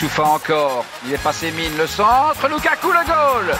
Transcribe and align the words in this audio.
Boussoufa 0.00 0.22
encore. 0.22 0.84
Il 1.06 1.12
est 1.12 1.22
passé 1.22 1.50
mine. 1.50 1.76
Le 1.76 1.86
centre. 1.86 2.48
Lukaku 2.48 2.92
le 2.92 3.04
goal. 3.04 3.52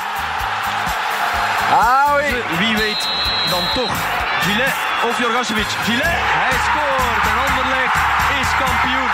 Ah 1.71 2.17
oui. 2.17 2.31
Wie 2.59 2.77
weet 2.77 3.09
dan 3.51 3.65
toch 3.75 3.95
Gillet 4.43 4.75
of 5.09 5.19
Jorgasevic. 5.21 5.67
Gillet, 5.85 6.03
hij 6.05 6.59
scoort 6.67 7.27
en 7.31 7.39
Anderlecht 7.49 7.95
is 8.41 8.49
kampioen. 8.59 9.11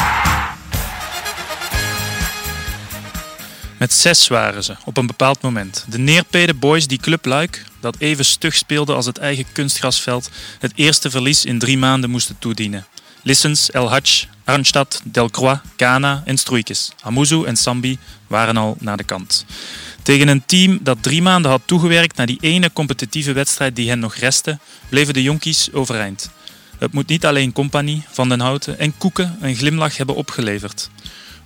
Met 3.78 3.92
zes 3.92 4.28
waren 4.28 4.64
ze 4.64 4.76
op 4.84 4.96
een 4.96 5.06
bepaald 5.06 5.42
moment. 5.42 5.84
De 5.88 5.98
neerpede 5.98 6.54
boys 6.54 6.86
die 6.86 6.98
Club 6.98 7.24
Luik, 7.24 7.64
dat 7.80 7.96
even 7.98 8.24
stug 8.24 8.54
speelde 8.54 8.94
als 8.94 9.06
het 9.06 9.18
eigen 9.18 9.44
kunstgrasveld, 9.52 10.30
het 10.58 10.72
eerste 10.74 11.10
verlies 11.10 11.44
in 11.44 11.58
drie 11.58 11.78
maanden 11.78 12.10
moesten 12.10 12.36
toedienen. 12.38 12.86
Lissens, 13.22 13.70
El 13.70 13.90
Hadj, 13.90 14.26
Arnstad, 14.44 15.00
Delcroix, 15.04 15.60
Kana 15.76 16.22
en 16.24 16.38
Stroeikes. 16.38 16.90
Amuzu 17.00 17.44
en 17.44 17.56
Sambi 17.56 17.98
waren 18.26 18.56
al 18.56 18.76
naar 18.80 18.96
de 18.96 19.04
kant. 19.04 19.44
Tegen 20.02 20.28
een 20.28 20.44
team 20.46 20.78
dat 20.82 21.02
drie 21.02 21.22
maanden 21.22 21.50
had 21.50 21.62
toegewerkt 21.64 22.16
naar 22.16 22.26
die 22.26 22.38
ene 22.40 22.72
competitieve 22.72 23.32
wedstrijd 23.32 23.76
die 23.76 23.88
hen 23.88 23.98
nog 23.98 24.14
restte, 24.14 24.58
bleven 24.88 25.14
de 25.14 25.22
jonkies 25.22 25.72
overeind. 25.72 26.30
Het 26.78 26.92
moet 26.92 27.08
niet 27.08 27.26
alleen 27.26 27.52
Compagnie, 27.52 28.02
Van 28.10 28.28
den 28.28 28.40
Houten 28.40 28.78
en 28.78 28.98
Koeken 28.98 29.36
een 29.40 29.56
glimlach 29.56 29.96
hebben 29.96 30.14
opgeleverd. 30.14 30.90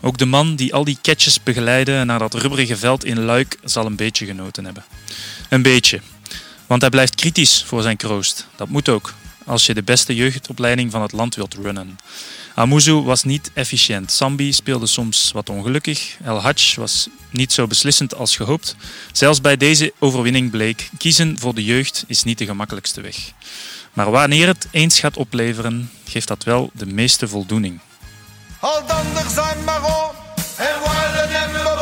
Ook 0.01 0.19
de 0.19 0.27
man 0.27 0.57
die 0.57 0.75
al 0.75 0.85
die 0.85 0.99
catches 1.03 1.43
begeleidde 1.43 2.05
naar 2.05 2.19
dat 2.19 2.35
rubberige 2.35 2.77
veld 2.77 3.05
in 3.05 3.25
Luik 3.25 3.59
zal 3.65 3.87
een 3.87 3.97
beetje 3.97 4.27
genoten 4.27 4.65
hebben. 4.65 4.85
Een 5.49 5.63
beetje. 5.63 6.01
Want 6.67 6.81
hij 6.81 6.91
blijft 6.91 7.15
kritisch 7.15 7.65
voor 7.67 7.83
zijn 7.83 7.97
kroost. 7.97 8.47
Dat 8.57 8.69
moet 8.69 8.89
ook, 8.89 9.15
als 9.45 9.67
je 9.67 9.75
de 9.75 9.83
beste 9.83 10.15
jeugdopleiding 10.15 10.91
van 10.91 11.03
het 11.03 11.13
land 11.13 11.35
wilt 11.35 11.55
runnen. 11.55 11.99
Amuzu 12.59 13.03
was 13.03 13.23
niet 13.23 13.51
efficiënt. 13.55 14.11
Sambi 14.11 14.53
speelde 14.53 14.87
soms 14.87 15.33
wat 15.33 15.49
ongelukkig. 15.49 16.17
El 16.25 16.41
Hadj 16.41 16.77
was 16.77 17.09
niet 17.31 17.53
zo 17.53 17.67
beslissend 17.67 18.15
als 18.15 18.37
gehoopt. 18.37 18.77
Zelfs 19.13 19.41
bij 19.41 19.57
deze 19.57 19.93
overwinning 19.99 20.51
bleek, 20.51 20.91
kiezen 20.97 21.39
voor 21.39 21.55
de 21.55 21.65
jeugd 21.65 22.05
is 22.07 22.23
niet 22.23 22.39
de 22.39 22.45
gemakkelijkste 22.45 23.01
weg. 23.01 23.17
Maar 23.93 24.11
wanneer 24.11 24.47
het 24.47 24.67
eens 24.71 25.01
gaat 25.01 25.17
opleveren, 25.17 25.91
geeft 26.05 26.29
dat 26.29 26.45
wel 26.45 26.71
de 26.73 26.87
meeste 26.87 27.29
voldoening. 27.29 27.81
Al 28.61 28.83
zijn 29.35 29.65
maar 29.65 29.85
op 29.85 30.15
en 30.57 31.78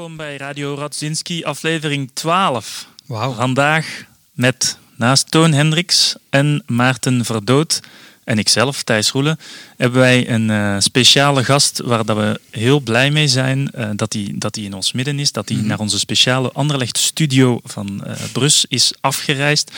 Welkom 0.00 0.18
bij 0.18 0.36
Radio 0.36 0.74
Radzinski, 0.74 1.44
aflevering 1.44 2.10
12. 2.12 2.86
Wauw. 3.06 3.32
Vandaag 3.32 4.04
met 4.32 4.78
naast 4.96 5.30
Toon 5.30 5.52
Hendricks 5.52 6.14
en 6.30 6.62
Maarten 6.66 7.24
Verdood 7.24 7.80
en 8.24 8.38
ikzelf, 8.38 8.82
Thijs 8.82 9.10
Roelen, 9.10 9.38
hebben 9.76 10.00
wij 10.00 10.30
een 10.30 10.50
eh, 10.50 10.76
speciale 10.78 11.44
gast 11.44 11.80
waar 11.80 12.04
dat 12.04 12.16
we 12.16 12.40
heel 12.50 12.80
blij 12.80 13.10
mee 13.10 13.28
zijn 13.28 13.70
eh, 13.70 13.90
dat 13.96 14.12
hij 14.12 14.32
dat 14.34 14.54
die 14.54 14.64
in 14.64 14.74
ons 14.74 14.92
midden 14.92 15.18
is, 15.18 15.32
dat 15.32 15.48
hij 15.48 15.58
naar 15.58 15.78
onze 15.78 15.98
speciale 15.98 16.52
Anderlecht 16.52 16.98
studio 16.98 17.60
van 17.64 18.04
eh 18.04 18.14
Brus 18.32 18.64
is 18.68 18.92
afgereisd. 19.00 19.72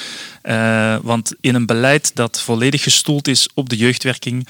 Want 1.03 1.35
in 1.41 1.55
een 1.55 1.67
beleid 1.67 2.11
dat 2.15 2.41
volledig 2.41 2.83
gestoeld 2.83 3.29
is 3.29 3.49
op 3.55 3.69
de 3.69 3.77
jeugdwerking, 3.77 4.47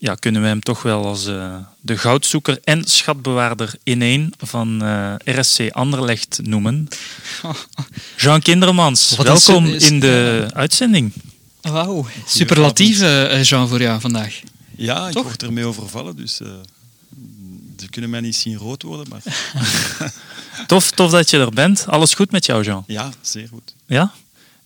ja, 0.00 0.14
kunnen 0.14 0.42
we 0.42 0.48
hem 0.48 0.60
toch 0.60 0.82
wel 0.82 1.04
als 1.06 1.26
eh, 1.26 1.54
de 1.80 1.98
goudzoeker 1.98 2.58
en 2.64 2.84
schatbewaarder 2.84 3.74
in 3.82 4.02
één 4.02 4.32
van 4.38 4.82
eh, 4.82 5.14
RSC 5.24 5.70
Anderlecht 5.70 6.38
noemen. 6.42 6.88
Jean 8.16 8.40
Kindermans, 8.42 9.16
Wat 9.16 9.26
welkom 9.26 9.66
is- 9.66 9.90
in 9.90 10.00
de 10.00 10.46
uitzending. 10.52 11.12
Wauw. 11.60 12.06
Superlatief, 12.26 13.00
eh, 13.00 13.42
Jean, 13.42 13.68
voor 13.68 13.80
jou 13.82 14.00
vandaag. 14.00 14.40
Ja, 14.76 15.06
ik 15.06 15.12
Toch? 15.12 15.22
word 15.24 15.42
ermee 15.42 15.64
overvallen, 15.64 16.16
dus 16.16 16.40
eh, 16.40 16.48
ze 17.78 17.88
kunnen 17.88 18.10
mij 18.10 18.20
niet 18.20 18.36
zien 18.36 18.56
rood 18.56 18.82
worden, 18.82 19.06
maar 19.08 19.22
Tof, 20.66 20.90
tof 20.90 21.10
dat 21.10 21.30
je 21.30 21.38
er 21.38 21.50
bent. 21.50 21.84
Alles 21.88 22.14
goed 22.14 22.30
met 22.30 22.46
jou, 22.46 22.62
Jean? 22.62 22.84
ja, 22.86 23.10
zeer 23.20 23.48
goed. 23.48 23.74
Ja? 23.86 24.12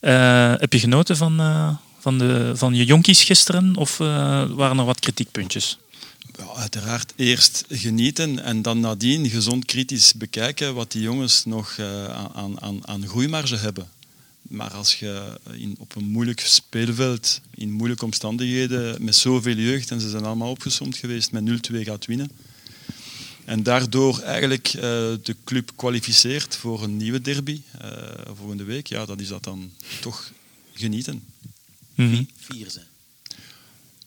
Eh, 0.01 0.53
heb 0.61 0.73
je 0.73 0.79
genoten 0.79 1.17
van, 1.17 1.41
eh, 1.41 1.69
van, 2.05 2.19
de, 2.19 2.53
van 2.55 2.75
je 2.75 2.85
jonkies 2.85 3.25
gisteren 3.25 3.77
of 3.77 4.01
eh, 4.01 4.07
waren 4.51 4.79
er 4.79 4.85
wat 4.85 5.01
kritiekpuntjes? 5.01 5.79
Ja, 6.39 6.45
uiteraard 6.55 7.13
eerst 7.17 7.65
genieten 7.69 8.43
en 8.43 8.63
dan 8.63 8.81
nadien 8.81 9.31
gezond 9.31 9.65
kritisch 9.65 10.15
bekijken 10.15 10.75
wat 10.75 10.93
die 10.93 11.03
jongens 11.03 11.45
nog 11.45 11.77
eh, 11.79 12.05
aan, 12.35 12.61
aan, 12.61 12.87
aan 12.89 13.07
groeimarge 13.07 13.57
hebben. 13.57 13.89
Maar 14.43 14.71
als 14.71 14.95
je 14.95 15.41
in, 15.53 15.77
op 15.79 15.97
een 15.97 16.05
moeilijk 16.05 16.41
speelveld, 16.41 17.41
in 17.55 17.73
moeilijke 17.73 18.05
omstandigheden, 18.05 19.05
met 19.05 19.17
zoveel 19.17 19.57
jeugd, 19.57 19.91
en 19.91 20.01
ze 20.01 20.11
zijn 20.11 20.25
allemaal 20.25 20.51
opgesomd 20.51 20.97
geweest, 20.97 21.33
met 21.33 21.71
0-2 21.73 21.77
gaat 21.81 22.07
winnen. 22.07 22.31
En 23.45 23.63
daardoor 23.63 24.19
eigenlijk 24.19 24.69
eh, 24.69 24.81
de 25.23 25.37
club 25.45 25.73
kwalificeert 25.77 26.57
voor 26.57 26.83
een 26.83 26.97
nieuwe 26.97 27.21
derby 27.21 27.61
volgende 28.37 28.65
week, 28.65 28.87
ja, 28.87 29.05
dat 29.05 29.21
is 29.21 29.29
dat 29.29 29.45
dan 29.45 29.71
toch 30.01 30.33
genieten. 30.75 31.23
Mhm. 31.95 32.23
vier 32.37 32.71
zijn. 32.71 32.87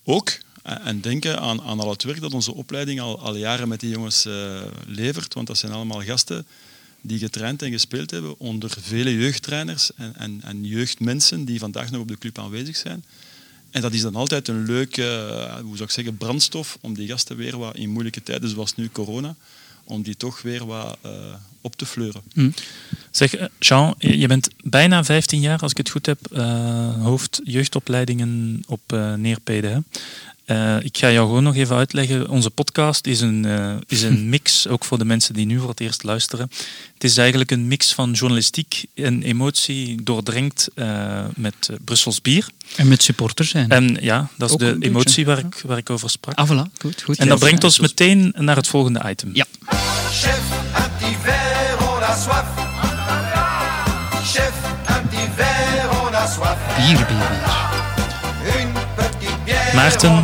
Ook. 0.03 0.37
En 0.63 0.81
en 0.81 1.01
denken 1.01 1.39
aan, 1.39 1.61
aan 1.61 1.79
al 1.79 1.89
het 1.89 2.03
werk 2.03 2.21
dat 2.21 2.33
onze 2.33 2.53
opleiding 2.53 2.99
al, 2.99 3.19
al 3.19 3.35
jaren 3.35 3.67
met 3.67 3.79
die 3.79 3.89
jongens 3.89 4.25
eh, 4.25 4.61
levert. 4.85 5.33
Want 5.33 5.47
dat 5.47 5.57
zijn 5.57 5.71
allemaal 5.71 6.01
gasten 6.01 6.45
die 7.01 7.19
getraind 7.19 7.61
en 7.61 7.71
gespeeld 7.71 8.11
hebben 8.11 8.39
onder 8.39 8.77
vele 8.81 9.15
jeugdtrainers 9.15 9.93
en, 9.95 10.15
en, 10.15 10.41
en 10.43 10.65
jeugdmensen 10.65 11.45
die 11.45 11.59
vandaag 11.59 11.91
nog 11.91 12.01
op 12.01 12.07
de 12.07 12.17
club 12.17 12.39
aanwezig 12.39 12.75
zijn. 12.75 13.03
En 13.71 13.81
dat 13.81 13.93
is 13.93 14.01
dan 14.01 14.15
altijd 14.15 14.47
een 14.47 14.65
leuke, 14.65 15.03
eh, 15.03 15.59
hoe 15.59 15.75
zou 15.75 15.83
ik 15.83 15.91
zeggen, 15.91 16.17
brandstof 16.17 16.77
om 16.81 16.93
die 16.93 17.07
gasten 17.07 17.35
weer 17.35 17.57
wat 17.57 17.75
in 17.75 17.89
moeilijke 17.89 18.23
tijden, 18.23 18.49
zoals 18.49 18.75
nu 18.75 18.89
corona, 18.89 19.35
om 19.87 20.01
die 20.01 20.17
toch 20.17 20.41
weer 20.41 20.65
wat 20.65 20.97
eh, 21.01 21.11
op 21.61 21.75
te 21.75 21.85
fleuren. 21.85 22.21
Zeg, 23.11 23.35
eh, 23.35 23.45
Jean, 23.59 23.95
je 23.97 24.27
bent 24.27 24.49
bijna 24.63 25.03
15 25.03 25.39
jaar, 25.39 25.59
als 25.59 25.71
ik 25.71 25.77
het 25.77 25.89
goed 25.89 26.05
heb, 26.05 26.19
eh, 26.31 27.03
hoofd 27.03 27.41
jeugdopleidingen 27.43 28.63
op 28.67 28.81
eh 28.87 29.13
Neerpede. 29.13 29.67
Hè? 29.67 29.79
Eh, 30.47 30.75
ik 30.81 30.97
ga 30.97 31.11
jou 31.11 31.27
gewoon 31.27 31.43
nog 31.43 31.55
even 31.55 31.75
uitleggen. 31.75 32.29
Onze 32.29 32.49
podcast 32.49 33.05
is 33.05 33.21
een, 33.21 33.45
eh, 33.45 33.75
is 33.87 34.01
een 34.01 34.29
mix, 34.35 34.67
ook 34.67 34.85
voor 34.85 34.97
de 34.97 35.05
mensen 35.05 35.33
die 35.33 35.45
nu 35.45 35.59
voor 35.59 35.69
het 35.69 35.79
eerst 35.79 36.03
luisteren. 36.03 36.49
Het 36.93 37.03
is 37.03 37.17
eigenlijk 37.17 37.51
een 37.51 37.67
mix 37.67 37.93
van 37.93 38.11
journalistiek 38.11 38.85
en 38.95 39.23
emotie 39.23 40.03
doordrenkt 40.03 40.67
eh, 40.75 41.25
met 41.35 41.69
Brussels 41.85 42.21
bier. 42.21 42.47
En 42.75 42.87
met 42.87 43.03
supporters 43.03 43.49
zijn. 43.49 43.69
En 43.69 43.97
ja, 44.01 44.27
dat 44.37 44.49
is 44.49 44.53
Ook 44.53 44.59
de 44.59 44.77
emotie 44.79 45.25
waar 45.25 45.37
ik, 45.37 45.61
waar 45.65 45.77
ik 45.77 45.89
over 45.89 46.09
sprak. 46.09 46.35
ah, 46.35 46.49
voilà. 46.51 46.71
Goed, 46.81 47.01
goed. 47.01 47.17
En 47.17 47.27
dat 47.27 47.39
brengt 47.39 47.63
ons 47.63 47.79
meteen 47.79 48.33
naar 48.37 48.55
het 48.55 48.67
volgende 48.67 49.01
item. 49.09 49.29
Ja. 49.33 49.45
Chef, 50.11 50.39
un 50.77 50.91
petit 50.97 51.17
verre, 51.23 51.95
on 51.95 52.03
a 52.03 52.15
soif. 52.17 52.45
Chef, 54.33 54.53
un 54.89 55.07
petit 55.09 55.29
verre, 55.35 56.01
on 56.07 56.13
a 56.13 56.27
soif. 56.27 56.57
Bier, 56.77 57.05
bier, 57.05 57.05
bier. 57.07 57.76
Maarten. 59.77 60.23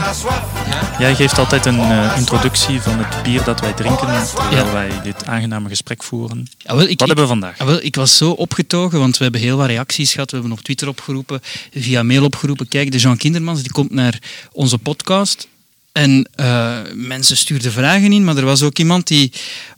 Jij 0.99 1.15
geeft 1.15 1.37
altijd 1.37 1.65
een 1.65 1.79
eh, 1.79 2.13
introductie 2.17 2.81
van 2.81 2.97
het 2.97 3.23
bier 3.23 3.43
dat 3.43 3.59
wij 3.59 3.73
drinken, 3.73 4.07
terwijl 4.35 4.71
wij 4.71 5.01
dit 5.03 5.25
aangename 5.25 5.69
gesprek 5.69 6.03
voeren. 6.03 6.47
Ja, 6.57 6.75
wel, 6.75 6.87
ik, 6.87 6.87
Wat 6.87 6.91
ik, 6.91 6.99
hebben 6.99 7.17
we 7.17 7.27
vandaag? 7.27 7.57
ja, 7.57 7.65
wel, 7.65 7.83
ik 7.83 7.95
was 7.95 8.17
zo 8.17 8.31
opgetogen, 8.31 8.99
want 8.99 9.17
we 9.17 9.23
hebben 9.23 9.41
heel 9.41 9.57
wat 9.57 9.67
reacties 9.67 10.11
gehad. 10.11 10.31
We 10.31 10.37
hebben 10.37 10.57
op 10.57 10.63
Twitter 10.63 10.87
opgeroepen, 10.87 11.41
via 11.73 12.03
mail 12.03 12.23
opgeroepen. 12.23 12.67
Kijk, 12.67 12.91
de 12.91 12.97
Jean 12.97 13.17
Kindermans 13.17 13.61
die 13.61 13.71
komt 13.71 13.91
naar 13.91 14.19
onze 14.51 14.77
podcast. 14.77 15.47
En 15.91 16.29
eh, 16.35 16.79
mensen 16.93 17.37
stuurden 17.37 17.71
vragen 17.71 18.13
in, 18.13 18.23
maar 18.23 18.37
er 18.37 18.45
was 18.45 18.61
ook 18.61 18.77
iemand 18.77 19.07
die, 19.07 19.31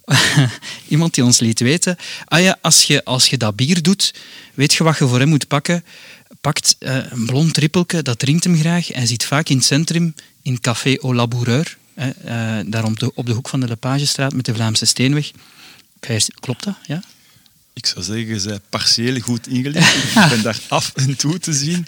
iemand 0.88 1.14
die 1.14 1.24
ons 1.24 1.40
liet 1.40 1.60
weten. 1.60 1.96
Ah 2.24 2.40
ja, 2.40 2.58
als 2.60 2.82
je, 2.82 3.04
als 3.04 3.26
je 3.26 3.36
dat 3.36 3.56
bier 3.56 3.82
doet, 3.82 4.14
weet 4.54 4.74
je 4.74 4.84
wat 4.84 4.98
je 4.98 5.06
voor 5.08 5.18
hem 5.18 5.28
moet 5.28 5.48
pakken? 5.48 5.84
Pakt 6.46 6.76
eh, 6.78 6.96
een 7.10 7.26
blond 7.26 7.54
trippelke, 7.54 8.02
dat 8.02 8.18
drinkt 8.18 8.44
hem 8.44 8.56
graag. 8.58 8.88
Hij 8.88 9.06
zit 9.06 9.24
vaak 9.24 9.48
in 9.48 9.56
het 9.56 9.64
centrum, 9.66 10.14
in 10.42 10.60
Café 10.60 10.96
Au 11.00 11.14
Laboureur. 11.14 11.76
hè, 11.94 12.10
eh, 12.10 12.64
daar 12.70 12.84
op 12.84 12.98
de, 12.98 13.14
op 13.14 13.26
de 13.26 13.32
hoek 13.32 13.48
van 13.48 13.60
de 13.60 13.66
Lepagestraat 13.66 14.32
met 14.34 14.44
de 14.44 14.54
Vlaamse 14.54 14.84
Steenweg. 14.84 15.30
Klopt 16.40 16.64
dat? 16.64 16.74
Ja? 16.86 17.02
Ik 17.72 17.86
zou 17.86 18.04
zeggen, 18.04 18.26
je 18.26 18.40
bent 18.48 18.60
partieel 18.68 19.20
goed 19.20 19.46
ingelicht. 19.46 19.94
ik 19.94 20.28
ben 20.34 20.42
daar 20.42 20.60
af 20.68 20.92
en 20.94 21.16
toe 21.16 21.38
te 21.38 21.52
zien. 21.52 21.84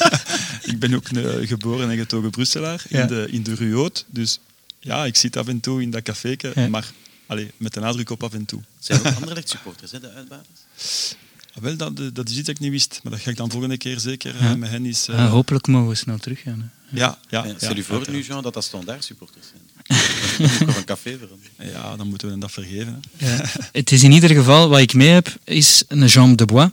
ik 0.72 0.78
ben 0.78 0.94
ook 0.94 1.08
een 1.08 1.40
eh, 1.40 1.48
geboren 1.48 1.90
en 1.90 1.96
getogen 1.96 2.30
Brusselaar 2.30 2.82
Ja. 2.88 3.00
in, 3.00 3.06
de, 3.06 3.26
in 3.30 3.42
de 3.42 3.54
Ruoot. 3.54 4.04
Dus 4.08 4.38
ja, 4.80 5.04
ik 5.04 5.16
zit 5.16 5.36
af 5.36 5.46
en 5.48 5.60
toe 5.60 5.82
in 5.82 5.90
dat 5.90 6.02
café, 6.02 6.34
Ja. 6.54 6.68
maar 6.68 6.90
allee, 7.26 7.50
met 7.56 7.74
de 7.74 7.80
nadruk 7.80 8.10
op 8.10 8.22
af 8.22 8.32
en 8.32 8.44
toe. 8.44 8.60
Zijn 8.78 8.98
ook 8.98 9.06
Anderlecht 9.14 9.48
supporters, 9.48 9.90
hè, 9.92 10.00
de 10.00 10.10
uitbaters? 10.12 11.16
Ah, 11.56 11.62
Wel, 11.62 11.76
dat, 11.76 12.14
dat 12.14 12.28
is 12.28 12.36
iets 12.36 12.46
dat 12.46 12.54
ik 12.54 12.60
niet 12.60 12.70
wist, 12.70 13.00
maar 13.02 13.12
dat 13.12 13.20
ga 13.20 13.30
ik 13.30 13.36
dan 13.36 13.50
volgende 13.50 13.76
keer 13.76 14.00
zeker 14.00 14.36
eh, 14.36 14.54
met 14.54 14.70
hen 14.70 14.84
eens... 14.86 15.08
eh, 15.08 15.30
hopelijk 15.30 15.66
mogen 15.66 15.88
we 15.88 15.94
snel 15.94 16.18
teruggaan. 16.18 16.72
hè. 16.90 16.98
ja, 16.98 17.18
ja, 17.28 17.40
Stel 17.56 17.76
je 17.76 17.82
voor 17.84 17.94
uiteraard. 17.96 18.08
nu, 18.10 18.22
Jean, 18.22 18.42
dat 18.42 18.54
dat 18.54 18.64
standaard 18.64 19.04
supporters 19.04 19.46
zijn. 19.46 19.62
nog 20.66 20.76
een 20.76 20.84
café 20.84 21.18
voor. 21.18 21.28
Ja, 21.66 21.96
dan 21.96 22.08
moeten 22.08 22.28
we 22.30 22.38
dat 22.38 22.52
vergeven. 22.52 23.02
hè. 23.16 23.26
Ja. 23.36 23.44
Het 23.72 23.92
is 23.92 24.02
in 24.02 24.12
ieder 24.12 24.30
geval, 24.30 24.68
wat 24.68 24.80
ik 24.80 24.94
mee 24.94 25.08
heb, 25.08 25.36
is 25.44 25.84
een 25.88 26.06
Jean 26.06 26.36
de 26.36 26.44
Bois. 26.44 26.68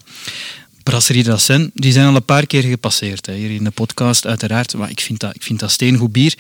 Brasserie 0.83 1.24
de 1.24 1.38
Seine, 1.38 1.71
die 1.74 1.91
zijn 1.91 2.07
al 2.07 2.15
een 2.15 2.25
paar 2.25 2.45
keer 2.45 2.62
gepasseerd. 2.62 3.25
Hè. 3.25 3.33
Hier 3.33 3.51
in 3.51 3.63
de 3.63 3.71
podcast, 3.71 4.25
uiteraard. 4.25 4.74
Maar 4.74 4.89
ik 4.89 5.00
vind 5.00 5.19
dat, 5.19 5.35
ik 5.35 5.44
vind 5.44 5.59
dat 5.59 5.71
steengoed 5.71 6.12
bier. 6.12 6.33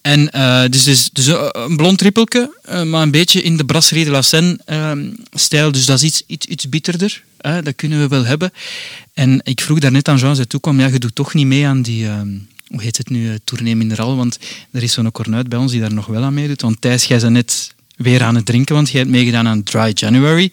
En 0.00 0.30
eh, 0.30 0.64
dus, 0.70 0.84
dus, 0.84 1.10
dus 1.12 1.26
eh, 1.26 1.48
een 1.52 1.76
blond 1.76 1.98
trippelke, 1.98 2.58
eh, 2.62 2.82
maar 2.82 3.02
een 3.02 3.10
beetje 3.10 3.42
in 3.42 3.56
de 3.56 3.64
Brasserie 3.64 4.04
de 4.04 4.10
la 4.10 4.22
Seine 4.22 4.58
ehm, 4.64 5.10
stijl. 5.32 5.72
Dus 5.72 5.86
dat 5.86 5.96
is 5.96 6.04
iets, 6.04 6.22
iets, 6.26 6.46
iets 6.46 6.68
bitterder. 6.68 7.22
Hè. 7.38 7.62
Dat 7.62 7.74
kunnen 7.74 7.98
we 8.00 8.08
wel 8.08 8.24
hebben. 8.24 8.52
En 9.14 9.40
ik 9.44 9.60
vroeg 9.60 9.78
daarnet 9.78 10.08
aan 10.08 10.16
Jean, 10.16 10.36
zij 10.36 10.46
toekwam, 10.46 10.80
ja, 10.80 10.86
je 10.86 10.98
doet 10.98 11.14
toch 11.14 11.34
niet 11.34 11.46
mee 11.46 11.66
aan 11.66 11.82
die... 11.82 12.06
ehm, 12.06 12.28
hoe 12.66 12.82
heet 12.82 12.96
het 12.96 13.10
nu, 13.10 13.38
Tournee 13.44 13.76
Mineral? 13.76 14.16
Want 14.16 14.38
er 14.70 14.82
is 14.82 14.92
zo'n 14.92 15.12
cornuit 15.12 15.48
bij 15.48 15.58
ons 15.58 15.72
die 15.72 15.80
daar 15.80 15.92
nog 15.92 16.06
wel 16.06 16.22
aan 16.22 16.34
meedoet. 16.34 16.62
Want 16.62 16.80
Thijs, 16.80 17.04
jij 17.04 17.18
bent 17.18 17.32
net 17.32 17.74
weer 17.96 18.22
aan 18.22 18.34
het 18.34 18.46
drinken, 18.46 18.74
want 18.74 18.90
jij 18.90 19.00
hebt 19.00 19.12
meegedaan 19.12 19.46
aan 19.46 19.62
Dry 19.62 19.90
January. 19.94 20.52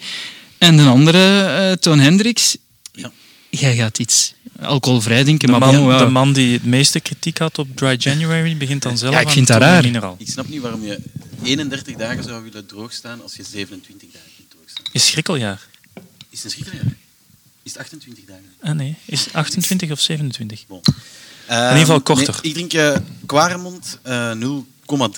En 0.57 0.77
de 0.77 0.83
andere, 0.83 1.77
Toon 1.79 1.99
Hendricks, 1.99 2.57
Ja. 2.91 3.11
Jij 3.59 3.75
gaat 3.75 3.99
iets 3.99 4.33
alcoholvrij 4.59 5.23
drinken. 5.23 5.47
De 5.47 5.57
maar 5.59 5.73
man, 5.73 5.81
bon, 5.81 5.89
ja. 5.89 5.97
de 5.97 6.09
man 6.11 6.33
die 6.33 6.53
het 6.53 6.65
meeste 6.65 6.99
kritiek 6.99 7.37
had 7.37 7.59
op 7.59 7.67
Dry 7.75 7.95
January 7.99 8.57
begint 8.57 8.81
dan 8.81 8.97
zelf 8.97 9.13
Ja, 9.13 9.19
ik 9.19 9.25
aan 9.25 9.31
vind 9.31 9.47
dat 9.47 9.57
Tournee 9.57 9.75
raar. 9.75 9.85
Mineral. 9.85 10.15
Ik 10.19 10.29
snap 10.29 10.47
niet 10.47 10.61
waarom 10.61 10.83
je 10.83 10.99
31 11.43 11.95
dagen 11.95 12.23
zou 12.23 12.43
willen 12.43 12.65
droogstaan 12.65 13.21
als 13.21 13.35
je 13.35 13.43
27 13.43 14.11
dagen 14.11 14.29
kunt 14.35 14.49
droogstaan. 14.49 14.85
Is 14.91 15.07
schrikkeljaar. 15.07 15.67
Is 16.29 16.43
het 16.43 16.43
een 16.43 16.49
schrikkeljaar? 16.49 16.93
Is 17.63 17.71
het 17.71 17.81
28 17.81 18.25
dagen? 18.25 18.43
Ah 18.61 18.75
nee, 18.75 18.95
is 19.05 19.25
het 19.25 19.33
28 19.33 19.91
of 19.91 19.99
27? 19.99 20.67
Bon. 20.67 20.81
In 21.47 21.55
ieder 21.55 21.77
geval 21.77 22.01
korter. 22.01 22.39
Nee, 22.41 22.51
ik 22.51 22.53
drink 22.53 22.73
eh 22.73 22.95
Quaremont 23.25 23.99
eh 24.01 24.31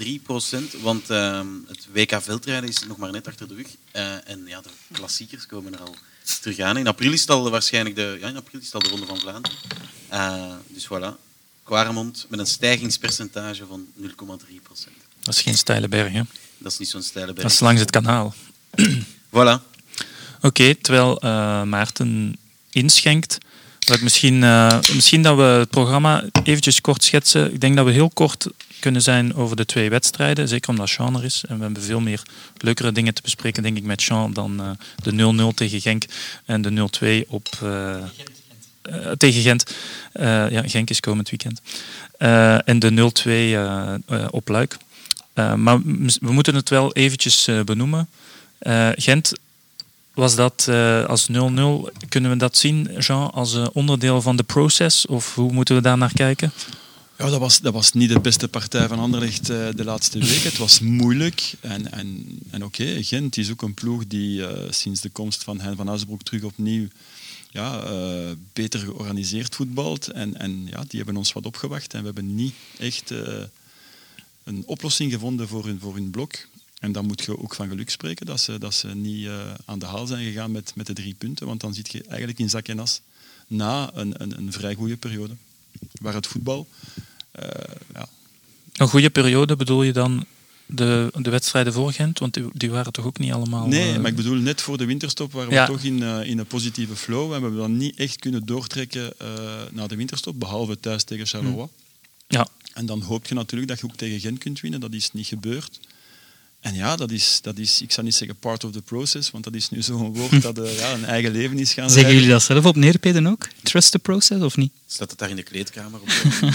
0,3 0.03 0.21
procent, 0.23 0.73
want 0.81 1.09
eh, 1.09 1.41
het 1.67 1.87
WK 1.91 2.21
veldrijden 2.21 2.69
is 2.69 2.79
nog 2.87 2.97
maar 2.97 3.11
net 3.11 3.27
achter 3.27 3.47
de 3.47 3.55
rug. 3.55 3.67
Eh, 3.91 4.29
en 4.29 4.43
ja, 4.45 4.61
de 4.61 4.69
klassiekers 4.91 5.45
komen 5.45 5.73
er 5.73 5.79
al 5.79 5.95
terug 6.35 6.59
aan. 6.59 6.77
In 6.77 6.87
april 6.87 7.11
is 7.11 7.21
het 7.21 7.29
al 7.29 7.49
waarschijnlijk 7.49 7.95
de, 7.95 8.17
ja, 8.21 8.27
in 8.27 8.35
april 8.35 8.59
is 8.59 8.65
het 8.65 8.75
al 8.75 8.81
de 8.81 8.89
Ronde 8.89 9.05
van 9.05 9.19
Vlaanderen. 9.19 9.57
Eh, 10.07 10.53
dus 10.67 10.85
voilà. 10.85 11.25
Quaremont 11.63 12.25
met 12.29 12.39
een 12.39 12.47
stijgingspercentage 12.47 13.65
van 13.65 13.85
0,3 14.01 14.07
procent. 14.63 14.95
Dat 15.21 15.35
is 15.35 15.41
geen 15.41 15.57
steile 15.57 15.87
berg, 15.87 16.11
hè? 16.11 16.21
Dat 16.57 16.71
is 16.71 16.77
niet 16.77 16.89
zo'n 16.89 17.01
steile 17.01 17.33
berg. 17.33 17.43
Dat 17.43 17.51
is 17.51 17.59
langs 17.59 17.81
het 17.81 17.89
kanaal. 17.89 18.33
Voilà. 19.35 19.75
Oké, 20.41 20.75
terwijl 20.75 21.19
eh, 21.19 21.63
Maarten 21.63 22.37
inschenkt. 22.71 23.37
ik 23.79 24.01
misschien, 24.01 24.43
eh, 24.43 24.79
misschien 24.93 25.21
dat 25.21 25.35
we 25.35 25.41
het 25.41 25.69
programma 25.69 26.23
eventjes 26.43 26.81
kort 26.81 27.03
schetsen. 27.03 27.53
Ik 27.53 27.61
denk 27.61 27.75
dat 27.75 27.85
we 27.85 27.91
heel 27.91 28.09
kort 28.09 28.47
kunnen 28.79 29.01
zijn 29.01 29.35
over 29.35 29.55
de 29.55 29.65
twee 29.65 29.89
wedstrijden. 29.89 30.47
Zeker 30.47 30.69
omdat 30.69 30.89
Sean 30.89 31.15
er 31.17 31.23
is. 31.23 31.43
En 31.47 31.57
we 31.57 31.63
hebben 31.63 31.83
veel 31.83 31.99
meer 31.99 32.21
leukere 32.57 32.91
dingen 32.91 33.13
te 33.13 33.21
bespreken, 33.21 33.63
denk 33.63 33.77
ik, 33.77 33.83
met 33.83 34.01
Sean 34.01 34.33
dan 34.33 34.59
eh, 34.61 34.69
de 35.03 35.51
0-0 35.51 35.55
tegen 35.55 35.81
Genk 35.81 36.03
en 36.45 36.61
de 36.61 36.89
0-2 37.23 37.27
op... 37.27 37.47
eh, 37.61 37.95
eh, 38.87 39.11
tegen 39.17 39.41
Gent. 39.41 39.75
Ja, 40.49 40.61
Genk 40.65 40.89
is 40.89 40.99
komend 40.99 41.29
weekend. 41.29 41.61
En 42.65 42.79
de 42.79 43.11
0-2 43.23 43.23
eh, 43.25 43.93
eh, 43.93 44.25
op 44.29 44.47
Luik. 44.47 44.77
Maar 45.55 45.81
we 46.21 46.31
moeten 46.31 46.55
het 46.55 46.69
wel 46.69 46.93
eventjes 46.93 47.49
benoemen. 47.65 48.09
Gent 48.95 49.33
was 50.13 50.35
dat 50.35 50.69
als 51.07 51.27
0-0, 51.31 51.35
kunnen 52.09 52.31
we 52.31 52.37
dat 52.37 52.57
zien, 52.57 52.89
Jean, 52.99 53.31
als 53.31 53.57
onderdeel 53.73 54.21
van 54.21 54.35
de 54.35 54.43
proces? 54.43 55.05
Of 55.05 55.35
hoe 55.35 55.51
moeten 55.51 55.75
we 55.75 55.81
daar 55.81 55.97
naar 55.97 56.13
kijken? 56.13 56.51
Ja, 57.17 57.29
dat 57.29 57.39
was, 57.39 57.59
dat 57.59 57.73
was 57.73 57.91
niet 57.91 58.09
de 58.09 58.19
beste 58.19 58.47
partij 58.47 58.87
van 58.87 58.99
Anderlecht 58.99 59.49
eh, 59.49 59.67
de 59.75 59.83
laatste 59.83 60.19
weken. 60.19 60.43
Het 60.43 60.57
was 60.57 60.79
moeilijk. 60.79 61.53
En, 61.59 61.91
en, 61.91 62.39
en 62.49 62.65
oké, 62.65 63.03
Gent 63.03 63.37
is 63.37 63.51
ook 63.51 63.61
een 63.61 63.73
ploeg 63.73 64.07
die 64.07 64.47
eh, 64.47 64.71
sinds 64.71 65.01
de 65.01 65.09
komst 65.09 65.43
van 65.43 65.59
Hein 65.59 65.75
van 65.75 65.87
Asbroek 65.87 66.23
terug 66.23 66.43
opnieuw 66.43 66.87
ja, 67.49 67.83
eh, 67.83 68.31
beter 68.53 68.79
georganiseerd 68.79 69.55
voetbalt. 69.55 70.07
En, 70.07 70.39
en 70.39 70.65
ja, 70.65 70.83
die 70.87 70.97
hebben 70.97 71.17
ons 71.17 71.33
wat 71.33 71.45
opgewacht. 71.45 71.93
En 71.93 71.99
we 71.99 72.05
hebben 72.05 72.35
niet 72.35 72.53
echt 72.79 73.13
een 74.43 74.63
oplossing 74.65 75.11
gevonden 75.11 75.47
voor 75.47 75.65
hun, 75.65 75.79
voor 75.79 75.95
hun 75.95 76.09
blok. 76.09 76.35
En 76.79 76.91
dan 76.91 77.05
moet 77.05 77.23
je 77.23 77.39
ook 77.39 77.55
van 77.55 77.69
geluk 77.69 77.89
spreken 77.89 78.25
dat 78.25 78.39
ze, 78.39 78.57
dat 78.57 78.73
ze 78.73 78.87
niet 78.87 79.29
aan 79.65 79.79
de 79.79 79.85
haal 79.85 80.07
zijn 80.07 80.25
gegaan 80.25 80.51
met, 80.51 80.71
met 80.75 80.87
de 80.87 80.93
drie 80.93 81.13
punten. 81.13 81.47
Want 81.47 81.61
dan 81.61 81.73
zit 81.73 81.91
je 81.91 82.03
eigenlijk 82.03 82.39
in 82.39 82.49
zak 82.49 82.67
en 82.67 82.79
as 82.79 83.01
na 83.47 83.89
een, 83.93 84.21
een, 84.21 84.37
een 84.37 84.51
vrij 84.51 84.75
goede 84.75 84.97
periode. 84.97 85.33
Waar 86.01 86.13
het 86.13 86.27
voetbal 86.27 86.67
eh, 87.31 87.47
ja, 87.93 88.07
Een 88.73 88.87
goede 88.87 89.09
periode 89.09 89.55
bedoel 89.55 89.83
je 89.83 89.93
dan 89.93 90.25
de, 90.65 91.11
de 91.15 91.29
wedstrijden 91.29 91.73
voor 91.73 91.91
Gent? 91.93 92.19
Want 92.19 92.33
die, 92.33 92.45
die 92.53 92.69
waren 92.69 92.91
toch 92.91 93.05
ook 93.05 93.19
niet 93.19 93.31
allemaal... 93.31 93.67
Nee, 93.67 93.93
eh, 93.93 93.99
maar 93.99 94.09
ik 94.09 94.15
bedoel, 94.15 94.35
net 94.35 94.61
voor 94.61 94.77
de 94.77 94.85
winterstop 94.85 95.31
waren 95.31 95.53
Ja. 95.53 95.65
we 95.65 95.71
toch 95.71 95.83
in, 95.83 96.03
eh, 96.03 96.29
in 96.29 96.37
een 96.37 96.45
positieve 96.45 96.95
flow. 96.95 97.23
En 97.23 97.37
we 97.37 97.41
hebben 97.41 97.59
dan 97.59 97.77
niet 97.77 97.95
echt 97.95 98.19
kunnen 98.19 98.45
doortrekken 98.45 99.13
naar 99.71 99.87
de 99.87 99.95
winterstop, 99.95 100.39
behalve 100.39 100.79
thuis 100.79 101.03
tegen 101.03 101.27
Charleroi. 101.27 101.67
Ja, 102.27 102.47
En 102.73 102.85
dan 102.85 103.01
hoop 103.01 103.27
je 103.27 103.35
natuurlijk 103.35 103.69
dat 103.69 103.79
je 103.79 103.85
ook 103.85 103.95
tegen 103.95 104.19
Gent 104.19 104.37
kunt 104.37 104.59
winnen. 104.59 104.79
Dat 104.79 104.93
is 104.93 105.11
niet 105.13 105.27
gebeurd. 105.27 105.79
En 106.67 106.73
ja, 106.75 106.95
dat 106.95 107.11
is, 107.11 107.39
dat 107.41 107.57
is, 107.57 107.81
ik 107.81 107.91
zou 107.91 108.05
niet 108.05 108.15
zeggen 108.15 108.37
part 108.37 108.63
of 108.63 108.71
the 108.71 108.81
process, 108.81 109.31
want 109.31 109.43
dat 109.43 109.55
is 109.55 109.69
nu 109.69 109.81
zo'n 109.81 110.13
woord 110.13 110.41
dat 110.41 110.57
eh, 110.59 110.77
ja, 110.79 110.93
een 110.93 111.05
eigen 111.05 111.31
leven 111.31 111.59
is 111.59 111.73
gaan 111.73 111.89
Zeggen 111.89 112.13
jullie 112.13 112.29
dat 112.29 112.41
zelf 112.43 112.65
op 112.65 112.75
neerpeden 112.75 113.27
ook? 113.27 113.47
Trust 113.63 113.91
the 113.91 113.99
process 113.99 114.41
of 114.41 114.57
niet? 114.57 114.71
Staat 114.87 115.09
het 115.09 115.19
daar 115.19 115.29
in 115.29 115.35
de 115.35 115.43
kleedkamer 115.43 115.99
op 116.01 116.07
de, 116.07 116.51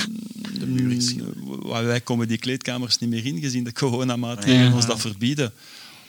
de 0.61 0.67
muur? 0.67 0.97
is- 0.97 1.15
Mm, 1.15 1.63
Wij 1.85 2.01
komen 2.01 2.29
die 2.29 2.39
kleedkamers 2.39 2.99
niet 2.99 3.11
meer 3.11 3.27
in, 3.27 3.41
gezien 3.41 3.65
de 3.65 3.73
coronamaatregelen 3.73 4.69
Ja. 4.69 4.75
ons 4.75 4.87
dat 4.87 5.01
verbieden. 5.01 5.53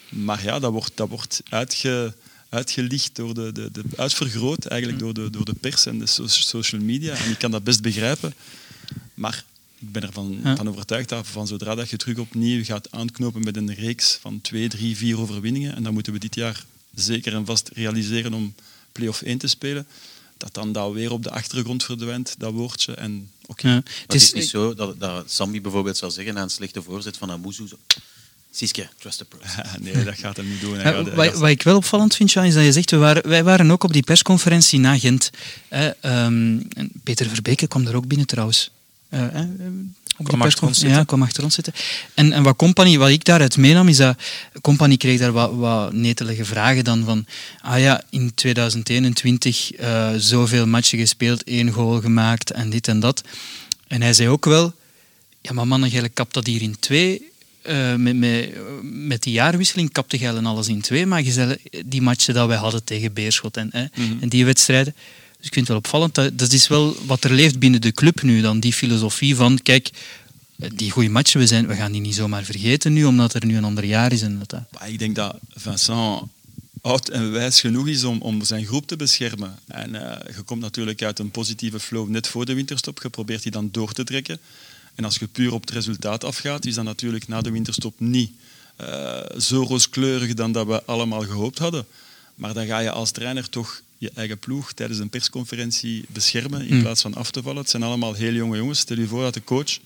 Maar 0.09 0.43
ja, 0.43 0.59
dat 0.59 0.71
wordt, 0.71 0.91
dat 0.95 1.09
wordt 1.09 1.41
uitge, 1.49 2.13
uitgelicht, 2.49 3.15
door 3.15 3.33
de, 3.33 3.51
de, 3.51 3.69
de, 3.71 3.83
uitvergroot 3.97 4.65
eigenlijk 4.65 5.01
door 5.01 5.13
de, 5.13 5.29
door 5.29 5.45
de 5.45 5.53
pers 5.53 5.85
en 5.85 5.99
de 5.99 6.05
so- 6.05 6.27
social 6.27 6.81
media. 6.81 7.13
En 7.15 7.29
ik 7.31 7.37
kan 7.39 7.51
dat 7.51 7.63
best 7.63 7.81
begrijpen. 7.81 8.33
Maar 9.13 9.43
ik 9.85 9.91
ben 9.91 10.01
ervan 10.03 10.39
Ja. 10.43 10.55
van 10.55 10.69
overtuigd 10.69 11.09
dat 11.09 11.27
van 11.27 11.47
zodra 11.47 11.75
dat 11.75 11.89
je 11.89 11.97
terug 11.97 12.17
opnieuw 12.17 12.63
gaat 12.63 12.91
aanknopen 12.91 13.43
met 13.43 13.57
een 13.57 13.73
reeks 13.73 14.17
van 14.21 14.41
twee, 14.41 14.67
drie, 14.69 14.97
vier 14.97 15.19
overwinningen, 15.19 15.75
en 15.75 15.83
dan 15.83 15.93
moeten 15.93 16.13
we 16.13 16.19
dit 16.19 16.35
jaar 16.35 16.65
zeker 16.95 17.33
en 17.33 17.45
vast 17.45 17.69
realiseren 17.73 18.33
om 18.33 18.53
play-off 18.91 19.21
1 19.21 19.37
te 19.37 19.47
spelen, 19.47 19.85
dat 20.37 20.53
dan 20.53 20.71
dat 20.71 20.93
weer 20.93 21.11
op 21.11 21.23
de 21.23 21.29
achtergrond 21.31 21.83
verdwijnt, 21.83 22.35
dat 22.37 22.53
woordje. 22.53 22.93
En 22.93 23.29
Ja. 23.55 23.69
Het 23.69 24.13
is 24.13 24.23
is, 24.23 24.33
niet 24.33 24.49
zo 24.49 24.73
dat, 24.75 24.99
dat 24.99 25.31
Sammy 25.31 25.61
bijvoorbeeld 25.61 25.97
zou 25.97 26.11
zeggen 26.11 26.33
na 26.33 26.41
een 26.41 26.49
slechte 26.49 26.81
voorzet 26.81 27.17
van 27.17 27.31
Amuzu. 27.31 27.63
Siske, 28.51 28.87
trust 28.99 29.17
the 29.17 29.25
process. 29.25 29.69
nee, 29.81 30.03
dat 30.03 30.15
gaat 30.17 30.37
hem 30.37 30.49
niet 30.49 30.61
doen. 30.61 30.79
Gaat- 30.79 31.13
wat, 31.13 31.33
wat 31.33 31.49
ik 31.49 31.61
wel 31.63 31.75
opvallend 31.75 32.15
vind, 32.15 32.31
Jean, 32.31 32.45
is 32.45 32.53
dat 32.53 32.63
je 32.63 32.71
zegt, 32.71 32.91
we 32.91 32.97
waren, 32.97 33.27
wij 33.29 33.43
waren 33.43 33.71
ook 33.71 33.83
op 33.83 33.93
die 33.93 34.03
persconferentie 34.03 34.79
na 34.79 34.97
Gent. 34.99 35.29
Hè, 35.67 35.87
ehm, 35.89 36.59
Peter 37.03 37.29
Verbeke 37.29 37.67
kwam 37.67 37.83
daar 37.83 37.93
ook 37.95 38.07
binnen 38.07 38.27
trouwens. 38.27 38.71
Eh, 39.13 39.19
hè, 39.31 39.41
eh, 39.41 39.67
op 40.17 40.25
Kwam 40.25 40.41
achter 40.41 40.67
ons 40.67 40.79
zitten. 40.79 40.97
Ja, 40.97 41.03
kwam 41.03 41.21
achter 41.21 41.43
ons 41.43 41.55
zitten. 41.55 41.73
En, 42.13 42.33
en 42.33 42.43
wat 42.43 42.55
Company, 42.55 42.97
wat 42.97 43.09
ik 43.09 43.25
daaruit 43.25 43.57
meenam, 43.57 43.87
is 43.87 43.97
dat 43.97 44.17
Company 44.61 44.97
kreeg 44.97 45.19
daar 45.19 45.31
wat, 45.31 45.53
wat 45.55 45.93
netelige 45.93 46.45
vragen 46.45 46.83
dan 46.83 47.03
van, 47.03 47.25
ah 47.61 47.79
ja, 47.79 48.03
in 48.09 48.31
2021 48.33 49.71
eh, 49.71 50.11
zoveel 50.17 50.67
matchen 50.67 50.99
gespeeld, 50.99 51.43
één 51.43 51.71
goal 51.71 52.01
gemaakt 52.01 52.51
en 52.51 52.69
dit 52.69 52.87
en 52.87 52.99
dat. 52.99 53.23
En 53.87 54.01
hij 54.01 54.13
zei 54.13 54.29
ook 54.29 54.45
wel, 54.45 54.73
ja, 55.41 55.53
maar 55.53 55.67
mannen, 55.67 55.89
jij 55.89 56.09
kapt 56.09 56.33
dat 56.33 56.45
hier 56.45 56.61
in 56.61 56.79
twee. 56.79 57.31
Eh, 57.61 57.95
met, 57.95 58.15
met, 58.15 58.49
met 58.81 59.23
die 59.23 59.33
jaarwisseling 59.33 59.91
kapte 59.91 60.17
jij 60.17 60.35
en 60.35 60.45
alles 60.45 60.67
in 60.67 60.81
twee. 60.81 61.05
Maar 61.05 61.23
je 61.23 61.31
zei, 61.31 61.57
die 61.85 62.01
matchen 62.01 62.33
dat 62.33 62.47
wij 62.47 62.57
hadden 62.57 62.83
tegen 62.83 63.13
Beerschot 63.13 63.57
en, 63.57 63.69
hè, 63.71 63.85
en 64.21 64.29
die 64.29 64.45
wedstrijden. 64.45 64.95
Dus 65.43 65.51
ik 65.51 65.57
vind 65.57 65.67
het 65.67 65.77
wel 65.77 66.01
opvallend. 66.01 66.39
Dat, 66.39 66.51
is 66.51 66.67
wel 66.67 66.95
wat 67.05 67.23
er 67.23 67.33
leeft 67.33 67.59
binnen 67.59 67.81
de 67.81 67.91
club 67.91 68.21
nu. 68.21 68.41
Dan 68.41 68.59
die 68.59 68.73
filosofie 68.73 69.35
van, 69.35 69.59
kijk, 69.61 69.89
eh, 70.59 70.69
die 70.75 70.91
goede 70.91 71.09
matchen, 71.09 71.39
we, 71.39 71.47
zijn, 71.47 71.67
we 71.67 71.75
gaan 71.75 71.91
die 71.91 72.01
niet 72.01 72.15
zomaar 72.15 72.43
vergeten 72.43 72.93
nu, 72.93 73.05
omdat 73.05 73.33
er 73.33 73.45
nu 73.45 73.57
een 73.57 73.63
ander 73.63 73.85
jaar 73.85 74.11
is. 74.11 74.21
En 74.21 74.41
dat, 74.47 74.59
ik 74.85 74.99
denk 74.99 75.15
dat 75.15 75.37
Vincent 75.55 76.21
oud 76.81 77.09
en 77.09 77.31
wijs 77.31 77.59
genoeg 77.59 77.87
is 77.87 78.03
om, 78.03 78.21
om 78.21 78.43
zijn 78.43 78.65
groep 78.65 78.87
te 78.87 78.95
beschermen. 78.95 79.59
En 79.67 79.95
eh, 79.95 80.35
je 80.35 80.41
komt 80.41 80.61
natuurlijk 80.61 81.03
uit 81.03 81.19
een 81.19 81.31
positieve 81.31 81.79
flow 81.79 82.09
net 82.09 82.27
voor 82.27 82.45
de 82.45 82.53
winterstop. 82.53 83.01
Je 83.01 83.09
probeert 83.09 83.43
die 83.43 83.51
dan 83.51 83.69
door 83.71 83.93
te 83.93 84.03
trekken. 84.03 84.39
En 84.95 85.03
als 85.03 85.17
je 85.17 85.27
puur 85.27 85.53
op 85.53 85.61
het 85.61 85.69
resultaat 85.69 86.23
afgaat, 86.23 86.65
is 86.65 86.75
dat 86.75 86.83
natuurlijk 86.83 87.27
na 87.27 87.41
de 87.41 87.51
winterstop 87.51 87.99
niet 87.99 88.31
eh, 88.75 89.19
zo 89.39 89.63
rooskleurig 89.63 90.33
dan 90.33 90.51
dat 90.51 90.67
we 90.67 90.83
allemaal 90.85 91.21
gehoopt 91.21 91.57
hadden. 91.57 91.85
Maar 92.35 92.53
dan 92.53 92.65
ga 92.65 92.79
je 92.79 92.91
als 92.91 93.11
trainer 93.11 93.49
toch 93.49 93.81
je 94.03 94.11
eigen 94.15 94.39
ploeg 94.39 94.73
tijdens 94.73 94.99
een 94.99 95.09
persconferentie 95.09 96.05
beschermen 96.09 96.61
in 96.61 96.67
Hmm. 96.67 96.81
plaats 96.81 97.01
van 97.01 97.13
af 97.13 97.31
te 97.31 97.41
vallen. 97.41 97.61
Het 97.61 97.69
zijn 97.69 97.83
allemaal 97.83 98.13
heel 98.13 98.33
jonge 98.33 98.57
jongens. 98.57 98.79
Stel 98.79 98.97
je 98.97 99.07
voor 99.07 99.21
dat 99.21 99.33
de 99.33 99.43
coach 99.43 99.79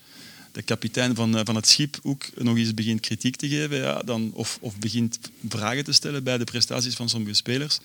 de 0.51 0.61
kapitein 0.61 1.15
van, 1.15 1.37
eh, 1.37 1.41
van 1.43 1.55
het 1.55 1.67
schip 1.67 1.99
ook 2.03 2.23
nog 2.35 2.57
eens 2.57 2.73
begint 2.73 2.99
kritiek 2.99 3.35
te 3.35 3.47
geven, 3.47 3.77
ja, 3.77 4.01
dan, 4.05 4.31
of, 4.33 4.57
of 4.61 4.77
begint 4.77 5.19
vragen 5.47 5.83
te 5.83 5.91
stellen 5.91 6.23
bij 6.23 6.37
de 6.37 6.43
prestaties 6.43 6.95
van 6.95 7.09
sommige 7.09 7.33
spelers. 7.33 7.79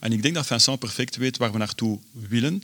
En 0.00 0.12
ik 0.12 0.22
denk 0.22 0.34
dat 0.34 0.46
Vincent 0.46 0.78
perfect 0.78 1.16
weet 1.16 1.36
waar 1.36 1.52
we 1.52 1.58
naartoe 1.58 1.98
willen. 2.28 2.62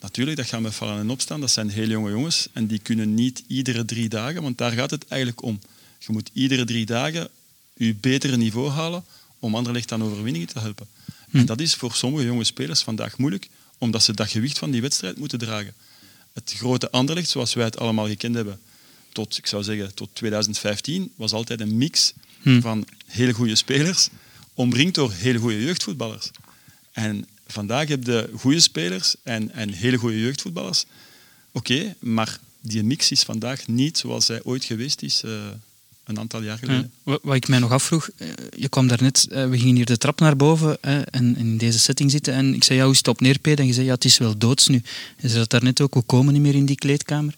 Natuurlijk, 0.00 0.36
dat 0.36 0.46
gaan 0.46 0.62
met 0.62 0.74
vallen 0.74 0.98
en 0.98 1.10
opstaan. 1.10 1.40
Dat 1.40 1.50
zijn 1.50 1.68
heel 1.68 1.88
jonge 1.88 2.10
jongens 2.10 2.48
en 2.52 2.66
die 2.66 2.78
kunnen 2.78 3.14
niet 3.14 3.42
iedere 3.46 3.84
drie 3.84 4.08
dagen, 4.08 4.42
want 4.42 4.58
daar 4.58 4.72
gaat 4.72 4.90
het 4.90 5.04
eigenlijk 5.08 5.42
om. 5.42 5.60
Je 5.98 6.12
moet 6.12 6.30
iedere 6.32 6.64
drie 6.64 6.86
dagen 6.86 7.28
je 7.76 7.94
betere 7.94 8.36
niveau 8.36 8.70
halen 8.70 9.04
om 9.38 9.54
Anderlecht 9.54 9.92
aan 9.92 10.02
overwinningen 10.02 10.48
te 10.48 10.58
helpen. 10.58 10.86
En 11.40 11.46
dat 11.46 11.60
is 11.60 11.74
voor 11.74 11.94
sommige 11.94 12.24
jonge 12.24 12.44
spelers 12.44 12.82
vandaag 12.82 13.18
moeilijk, 13.18 13.48
omdat 13.78 14.02
ze 14.02 14.12
dat 14.12 14.30
gewicht 14.30 14.58
van 14.58 14.70
die 14.70 14.80
wedstrijd 14.80 15.18
moeten 15.18 15.38
dragen. 15.38 15.74
Het 16.32 16.52
grote 16.56 16.90
Anderlecht, 16.90 17.28
zoals 17.28 17.54
wij 17.54 17.64
het 17.64 17.78
allemaal 17.78 18.06
gekend 18.06 18.34
hebben, 18.34 18.60
tot, 19.12 19.38
ik 19.38 19.46
zou 19.46 19.62
zeggen, 19.62 19.94
tot 19.94 20.08
2015, 20.12 21.12
was 21.16 21.32
altijd 21.32 21.60
een 21.60 21.76
mix 21.76 22.12
van 22.60 22.86
hele 23.06 23.32
goede 23.32 23.54
spelers, 23.54 24.08
omringd 24.54 24.94
door 24.94 25.12
hele 25.12 25.38
goede 25.38 25.62
jeugdvoetballers. 25.62 26.30
En 26.92 27.26
vandaag 27.46 27.88
heb 27.88 28.04
je 28.04 28.30
goede 28.34 28.60
spelers 28.60 29.14
en, 29.22 29.50
en 29.50 29.70
hele 29.70 29.96
goede 29.96 30.20
jeugdvoetballers. 30.20 30.84
Oké, 31.52 31.94
maar 32.00 32.38
die 32.60 32.82
mix 32.82 33.10
is 33.10 33.22
vandaag 33.22 33.66
niet 33.66 33.98
zoals 33.98 34.24
zij 34.26 34.42
ooit 34.42 34.64
geweest 34.64 35.02
is 35.02 35.22
eh, 35.22 35.48
een 36.04 36.18
aantal 36.18 36.42
jaar 36.42 36.58
geleden. 36.58 36.92
Ja, 37.04 37.18
wat 37.22 37.34
ik 37.34 37.48
mij 37.48 37.58
nog 37.58 37.70
afvroeg, 37.70 38.08
eh, 38.16 38.28
je 38.56 38.68
kwam 38.68 38.86
daarnet, 38.86 39.26
eh, 39.30 39.48
we 39.48 39.58
gingen 39.58 39.76
hier 39.76 39.84
de 39.84 39.98
trap 39.98 40.20
naar 40.20 40.36
boven 40.36 40.82
en 41.10 41.36
in 41.36 41.58
deze 41.58 41.78
setting 41.78 42.10
zitten 42.10 42.34
en 42.34 42.54
ik 42.54 42.64
zei, 42.64 42.78
ja, 42.78 42.84
hoe 42.84 42.92
is 42.92 42.98
het 42.98 43.08
op 43.08 43.20
neerpeden? 43.20 43.58
En 43.58 43.66
je 43.66 43.72
zei, 43.72 43.86
ja, 43.86 43.92
het 43.92 44.04
is 44.04 44.18
wel 44.18 44.38
doods 44.38 44.68
nu. 44.68 44.82
En 45.16 45.28
ze 45.28 45.36
zat 45.36 45.50
daarnet 45.50 45.80
ook, 45.80 45.94
we 45.94 46.02
komen 46.02 46.32
niet 46.32 46.42
meer 46.42 46.54
in 46.54 46.66
die 46.66 46.76
kleedkamer. 46.76 47.34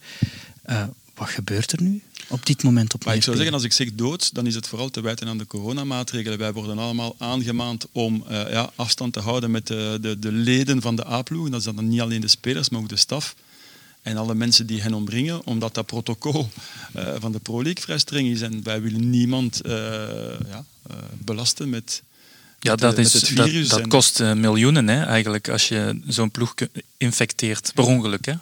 Eh, 0.62 0.82
wat 1.14 1.28
gebeurt 1.28 1.72
er 1.72 1.82
nu 1.82 2.02
op 2.28 2.46
dit 2.46 2.62
moment 2.62 2.94
op 2.94 3.04
Maar 3.04 3.14
ik 3.14 3.22
zou 3.22 3.36
zeggen, 3.36 3.54
als 3.54 3.64
ik 3.64 3.72
zeg 3.72 3.94
dood, 3.94 4.34
dan 4.34 4.46
is 4.46 4.54
het 4.54 4.66
vooral 4.66 4.90
te 4.90 5.00
wijten 5.00 5.28
aan 5.28 5.38
de 5.38 5.46
coronamaatregelen. 5.46 6.38
Wij 6.38 6.52
worden 6.52 6.78
allemaal 6.78 7.14
aangemaand 7.18 7.86
om 7.92 8.24
ja, 8.28 8.70
afstand 8.74 9.12
te 9.12 9.20
houden 9.20 9.50
met 9.50 9.66
de, 9.66 9.98
de, 10.00 10.18
de 10.18 10.32
leden 10.32 10.82
van 10.82 10.96
de 10.96 11.06
A-ploeg. 11.06 11.48
Dat 11.48 11.58
is 11.58 11.64
dan 11.64 11.88
niet 11.88 12.00
alleen 12.00 12.20
de 12.20 12.28
spelers, 12.28 12.68
maar 12.68 12.80
ook 12.80 12.88
de 12.88 12.96
staf. 12.96 13.34
En 14.06 14.16
alle 14.16 14.34
mensen 14.34 14.66
die 14.66 14.80
hen 14.82 14.94
omringen, 14.94 15.46
omdat 15.46 15.74
dat 15.74 15.86
protocol 15.86 16.48
eh, 16.92 17.14
van 17.18 17.32
de 17.32 17.38
Pro 17.38 17.62
League 17.62 17.82
vrij 17.82 17.98
streng 17.98 18.28
is. 18.28 18.40
En 18.40 18.62
wij 18.62 18.82
willen 18.82 19.10
niemand 19.10 19.60
eh, 19.60 19.72
ja, 20.48 20.64
eh, 20.90 20.96
belasten 21.18 21.68
met, 21.70 22.02
Ja, 22.60 22.70
met, 22.70 22.80
dat, 22.80 22.98
is, 22.98 23.12
het 23.12 23.36
dat, 23.36 23.48
virus. 23.48 23.68
dat 23.68 23.80
En- 23.80 23.88
kost 23.88 24.18
miljoenen 24.22 24.88
hè, 24.88 25.02
eigenlijk 25.04 25.48
als 25.48 25.68
je 25.68 26.00
zo'n 26.08 26.30
ploeg 26.30 26.54
infecteert, 26.96 27.72
per 27.74 27.84
ongeluk. 27.84 28.26
Hè? 28.26 28.34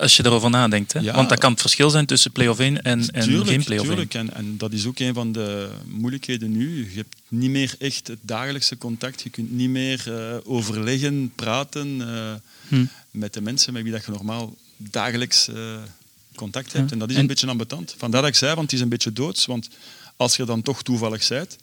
Als 0.00 0.16
je 0.16 0.24
erover 0.24 0.50
nadenkt. 0.50 0.92
Hè? 0.92 1.00
Ja. 1.00 1.14
Want 1.14 1.28
dat 1.28 1.38
kan 1.38 1.50
het 1.52 1.60
verschil 1.60 1.90
zijn 1.90 2.06
tussen 2.06 2.32
play-off 2.32 2.60
1 2.60 2.82
en, 2.82 3.10
en 3.10 3.24
tuurlijk, 3.24 3.48
geen 3.50 3.64
play-off 3.64 3.88
1. 3.88 3.96
tuurlijk. 4.08 4.14
En, 4.14 4.34
en 4.34 4.56
dat 4.58 4.72
is 4.72 4.86
ook 4.86 4.98
een 4.98 5.14
van 5.14 5.32
de 5.32 5.68
moeilijkheden 5.86 6.52
nu. 6.56 6.90
Je 6.90 6.96
hebt 6.96 7.16
niet 7.28 7.50
meer 7.50 7.74
echt 7.78 8.06
het 8.06 8.18
dagelijkse 8.22 8.78
contact. 8.78 9.22
Je 9.22 9.30
kunt 9.30 9.52
niet 9.52 9.70
meer 9.70 10.04
overleggen, 10.44 11.32
praten 11.34 12.02
Hm. 12.68 12.84
met 13.10 13.34
de 13.34 13.40
mensen 13.40 13.72
met 13.72 13.82
wie 13.82 13.92
dat 13.92 14.04
je 14.04 14.10
normaal 14.10 14.54
dagelijks 14.76 15.48
eh, 15.48 15.76
contact 16.34 16.72
hebt. 16.72 16.86
Ja. 16.86 16.92
En 16.92 16.98
dat 16.98 17.08
is 17.08 17.14
En- 17.14 17.20
een 17.20 17.26
beetje 17.26 17.46
ambetant. 17.46 17.94
Vandaar 17.98 18.20
dat 18.20 18.30
ik 18.30 18.36
zei, 18.36 18.54
want 18.54 18.62
het 18.70 18.72
is 18.72 18.80
een 18.80 18.88
beetje 18.88 19.12
doods. 19.12 19.46
Want 19.46 19.68
als 20.16 20.36
je 20.36 20.44
dan 20.44 20.62
toch 20.62 20.82
toevallig 20.82 21.28
bent, 21.28 21.56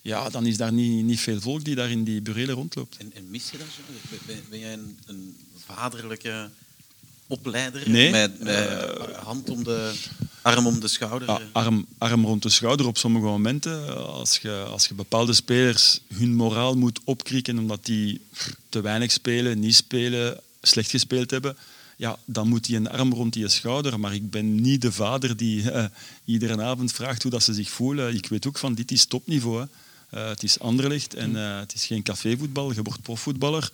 ja, 0.00 0.28
dan 0.28 0.46
is 0.46 0.56
daar 0.56 0.72
niet, 0.72 1.04
niet 1.04 1.20
veel 1.20 1.40
volk 1.40 1.64
die 1.64 1.74
daar 1.74 1.90
in 1.90 2.04
die 2.04 2.20
burelen 2.20 2.54
rondloopt. 2.54 2.96
En, 2.96 3.12
en 3.14 3.30
mis 3.30 3.50
je 3.50 3.58
dat? 3.58 3.66
zo? 3.76 3.80
Ben, 4.26 4.40
ben- 4.50 4.58
jij 4.58 4.72
een, 4.72 4.98
een 5.06 5.36
vaderlijke 5.66 6.50
opleider? 7.26 7.90
Nee. 7.90 8.10
Met, 8.10 8.40
met 8.42 8.68
hand 9.16 9.50
om 9.50 9.64
de 9.64 9.94
arm 10.42 10.66
om 10.66 10.80
de 10.80 10.88
schouder? 10.88 11.28
Ja, 11.28 11.40
arm, 11.52 11.86
arm 11.98 12.24
rond 12.24 12.42
de 12.42 12.48
schouder 12.48 12.86
op 12.86 12.98
sommige 12.98 13.24
momenten. 13.24 14.06
Als 14.06 14.38
je, 14.38 14.52
als 14.68 14.86
je 14.86 14.94
bepaalde 14.94 15.32
spelers 15.32 16.00
hun 16.14 16.34
moraal 16.34 16.74
moet 16.76 17.00
opkrieken 17.04 17.58
omdat 17.58 17.84
die 17.84 18.20
te 18.68 18.80
weinig 18.80 19.12
spelen, 19.12 19.58
niet 19.58 19.74
spelen, 19.74 20.40
slecht 20.62 20.90
gespeeld 20.90 21.30
hebben, 21.30 21.56
ja, 21.96 22.18
dan 22.24 22.48
moet 22.48 22.66
hij 22.66 22.76
een 22.76 22.88
arm 22.88 23.12
rond 23.12 23.32
die 23.32 23.48
schouder. 23.48 24.00
Maar 24.00 24.14
ik 24.14 24.30
ben 24.30 24.60
niet 24.60 24.80
de 24.80 24.92
vader 24.92 25.36
die 25.36 25.70
eh, 25.70 25.84
iedere 26.24 26.62
avond 26.62 26.92
vraagt 26.92 27.22
hoe 27.22 27.30
dat 27.30 27.42
ze 27.42 27.54
zich 27.54 27.70
voelen. 27.70 28.14
Ik 28.14 28.26
weet 28.26 28.46
ook 28.46 28.58
van 28.58 28.74
dit 28.74 28.90
is 28.90 29.04
topniveau. 29.04 29.66
Eh, 30.10 30.28
het 30.28 30.42
is 30.42 30.58
Anderlecht 30.58 31.14
en 31.14 31.36
eh, 31.36 31.58
het 31.58 31.74
is 31.74 31.86
geen 31.86 32.02
cafévoetbal. 32.02 32.72
Je 32.72 32.82
wordt 32.82 33.02
profvoetballer. 33.02 33.70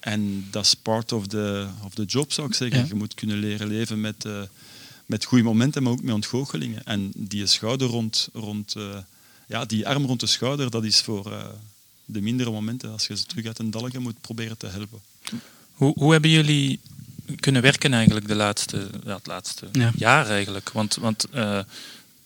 En 0.00 0.46
dat 0.50 0.64
is 0.64 0.74
part 0.74 1.12
of 1.12 1.26
the, 1.26 1.66
of 1.84 1.94
the 1.94 2.04
job, 2.04 2.32
zou 2.32 2.48
ik 2.48 2.54
zeggen. 2.54 2.78
Ja. 2.78 2.86
Je 2.88 2.94
moet 2.94 3.14
kunnen 3.14 3.38
leren 3.38 3.68
leven 3.68 4.00
met, 4.00 4.26
met 5.06 5.24
goede 5.24 5.44
momenten, 5.44 5.82
maar 5.82 5.92
ook 5.92 6.02
met 6.02 6.14
ontgoochelingen. 6.14 6.84
En 6.84 7.12
die 7.16 7.46
schouder 7.46 7.88
rond, 7.88 8.28
rond 8.32 8.74
ja, 9.46 9.64
die 9.64 9.88
arm 9.88 10.04
rond 10.04 10.20
de 10.20 10.26
schouder, 10.26 10.70
dat 10.70 10.84
is 10.84 11.00
voor 11.00 11.54
de 12.04 12.20
mindere 12.20 12.50
momenten, 12.50 12.92
als 12.92 13.06
je 13.06 13.16
ze 13.16 13.24
terug 13.24 13.46
uit 13.46 13.58
een 13.58 13.70
dalgen 13.70 14.02
moet 14.02 14.20
proberen 14.20 14.56
te 14.56 14.66
helpen. 14.66 15.00
Hoe, 15.72 15.92
hoe 15.96 16.12
hebben 16.12 16.30
jullie 16.30 16.80
kunnen 17.40 17.62
werken 17.62 17.92
eigenlijk 17.94 18.28
de 18.28 18.34
laatste, 18.34 18.88
ja, 19.04 19.14
het 19.14 19.26
laatste 19.26 19.66
Ja. 19.72 19.92
jaar 19.96 20.26
eigenlijk? 20.28 20.70
Want, 20.70 20.94
want 20.94 21.26
eh, 21.30 21.58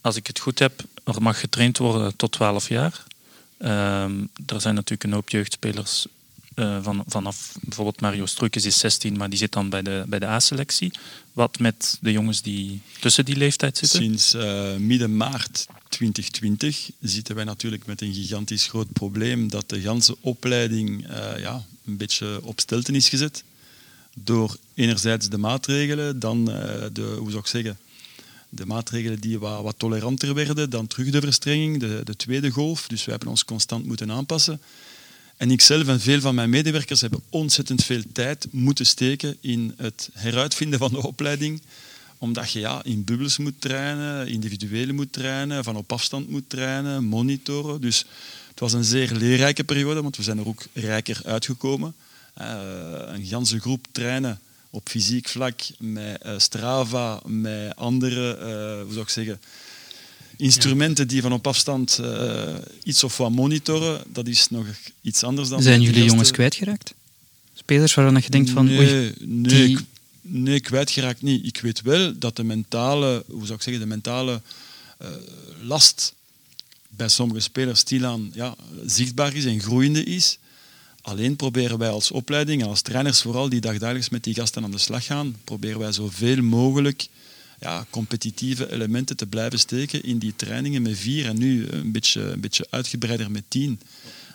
als 0.00 0.16
ik 0.16 0.26
het 0.26 0.38
goed 0.38 0.58
heb, 0.58 0.82
er 1.04 1.22
mag 1.22 1.40
getraind 1.40 1.78
worden 1.78 2.16
tot 2.16 2.32
12 2.32 2.68
jaar. 2.68 3.04
Ehm, 3.58 4.20
er 4.46 4.60
zijn 4.60 4.74
natuurlijk 4.74 5.04
een 5.04 5.12
hoop 5.12 5.28
jeugdspelers 5.28 6.06
eh, 6.54 6.78
van, 6.82 7.04
vanaf 7.06 7.54
bijvoorbeeld 7.60 8.00
Mario 8.00 8.26
Struikens 8.26 8.64
is 8.64 8.78
16, 8.78 9.16
maar 9.16 9.28
die 9.30 9.38
zit 9.38 9.52
dan 9.52 9.68
bij 9.70 9.82
de, 9.82 10.04
bij 10.06 10.18
de 10.18 10.26
A-selectie. 10.26 10.92
Wat 11.32 11.58
met 11.58 11.98
de 12.00 12.12
jongens 12.12 12.42
die 12.42 12.80
tussen 13.00 13.24
die 13.24 13.36
leeftijd 13.36 13.78
zitten? 13.78 13.98
Sinds 13.98 14.34
eh, 14.34 14.76
midden 14.76 15.16
maart 15.16 15.66
2020 15.88 16.90
zitten 17.00 17.34
wij 17.34 17.44
natuurlijk 17.44 17.86
met 17.86 18.00
een 18.02 18.14
gigantisch 18.14 18.66
groot 18.66 18.92
probleem 18.92 19.48
dat 19.50 19.68
de 19.68 19.80
ganse 19.80 20.16
opleiding 20.20 21.06
eh, 21.08 21.38
ja, 21.40 21.64
een 21.86 21.96
beetje 21.96 22.40
op 22.42 22.60
stelten 22.60 22.94
is 22.94 23.08
gezet. 23.08 23.44
Door 24.24 24.56
enerzijds 24.74 25.28
de 25.28 25.38
maatregelen, 25.38 26.18
dan 26.18 26.50
eh, 26.50 26.84
de, 26.92 27.02
hoe 27.18 27.30
zou 27.30 27.38
ik 27.40 27.46
zeggen, 27.46 27.78
de 28.48 28.66
maatregelen 28.66 29.20
die 29.20 29.38
wat, 29.38 29.62
wat 29.62 29.78
toleranter 29.78 30.34
werden, 30.34 30.70
dan 30.70 30.86
terug 30.86 31.10
de 31.10 31.20
verstrenging, 31.20 31.80
de, 31.80 32.00
de 32.04 32.16
tweede 32.16 32.50
golf. 32.50 32.86
Dus 32.86 33.04
wij 33.04 33.14
hebben 33.14 33.30
ons 33.30 33.44
constant 33.44 33.86
moeten 33.86 34.10
aanpassen. 34.10 34.60
En 35.36 35.50
ikzelf 35.50 35.88
en 35.88 36.00
veel 36.00 36.20
van 36.20 36.34
mijn 36.34 36.50
medewerkers 36.50 37.00
hebben 37.00 37.22
ontzettend 37.28 37.84
veel 37.84 38.02
tijd 38.12 38.46
moeten 38.50 38.86
steken 38.86 39.36
in 39.40 39.74
het 39.76 40.10
heruitvinden 40.12 40.78
van 40.78 40.90
de 40.90 41.06
opleiding. 41.06 41.62
Omdat 42.18 42.52
je 42.52 42.58
ja, 42.58 42.84
in 42.84 43.04
bubbels 43.04 43.38
moet 43.38 43.60
trainen, 43.60 44.28
individueel 44.28 44.94
moet 44.94 45.12
trainen, 45.12 45.64
van 45.64 45.76
op 45.76 45.92
afstand 45.92 46.30
moet 46.30 46.48
trainen, 46.48 47.04
monitoren. 47.04 47.80
Dus 47.80 48.04
het 48.48 48.60
was 48.60 48.72
een 48.72 48.84
zeer 48.84 49.12
leerrijke 49.12 49.64
periode, 49.64 50.02
want 50.02 50.16
we 50.16 50.22
zijn 50.22 50.38
er 50.38 50.48
ook 50.48 50.66
rijker 50.72 51.20
uitgekomen. 51.24 51.94
Eh, 52.38 53.14
een 53.14 53.26
ganse 53.26 53.60
groep 53.60 53.86
trainen 53.92 54.40
op 54.70 54.88
fysiek 54.88 55.28
vlak 55.28 55.60
met 55.78 56.22
eh, 56.22 56.34
Strava, 56.36 57.20
met 57.24 57.76
andere, 57.76 58.36
eh, 58.36 58.82
hoe 58.82 58.92
zou 58.92 59.00
ik 59.00 59.08
zeggen, 59.08 59.40
instrumenten 60.36 61.08
die 61.08 61.22
van 61.22 61.32
op 61.32 61.46
afstand 61.46 62.00
iets 62.82 63.04
of 63.04 63.16
wat 63.16 63.30
monitoren, 63.30 64.02
dat 64.12 64.26
is 64.26 64.50
nog 64.50 64.66
iets 65.02 65.22
anders 65.22 65.48
dan... 65.48 65.62
Zijn 65.62 65.80
jullie 65.82 66.04
jongens 66.04 66.30
kwijtgeraakt? 66.30 66.94
Spelers 67.54 67.94
waarvan 67.94 68.22
je 68.22 68.30
denkt 68.30 68.50
van, 68.50 68.64
nee, 68.64 68.78
oei, 68.78 69.14
nee, 69.18 69.66
die- 69.66 69.78
nee, 70.20 70.60
kwijtgeraakt 70.60 71.22
niet. 71.22 71.46
Ik 71.46 71.60
weet 71.60 71.82
wel 71.82 72.18
dat 72.18 72.36
de 72.36 72.44
mentale, 72.44 73.24
hoe 73.28 73.44
zou 73.46 73.54
ik 73.54 73.62
zeggen, 73.62 73.82
de 73.82 73.88
mentale 73.88 74.40
last 75.62 76.14
bij 76.88 77.08
sommige 77.08 77.40
spelers 77.40 77.80
stilaan 77.80 78.30
ja, 78.34 78.54
zichtbaar 78.86 79.34
is 79.34 79.44
en 79.44 79.60
groeiende 79.60 80.04
is. 80.04 80.38
Alleen 81.08 81.36
proberen 81.36 81.78
wij 81.78 81.88
als 81.88 82.10
opleiding 82.10 82.62
en 82.62 82.68
als 82.68 82.82
trainers 82.82 83.20
vooral 83.20 83.48
die 83.48 83.60
dagdagelijks 83.60 84.08
met 84.08 84.24
die 84.24 84.34
gasten 84.34 84.64
aan 84.64 84.70
de 84.70 84.78
slag 84.78 85.04
gaan, 85.04 85.36
proberen 85.44 85.78
wij 85.78 85.92
zoveel 85.92 86.42
mogelijk 86.42 87.08
ja, 87.60 87.86
competitieve 87.90 88.72
elementen 88.72 89.16
te 89.16 89.26
blijven 89.26 89.58
steken 89.58 90.02
in 90.02 90.18
die 90.18 90.32
trainingen 90.36 90.82
met 90.82 90.98
vier 90.98 91.26
en 91.26 91.38
nu 91.38 91.68
een 91.68 91.92
beetje, 91.92 92.20
een 92.20 92.40
beetje 92.40 92.66
uitgebreider 92.70 93.30
met 93.30 93.42
tien. 93.48 93.80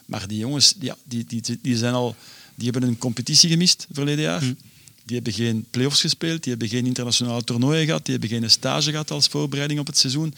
Maar 0.06 0.28
die 0.28 0.38
jongens, 0.38 0.76
ja, 0.80 0.98
die, 1.04 1.26
die, 1.28 1.60
die, 1.62 1.78
zijn 1.78 1.94
al, 1.94 2.16
die 2.56 2.70
hebben 2.70 2.90
een 2.90 2.98
competitie 2.98 3.50
gemist 3.50 3.88
verleden 3.92 4.24
jaar. 4.24 4.42
Die 5.06 5.16
hebben 5.16 5.34
geen 5.34 5.66
play-offs 5.70 6.02
gespeeld, 6.02 6.44
die 6.44 6.52
hebben 6.52 6.70
geen 6.70 6.86
internationale 6.86 7.44
toernooien 7.44 7.86
gehad, 7.86 8.06
die 8.06 8.18
hebben 8.18 8.40
geen 8.40 8.50
stage 8.50 8.90
gehad 8.92 9.12
als 9.12 9.28
voorbereiding 9.28 9.80
op 9.80 9.88
het 9.88 9.98
seizoen. 9.98 10.34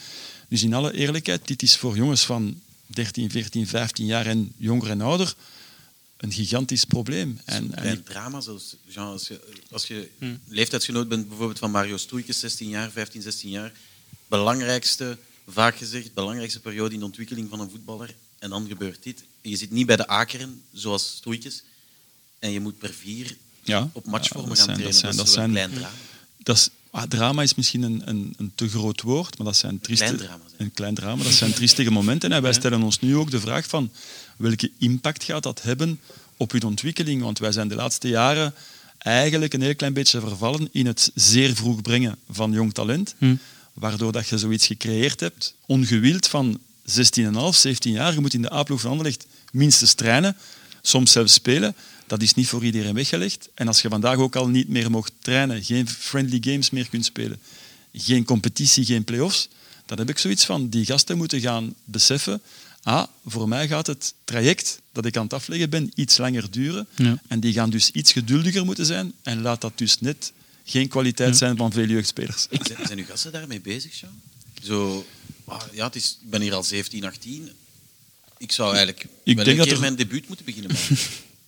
Dus 0.50 0.64
in 0.64 0.74
alle 0.74 0.94
eerlijkheid, 0.94 1.48
dit 1.48 1.62
is 1.62 1.78
voor 1.78 1.96
jongens 1.96 2.26
van 2.26 2.60
13, 2.86 3.32
14, 3.32 3.68
15 3.68 4.06
jaar 4.06 4.26
en 4.26 4.52
jonger 4.58 4.90
en 4.90 5.02
ouder 5.02 5.36
een 6.18 6.32
gigantisch 6.32 6.86
probleem. 6.86 7.40
En, 7.46 7.64
Een 7.64 7.74
en 7.76 7.98
ik- 7.98 8.06
drama, 8.06 8.42
zoals 8.42 8.76
Jean, 8.88 9.08
als 9.12 9.28
je, 9.28 9.40
als 9.72 9.88
je 9.88 10.10
leeftijdsgenoot 10.48 11.08
bent 11.08 11.28
bijvoorbeeld 11.28 11.60
van 11.60 11.72
Mario 11.72 11.98
Stoeikens, 11.98 12.40
16 12.40 12.70
jaar, 12.70 12.92
15, 12.92 13.22
16 13.22 13.50
jaar, 13.50 13.72
belangrijkste, 14.28 15.18
vaak 15.48 15.76
gezegd, 15.78 16.14
belangrijkste 16.14 16.60
periode 16.60 16.94
in 16.94 17.00
de 17.00 17.06
ontwikkeling 17.06 17.50
van 17.50 17.60
een 17.60 17.70
voetballer. 17.70 18.16
En 18.40 18.50
dan 18.50 18.68
gebeurt 18.68 19.04
dit. 19.04 19.24
Je 19.42 19.56
zit 19.56 19.72
niet 19.72 19.86
bij 19.86 19.96
de 19.96 20.08
akeren, 20.08 20.62
zoals 20.74 21.16
Stoeikens, 21.16 21.64
en 22.40 22.52
je 22.52 22.60
moet 22.60 22.78
per 22.78 22.94
vier 22.94 23.38
ja, 23.64 23.90
op 23.94 24.06
matchvormen 24.06 24.50
ja, 24.50 24.56
gaan 24.56 24.66
trainen. 24.66 24.86
dat 24.92 24.96
zijn, 24.96 25.12
is 25.12 25.18
dat 25.18 25.26
wel 25.26 25.36
zijn, 25.36 25.46
een 25.50 25.54
klein 25.56 25.72
drama. 25.72 25.96
dat 26.44 26.56
is, 26.58 26.70
ah, 26.96 27.04
drama 27.04 27.42
is 27.42 27.56
misschien 27.56 27.82
een, 27.82 28.02
een, 28.06 28.34
een 28.38 28.52
te 28.56 28.70
groot 28.70 29.02
woord, 29.02 29.38
maar 29.38 29.46
dat 29.46 29.56
zijn 29.56 29.80
trieste, 29.80 30.06
klein 30.06 30.18
drama, 30.18 30.44
een 30.58 30.74
klein 30.74 30.94
drama. 30.94 31.24
Dat 31.24 31.32
zijn 31.32 31.54
triestige 31.54 31.92
momenten. 31.92 32.32
En 32.32 32.42
wij 32.42 32.54
stellen 32.54 32.82
ons 32.82 33.00
nu 33.00 33.16
ook 33.16 33.32
de 33.32 33.40
vraag 33.40 33.68
van 33.68 33.92
welke 34.38 34.72
impact 34.78 35.24
gaat 35.24 35.44
dat 35.44 35.62
hebben 35.62 36.00
op 36.38 36.52
hun 36.52 36.64
ontwikkeling? 36.64 37.22
Want 37.22 37.40
wij 37.40 37.52
zijn 37.52 37.68
de 37.68 37.76
laatste 37.76 38.08
jaren 38.08 38.54
eigenlijk 38.98 39.54
een 39.54 39.62
heel 39.62 39.76
klein 39.76 39.94
beetje 39.94 40.20
vervallen 40.20 40.70
in 40.72 40.86
het 40.86 41.12
zeer 41.16 41.56
vroeg 41.56 41.82
brengen 41.82 42.18
van 42.30 42.52
jong 42.52 42.74
talent. 42.74 43.16
Hm. 43.18 43.36
waardoor 43.74 44.12
dat 44.12 44.28
je 44.28 44.38
zoiets 44.38 44.68
gecreëerd 44.68 45.20
hebt, 45.20 45.56
ongewild 45.66 46.28
van 46.28 46.60
16,5, 46.86 46.94
17 47.50 47.92
jaar. 47.92 48.14
Je 48.14 48.20
moet 48.20 48.34
in 48.34 48.42
de 48.42 48.54
A-ploeg 48.54 48.82
van 48.82 48.90
Anderlecht 48.90 49.26
minstens 49.52 49.94
trainen, 49.94 50.38
soms 50.82 51.12
zelfs 51.12 51.34
spelen. 51.34 51.76
Dat 52.08 52.22
is 52.22 52.34
niet 52.34 52.48
voor 52.48 52.66
iedereen 52.66 52.94
weggelegd. 52.94 53.50
En 53.54 53.68
als 53.68 53.82
je 53.82 53.90
vandaag 53.90 54.18
ook 54.18 54.36
al 54.36 54.48
niet 54.48 54.68
meer 54.68 54.92
mocht 54.92 55.12
trainen, 55.20 55.64
geen 55.64 55.90
friendly 55.90 56.38
games 56.42 56.70
meer 56.70 56.90
kunt 56.90 57.06
spelen, 57.06 57.40
geen 57.94 58.24
competitie, 58.24 58.86
geen 58.86 59.04
play-offs, 59.04 59.48
dan 59.86 59.98
heb 59.98 60.10
ik 60.10 60.18
zoiets 60.18 60.46
van, 60.46 60.70
die 60.70 60.86
gasten 60.86 61.18
moeten 61.18 61.42
gaan 61.42 61.74
beseffen, 61.84 62.42
ah, 62.84 63.04
voor 63.26 63.48
mij 63.48 63.68
gaat 63.68 63.88
het 63.88 64.14
traject 64.24 64.80
dat 64.92 65.06
ik 65.06 65.18
aan 65.18 65.24
het 65.24 65.34
afleggen 65.34 65.70
ben 65.70 65.92
iets 65.96 66.18
langer 66.18 66.52
duren. 66.52 66.88
Ja. 66.96 67.22
En 67.28 67.40
die 67.40 67.54
gaan 67.54 67.70
dus 67.70 67.92
iets 67.92 68.12
geduldiger 68.12 68.66
moeten 68.66 68.86
zijn 68.86 69.14
en 69.22 69.42
laat 69.42 69.62
dat 69.62 69.72
dus 69.78 70.00
net 70.00 70.32
geen 70.66 70.88
kwaliteit 70.88 71.38
zijn 71.38 71.58
van 71.58 71.72
veel 71.72 71.88
jeugdspelers. 71.88 72.48
Zijn, 72.50 72.86
zijn 72.86 72.98
uw 73.00 73.06
gasten 73.06 73.32
daarmee 73.32 73.62
bezig, 73.62 74.00
Jean? 74.00 74.22
Zo, 74.64 75.06
ah, 75.46 75.62
ja, 75.72 75.86
het 75.86 75.96
is, 75.96 76.18
ik 76.24 76.30
ben 76.30 76.42
hier 76.42 76.54
al 76.54 76.64
17, 76.64 77.04
18. 77.06 77.50
Ik 78.38 78.52
zou 78.52 78.76
eigenlijk 78.76 79.08
Ik 79.24 79.36
wel 79.36 79.46
denk 79.46 79.48
een 79.48 79.56
dat 79.58 79.66
keer 79.66 79.74
er- 79.76 79.80
mijn 79.82 79.96
debuut 79.96 80.28
moeten 80.28 80.46
beginnen 80.46 80.72
maken. 80.76 80.98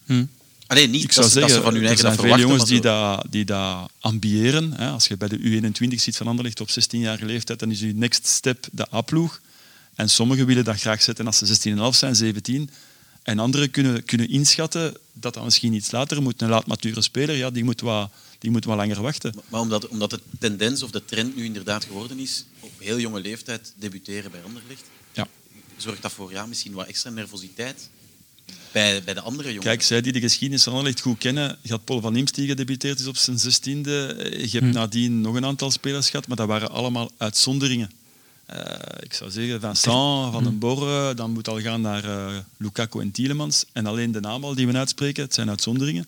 Hm. 0.05 0.25
Alleen 0.67 0.89
niet 0.91 1.03
Ik 1.03 1.15
dat, 1.15 1.15
zou 1.15 1.25
dat 1.25 1.33
zeggen, 1.33 1.55
ze 1.55 1.61
van 1.61 1.73
hun 1.73 1.81
er 1.81 1.87
eigen 1.87 2.05
zijn 2.05 2.15
dat 2.15 2.25
veel 2.25 2.35
verwachten. 2.37 2.49
jongens 2.49 2.69
die 2.69 2.81
dat, 2.81 3.25
die 3.31 3.45
dat 3.45 3.91
ambiëren. 3.99 4.71
Hè. 4.73 4.89
Als 4.89 5.07
je 5.07 5.17
bij 5.17 5.27
de 5.27 5.39
U21 5.39 5.95
ziet 5.95 6.17
van 6.17 6.27
Anderlecht 6.27 6.61
op 6.61 6.69
16-jarige 6.69 7.25
leeftijd, 7.25 7.59
dan 7.59 7.71
is 7.71 7.79
je 7.79 7.93
next 7.95 8.27
step 8.27 8.67
de 8.71 8.87
A-ploeg. 8.93 9.41
En 9.95 10.09
sommigen 10.09 10.45
willen 10.45 10.63
dat 10.63 10.79
graag 10.79 11.01
zetten 11.01 11.25
als 11.25 11.37
ze 11.37 11.73
16,5 11.75 11.81
zijn, 11.97 12.15
17. 12.15 12.69
En 13.23 13.39
anderen 13.39 13.71
kunnen, 13.71 14.05
kunnen 14.05 14.29
inschatten 14.29 14.97
dat 15.13 15.33
dat 15.33 15.43
misschien 15.43 15.73
iets 15.73 15.91
later 15.91 16.21
moet. 16.21 16.41
Een 16.41 16.49
laat-mature 16.49 17.01
speler, 17.01 17.35
ja, 17.35 17.49
die, 17.49 17.63
moet 17.63 17.81
wat, 17.81 18.09
die 18.39 18.51
moet 18.51 18.65
wat 18.65 18.75
langer 18.77 19.01
wachten. 19.01 19.33
Maar 19.49 19.61
omdat, 19.61 19.87
omdat 19.87 20.09
de 20.09 20.19
tendens 20.39 20.83
of 20.83 20.91
de 20.91 21.05
trend 21.05 21.35
nu 21.35 21.43
inderdaad 21.45 21.83
geworden 21.85 22.19
is, 22.19 22.45
op 22.59 22.71
heel 22.77 22.99
jonge 22.99 23.19
leeftijd 23.19 23.73
debuteren 23.75 24.31
bij 24.31 24.41
Anderlecht, 24.45 24.83
Ja. 25.13 25.27
zorgt 25.77 26.01
dat 26.01 26.11
voor 26.11 26.31
ja, 26.31 26.45
misschien 26.45 26.73
wat 26.73 26.87
extra 26.87 27.09
nervositeit 27.09 27.89
bij, 28.71 29.03
bij 29.03 29.13
de 29.13 29.21
andere 29.21 29.47
jongens. 29.47 29.65
Kijk, 29.65 29.81
zij 29.81 30.01
die 30.01 30.11
de 30.11 30.19
geschiedenis 30.19 30.63
van 30.63 30.73
Anderlecht 30.73 31.01
goed 31.01 31.17
kennen, 31.17 31.57
je 31.61 31.69
had 31.69 31.83
Paul 31.83 32.01
van 32.01 32.15
Imst 32.15 32.35
die 32.35 32.47
gedebuteerd 32.47 32.99
is 32.99 33.07
op 33.07 33.17
zijn 33.17 33.37
16e. 33.37 33.89
Je 34.41 34.47
hebt 34.51 34.73
nadien 34.73 35.21
nog 35.21 35.35
een 35.35 35.45
aantal 35.45 35.71
spelers 35.71 36.09
gehad, 36.09 36.27
maar 36.27 36.37
dat 36.37 36.47
waren 36.47 36.71
allemaal 36.71 37.11
uitzonderingen. 37.17 37.91
Eh, 38.45 38.59
ik 38.99 39.13
zou 39.13 39.31
zeggen 39.31 39.59
Vincent, 39.59 40.31
Van 40.31 40.43
den 40.43 40.59
Borre, 40.59 41.13
dan 41.13 41.31
moet 41.31 41.47
al 41.47 41.61
gaan 41.61 41.81
naar 41.81 42.03
eh, 42.03 42.37
Lukaku 42.57 42.99
en 42.99 43.11
Tielemans. 43.11 43.65
En 43.73 43.85
alleen 43.85 44.11
de 44.11 44.19
naam 44.19 44.43
al 44.43 44.55
die 44.55 44.67
we 44.67 44.77
uitspreken, 44.77 45.23
het 45.23 45.33
zijn 45.33 45.49
uitzonderingen. 45.49 46.05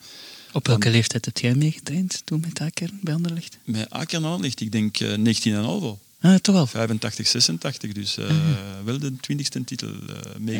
Op 0.53 0.67
welke 0.67 0.89
leeftijd 0.89 1.25
heb 1.25 1.37
jij 1.37 1.55
meegetraind 1.55 2.21
toen 2.25 2.39
met 2.39 2.59
Akern 2.59 2.99
bij 3.01 3.13
Anderlecht? 3.13 3.57
Met 3.63 3.89
Aker 3.89 4.17
en 4.17 4.25
Anderlecht, 4.25 4.61
ik 4.61 4.71
denk 4.71 4.99
eh 4.99 5.13
19,5 5.13 5.53
al. 5.53 5.99
Ah, 6.21 6.35
toch 6.35 6.55
al. 6.55 6.67
85, 6.67 7.27
86, 7.27 7.91
dus 7.91 8.17
eh, 8.17 8.25
wel 8.83 8.99
de 8.99 9.11
20ste 9.11 9.63
titel 9.65 9.89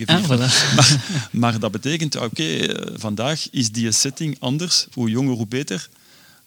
Ah, 0.05 0.23
voilà. 0.23 0.27
maar, 0.75 1.27
maar 1.31 1.59
dat 1.59 1.71
betekent, 1.71 2.15
oké, 2.15 2.43
eh, 2.43 2.93
vandaag 2.97 3.49
is 3.51 3.71
die 3.71 3.91
setting 3.91 4.35
anders. 4.39 4.87
Hoe 4.93 5.09
jonger, 5.09 5.35
hoe 5.35 5.47
beter. 5.47 5.89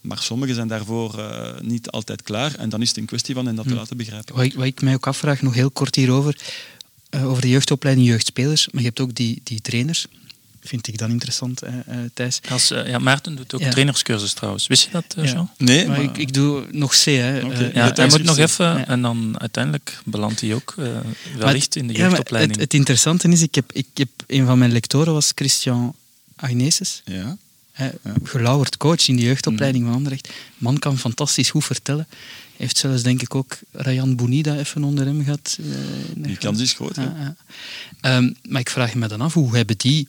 Maar 0.00 0.18
sommigen 0.18 0.54
zijn 0.54 0.68
daarvoor 0.68 1.32
niet 1.62 1.90
altijd 1.90 2.22
klaar. 2.22 2.54
En 2.54 2.68
dan 2.68 2.82
is 2.82 2.88
het 2.88 2.96
een 2.96 3.04
kwestie 3.04 3.34
van 3.34 3.46
hen 3.46 3.54
dat 3.54 3.68
te 3.68 3.74
laten 3.74 3.96
begrijpen. 3.96 4.34
Wat 4.34 4.44
ik, 4.44 4.54
wat 4.54 4.64
ik 4.64 4.82
mij 4.82 4.94
ook 4.94 5.06
afvraag, 5.06 5.42
nog 5.42 5.54
heel 5.54 5.70
kort 5.70 5.94
hierover, 5.94 6.36
over 7.10 7.42
de 7.42 7.48
jeugdopleiding 7.48 8.06
jeugdspelers, 8.06 8.68
maar 8.70 8.82
je 8.82 8.86
hebt 8.86 9.00
ook 9.00 9.14
die, 9.14 9.40
die 9.44 9.60
trainers. 9.60 10.06
Vind 10.64 10.86
ik 10.88 10.98
dan 10.98 11.10
interessant, 11.10 11.62
eh, 11.62 11.74
eh, 11.86 11.96
Thijs. 12.14 12.40
Als, 12.50 12.70
eh, 12.70 12.86
ja, 12.88 12.98
Maarten 12.98 13.36
doet 13.36 13.54
ook 13.54 13.60
Ja. 13.60 13.70
trainerscursus 13.70 14.32
trouwens. 14.32 14.66
Wist 14.66 14.84
je 14.84 14.90
dat, 14.90 15.04
Ja. 15.16 15.22
Jean? 15.24 15.50
Nee, 15.58 15.86
Maar 15.86 15.96
maar, 15.96 16.04
ik, 16.06 16.16
ik 16.18 16.32
doe 16.34 16.64
nog 16.70 16.90
C, 16.94 17.04
hè. 17.04 17.38
Ja, 17.38 17.92
hij 17.94 18.06
moet 18.08 18.22
nog 18.22 18.38
even 18.38 18.66
Ja. 18.66 18.86
en 18.86 19.02
dan 19.02 19.34
uiteindelijk 19.40 19.98
belandt 20.04 20.40
hij 20.40 20.54
ook 20.54 20.74
eh, 20.78 20.86
wellicht 21.38 21.64
het- 21.64 21.76
in 21.76 21.86
de 21.86 21.92
jeugdopleiding. 21.94 22.52
het, 22.54 22.62
het 22.64 22.74
interessante 22.74 23.28
is, 23.28 23.42
ik 23.42 23.54
heb, 23.54 23.72
ik 23.72 23.86
heb, 23.94 24.08
een 24.26 24.46
van 24.46 24.58
mijn 24.58 24.72
lectoren 24.72 25.12
was 25.12 25.32
Christian 25.34 25.94
Agneses. 26.36 27.02
ja. 27.04 27.36
Hè, 27.72 27.90
gelauwerd 28.22 28.76
coach 28.76 29.08
in 29.08 29.16
de 29.16 29.22
jeugdopleiding 29.22 29.82
Mhm. 29.84 29.92
van 29.92 30.02
Anderlecht. 30.02 30.28
Man 30.58 30.78
kan 30.78 30.98
fantastisch 30.98 31.50
goed 31.50 31.64
vertellen. 31.64 32.06
Heeft 32.56 32.76
zelfs, 32.76 33.02
denk 33.02 33.22
ik, 33.22 33.34
ook 33.34 33.58
Rayan 33.72 34.16
Bounida 34.16 34.56
even 34.56 34.84
onder 34.84 35.06
hem 35.06 35.24
gehad. 35.24 35.56
eh, 35.60 35.64
de 36.14 36.20
die 36.20 36.36
kans 36.36 36.60
is 36.60 36.72
groot. 36.72 36.96
Ja, 36.96 37.14
ja. 37.18 37.36
Ehm, 38.00 38.30
maar 38.48 38.60
ik 38.60 38.70
vraag 38.70 38.94
me 38.94 39.06
dan 39.08 39.20
af, 39.20 39.34
hoe 39.34 39.56
hebben 39.56 39.76
die... 39.78 40.08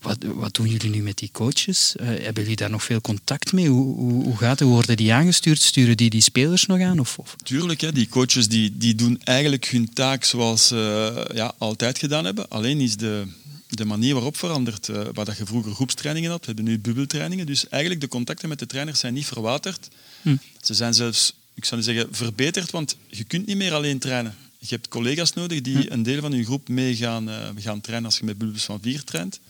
Wat, 0.00 0.18
wat 0.24 0.54
doen 0.54 0.68
jullie 0.68 0.90
nu 0.90 1.02
met 1.02 1.18
die 1.18 1.30
coaches? 1.32 1.96
Eh, 1.96 2.06
hebben 2.06 2.42
jullie 2.42 2.56
daar 2.56 2.70
nog 2.70 2.84
veel 2.84 3.00
contact 3.00 3.52
mee? 3.52 3.68
Hoe, 3.68 3.94
hoe, 3.96 4.24
hoe 4.24 4.36
gaat 4.36 4.58
het? 4.58 4.68
Worden 4.68 4.96
die 4.96 5.12
aangestuurd? 5.12 5.60
Sturen 5.62 5.96
die 5.96 6.10
die 6.10 6.20
spelers 6.20 6.66
nog 6.66 6.80
aan? 6.80 6.98
Of, 6.98 7.18
of? 7.18 7.36
Tuurlijk, 7.42 7.80
hè, 7.80 7.92
die 7.92 8.08
coaches 8.08 8.48
die, 8.48 8.76
die 8.78 8.94
doen 8.94 9.20
eigenlijk 9.24 9.66
hun 9.68 9.92
taak 9.92 10.24
zoals 10.24 10.66
ze 10.66 11.30
ja, 11.34 11.54
altijd 11.58 11.98
gedaan 11.98 12.24
hebben. 12.24 12.48
Alleen 12.50 12.80
is 12.80 12.96
de, 12.96 13.26
de 13.68 13.84
manier 13.84 14.14
waarop 14.14 14.36
veranderd. 14.36 14.88
eh 14.88 15.02
waar 15.14 15.24
dat 15.24 15.36
je 15.36 15.46
vroeger 15.46 15.72
groepstrainingen 15.72 16.30
had, 16.30 16.40
we 16.40 16.46
hebben 16.46 16.64
nu 16.64 16.78
bubbeltrainingen. 16.78 17.46
Dus 17.46 17.68
eigenlijk 17.68 18.00
de 18.00 18.08
contacten 18.08 18.48
met 18.48 18.58
de 18.58 18.66
trainers 18.66 18.98
zijn 19.00 19.14
niet 19.14 19.26
verwaterd. 19.26 19.88
Hm. 20.22 20.36
Ze 20.60 20.74
zijn 20.74 20.94
zelfs, 20.94 21.34
ik 21.54 21.64
zou 21.64 21.82
zeggen, 21.82 22.08
verbeterd, 22.10 22.70
want 22.70 22.96
je 23.06 23.24
kunt 23.24 23.46
niet 23.46 23.56
meer 23.56 23.74
alleen 23.74 23.98
trainen. 23.98 24.34
Je 24.58 24.66
hebt 24.74 24.88
collega's 24.88 25.32
nodig 25.32 25.60
die 25.60 25.92
een 25.92 26.02
deel 26.02 26.20
van 26.20 26.32
je 26.32 26.44
groep 26.44 26.68
mee 26.68 26.96
gaan, 26.96 27.30
eh, 27.30 27.48
gaan 27.56 27.80
trainen 27.80 28.06
als 28.06 28.18
je 28.18 28.24
met 28.24 28.38
bubbels 28.38 28.64
van 28.64 28.78
vier 28.82 29.04
traint. 29.04 29.40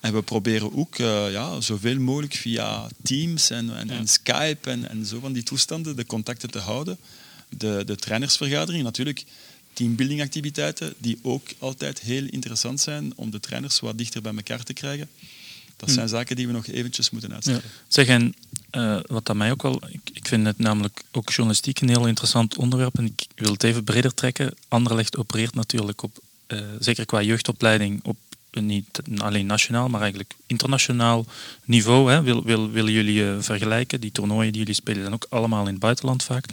En 0.00 0.12
we 0.12 0.22
proberen 0.22 0.76
ook 0.76 0.98
eh, 0.98 1.32
ja, 1.32 1.60
zoveel 1.60 1.98
mogelijk 2.00 2.34
via 2.34 2.88
Teams 3.02 3.50
en, 3.50 3.76
en, 3.76 3.90
en 3.90 4.08
Skype 4.08 4.70
en, 4.70 4.88
en 4.88 5.06
zo 5.06 5.20
van 5.20 5.32
die 5.32 5.42
toestanden 5.42 5.96
de 5.96 6.06
contacten 6.06 6.50
te 6.50 6.58
houden. 6.58 6.98
De, 7.48 7.82
de 7.86 7.96
trainersvergadering, 7.96 8.84
natuurlijk 8.84 9.24
teambuilding 9.72 10.22
activiteiten, 10.22 10.94
die 10.98 11.18
ook 11.22 11.46
altijd 11.58 12.00
heel 12.00 12.24
interessant 12.30 12.80
zijn 12.80 13.12
om 13.16 13.30
de 13.30 13.40
trainers 13.40 13.80
wat 13.80 13.98
dichter 13.98 14.22
bij 14.22 14.34
elkaar 14.34 14.62
te 14.62 14.72
krijgen. 14.72 15.08
Dat 15.76 15.90
zijn 15.90 16.08
zaken 16.08 16.36
die 16.36 16.46
we 16.46 16.52
nog 16.52 16.66
eventjes 16.66 17.10
moeten 17.10 17.32
uitstellen. 17.32 17.62
Zeg, 17.88 18.06
en 18.06 18.34
eh, 18.70 18.98
wat 19.06 19.26
dat 19.26 19.36
mij 19.36 19.50
ook 19.50 19.62
wel... 19.62 19.82
Ik, 19.88 20.10
ik 20.12 20.26
vind 20.26 20.46
het 20.46 20.58
namelijk 20.58 21.02
ook 21.12 21.30
journalistiek 21.30 21.80
een 21.80 21.88
heel 21.88 22.06
interessant 22.06 22.56
onderwerp 22.56 22.98
en 22.98 23.04
ik 23.04 23.26
wil 23.34 23.52
het 23.52 23.62
even 23.62 23.84
breder 23.84 24.14
trekken. 24.14 24.54
Anderlecht 24.68 25.16
opereert 25.16 25.54
natuurlijk 25.54 26.02
op, 26.02 26.18
eh, 26.46 26.60
zeker 26.78 27.06
qua 27.06 27.22
jeugdopleiding, 27.22 28.04
op 28.04 28.16
niet 28.66 29.00
alleen 29.18 29.46
nationaal, 29.46 29.88
maar 29.88 30.00
eigenlijk 30.00 30.34
internationaal 30.46 31.26
niveau. 31.64 32.10
Hè. 32.12 32.22
Wil, 32.22 32.44
wil, 32.44 32.70
willen 32.70 32.92
jullie 32.92 33.24
eh, 33.28 33.36
vergelijken? 33.40 34.00
Die 34.00 34.12
toernooien 34.12 34.52
die 34.52 34.60
jullie 34.60 34.74
spelen 34.74 35.00
zijn 35.00 35.14
ook 35.14 35.26
allemaal 35.28 35.64
in 35.66 35.70
het 35.70 35.78
buitenland 35.78 36.22
vaak. 36.22 36.44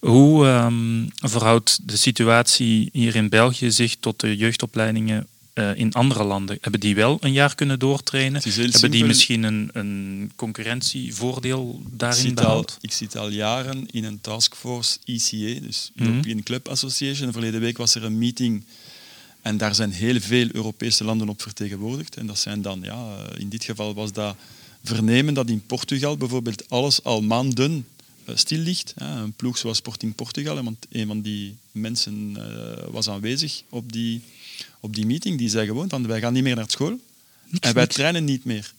Hoe 0.00 0.46
ehm, 0.46 1.28
verhoudt 1.30 1.78
de 1.88 1.96
situatie 1.96 2.88
hier 2.92 3.16
in 3.16 3.28
België 3.28 3.70
zich 3.70 3.96
tot 4.00 4.20
de 4.20 4.36
jeugdopleidingen 4.36 5.26
eh, 5.52 5.78
in 5.78 5.92
andere 5.92 6.24
landen? 6.24 6.58
Hebben 6.60 6.80
die 6.80 6.94
wel 6.94 7.16
een 7.20 7.32
jaar 7.32 7.54
kunnen 7.54 7.78
doortrainen? 7.78 8.42
Hebben 8.44 8.90
die 8.90 9.04
misschien 9.04 9.42
een, 9.42 9.70
een 9.72 10.32
concurrentievoordeel 10.36 11.80
Ik 11.92 11.98
daarin 11.98 12.26
al, 12.26 12.34
behaald? 12.34 12.78
ik 12.80 12.92
zit 12.92 13.16
al 13.16 13.28
jaren 13.28 13.86
in 13.90 14.04
een 14.04 14.20
taskforce 14.20 14.98
ECA, 15.04 15.60
dus 15.60 15.90
Mhm. 15.94 16.08
European 16.08 16.42
Club 16.42 16.68
Association. 16.68 17.32
Verleden 17.32 17.60
week 17.60 17.76
was 17.76 17.94
er 17.94 18.04
een 18.04 18.18
meeting 18.18 18.64
en 19.46 19.56
daar 19.56 19.74
zijn 19.74 19.92
heel 19.92 20.20
veel 20.20 20.48
Europese 20.52 21.04
landen 21.04 21.28
op 21.28 21.42
vertegenwoordigd. 21.42 22.16
En 22.16 22.26
dat 22.26 22.38
zijn 22.38 22.62
dan, 22.62 22.80
ja, 22.82 23.16
in 23.38 23.48
dit 23.48 23.64
geval 23.64 23.94
was 23.94 24.12
dat 24.12 24.36
vernemen 24.84 25.34
dat 25.34 25.48
in 25.48 25.66
Portugal 25.66 26.16
bijvoorbeeld 26.16 26.70
alles 26.70 27.02
al 27.02 27.22
maanden 27.22 27.86
eh, 28.24 28.36
stil 28.36 28.58
ligt. 28.58 28.94
Een 28.96 29.32
ploeg 29.32 29.58
zoals 29.58 29.76
Sporting 29.76 30.14
Portugal, 30.14 30.62
want 30.62 30.86
een 30.90 31.06
van 31.06 31.20
die 31.20 31.56
mensen 31.72 32.36
eh, 32.36 32.84
was 32.90 33.08
aanwezig 33.08 33.62
op 33.68 33.92
die, 33.92 34.22
op 34.80 34.94
die 34.94 35.06
meeting, 35.06 35.38
die 35.38 35.48
zei 35.48 35.66
gewoon 35.66 35.88
van 35.88 36.06
wij 36.06 36.20
gaan 36.20 36.32
niet 36.32 36.42
meer 36.42 36.56
naar 36.56 36.70
school 36.70 37.00
en 37.60 37.74
wij 37.74 37.86
trainen 37.86 38.24
niet 38.24 38.44
meer. 38.44 38.72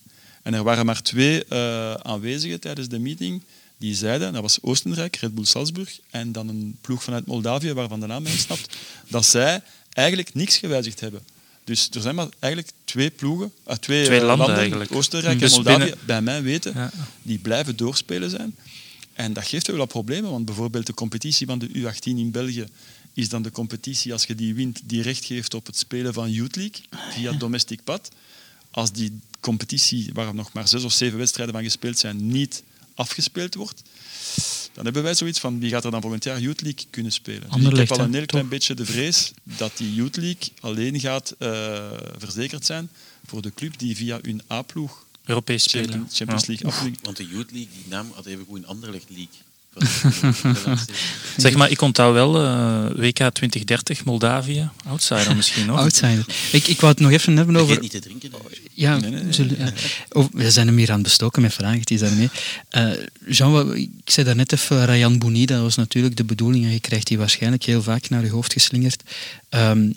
En 0.44 0.54
er 0.54 0.64
waren 0.64 0.86
maar 0.86 1.02
twee 1.02 1.46
eh, 1.46 1.94
aanwezigen 1.94 2.60
tijdens 2.60 2.88
de 2.88 3.00
meeting 3.00 3.42
die 3.78 3.96
zeiden, 3.96 4.34
dat 4.34 4.42
was 4.42 4.62
Oostenrijk, 4.62 5.16
Red 5.16 5.36
Bull 5.36 5.46
Salzburg, 5.46 6.00
en 6.10 6.32
dan 6.32 6.48
een 6.48 6.78
ploeg 6.82 7.04
vanuit 7.04 7.26
Moldavië, 7.26 7.74
waarvan 7.74 8.00
de 8.00 8.08
naam 8.08 8.24
mij 8.28 8.38
snapt, 8.38 8.78
dat 9.08 9.26
zij 9.26 9.62
eigenlijk 9.98 10.34
niks 10.34 10.58
gewijzigd 10.58 11.00
hebben. 11.00 11.22
Dus 11.64 11.90
er 11.92 12.02
zijn 12.02 12.16
maar 12.16 12.28
eigenlijk 12.40 12.74
twee 12.86 13.10
ploegen, 13.10 13.52
eh, 13.64 13.76
twee, 13.76 14.06
Twee 14.06 14.20
eh, 14.20 14.26
landen 14.26 14.56
eigenlijk. 14.56 14.92
Oostenrijk 14.92 15.40
Dus 15.40 15.50
en 15.50 15.56
Moldavië, 15.56 15.78
binnen- 15.84 16.06
bij 16.06 16.22
mij 16.22 16.42
weten, 16.42 16.74
Ja. 16.76 16.92
die 17.22 17.38
blijven 17.38 17.76
doorspelen 17.76 18.30
zijn. 18.30 18.56
En 19.14 19.34
dat 19.34 19.46
geeft 19.48 19.68
wel 19.68 19.78
wat 19.78 19.88
problemen, 19.88 20.32
want 20.32 20.46
bijvoorbeeld 20.46 20.86
de 20.86 20.94
competitie 20.94 21.46
van 21.48 21.60
de 21.60 21.68
U18 21.70 22.18
in 22.18 22.32
België 22.32 22.66
is 23.14 23.30
dan 23.30 23.42
de 23.42 23.52
competitie, 23.52 24.14
als 24.14 24.24
je 24.24 24.36
die 24.36 24.54
wint, 24.54 24.80
die 24.84 25.02
recht 25.02 25.26
geeft 25.26 25.54
op 25.54 25.66
het 25.66 25.78
spelen 25.78 26.14
van 26.14 26.32
Youth 26.32 26.56
League 26.56 26.82
via 27.12 27.32
het 27.32 27.40
domestic 27.40 27.84
pad. 27.84 28.10
Als 28.72 28.92
die 28.92 29.20
competitie, 29.40 30.10
waar 30.14 30.34
nog 30.36 30.54
maar 30.54 30.68
zes 30.68 30.84
of 30.84 30.92
zeven 30.92 31.18
wedstrijden 31.18 31.56
van 31.56 31.64
gespeeld 31.64 31.98
zijn, 32.00 32.28
niet 32.28 32.64
afgespeeld 32.96 33.56
wordt, 33.56 33.82
dan 34.78 34.86
hebben 34.86 35.04
wij 35.04 35.14
zoiets 35.14 35.40
van 35.40 35.60
wie 35.60 35.70
gaat 35.70 35.86
er 35.86 35.92
dan 35.92 36.02
volgend 36.02 36.24
jaar 36.24 36.40
Youth 36.40 36.62
League 36.62 36.86
kunnen 36.90 37.12
spelen. 37.12 37.50
Dus 37.50 37.66
ik 37.70 37.78
heb 37.78 37.92
al 37.92 38.00
een 38.00 38.14
heel 38.14 38.26
klein 38.26 38.44
toch? 38.44 38.52
beetje 38.52 38.74
de 38.74 38.86
vrees 38.86 39.32
dat 39.44 39.72
die 39.78 39.94
Youth 39.94 40.16
League 40.18 40.50
alleen 40.60 41.00
gaat 41.00 41.36
eh, 41.40 41.92
verzekerd 42.18 42.66
zijn 42.66 42.90
voor 43.26 43.42
de 43.42 43.54
club 43.54 43.78
die 43.80 43.96
via 43.96 44.20
hun 44.22 44.42
A-ploeg 44.52 45.06
Europees 45.26 45.64
spelen. 45.64 46.08
Champions, 46.12 46.46
Ja. 46.46 46.48
League 46.48 46.68
aflegt. 46.68 47.00
Want 47.02 47.18
de 47.18 47.28
Youth 47.28 47.52
League, 47.52 47.70
die 47.74 47.84
naam 47.90 48.12
had 48.16 48.26
even 48.26 48.46
goed 48.46 48.58
in 48.58 48.66
Anderlecht 48.68 49.10
League 49.10 49.36
Zeg 51.38 51.56
maar, 51.56 51.70
ik 51.72 51.82
onthoud 51.82 52.14
wel 52.14 52.44
eh, 52.44 52.86
WK 52.96 53.16
2030, 53.34 54.06
Moldavië. 54.06 54.70
Outsider 54.88 55.36
misschien 55.36 55.66
nog. 55.66 55.80
Outsider. 55.80 56.26
Ik, 56.52 56.68
ik 56.68 56.80
wou 56.80 56.92
het 56.94 57.02
nog 57.02 57.12
even 57.12 57.38
hebben 57.38 57.56
over... 57.56 57.68
Vergeet 57.76 57.94
niet 57.94 58.04
te 58.04 58.10
drinken. 58.10 58.32
Ja, 58.74 58.98
Nee, 58.98 59.10
nee, 59.12 59.24
nee. 59.24 59.34
zullen- 59.34 59.58
ja. 59.60 59.72
Oh, 60.10 60.26
we 60.32 60.52
zijn 60.52 60.68
hem 60.68 60.78
hier 60.78 60.88
aan 60.90 60.94
het 60.94 61.04
bestoken 61.04 61.42
met 61.42 61.54
vragen, 61.54 61.80
het 61.80 61.92
is 61.92 62.00
daarmee. 62.00 62.30
Eh, 62.70 62.90
Jean, 63.28 63.76
ik 63.76 63.90
zei 64.06 64.26
daarnet 64.26 64.52
even 64.54 64.86
Rayan 64.86 65.18
Bouni, 65.20 65.46
dat 65.46 65.62
was 65.62 65.76
natuurlijk 65.76 66.18
de 66.18 66.24
bedoeling 66.24 66.66
en 66.66 66.72
je 66.72 66.80
krijgt 66.80 67.08
die 67.08 67.18
waarschijnlijk 67.18 67.64
heel 67.64 67.82
vaak 67.84 68.10
naar 68.10 68.24
je 68.24 68.30
hoofd 68.30 68.54
geslingerd. 68.54 69.04
Ehm, 69.50 69.90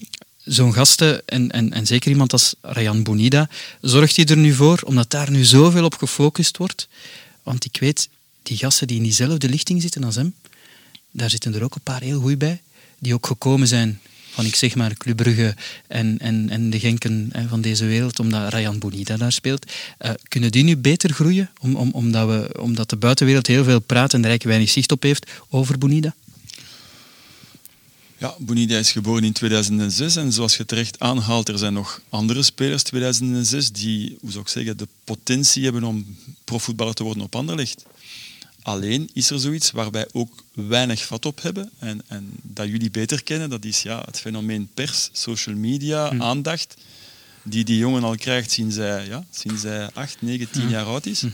Zo'n 0.44 0.72
gasten, 0.72 1.22
en, 1.26 1.50
en, 1.50 1.72
en 1.72 1.86
zeker 1.86 2.10
iemand 2.10 2.32
als 2.32 2.54
Rayan 2.60 3.02
Bonida, 3.02 3.48
zorgt 3.80 4.16
hij 4.16 4.24
er 4.24 4.36
nu 4.36 4.52
voor, 4.52 4.80
omdat 4.84 5.10
daar 5.10 5.30
nu 5.30 5.44
zoveel 5.44 5.84
op 5.84 5.94
gefocust 5.94 6.56
wordt? 6.56 6.88
Want 7.42 7.64
ik 7.64 7.76
weet, 7.80 8.08
die 8.42 8.56
gasten 8.56 8.86
die 8.86 8.96
in 8.96 9.02
diezelfde 9.02 9.48
lichting 9.48 9.82
zitten 9.82 10.04
als 10.04 10.14
hem, 10.14 10.34
daar 11.10 11.30
zitten 11.30 11.54
er 11.54 11.62
ook 11.62 11.74
een 11.74 11.80
paar 11.80 12.02
heel 12.02 12.20
goed 12.20 12.38
bij, 12.38 12.60
die 12.98 13.14
ook 13.14 13.26
gekomen 13.26 13.68
zijn 13.68 14.00
van, 14.30 14.44
ik 14.44 14.54
zeg 14.54 14.74
maar, 14.74 14.94
Club 14.94 15.16
Brugge 15.16 15.54
en, 15.86 16.18
en, 16.18 16.50
en 16.50 16.70
de 16.70 16.78
Genken 16.78 17.28
hè, 17.32 17.48
van 17.48 17.60
deze 17.60 17.84
wereld, 17.84 18.18
omdat 18.18 18.52
Rayan 18.52 18.78
Bonita 18.78 19.16
daar 19.16 19.32
speelt. 19.32 19.72
Eh, 19.98 20.10
kunnen 20.28 20.50
die 20.50 20.64
nu 20.64 20.76
beter 20.76 21.12
groeien, 21.12 21.50
om, 21.60 21.76
om, 21.76 21.90
omdat, 21.90 22.28
we, 22.28 22.60
omdat 22.60 22.90
de 22.90 22.96
buitenwereld 22.96 23.46
heel 23.46 23.64
veel 23.64 23.80
praat 23.80 24.12
en 24.12 24.18
er 24.18 24.28
eigenlijk 24.28 24.44
weinig 24.56 24.70
zicht 24.70 24.92
op 24.92 25.02
heeft 25.02 25.30
over 25.48 25.78
Bonida? 25.78 26.14
Ja, 28.18 28.34
Bonida 28.38 28.78
is 28.78 28.92
geboren 28.92 29.24
in 29.24 29.32
2006 29.32 30.16
en 30.16 30.32
zoals 30.32 30.56
je 30.56 30.64
terecht 30.64 30.98
aanhaalt, 30.98 31.48
er 31.48 31.58
zijn 31.58 31.72
nog 31.72 32.00
andere 32.08 32.42
spelers 32.42 32.82
2006 32.82 33.72
die, 33.72 34.16
hoe 34.20 34.30
zou 34.30 34.42
ik 34.42 34.50
zeggen, 34.50 34.76
de 34.76 34.88
potentie 35.04 35.64
hebben 35.64 35.84
om 35.84 36.16
profvoetballer 36.44 36.94
te 36.94 37.02
worden 37.02 37.22
op 37.22 37.36
Anderlecht. 37.36 37.84
Alleen 38.70 39.10
is 39.12 39.30
er 39.30 39.40
zoiets 39.40 39.70
waar 39.70 39.90
wij 39.90 40.08
ook 40.12 40.44
weinig 40.52 41.06
vat 41.06 41.26
op 41.26 41.42
hebben 41.42 41.70
en, 41.78 42.02
en 42.06 42.30
dat 42.42 42.66
jullie 42.66 42.90
beter 42.90 43.22
kennen, 43.22 43.50
dat 43.50 43.64
is 43.64 43.82
ja, 43.82 44.02
het 44.04 44.18
fenomeen 44.18 44.68
pers, 44.74 45.08
social 45.12 45.56
media, 45.56 46.18
aandacht, 46.18 46.76
die 47.42 47.64
die 47.64 47.78
jongen 47.78 48.04
al 48.04 48.16
krijgt 48.16 48.50
sinds 48.50 48.76
hij, 48.76 49.06
ja, 49.06 49.24
sinds 49.30 49.62
hij 49.62 49.90
8, 49.92 50.22
9, 50.22 50.50
10 50.50 50.68
jaar 50.68 50.84
oud 50.84 51.06
is. 51.06 51.24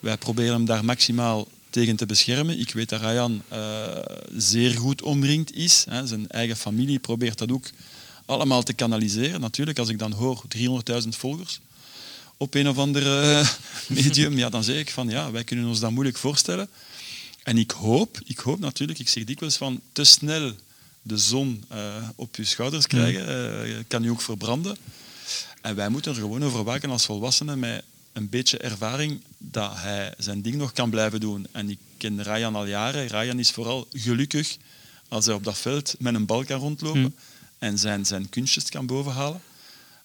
Wij 0.00 0.16
proberen 0.16 0.52
hem 0.52 0.64
daar 0.64 0.84
maximaal 0.84 1.48
tegen 1.70 1.96
te 1.96 2.06
beschermen. 2.06 2.58
Ik 2.58 2.72
weet 2.72 2.88
dat 2.88 3.00
Ryan 3.00 3.42
eh, 3.48 3.86
zeer 4.36 4.70
goed 4.70 5.02
omringd 5.02 5.54
is. 5.54 5.84
Hè. 5.88 6.06
Zijn 6.06 6.28
eigen 6.28 6.56
familie 6.56 6.98
probeert 6.98 7.38
dat 7.38 7.52
ook 7.52 7.70
allemaal 8.26 8.62
te 8.62 8.72
kanaliseren. 8.72 9.40
Natuurlijk, 9.40 9.78
als 9.78 9.88
ik 9.88 9.98
dan 9.98 10.12
hoor 10.12 10.42
300.000 11.02 11.08
volgers 11.08 11.60
op 12.36 12.54
een 12.54 12.68
of 12.68 12.78
ander 12.78 13.20
eh, 13.22 13.48
medium, 14.00 14.38
ja, 14.38 14.48
dan 14.48 14.64
zeg 14.64 14.76
ik 14.76 14.90
van 14.90 15.08
ja, 15.08 15.30
wij 15.30 15.44
kunnen 15.44 15.66
ons 15.66 15.80
dat 15.80 15.90
moeilijk 15.90 16.16
voorstellen. 16.16 16.68
En 17.42 17.58
ik 17.58 17.70
hoop, 17.70 18.20
ik 18.24 18.38
hoop 18.38 18.58
natuurlijk, 18.58 18.98
ik 18.98 19.08
zeg 19.08 19.24
dikwijls 19.24 19.56
van 19.56 19.80
te 19.92 20.04
snel 20.04 20.52
de 21.02 21.18
zon 21.18 21.64
eh, 21.68 22.08
op 22.14 22.36
je 22.36 22.44
schouders 22.44 22.86
krijgen, 22.86 23.28
eh, 23.28 23.78
kan 23.88 24.02
je 24.02 24.10
ook 24.10 24.22
verbranden. 24.22 24.76
En 25.60 25.74
wij 25.74 25.88
moeten 25.88 26.12
er 26.12 26.20
gewoon 26.20 26.44
over 26.44 26.64
waken 26.64 26.90
als 26.90 27.04
volwassenen 27.04 27.58
met 27.58 27.84
een 28.12 28.28
beetje 28.28 28.58
ervaring 28.58 29.20
dat 29.38 29.72
hij 29.74 30.14
zijn 30.18 30.42
ding 30.42 30.56
nog 30.56 30.72
kan 30.72 30.90
blijven 30.90 31.20
doen. 31.20 31.46
En 31.52 31.70
ik 31.70 31.78
ken 31.96 32.22
Ryan 32.22 32.54
al 32.54 32.66
jaren. 32.66 33.06
Ryan 33.06 33.38
is 33.38 33.50
vooral 33.50 33.86
gelukkig 33.92 34.56
als 35.08 35.26
hij 35.26 35.34
op 35.34 35.44
dat 35.44 35.58
veld 35.58 35.94
met 35.98 36.14
een 36.14 36.26
bal 36.26 36.44
kan 36.44 36.60
rondlopen 36.60 37.14
en 37.58 37.78
zijn, 37.78 38.06
zijn 38.06 38.28
kunstjes 38.28 38.68
kan 38.68 38.86
bovenhalen. 38.86 39.40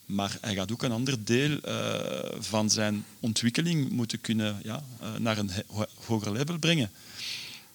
Maar 0.08 0.38
hij 0.41 0.56
gaat 0.56 0.72
ook 0.72 0.84
een 0.84 0.91
ander 0.91 1.24
deel 1.24 1.60
eh, 1.62 2.32
van 2.39 2.70
zijn 2.70 3.06
ontwikkeling 3.20 3.89
moeten 3.89 4.22
kunnen 4.22 4.60
ja, 4.63 4.84
eh, 5.02 5.08
naar 5.20 5.38
een 5.38 5.52
ho- 5.67 5.86
hoger 6.06 6.32
level 6.32 6.58
brengen. 6.58 6.91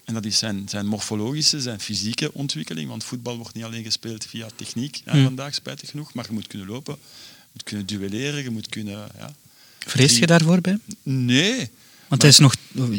En 0.05 0.15
dat 0.15 0.25
is 0.25 0.39
zijn, 0.39 0.69
zijn 0.69 0.87
morfologische, 0.87 1.61
zijn 1.61 1.81
fysieke 1.81 2.33
ontwikkeling. 2.35 2.89
Want 2.89 3.05
voetbal 3.05 3.37
wordt 3.37 3.55
niet 3.55 3.65
alleen 3.65 3.85
gespeeld 3.85 4.27
via 4.27 4.49
techniek 4.57 5.03
ja, 5.05 5.23
vandaag, 5.25 5.55
spijtig 5.55 5.91
genoeg. 5.91 6.15
Maar 6.15 6.25
je 6.29 6.33
moet 6.33 6.47
kunnen 6.47 6.67
lopen, 6.69 6.95
je 6.95 7.49
moet 7.53 7.63
kunnen 7.63 7.87
duelleren, 7.87 8.43
je 8.43 8.51
moet 8.51 8.69
kunnen... 8.69 9.09
Ja. 9.19 9.35
Vrees 9.79 10.19
je 10.19 10.27
daarvoor 10.27 10.61
bij? 10.61 10.79
Nee. 11.03 11.71
Want 12.09 12.23
hij 12.23 12.31
is 12.31 12.39
nog, 12.39 12.55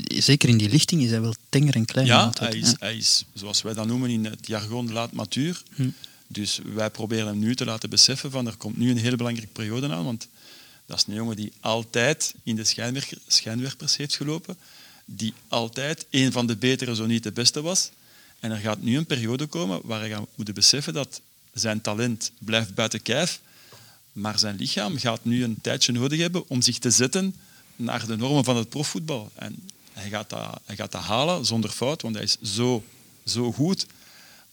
zeker 0.07 0.49
in 0.49 0.57
die 0.57 0.69
lichting, 0.69 1.01
is 1.03 1.09
hij 1.09 1.21
wel 1.21 1.35
tenger 1.49 1.75
en 1.75 1.85
klein. 1.85 2.07
Ja, 2.07 2.23
altijd, 2.23 2.51
hij 2.53 2.61
is, 2.61 2.73
hij 2.79 2.97
is, 2.97 3.25
zoals 3.33 3.61
wij 3.61 3.73
dat 3.73 3.87
noemen 3.87 4.09
in 4.09 4.25
het 4.25 4.47
jargon, 4.47 4.91
laat 4.91 5.11
matuur. 5.11 5.63
Hm. 5.75 5.89
Dus 6.33 6.59
wij 6.63 6.89
proberen 6.89 7.27
hem 7.27 7.39
nu 7.39 7.55
te 7.55 7.65
laten 7.65 7.89
beseffen 7.89 8.31
van 8.31 8.47
er 8.47 8.57
komt 8.57 8.77
nu 8.77 8.89
een 8.89 8.97
hele 8.97 9.15
belangrijke 9.15 9.51
periode 9.51 9.89
aan. 9.89 10.05
Want 10.05 10.27
dat 10.85 10.97
is 10.97 11.05
een 11.07 11.13
jongen 11.13 11.35
die 11.35 11.53
altijd 11.59 12.33
in 12.43 12.55
de 12.55 12.63
schijnwerpers 13.27 13.97
heeft 13.97 14.15
gelopen. 14.15 14.57
Die 15.05 15.33
altijd 15.47 16.05
een 16.09 16.31
van 16.31 16.47
de 16.47 16.55
betere, 16.55 16.95
zo 16.95 17.05
niet 17.05 17.23
de 17.23 17.31
beste 17.31 17.61
was. 17.61 17.91
En 18.39 18.51
er 18.51 18.57
gaat 18.57 18.81
nu 18.81 18.97
een 18.97 19.05
periode 19.05 19.45
komen 19.45 19.79
waar 19.83 19.99
hij 19.99 20.09
gaat 20.09 20.27
moeten 20.35 20.53
beseffen 20.53 20.93
dat 20.93 21.21
zijn 21.53 21.81
talent 21.81 22.31
blijft 22.39 22.73
buiten 22.73 23.01
kijf. 23.01 23.39
Maar 24.11 24.39
zijn 24.39 24.55
lichaam 24.55 24.97
gaat 24.97 25.25
nu 25.25 25.43
een 25.43 25.57
tijdje 25.61 25.91
nodig 25.91 26.19
hebben 26.19 26.49
om 26.49 26.61
zich 26.61 26.79
te 26.79 26.91
zetten 26.91 27.35
naar 27.75 28.05
de 28.05 28.17
normen 28.17 28.43
van 28.43 28.55
het 28.57 28.69
profvoetbal. 28.69 29.31
En 29.35 29.69
hij 29.93 30.09
gaat 30.09 30.29
dat, 30.29 30.59
hij 30.65 30.75
gaat 30.75 30.91
dat 30.91 31.01
halen 31.01 31.45
zonder 31.45 31.69
fout, 31.69 32.01
want 32.01 32.15
hij 32.15 32.23
is 32.23 32.37
zo, 32.41 32.83
zo 33.25 33.51
goed. 33.51 33.85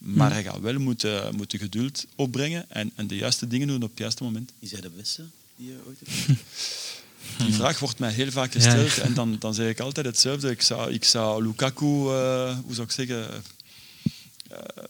Maar 0.01 0.31
hij 0.31 0.43
gaat 0.43 0.59
wel 0.59 0.79
moeten, 0.79 1.35
moeten 1.35 1.59
geduld 1.59 2.05
opbrengen 2.15 2.65
en, 2.69 2.91
en 2.95 3.07
de 3.07 3.15
juiste 3.15 3.47
dingen 3.47 3.67
doen 3.67 3.83
op 3.83 3.89
het 3.89 3.99
juiste 3.99 4.23
moment. 4.23 4.51
Is 4.59 4.71
hij 4.71 4.81
de 4.81 4.89
beste 4.89 5.25
die 5.55 5.67
je 5.67 5.79
ooit 5.87 5.99
hebt? 6.05 6.39
Die 7.37 7.53
vraag 7.53 7.79
wordt 7.79 7.99
mij 7.99 8.11
heel 8.11 8.31
vaak 8.31 8.51
gesteld 8.51 8.97
en 8.97 9.13
dan, 9.13 9.35
dan 9.39 9.53
zeg 9.53 9.69
ik 9.69 9.79
altijd 9.79 10.05
hetzelfde. 10.05 10.49
Ik 10.49 10.61
zou, 10.61 10.93
ik 10.93 11.03
zou 11.03 11.43
Lukaku, 11.43 11.85
eh, 11.85 12.57
hoe 12.63 12.73
zou 12.73 12.87
ik 12.87 12.91
zeggen, 12.91 13.43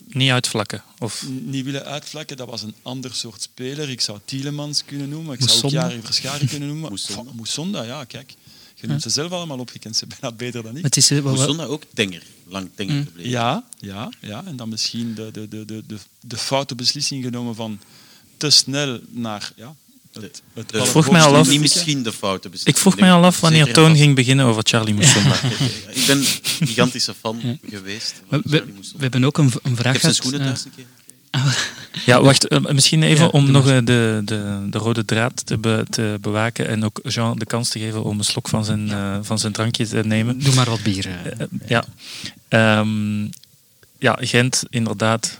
Niet 0.07 0.31
uitvlakken. 0.31 0.83
Of 0.99 1.25
niet 1.29 1.65
willen 1.65 1.85
uitvlakken. 1.85 2.37
Dat 2.37 2.49
was 2.49 2.61
een 2.61 2.75
ander 2.81 3.13
soort 3.13 3.41
speler. 3.41 3.89
Ik 3.89 4.01
zou 4.01 4.19
Tielemans 4.25 4.85
kunnen 4.85 5.09
noemen. 5.09 5.33
Ik 5.33 5.49
zou 5.49 5.63
ook. 5.63 5.71
Jari 5.71 6.01
Verscharen 6.03 6.47
kunnen 6.47 6.67
noemen. 6.67 6.89
Moussonda. 6.89 7.29
Goh, 7.29 7.33
Moussonda, 7.33 7.83
ja, 7.83 8.03
kijk. 8.03 8.33
Je 8.81 8.87
noemt 8.87 9.01
ze 9.01 9.09
zelf 9.09 9.31
allemaal 9.31 9.59
op. 9.59 9.71
Je 9.71 9.79
kent 9.79 9.95
ze 9.97 10.05
bijna 10.07 10.35
beter 10.35 10.63
dan 10.63 10.77
ik. 10.77 10.83
Het 10.83 10.97
is, 10.97 11.11
eh, 11.11 11.19
wel- 11.21 11.59
ook 11.65 11.83
tenger, 11.93 12.23
lang 12.47 12.69
tenger 12.75 13.03
gebleven. 13.03 13.29
Ja, 13.31 13.63
ja, 13.79 14.09
ja. 14.19 14.43
En 14.45 14.55
dan 14.55 14.69
misschien 14.69 15.13
de, 15.15 15.29
de, 15.31 15.47
de, 15.47 15.65
de, 15.65 15.83
de, 15.87 15.97
de 16.21 16.37
foute 16.37 16.75
beslissing 16.75 17.23
genomen 17.23 17.55
van 17.55 17.79
te 18.37 18.49
snel 18.49 18.99
naar 19.09 19.51
ja, 19.55 19.75
het, 20.13 20.41
het 20.53 20.71
vroeg 20.89 21.11
mij 21.11 21.21
al 21.21 21.35
af- 21.35 21.47
Niet 21.49 21.59
misschien 21.61 22.03
de 22.03 22.11
foute 22.13 22.45
ik 22.45 22.51
beslissing. 22.51 22.77
vroeg 22.77 22.99
mij 22.99 23.11
al 23.11 23.23
af 23.23 23.39
wanneer 23.39 23.73
Toon 23.73 23.95
ging 23.95 24.15
beginnen 24.15 24.45
over 24.45 24.63
Charlie 24.65 24.93
Moussonda. 24.93 25.35
Ik 25.89 26.03
ben 26.07 26.17
een 26.17 26.25
gigantische 26.67 27.13
fan 27.13 27.59
geweest. 27.69 28.13
we, 28.13 28.25
van 28.29 28.41
we, 28.43 28.49
Charlie 28.49 28.65
we 28.67 28.73
Mousson. 28.73 28.99
hebben 29.01 29.23
ook 29.23 29.37
een, 29.37 29.51
een 29.63 29.71
Ik 29.71 29.77
vraag 29.77 29.93
heb 29.93 30.01
zijn 30.01 30.13
gehad, 30.13 30.15
schoenen 30.15 30.39
eh, 30.39 30.45
thuis 30.47 30.65
een 30.65 30.71
keer. 30.75 30.85
Ja, 32.05 32.21
wacht, 32.21 32.47
eh, 32.47 32.59
misschien 32.73 33.03
even 33.03 33.23
Ja, 33.25 33.29
om 33.29 33.51
nog 33.51 33.67
eh, 33.69 33.77
de, 33.83 34.21
de, 34.25 34.67
de 34.69 34.77
rode 34.77 35.05
draad 35.05 35.45
te, 35.45 35.57
be- 35.57 35.85
te 35.89 36.17
bewaken 36.21 36.67
en 36.67 36.83
ook 36.85 36.99
Jean 37.03 37.39
de 37.39 37.45
kans 37.45 37.69
te 37.69 37.79
geven 37.79 38.03
om 38.03 38.17
een 38.17 38.23
slok 38.23 38.47
van 38.47 38.65
zijn, 38.65 38.91
eh, 38.91 39.17
van 39.21 39.39
zijn 39.39 39.53
drankje 39.53 39.87
te 39.87 40.01
nemen. 40.05 40.39
Doe 40.39 40.55
maar 40.55 40.69
wat 40.69 40.83
bier. 40.83 41.09
ja. 41.67 41.83
Ehm, 42.47 43.23
ja, 43.99 44.17
Gent, 44.19 44.63
inderdaad, 44.69 45.39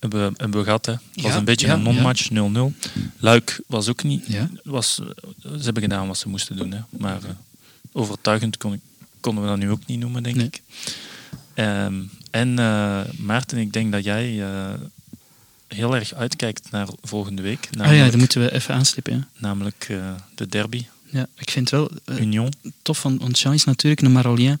hebben 0.00 0.20
we, 0.28 0.34
hebben 0.36 0.58
we 0.58 0.64
gehad. 0.64 0.86
Hè. 0.86 0.92
Het 0.92 1.22
was 1.22 1.32
Ja, 1.32 1.38
een 1.38 1.44
beetje 1.44 1.68
een 1.68 1.82
non-match, 1.82 2.28
0-0. 2.30 2.72
Luik 3.18 3.60
was 3.66 3.88
ook 3.88 4.02
niet. 4.02 4.26
Was, 4.64 4.94
ze 5.42 5.64
hebben 5.64 5.82
gedaan 5.82 6.06
wat 6.06 6.18
ze 6.18 6.28
moesten 6.28 6.56
doen. 6.56 6.72
Hè. 6.72 6.80
Maar 6.90 7.18
overtuigend 7.92 8.56
kon 8.56 8.80
konden 9.20 9.42
we 9.44 9.48
dat 9.50 9.58
nu 9.58 9.70
ook 9.70 9.86
niet 9.86 9.98
noemen, 10.00 10.22
denk 10.22 10.36
Nee. 10.36 10.46
ik. 10.46 10.62
Ehm, 11.54 11.94
en 12.30 12.54
Maarten, 13.18 13.58
ik 13.58 13.72
denk 13.72 13.92
dat 13.92 14.04
jij 14.04 14.44
heel 15.68 15.94
erg 15.94 16.14
uitkijkt 16.14 16.70
naar 16.70 16.88
volgende 17.00 17.42
week. 17.42 17.68
Ah 17.78 17.96
ja, 17.96 18.04
dat 18.04 18.16
moeten 18.16 18.40
we 18.40 18.52
even 18.52 18.74
aanstippen. 18.74 19.12
Ja. 19.14 19.28
namelijk 19.38 19.86
eh, 19.88 20.14
de 20.34 20.46
derby, 20.46 20.84
Ja, 21.10 21.26
ik 21.36 21.50
vind 21.50 21.70
het 21.70 21.80
wel 21.80 21.90
eh, 22.04 22.20
Union. 22.20 22.52
tof 22.82 22.98
van 22.98 23.18
want 23.18 23.38
Jean 23.38 23.54
is 23.54 23.64
natuurlijk 23.64 24.02
een 24.02 24.12
Marolien. 24.12 24.60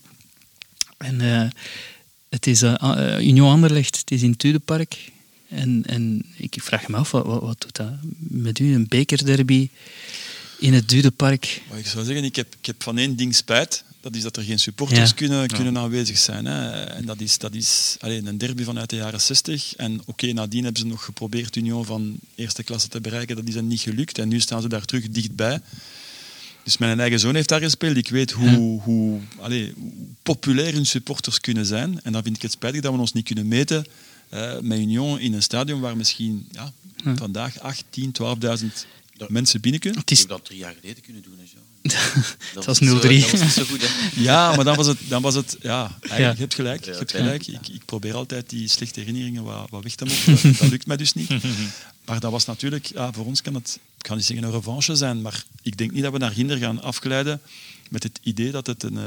En 0.96 1.20
eh, 1.20 1.50
het 2.28 2.46
is 2.46 2.62
Union 3.20 3.50
Anderlecht, 3.50 3.96
het 3.96 4.10
is 4.10 4.22
in 4.22 4.30
het 4.30 4.38
Tudepark. 4.38 5.10
En, 5.48 5.82
en 5.86 6.24
ik 6.36 6.56
vraag 6.60 6.88
me 6.88 6.96
af, 6.96 7.10
wat, 7.10 7.26
wat, 7.26 7.42
wat 7.42 7.60
doet 7.60 7.76
dat 7.76 7.92
met 8.18 8.58
u? 8.58 8.74
Een 8.74 8.88
bekerderby 8.88 9.68
in 10.58 10.72
het 10.72 10.88
Dudepark. 10.88 11.62
Maar 11.68 11.78
ik 11.78 11.86
zou 11.86 12.04
zeggen, 12.04 12.24
ik 12.24 12.36
heb, 12.36 12.54
ik 12.60 12.66
heb 12.66 12.82
van 12.82 12.98
één 12.98 13.16
ding 13.16 13.34
spijt. 13.34 13.84
Dat 14.08 14.16
is 14.16 14.22
dat 14.22 14.36
er 14.36 14.42
geen 14.42 14.58
supporters 14.58 15.08
Ja. 15.08 15.14
kunnen, 15.14 15.48
kunnen 15.48 15.78
aanwezig 15.78 16.18
zijn. 16.18 16.44
Hè. 16.44 16.70
En 16.84 17.04
dat 17.04 17.20
is, 17.20 17.38
dat 17.38 17.54
is 17.54 17.96
alleen 18.00 18.26
een 18.26 18.38
derby 18.38 18.64
vanuit 18.64 18.90
de 18.90 18.96
jaren 18.96 19.20
60. 19.20 19.76
En 19.76 20.00
oké, 20.04 20.32
nadien 20.32 20.64
hebben 20.64 20.82
ze 20.82 20.88
nog 20.88 21.04
geprobeerd 21.04 21.56
Union 21.56 21.84
van 21.84 22.16
eerste 22.34 22.62
klasse 22.62 22.88
te 22.88 23.00
bereiken. 23.00 23.36
Dat 23.36 23.48
is 23.48 23.54
hen 23.54 23.66
niet 23.66 23.80
gelukt. 23.80 24.18
En 24.18 24.28
nu 24.28 24.40
staan 24.40 24.62
ze 24.62 24.68
daar 24.68 24.84
terug 24.84 25.08
dichtbij. 25.10 25.60
Dus 26.64 26.78
mijn 26.78 27.00
eigen 27.00 27.20
zoon 27.20 27.34
heeft 27.34 27.48
daar 27.48 27.60
gespeeld. 27.60 27.96
Ik 27.96 28.08
weet 28.08 28.30
hoe, 28.30 28.80
hoe, 28.80 29.20
allee, 29.40 29.72
hoe 29.76 29.92
populair 30.22 30.72
hun 30.72 30.86
supporters 30.86 31.40
kunnen 31.40 31.66
zijn. 31.66 32.00
En 32.02 32.12
dan 32.12 32.22
vind 32.22 32.36
ik 32.36 32.42
het 32.42 32.52
spijtig 32.52 32.80
dat 32.80 32.92
we 32.92 32.98
ons 32.98 33.12
niet 33.12 33.24
kunnen 33.26 33.48
meten 33.48 33.86
eh, 34.28 34.58
met 34.60 34.78
Union 34.78 35.18
in 35.20 35.32
een 35.32 35.42
stadion 35.42 35.80
waar 35.80 35.96
misschien 35.96 36.48
ja, 36.52 36.72
vandaag 37.16 37.60
8, 37.60 37.84
10, 37.90 38.12
12.000 38.60 38.66
Dat- 39.18 39.28
mensen 39.30 39.60
binnen 39.60 39.80
kunnen. 39.80 40.00
Het 40.00 40.10
Ik 40.10 40.16
is, 40.16 40.22
heb 40.22 40.32
dat 40.32 40.44
drie 40.44 40.58
jaar 40.58 40.74
geleden 40.80 41.02
kunnen 41.02 41.22
doen. 41.22 41.32
Hè, 41.38 41.46
het 42.54 42.64
was 42.64 42.78
niet 42.78 42.90
zo- 42.90 42.96
0-3. 42.96 43.00
Dat 43.20 43.30
was 43.30 43.40
niet 43.40 43.50
zo 43.52 43.64
goed, 43.64 43.80
hè. 43.82 43.88
Ja, 44.28 44.54
maar 44.56 44.64
dan 44.64 44.76
was 44.76 44.86
het, 44.86 44.98
dan 45.08 45.22
was 45.22 45.34
het 45.34 45.56
ja, 45.62 45.80
eigenlijk, 46.00 46.18
Ja. 46.20 46.30
je 46.30 46.38
hebt 46.38 46.54
gelijk. 46.54 46.84
Je 46.84 46.90
hebt 46.90 47.10
gelijk. 47.10 47.46
Ik, 47.46 47.68
ik 47.68 47.84
probeer 47.84 48.14
altijd 48.14 48.50
die 48.50 48.68
slechte 48.68 48.98
herinneringen 49.00 49.42
wat, 49.44 49.70
wat 49.70 49.82
weg 49.82 49.94
te 49.94 50.04
mogen. 50.04 50.32
Dat, 50.42 50.58
dat 50.58 50.68
lukt 50.70 50.86
mij 50.86 50.96
dus 50.96 51.12
niet. 51.14 51.30
Maar 52.04 52.20
dat 52.20 52.30
was 52.30 52.44
natuurlijk, 52.44 52.86
ja, 52.86 53.12
voor 53.12 53.24
ons 53.26 53.42
kan 53.42 53.54
het, 53.54 53.78
ik 53.98 54.06
ga 54.06 54.14
niet 54.14 54.24
zeggen 54.24 54.46
een 54.46 54.52
revanche 54.52 54.94
zijn, 54.96 55.22
maar 55.22 55.44
ik 55.62 55.76
denk 55.78 55.92
niet 55.92 56.02
dat 56.02 56.12
we 56.12 56.18
naar 56.18 56.30
Ginder 56.30 56.56
gaan 56.58 56.82
afgeleiden 56.82 57.40
met 57.90 58.02
het 58.02 58.18
idee 58.22 58.50
dat 58.50 58.66
het 58.66 58.82
een 58.82 58.98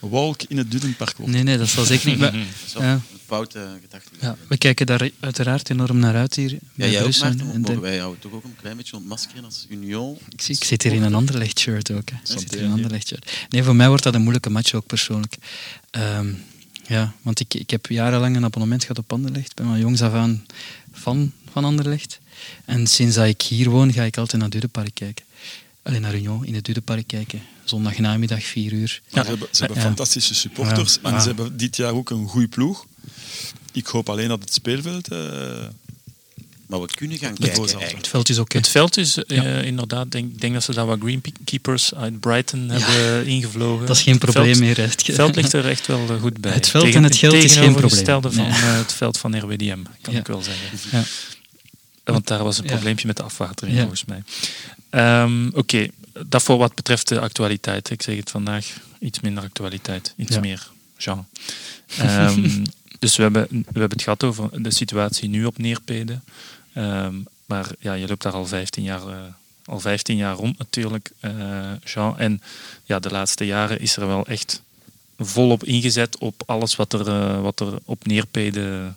wolk 0.00 0.42
in 0.42 0.56
het 0.56 0.70
Dudenpark 0.70 1.18
nee, 1.18 1.42
nee, 1.42 1.58
dat 1.58 1.68
zal 1.68 1.84
zeker 1.84 2.08
niet. 2.08 2.18
Maar, 2.18 2.32
Dat 2.32 2.40
is 2.66 2.72
wel 2.72 2.82
ja, 2.82 2.92
een 2.92 3.02
foute 3.26 3.78
gedachte. 3.80 4.10
ja, 4.20 4.36
we 4.48 4.58
kijken 4.58 4.86
daar 4.86 5.10
uiteraard 5.20 5.70
enorm 5.70 5.98
naar 5.98 6.14
uit 6.14 6.34
hier. 6.34 6.50
Ja, 6.50 6.58
bij 6.74 6.90
jij 6.90 6.98
ook, 6.98 7.04
Brussel. 7.04 7.26
Maarten, 7.26 7.50
En 7.52 7.60
mogen 7.60 7.80
wij 7.80 7.96
jou 7.96 8.16
toch 8.18 8.32
ook 8.32 8.44
een 8.44 8.56
klein 8.60 8.76
beetje 8.76 8.96
ontmaskeren 8.96 9.44
als 9.44 9.66
Union? 9.68 10.18
ik, 10.46 10.64
zit 10.64 10.82
hier 10.82 10.92
in 10.92 11.02
een 11.02 11.14
Anderlecht 11.14 11.58
shirt 11.58 11.90
ook. 11.90 12.10
Hè. 12.10 12.16
Ik 12.16 12.40
zit 12.40 12.54
hier 12.54 12.62
in 12.62 12.70
een 12.70 13.02
shirt. 13.06 13.32
Nee, 13.48 13.62
voor 13.62 13.76
mij 13.76 13.88
wordt 13.88 14.02
dat 14.02 14.14
een 14.14 14.20
moeilijke 14.20 14.50
match 14.50 14.74
ook 14.74 14.86
persoonlijk. 14.86 15.36
Ehm, 15.90 16.32
ja, 16.86 17.14
want 17.22 17.40
ik, 17.40 17.54
ik 17.54 17.70
heb 17.70 17.86
jarenlang 17.86 18.36
een 18.36 18.44
abonnement 18.44 18.82
gehad 18.82 18.98
op 18.98 19.12
Anderlecht. 19.12 19.50
Ik 19.50 19.56
ben 19.56 19.66
van 19.66 19.78
jongs 19.78 20.02
af 20.02 20.12
aan 20.12 20.46
fan 20.92 21.32
van 21.52 21.64
Anderlecht. 21.64 22.18
En 22.64 22.86
sinds 22.86 23.14
dat 23.14 23.26
ik 23.26 23.42
hier 23.42 23.70
woon, 23.70 23.92
ga 23.92 24.02
ik 24.02 24.16
altijd 24.16 24.40
naar 24.40 24.50
Dudepark 24.50 24.94
kijken. 24.94 25.24
Alleen 25.88 26.00
naar 26.00 26.14
Union 26.14 26.44
in 26.46 26.54
het 26.54 26.64
Dudepark 26.64 27.06
kijken. 27.06 27.42
Zondag 27.64 27.98
namiddag, 27.98 28.42
4 28.44 28.72
uur. 28.72 29.00
Maar 29.10 29.24
Ze 29.24 29.30
hebben, 29.30 29.48
ze 29.50 29.58
hebben 29.58 29.76
Ja. 29.78 29.82
fantastische 29.84 30.34
supporters 30.34 30.94
Ja. 31.02 31.08
en 31.08 31.14
Ja. 31.14 31.20
ze 31.20 31.26
hebben 31.26 31.56
dit 31.56 31.76
jaar 31.76 31.92
ook 31.92 32.10
een 32.10 32.28
goede 32.28 32.48
ploeg. 32.48 32.86
Ik 33.72 33.86
hoop 33.86 34.08
alleen 34.08 34.28
dat 34.28 34.40
het 34.40 34.52
speelveld... 34.54 35.08
eh, 35.08 35.18
Maar 36.66 36.80
we 36.80 36.86
kunnen 36.94 37.18
gaan 37.18 37.30
Het 37.30 37.38
kijken 37.38 37.62
eigenlijk. 37.64 37.96
Het 37.96 38.08
veld 38.08 38.28
is 38.28 38.38
oké. 38.38 38.56
Het 38.56 38.68
veld 38.68 38.96
is 38.96 39.16
eh, 39.24 39.62
inderdaad, 39.64 40.10
denk, 40.10 40.32
ik 40.32 40.40
denk 40.40 40.54
dat 40.54 40.62
ze 40.62 40.72
daar 40.74 40.86
wat 40.86 40.98
greenkeepers 41.00 41.94
uit 41.94 42.20
Brighton 42.20 42.68
hebben 42.68 43.26
ingevlogen. 43.26 43.86
Dat 43.86 43.96
is 43.96 44.02
geen 44.02 44.18
probleem 44.18 44.44
veld- 44.44 44.58
meer. 44.58 44.76
Het 44.80 45.02
veld 45.02 45.36
ligt 45.36 45.52
er 45.52 45.66
echt 45.68 45.86
wel 45.86 46.08
eh, 46.10 46.20
goed 46.20 46.40
bij. 46.40 46.52
Het 46.52 46.68
veld 46.68 46.94
en 46.94 47.02
het 47.02 47.16
geld 47.16 47.34
is 47.34 47.40
geen 47.40 47.48
tegenovergestelde 47.62 48.28
probleem. 48.28 48.52
van 48.52 48.60
Nee. 48.62 48.70
eh, 48.72 48.78
het 48.78 48.92
veld 48.92 49.18
van 49.18 49.38
RWDM, 49.38 49.78
kan 50.00 50.12
Ja. 50.14 50.18
ik 50.20 50.26
wel 50.26 50.42
zeggen. 50.42 50.78
Ja. 50.90 51.04
Want 52.04 52.26
daar 52.26 52.44
was 52.44 52.58
een 52.58 52.64
Ja. 52.64 52.70
probleempje 52.70 53.06
met 53.06 53.16
de 53.16 53.22
afwatering, 53.22 53.74
Ja. 53.76 53.80
volgens 53.80 54.04
mij. 54.04 54.22
Ehm, 54.90 55.48
Oké, 55.52 55.88
dat 56.26 56.42
voor 56.42 56.58
wat 56.58 56.74
betreft 56.74 57.08
de 57.08 57.20
actualiteit. 57.20 57.90
Ik 57.90 58.02
zeg 58.02 58.16
het 58.16 58.30
vandaag, 58.30 58.66
iets 59.00 59.20
minder 59.20 59.42
actualiteit, 59.44 60.14
iets 60.16 60.34
Ja. 60.34 60.40
meer 60.40 60.68
Jean. 60.96 61.26
Ehm, 61.98 62.64
dus 62.98 63.16
we 63.16 63.22
hebben, 63.22 63.46
we 63.50 63.62
hebben 63.64 63.90
het 63.90 64.02
gehad 64.02 64.24
over 64.24 64.62
de 64.62 64.70
situatie 64.70 65.28
nu 65.28 65.44
op 65.44 65.58
Neerpede. 65.58 66.20
Ehm, 66.72 67.14
maar 67.46 67.68
ja, 67.78 67.92
je 67.92 68.06
loopt 68.08 68.22
daar 68.22 68.32
al 68.32 68.46
15 68.46 68.82
jaar, 68.82 69.06
eh, 69.08 69.16
al 69.64 69.80
15 69.80 70.16
jaar 70.16 70.34
rond 70.34 70.58
natuurlijk, 70.58 71.10
eh, 71.20 71.32
Jean. 71.84 72.18
En 72.18 72.42
ja, 72.84 72.98
de 72.98 73.10
laatste 73.10 73.46
jaren 73.46 73.80
is 73.80 73.96
er 73.96 74.06
wel 74.06 74.26
echt 74.26 74.62
volop 75.18 75.64
ingezet 75.64 76.18
op 76.18 76.42
alles 76.46 76.76
wat 76.76 76.92
er, 76.92 77.08
eh, 77.08 77.40
wat 77.40 77.60
er 77.60 77.78
op 77.84 78.06
Neerpede 78.06 78.94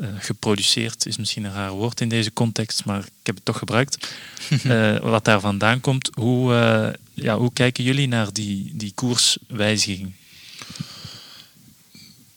eh, 0.00 0.08
geproduceerd 0.18 1.06
is 1.06 1.16
misschien 1.16 1.44
een 1.44 1.52
raar 1.52 1.70
woord 1.70 2.00
in 2.00 2.08
deze 2.08 2.32
context, 2.32 2.84
maar 2.84 3.00
ik 3.00 3.26
heb 3.26 3.34
het 3.34 3.44
toch 3.44 3.58
gebruikt. 3.58 3.98
Eh, 4.48 4.98
wat 4.98 5.24
daar 5.24 5.40
vandaan 5.40 5.80
komt. 5.80 6.10
Hoe, 6.14 6.54
eh, 6.54 6.88
ja, 7.14 7.38
hoe 7.38 7.52
kijken 7.52 7.84
jullie 7.84 8.08
naar 8.08 8.32
die, 8.32 8.72
die 8.74 8.92
koerswijziging? 8.94 10.12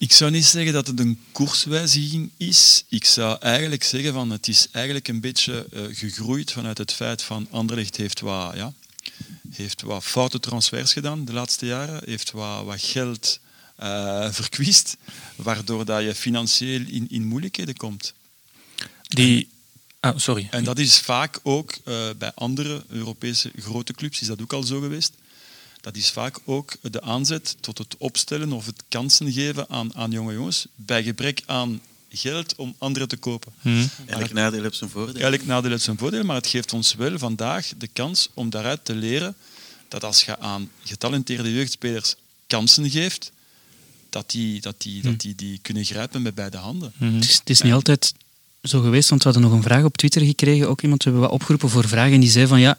Ik 0.02 0.12
zou 0.12 0.32
niet 0.32 0.46
zeggen 0.46 0.74
dat 0.74 0.88
het 0.88 1.00
een 1.00 1.20
koerswijziging 1.32 2.32
is. 2.38 2.84
Ik 2.90 3.06
zou 3.06 3.38
eigenlijk 3.40 3.84
zeggen 3.84 4.14
van 4.14 4.30
het 4.30 4.48
is 4.48 4.68
eigenlijk 4.72 5.08
een 5.08 5.22
beetje 5.22 5.68
eh, 5.74 5.82
gegroeid 5.92 6.52
vanuit 6.52 6.78
het 6.78 6.94
feit 6.94 7.22
van 7.22 7.48
Anderlecht 7.52 7.98
heeft 7.98 8.20
wat, 8.20 8.56
ja, 8.56 8.74
heeft 9.52 9.82
wat 9.82 10.04
foute 10.04 10.40
transfers 10.40 10.94
gedaan 10.94 11.26
de 11.26 11.34
laatste 11.34 11.66
jaren, 11.66 12.02
heeft 12.06 12.32
wat, 12.32 12.66
wat 12.66 12.82
geld 12.82 13.40
eh 13.82 14.28
verkwiest, 14.32 14.98
waardoor 15.36 15.86
dat 15.86 16.04
je 16.04 16.16
financieel 16.16 16.82
in, 16.88 17.08
in 17.10 17.26
moeilijkheden 17.26 17.78
komt. 17.78 18.14
Die, 19.02 19.50
ah, 20.00 20.18
sorry. 20.18 20.48
En 20.52 20.64
dat 20.64 20.80
is 20.80 21.00
vaak 21.00 21.40
ook 21.44 21.72
eh, 21.84 22.10
bij 22.18 22.32
andere 22.36 22.84
Europese 22.88 23.52
grote 23.56 23.94
clubs 23.94 24.22
is 24.22 24.28
dat 24.28 24.42
ook 24.42 24.54
al 24.54 24.64
zo 24.64 24.80
geweest. 24.80 25.14
Dat 25.82 25.96
is 25.96 26.12
vaak 26.12 26.40
ook 26.46 26.76
de 26.82 27.02
aanzet 27.02 27.56
tot 27.60 27.78
het 27.78 27.96
opstellen 27.98 28.52
of 28.52 28.66
het 28.66 28.84
kansen 28.90 29.32
geven 29.32 29.70
aan, 29.70 29.96
aan 29.96 30.12
jonge 30.12 30.34
jongens 30.34 30.66
bij 30.76 31.04
gebrek 31.04 31.44
aan 31.46 31.82
geld 32.10 32.56
om 32.56 32.76
anderen 32.78 33.08
te 33.08 33.18
kopen. 33.18 33.54
Hm. 33.62 33.86
Elk 34.06 34.34
nadeel 34.34 34.62
heeft 34.62 34.78
zijn 34.78 34.90
voordeel. 34.90 35.14
Eigenlijk 35.14 35.46
nadeel 35.46 35.72
heeft 35.72 35.84
zijn 35.84 35.98
voordeel, 35.98 36.24
maar 36.24 36.36
het 36.36 36.48
geeft 36.48 36.74
ons 36.74 36.94
wel 36.94 37.18
vandaag 37.18 37.74
de 37.78 37.88
kans 37.88 38.30
om 38.34 38.50
daaruit 38.50 38.86
te 38.86 38.96
leren 38.96 39.36
dat 39.88 40.04
als 40.04 40.24
je 40.24 40.40
aan 40.40 40.72
getalenteerde 40.84 41.54
jeugdspelers 41.54 42.16
kansen 42.48 42.90
geeft, 42.90 43.32
dat 44.12 44.32
die, 44.32 44.62
dat 44.62 44.82
die, 44.82 45.02
dat 45.02 45.20
die, 45.20 45.36
die 45.36 45.60
kunnen 45.62 45.86
grijpen 45.86 46.22
met 46.22 46.36
beide 46.36 46.58
handen. 46.58 46.92
Mhm. 46.98 47.14
Het 47.14 47.24
is, 47.24 47.38
het 47.38 47.50
is 47.50 47.62
niet 47.62 47.74
altijd 47.74 48.14
zo 48.64 48.82
geweest, 48.82 49.10
want 49.10 49.24
we 49.24 49.30
hadden 49.30 49.50
nog 49.50 49.58
een 49.58 49.64
vraag 49.64 49.84
op 49.84 49.98
Twitter 49.98 50.22
gekregen. 50.22 50.70
Ook 50.70 50.82
iemand, 50.82 51.04
we 51.04 51.10
hebben 51.10 51.30
wat 51.30 51.40
opgeroepen 51.40 51.70
voor 51.70 51.88
vragen. 51.88 52.14
En 52.14 52.20
die 52.20 52.30
zei 52.30 52.48
van 52.48 52.60
ja, 52.60 52.78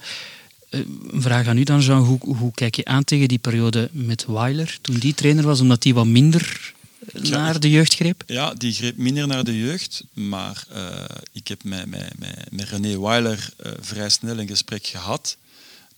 eh, 0.71 0.81
een 1.11 1.23
vraag 1.23 1.47
aan 1.47 1.59
u 1.59 1.63
dan, 1.63 1.81
Jean. 1.81 2.05
Hoe, 2.05 2.19
hoe 2.37 2.53
kijk 2.55 2.75
je 2.75 2.85
aan 2.85 3.05
tegen 3.05 3.29
die 3.29 3.39
periode 3.39 3.89
met 3.93 4.27
Weiler, 4.27 4.79
toen 4.81 4.99
die 4.99 5.15
trainer 5.15 5.45
was, 5.45 5.61
omdat 5.61 5.83
die 5.83 5.95
wat 5.95 6.07
minder 6.07 6.73
eh, 7.13 7.23
naar 7.23 7.61
de 7.61 7.71
jeugd 7.71 7.95
greep? 7.95 8.23
Ja, 8.27 8.55
die 8.55 8.73
greep 8.73 8.97
minder 8.97 9.27
naar 9.27 9.45
de 9.45 9.59
jeugd, 9.59 10.05
maar 10.13 10.65
eh, 10.71 11.05
ik 11.33 11.49
heb 11.49 11.65
met, 11.65 11.87
met, 11.87 12.19
met, 12.19 12.51
met 12.51 12.69
René 12.69 13.01
Weiler 13.01 13.51
vrij 13.81 14.09
snel 14.09 14.39
een 14.39 14.49
gesprek 14.49 14.87
gehad 14.87 15.37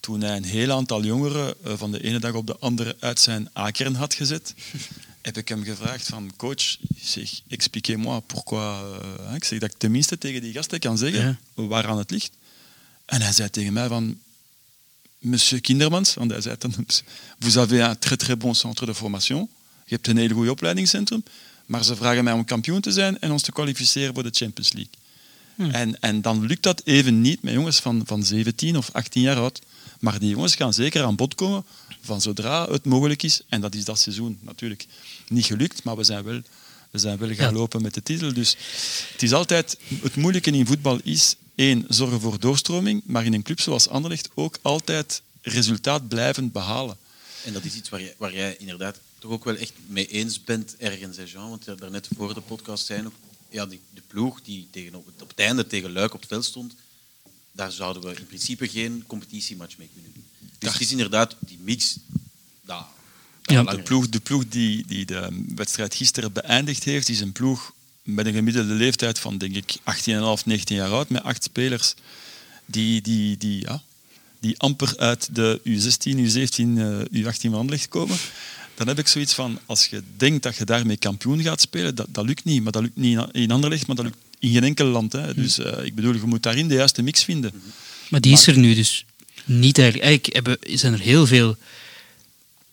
toen 0.00 0.20
hij 0.20 0.36
een 0.36 0.44
heel 0.44 0.70
aantal 0.70 1.04
jongeren 1.04 1.54
van 1.62 1.92
de 1.92 2.02
ene 2.02 2.18
dag 2.18 2.32
op 2.32 2.46
de 2.46 2.56
andere 2.58 2.96
uit 3.00 3.20
zijn 3.20 3.48
akeren 3.52 3.94
had 3.94 4.14
gezet. 4.14 4.54
Heb 5.24 5.36
ik 5.36 5.48
hem 5.48 5.64
gevraagd 5.64 6.06
van 6.06 6.32
coach, 6.36 6.76
zeg, 7.00 7.40
expliquez-moi 7.48 8.20
pourquoi. 8.20 8.62
eh, 9.28 9.34
ik 9.34 9.44
zeg 9.44 9.58
dat 9.58 9.70
ik 9.70 9.78
tenminste 9.78 10.18
tegen 10.18 10.40
die 10.40 10.52
gasten 10.52 10.78
kan 10.78 10.98
zeggen 10.98 11.38
waaraan 11.54 11.98
het 11.98 12.10
ligt. 12.10 12.30
En 13.04 13.20
hij 13.20 13.32
zei 13.32 13.50
tegen 13.50 13.72
mij 13.72 13.88
van, 13.88 14.18
monsieur 15.18 15.60
Kindermans, 15.60 16.14
want 16.14 16.30
hij 16.30 16.40
zei 16.40 16.56
dan, 16.58 16.86
vous 17.38 17.56
avez 17.56 17.80
un 17.80 17.98
très 17.98 18.16
très 18.16 18.36
bon 18.36 18.54
centre 18.54 18.86
de 18.86 18.94
formation. 18.94 19.48
Je 19.86 19.94
hebt 19.94 20.06
een 20.06 20.16
heel 20.16 20.28
goed 20.34 20.48
opleidingscentrum, 20.48 21.24
maar 21.66 21.84
ze 21.84 21.96
vragen 21.96 22.24
mij 22.24 22.32
om 22.32 22.44
kampioen 22.44 22.80
te 22.80 22.92
zijn 22.92 23.20
en 23.20 23.30
ons 23.32 23.42
te 23.42 23.52
kwalificeren 23.52 24.14
voor 24.14 24.22
de 24.22 24.30
Champions 24.32 24.72
League. 24.72 24.92
En, 25.72 26.00
en 26.00 26.20
dan 26.22 26.46
lukt 26.46 26.62
dat 26.62 26.82
even 26.84 27.20
niet 27.20 27.42
met 27.42 27.52
jongens 27.54 27.78
van, 27.80 28.02
van 28.06 28.24
17 28.24 28.76
of 28.76 28.90
18 28.92 29.22
jaar 29.22 29.36
oud. 29.36 29.60
Maar 30.00 30.18
die 30.18 30.28
jongens 30.28 30.54
gaan 30.54 30.72
zeker 30.72 31.02
aan 31.02 31.16
bod 31.16 31.34
komen 31.34 31.64
van 32.04 32.20
zodra 32.20 32.70
het 32.70 32.84
mogelijk 32.84 33.22
is. 33.22 33.40
En 33.48 33.60
dat 33.60 33.74
is 33.74 33.84
dat 33.84 33.98
seizoen 34.00 34.38
natuurlijk 34.40 34.86
niet 35.28 35.44
gelukt, 35.46 35.84
maar 35.84 35.96
we 35.96 36.04
zijn 36.04 36.24
wel, 36.24 36.40
we 36.90 36.98
zijn 36.98 37.18
wel 37.18 37.28
gaan 37.34 37.52
Ja. 37.52 37.58
lopen 37.58 37.82
met 37.82 37.94
de 37.94 38.02
titel. 38.02 38.32
Dus 38.32 38.56
het 39.12 39.22
is 39.22 39.32
altijd, 39.32 39.78
het 40.02 40.16
moeilijke 40.16 40.50
in 40.50 40.66
voetbal 40.66 40.98
is 41.02 41.36
één, 41.54 41.84
zorgen 41.88 42.20
voor 42.20 42.40
doorstroming, 42.40 43.02
maar 43.04 43.24
in 43.24 43.32
een 43.34 43.42
club 43.42 43.60
zoals 43.60 43.88
Anderlecht 43.88 44.28
ook 44.34 44.58
altijd 44.62 45.22
resultaat 45.42 46.08
blijven 46.08 46.52
behalen. 46.52 46.96
En 47.44 47.52
dat 47.52 47.64
is 47.64 47.74
iets 47.74 47.88
waar 47.88 48.00
jij, 48.00 48.14
waar 48.18 48.34
jij 48.34 48.56
inderdaad 48.56 48.98
toch 49.18 49.30
ook 49.30 49.44
wel 49.44 49.56
echt 49.56 49.72
mee 49.86 50.06
eens 50.06 50.44
bent 50.44 50.76
ergens, 50.78 51.16
hè 51.16 51.22
Jean? 51.24 51.48
Want 51.48 51.64
je 51.64 51.74
daarnet 51.74 52.08
voor 52.16 52.34
de 52.34 52.40
podcast 52.40 52.86
zei 52.86 53.02
nog, 53.02 53.12
ja, 53.48 53.66
die, 53.66 53.80
de 53.94 54.02
ploeg 54.06 54.42
die 54.42 54.68
tegen, 54.70 54.94
op, 54.94 55.06
het, 55.06 55.22
op 55.22 55.28
het 55.28 55.38
einde 55.38 55.66
tegen 55.66 55.92
Luik 55.92 56.14
op 56.14 56.20
het 56.20 56.28
veld 56.28 56.44
stond, 56.44 56.74
daar 57.52 57.72
zouden 57.72 58.02
we 58.02 58.16
in 58.18 58.26
principe 58.26 58.68
geen 58.68 59.04
competitiematch 59.06 59.78
mee 59.78 59.88
kunnen 59.92 60.12
doen. 60.14 60.24
Dus 60.58 60.72
het 60.72 60.80
is 60.80 60.90
inderdaad 60.90 61.36
die 61.38 61.58
mix. 61.64 61.96
daar 62.66 62.84
Ja, 63.42 63.62
De 63.62 63.82
ploeg, 63.82 64.08
de 64.08 64.20
ploeg 64.20 64.44
die, 64.48 64.84
die 64.86 65.04
de 65.04 65.44
wedstrijd 65.54 65.94
gisteren 65.94 66.32
beëindigd 66.32 66.84
heeft, 66.84 67.08
is 67.08 67.20
een 67.20 67.32
ploeg 67.32 67.72
met 68.02 68.26
een 68.26 68.32
gemiddelde 68.34 68.72
leeftijd 68.74 69.18
van 69.18 69.38
denk 69.38 69.54
ik 69.56 69.76
18,5, 69.76 70.44
19 70.44 70.76
jaar 70.76 70.90
oud, 70.90 71.08
met 71.08 71.22
acht 71.22 71.44
spelers 71.44 71.94
die, 72.66 73.00
die, 73.02 73.36
die, 73.36 73.60
ja, 73.60 73.82
die 74.40 74.58
amper 74.58 74.96
uit 74.98 75.28
de 75.34 75.60
U16, 75.64 76.16
U17, 76.18 76.78
eh, 76.78 77.22
U18 77.24 77.40
van 77.40 77.54
Anderlecht 77.54 77.88
komen. 77.88 78.16
Dan 78.74 78.86
heb 78.88 78.98
ik 78.98 79.08
zoiets 79.08 79.34
van, 79.34 79.58
als 79.66 79.86
je 79.86 80.02
denkt 80.16 80.42
dat 80.42 80.56
je 80.56 80.64
daarmee 80.64 80.96
kampioen 80.96 81.42
gaat 81.42 81.60
spelen, 81.60 81.94
dat, 81.94 82.06
dat 82.10 82.24
lukt 82.24 82.44
niet. 82.44 82.62
Maar 82.62 82.72
dat 82.72 82.82
lukt 82.82 82.96
niet 82.96 83.18
in- 83.32 83.50
Anderlecht, 83.50 83.86
maar 83.86 83.96
dat 83.96 84.04
lukt 84.04 84.16
in 84.38 84.52
geen 84.52 84.64
enkel 84.64 84.86
land. 84.86 85.12
Hè. 85.12 85.34
Dus 85.34 85.58
eh, 85.58 85.84
ik 85.84 85.94
bedoel, 85.94 86.14
je 86.14 86.20
moet 86.24 86.42
daarin 86.42 86.68
de 86.68 86.74
juiste 86.74 87.02
mix 87.02 87.24
vinden. 87.24 87.52
Maar 88.10 88.20
die 88.20 88.32
is 88.32 88.46
er 88.46 88.58
nu 88.58 88.74
dus 88.74 89.04
niet 89.44 89.78
eigenlijk. 89.78 90.08
Eigenlijk 90.08 90.34
hebben, 90.34 90.78
zijn 90.78 90.92
er 90.92 91.00
heel 91.00 91.26
veel, 91.26 91.56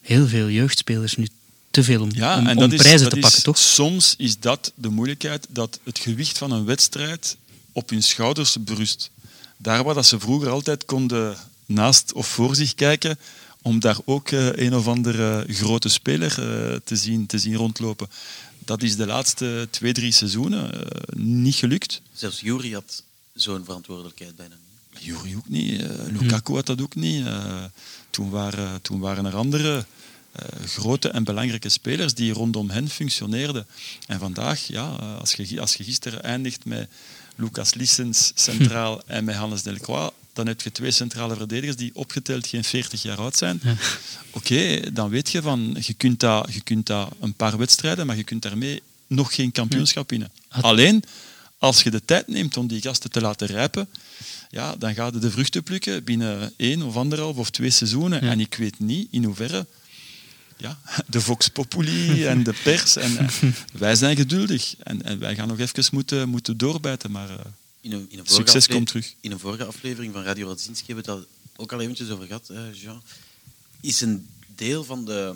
heel 0.02 0.28
veel 0.28 0.50
jeugdspelers 0.50 1.16
nu 1.16 1.28
te 1.72 1.84
veel 1.84 2.02
om, 2.02 2.10
Ja, 2.14 2.38
om, 2.38 2.48
en 2.48 2.56
om 2.58 2.62
dat 2.64 2.72
is, 2.72 2.80
prijzen 2.80 3.02
dat 3.02 3.10
te 3.12 3.16
is- 3.18 3.24
pakken, 3.24 3.44
toch? 3.44 3.58
Soms 3.58 4.14
is 4.18 4.40
dat 4.40 4.72
de 4.76 4.90
moeilijkheid, 4.90 5.46
dat 5.50 5.80
het 5.84 6.00
gewicht 6.00 6.38
van 6.38 6.52
een 6.52 6.66
wedstrijd 6.66 7.38
op 7.72 7.90
hun 7.90 8.04
schouders 8.04 8.64
berust. 8.64 9.10
Daar 9.58 9.84
waar 9.84 9.94
dat 9.96 10.06
ze 10.06 10.20
vroeger 10.20 10.50
altijd 10.50 10.86
konden 10.86 11.38
naast 11.66 12.14
of 12.14 12.28
voor 12.28 12.56
zich 12.56 12.76
kijken, 12.76 13.20
om 13.62 13.80
daar 13.80 13.98
ook 14.06 14.30
eh, 14.32 14.56
een 14.56 14.76
of 14.76 14.88
andere 14.88 15.46
grote 15.50 15.90
speler 15.90 16.32
eh, 16.32 16.76
te, 16.84 16.96
zien, 16.96 17.26
te 17.26 17.40
zien 17.40 17.56
rondlopen. 17.56 18.08
Dat 18.60 18.82
is 18.84 18.96
de 18.96 19.06
laatste 19.06 19.68
twee, 19.72 19.94
drie 19.94 20.12
seizoenen 20.12 20.74
eh, 20.74 21.02
niet 21.16 21.56
gelukt. 21.56 22.02
Zelfs 22.14 22.40
Jury 22.40 22.74
had 22.74 23.04
zo'n 23.34 23.64
verantwoordelijkheid 23.66 24.36
bijna 24.36 24.54
niet. 24.56 24.71
Jury 25.00 25.36
ook 25.36 25.50
niet, 25.50 25.82
eh, 25.82 25.90
Lukaku 26.20 26.54
had 26.54 26.66
dat 26.66 26.82
ook 26.82 26.96
niet. 26.96 27.26
Eh, 27.26 27.64
toen, 28.10 28.30
waren, 28.30 28.82
toen 28.82 29.00
waren 29.00 29.26
er 29.26 29.36
andere 29.36 29.86
eh, 30.32 30.46
grote 30.66 31.10
en 31.10 31.24
belangrijke 31.24 31.70
spelers 31.70 32.14
die 32.14 32.34
rondom 32.34 32.70
hen 32.70 32.90
functioneerden. 32.90 33.66
En 34.08 34.20
vandaag, 34.20 34.68
ja, 34.68 34.86
als, 35.20 35.34
je, 35.34 35.62
als 35.62 35.76
je 35.76 35.84
gisteren 35.84 36.24
eindigt 36.24 36.66
met 36.66 36.90
Lucas 37.36 37.74
Lissens 37.74 38.32
centraal 38.36 39.02
en 39.06 39.24
met 39.24 39.36
Hannes 39.36 39.64
Delcroix, 39.64 40.14
dan 40.34 40.48
heb 40.48 40.62
je 40.62 40.72
twee 40.72 40.92
centrale 40.92 41.36
verdedigers 41.36 41.76
die 41.76 41.92
opgeteld 41.94 42.48
geen 42.48 42.64
40 42.64 43.02
jaar 43.02 43.18
oud 43.18 43.38
zijn. 43.38 43.62
Oké, 44.30 44.92
dan 44.94 45.10
weet 45.10 45.30
je 45.30 45.42
van, 45.42 45.78
je 45.80 45.94
kunt, 45.94 46.20
dat, 46.20 46.54
je 46.54 46.62
kunt 46.62 46.86
dat 46.86 47.12
een 47.20 47.34
paar 47.34 47.58
wedstrijden, 47.58 48.06
maar 48.06 48.18
je 48.18 48.24
kunt 48.24 48.42
daarmee 48.42 48.82
nog 49.08 49.36
geen 49.36 49.52
kampioenschap 49.52 50.10
winnen. 50.10 50.32
Alleen, 50.48 51.04
als 51.58 51.84
je 51.84 51.92
de 51.92 52.06
tijd 52.06 52.28
neemt 52.28 52.58
om 52.58 52.68
die 52.68 52.82
gasten 52.82 53.12
te 53.12 53.22
laten 53.22 53.48
rijpen, 53.48 53.88
ja, 54.52 54.76
dan 54.76 54.94
gaat 54.94 55.14
je 55.14 55.20
de 55.20 55.32
vruchten 55.32 55.64
plukken 55.64 56.04
binnen 56.04 56.54
één 56.58 56.82
of 56.82 56.96
anderhalf 56.96 57.38
of 57.38 57.50
twee 57.50 57.70
seizoenen. 57.70 58.22
En 58.22 58.40
ik 58.40 58.56
weet 58.56 58.80
niet 58.80 59.08
in 59.12 59.24
hoeverre 59.24 59.66
ja, 60.58 60.80
de 61.08 61.22
Vox 61.22 61.48
Populi 61.48 62.26
en 62.26 62.44
de 62.44 62.54
pers. 62.64 62.96
En, 62.96 63.18
eh, 63.18 63.28
wij 63.74 63.96
zijn 63.96 64.16
geduldig. 64.16 64.76
En, 64.78 65.04
en 65.04 65.20
wij 65.20 65.36
gaan 65.36 65.48
nog 65.48 65.60
even 65.60 65.84
moeten, 65.92 66.30
moeten 66.30 66.58
doorbijten. 66.58 67.12
Maar 67.12 67.30
eh, 67.30 67.36
In 67.82 67.92
een, 67.92 68.06
in 68.10 68.20
een 68.20 68.26
vorige 68.28 68.34
succes 68.34 68.68
komt 68.68 68.88
terug. 68.88 69.14
In 69.22 69.32
een 69.32 69.40
vorige 69.40 69.66
aflevering 69.66 70.14
van 70.14 70.24
Radio 70.24 70.48
Radzinski 70.48 70.86
hebben 70.86 71.06
we 71.06 71.12
het 71.12 71.20
al- 71.20 71.28
ook 71.64 71.72
al 71.72 71.82
eventjes 71.82 72.10
over 72.10 72.26
gehad, 72.26 72.50
eh, 72.50 72.60
Jean. 72.74 73.02
Is 73.80 74.02
een 74.02 74.28
deel 74.56 74.84
van 74.84 75.06
de... 75.06 75.36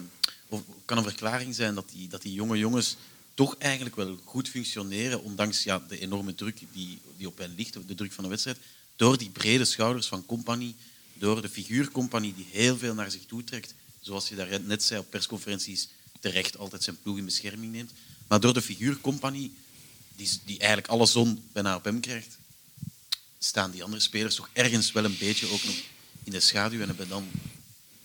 Of 0.50 0.62
kan 0.86 0.98
een 0.98 1.04
verklaring 1.04 1.56
zijn 1.56 1.76
dat 1.76 1.86
die, 1.94 2.08
dat 2.08 2.22
die 2.22 2.34
jonge 2.34 2.58
jongens 2.58 2.96
toch 3.34 3.56
eigenlijk 3.58 3.96
wel 3.96 4.20
goed 4.24 4.50
functioneren, 4.50 5.24
ondanks 5.24 5.64
ja, 5.64 5.82
de 5.88 6.00
enorme 6.00 6.36
druk 6.36 6.60
die, 6.74 7.00
die 7.18 7.28
op 7.28 7.38
hen 7.38 7.54
ligt, 7.58 7.74
de 7.88 7.96
druk 7.96 8.12
van 8.12 8.24
de 8.24 8.30
wedstrijd, 8.30 8.58
door 8.96 9.18
die 9.18 9.30
brede 9.30 9.66
schouders 9.66 10.08
van 10.08 10.26
Compagnie, 10.26 10.76
door 11.14 11.42
de 11.42 11.50
figuur 11.50 11.92
die 12.36 12.48
heel 12.52 12.78
veel 12.78 12.94
naar 12.94 13.12
zich 13.12 13.26
toe 13.26 13.44
trekt, 13.44 13.74
zoals 14.02 14.30
je 14.30 14.36
daar 14.36 14.62
net 14.62 14.84
zei 14.84 15.00
op 15.00 15.10
persconferenties, 15.10 15.88
terecht 16.20 16.58
altijd 16.58 16.84
zijn 16.84 16.98
ploeg 17.02 17.18
in 17.18 17.26
bescherming 17.26 17.72
neemt, 17.72 17.92
maar 18.28 18.40
door 18.40 18.54
de 18.54 18.62
figuur 18.62 18.98
die, 20.16 20.30
die 20.46 20.58
eigenlijk 20.60 20.88
alle 20.88 21.06
zon 21.06 21.44
bijna 21.52 21.76
op 21.76 21.84
hem 21.84 22.00
krijgt, 22.00 22.38
staan 23.40 23.72
die 23.72 23.84
andere 23.84 24.02
spelers 24.02 24.36
toch 24.36 24.50
ergens 24.54 24.92
wel 24.92 25.06
een 25.06 25.18
beetje 25.18 25.48
ook 25.52 25.64
nog 25.64 25.76
in 26.24 26.32
de 26.32 26.40
schaduw 26.40 26.82
en 26.82 26.88
hebben 26.88 27.08
dan, 27.10 27.28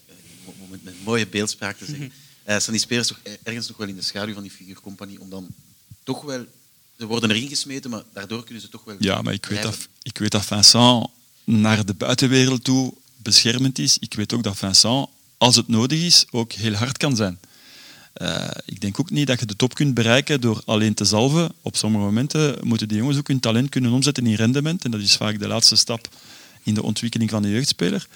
eh, 0.07 0.15
om 0.61 0.73
het 0.73 0.83
met 0.85 1.05
mooie 1.05 1.27
beeldspraak 1.27 1.77
te 1.79 1.85
zeggen, 1.85 2.13
eh, 2.43 2.59
staan 2.59 2.73
die 2.73 2.83
spelers 2.83 3.09
toch 3.09 3.21
er- 3.23 3.39
ergens 3.43 3.69
nog 3.69 3.77
wel 3.77 3.89
in 3.89 3.97
de 3.97 4.03
schaduw 4.03 4.35
van 4.35 4.43
die 4.43 4.53
figuurcompagnie, 4.53 5.21
om 5.21 5.31
dan 5.31 5.49
toch 6.03 6.23
wel, 6.23 6.47
ze 7.01 7.07
worden 7.07 7.31
erin 7.31 7.49
gesmeten, 7.49 7.91
maar 7.91 8.03
daardoor 8.13 8.45
kunnen 8.45 8.63
ze 8.63 8.69
toch 8.69 8.85
wel 8.85 8.97
Ja, 8.99 9.23
maar 9.23 9.33
ik 9.33 9.47
weet, 9.47 9.63
dat, 9.63 9.89
ik 10.03 10.19
weet 10.19 10.31
dat 10.31 10.45
Vincent 10.45 11.07
naar 11.45 11.87
de 11.87 11.95
buitenwereld 11.95 12.65
toe 12.65 12.95
beschermend 13.17 13.79
is. 13.79 13.99
Ik 13.99 14.15
weet 14.15 14.33
ook 14.33 14.43
dat 14.43 14.57
Vincent, 14.57 15.09
als 15.39 15.57
het 15.57 15.69
nodig 15.69 16.01
is, 16.01 16.25
ook 16.31 16.53
heel 16.53 16.73
hard 16.73 16.97
kan 16.97 17.17
zijn. 17.17 17.39
Eh, 18.13 18.49
ik 18.65 18.81
denk 18.81 19.01
ook 19.01 19.11
niet 19.11 19.27
dat 19.27 19.41
je 19.41 19.47
de 19.47 19.57
top 19.57 19.75
kunt 19.75 19.95
bereiken 19.95 20.41
door 20.41 20.63
alleen 20.65 20.95
te 20.95 21.05
zalven. 21.05 21.53
Op 21.63 21.77
sommige 21.77 22.05
momenten 22.05 22.59
moeten 22.63 22.89
die 22.89 22.97
jongens 22.97 23.19
ook 23.19 23.29
hun 23.29 23.41
talent 23.41 23.69
kunnen 23.69 23.93
omzetten 23.93 24.27
in 24.27 24.35
rendement. 24.35 24.85
En 24.85 24.91
dat 24.91 25.01
is 25.01 25.17
vaak 25.17 25.39
de 25.39 25.47
laatste 25.47 25.77
stap 25.77 26.09
in 26.63 26.75
de 26.75 26.83
ontwikkeling 26.83 27.31
van 27.31 27.43
de 27.43 27.51
jeugdspeler. 27.51 28.07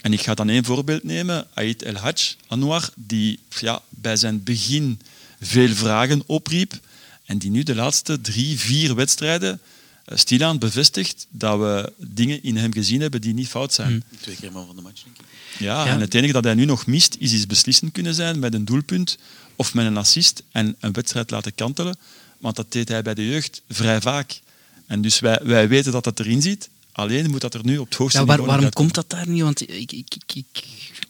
En 0.00 0.12
ik 0.12 0.20
ga 0.20 0.34
dan 0.34 0.48
één 0.48 0.64
voorbeeld 0.64 1.02
nemen. 1.02 1.46
Ait 1.54 1.82
El 1.82 1.94
Hadj 1.94 2.34
Anwar, 2.46 2.90
die 2.94 3.38
ja, 3.60 3.82
bij 3.88 4.16
zijn 4.16 4.42
begin 4.42 5.00
veel 5.40 5.74
vragen 5.74 6.22
opriep. 6.26 6.80
En 7.26 7.38
die 7.38 7.50
nu 7.50 7.62
de 7.62 7.74
laatste 7.74 8.20
drie, 8.20 8.58
vier 8.58 8.94
wedstrijden 8.94 9.60
eh, 10.04 10.16
stilaan 10.18 10.58
bevestigt 10.58 11.26
dat 11.30 11.58
we 11.58 11.92
dingen 11.96 12.42
in 12.42 12.56
hem 12.56 12.72
gezien 12.72 13.00
hebben 13.00 13.20
die 13.20 13.34
niet 13.34 13.48
fout 13.48 13.72
zijn. 13.72 14.04
Twee 14.20 14.36
keer 14.36 14.52
man 14.52 14.66
van 14.66 14.76
de 14.76 14.82
match, 14.82 15.02
denk 15.04 15.16
ik. 15.18 15.24
Ja, 15.58 15.84
Ja. 15.84 15.90
en 15.92 16.00
het 16.00 16.14
enige 16.14 16.32
dat 16.32 16.44
hij 16.44 16.54
nu 16.54 16.64
nog 16.64 16.86
mist, 16.86 17.16
is 17.18 17.32
iets 17.32 17.46
beslissend 17.46 17.92
kunnen 17.92 18.14
zijn 18.14 18.38
met 18.38 18.54
een 18.54 18.64
doelpunt 18.64 19.18
of 19.56 19.74
met 19.74 19.86
een 19.86 19.96
assist 19.96 20.42
en 20.52 20.76
een 20.80 20.92
wedstrijd 20.92 21.30
laten 21.30 21.54
kantelen. 21.54 21.96
Want 22.38 22.56
dat 22.56 22.72
deed 22.72 22.88
hij 22.88 23.02
bij 23.02 23.14
de 23.14 23.26
jeugd 23.28 23.62
vrij 23.68 24.00
vaak. 24.00 24.40
En 24.86 25.00
dus 25.02 25.20
wij, 25.20 25.40
wij 25.42 25.68
weten 25.68 25.92
dat 25.92 26.04
dat 26.04 26.20
erin 26.20 26.42
zit. 26.42 26.68
Alleen 26.92 27.30
moet 27.30 27.40
dat 27.40 27.54
er 27.54 27.64
nu 27.64 27.78
op 27.78 27.88
het 27.88 27.98
hoogste 27.98 28.18
Ja, 28.18 28.24
waar- 28.24 28.36
niveau 28.36 28.54
waarom 28.56 28.72
komt 28.74 28.94
dat 28.94 29.10
daar 29.10 29.28
niet? 29.28 29.42
Want 29.42 29.60
ik... 29.60 29.92
ik, 29.92 30.14
ik, 30.14 30.34
ik 30.34 30.62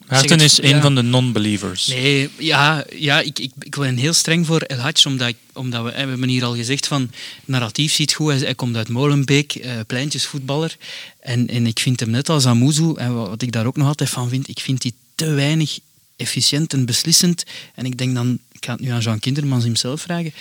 Maarten 0.07 0.31
het- 0.31 0.41
is 0.41 0.61
een 0.61 0.69
ja. 0.69 0.81
van 0.81 0.95
de 0.95 1.01
non-believers. 1.01 1.87
Nee, 1.87 2.29
ja, 2.37 2.85
ja 2.95 3.19
ik, 3.19 3.39
ik, 3.39 3.51
ik 3.59 3.75
ben 3.77 3.97
heel 3.97 4.13
streng 4.13 4.45
voor 4.45 4.61
El 4.61 4.77
Hadj, 4.77 5.05
omdat, 5.07 5.27
ik- 5.27 5.35
omdat 5.53 5.83
we, 5.83 5.89
we 5.91 5.97
hebben 5.97 6.29
hier 6.29 6.43
al 6.43 6.55
gezegd 6.55 6.87
van 6.87 7.11
narratief 7.45 7.93
ziet 7.93 8.13
goed, 8.13 8.31
hij, 8.31 8.37
hij 8.39 8.55
komt 8.55 8.75
uit 8.75 8.89
Molenbeek, 8.89 9.55
eh, 9.55 9.71
pleintjesvoetballer. 9.87 10.77
En, 11.19 11.47
en 11.47 11.67
ik 11.67 11.79
vind 11.79 11.99
hem 11.99 12.09
net 12.09 12.29
als 12.29 12.45
Amuzu, 12.45 12.93
en 12.95 13.13
wat 13.15 13.27
wat 13.29 13.41
ik 13.41 13.51
daar 13.51 13.65
ook 13.65 13.77
nog 13.77 13.87
altijd 13.87 14.09
van 14.09 14.29
vind, 14.29 14.47
ik 14.47 14.59
vind 14.59 14.81
die 14.81 14.93
te 15.15 15.29
weinig 15.29 15.79
efficiënt 16.15 16.73
en 16.73 16.85
beslissend. 16.85 17.43
En 17.75 17.85
ik 17.85 17.97
denk 17.97 18.15
dan, 18.15 18.39
ik 18.57 18.65
ga 18.65 18.71
het 18.71 18.81
nu 18.81 18.89
aan 18.89 18.99
Jean 19.01 19.19
Kindermans 19.19 19.63
hemzelf 19.63 20.01
vragen, 20.01 20.33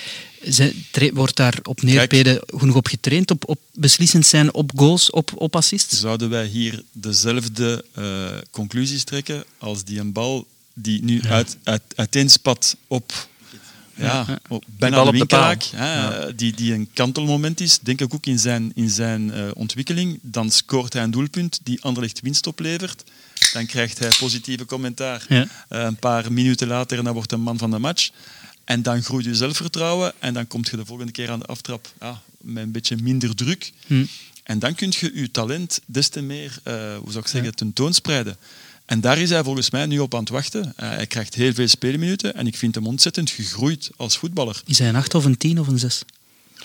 Zij- 0.42 0.74
wordt 1.14 1.36
daar 1.36 1.58
op 1.62 1.82
neerpeden 1.82 2.40
genoeg 2.46 2.74
op 2.76 2.86
getraind, 2.86 3.30
op, 3.30 3.48
op 3.48 3.58
beslissend 3.72 4.26
zijn, 4.26 4.54
op 4.54 4.72
goals, 4.76 5.10
op, 5.10 5.30
op 5.34 5.56
assists? 5.56 6.00
Zouden 6.00 6.30
wij 6.30 6.46
hier 6.46 6.82
dezelfde 6.92 7.84
eh, 7.94 8.04
conclusies 8.50 9.04
trekken 9.04 9.44
als 9.58 9.84
die 9.84 10.00
een 10.00 10.12
bal 10.12 10.46
die 10.74 11.04
nu 11.04 11.20
uit, 11.28 11.56
uit, 11.62 11.82
uiteenspat 11.94 12.76
op, 12.86 13.28
ja, 13.94 14.40
op 14.48 14.64
bijna 14.66 15.02
de 15.02 15.08
op 15.08 15.16
de 15.16 15.26
paal. 15.26 15.48
winkelaak, 15.48 15.64
hè, 15.74 16.34
die, 16.34 16.54
die 16.54 16.72
een 16.72 16.88
kantelmoment 16.92 17.60
is, 17.60 17.78
denk 17.78 18.00
ik 18.00 18.14
ook 18.14 18.26
in 18.26 18.38
zijn, 18.38 18.72
in 18.74 18.90
zijn 18.90 19.32
eh, 19.32 19.44
ontwikkeling. 19.54 20.18
Dan 20.22 20.50
scoort 20.50 20.92
hij 20.92 21.02
een 21.02 21.10
doelpunt 21.10 21.60
die 21.62 21.82
Anderlecht 21.82 22.20
winst 22.20 22.46
oplevert. 22.46 23.04
Dan 23.56 23.66
krijgt 23.66 23.98
hij 23.98 24.10
positieve 24.18 24.64
commentaar. 24.64 25.24
Eh, 25.28 25.44
een 25.68 25.96
paar 25.96 26.32
minuten 26.32 26.68
later 26.68 27.04
dan 27.04 27.12
wordt 27.12 27.30
hij 27.30 27.40
man 27.40 27.58
van 27.58 27.70
de 27.70 27.78
match. 27.78 28.10
En 28.64 28.82
dan 28.82 29.02
groeit 29.02 29.24
je 29.24 29.34
zelfvertrouwen 29.34 30.12
en 30.18 30.34
dan 30.34 30.46
kom 30.46 30.60
je 30.70 30.76
de 30.76 30.84
volgende 30.84 31.12
keer 31.12 31.30
aan 31.30 31.38
de 31.38 31.46
aftrap 31.46 31.92
ja, 32.00 32.22
met 32.40 32.62
een 32.62 32.72
beetje 32.72 32.96
minder 32.96 33.34
druk. 33.34 33.72
Hm. 33.86 34.04
En 34.42 34.58
dan 34.58 34.74
kun 34.74 34.92
je 34.98 35.10
je 35.14 35.30
talent 35.30 35.80
des 35.86 36.08
te 36.08 36.20
meer, 36.20 36.58
eh, 36.62 36.74
hoe 36.74 37.10
zou 37.10 37.18
ik 37.18 37.30
zeggen, 37.30 37.44
ja. 37.44 37.50
tentoonspreiden. 37.50 38.36
En 38.84 39.00
daar 39.00 39.18
is 39.18 39.30
hij 39.30 39.44
volgens 39.44 39.70
mij 39.70 39.86
nu 39.86 39.98
op 39.98 40.14
aan 40.14 40.20
het 40.20 40.28
wachten. 40.28 40.72
Eh, 40.76 40.88
hij 40.88 41.06
krijgt 41.06 41.34
heel 41.34 41.54
veel 41.54 41.68
speelminuten 41.68 42.34
en 42.34 42.46
ik 42.46 42.56
vind 42.56 42.74
hem 42.74 42.86
ontzettend 42.86 43.30
gegroeid 43.30 43.90
als 43.96 44.16
voetballer. 44.16 44.62
Is 44.66 44.78
hij 44.78 44.88
een 44.88 44.96
8 44.96 45.14
of 45.14 45.24
een 45.24 45.36
10 45.36 45.60
of 45.60 45.66
een 45.66 45.78
6? 45.78 46.02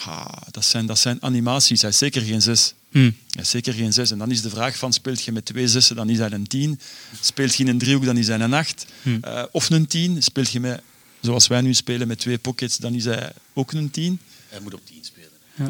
Ah, 0.06 0.25
dat, 0.51 0.65
zijn, 0.65 0.86
dat 0.86 0.99
zijn 0.99 1.17
animaties. 1.21 1.82
Hij 1.82 1.89
is 1.89 1.97
zeker 1.97 2.21
geen 2.21 2.41
6. 2.41 2.73
Hmm. 2.91 3.15
Zeker 3.41 3.73
geen 3.73 3.93
zes. 3.93 4.12
En 4.12 4.17
dan 4.17 4.32
is 4.32 4.41
de 4.41 4.49
vraag 4.49 4.77
van, 4.77 4.93
speelt 4.93 5.23
je 5.23 5.32
met 5.32 5.45
twee 5.45 5.67
zessen, 5.67 5.95
dan 5.95 6.10
is 6.10 6.17
dat 6.17 6.32
een 6.32 6.47
tien. 6.47 6.80
Speelt 7.21 7.56
je 7.56 7.63
in 7.63 7.69
een 7.69 7.77
driehoek, 7.77 8.06
dan 8.06 8.17
is 8.17 8.25
dat 8.25 8.39
een 8.39 8.54
acht. 8.54 8.86
Hmm. 9.01 9.17
Eh, 9.21 9.43
of 9.51 9.69
een 9.69 9.88
tien. 9.88 10.23
Speelt 10.23 10.51
je 10.51 10.60
met, 10.60 10.82
zoals 11.21 11.47
wij 11.47 11.62
nu 11.62 11.73
spelen, 11.73 12.08
met 12.08 12.19
twee 12.19 12.38
pockets, 12.38 12.77
dan 12.77 12.93
is 12.93 13.06
hij 13.06 13.34
ook 13.54 13.71
een 13.71 13.91
tien. 13.91 14.19
Hij 14.49 14.60
moet 14.60 14.73
op 14.73 14.86
tien 14.86 15.04
spelen. 15.04 15.30
Ja. 15.56 15.69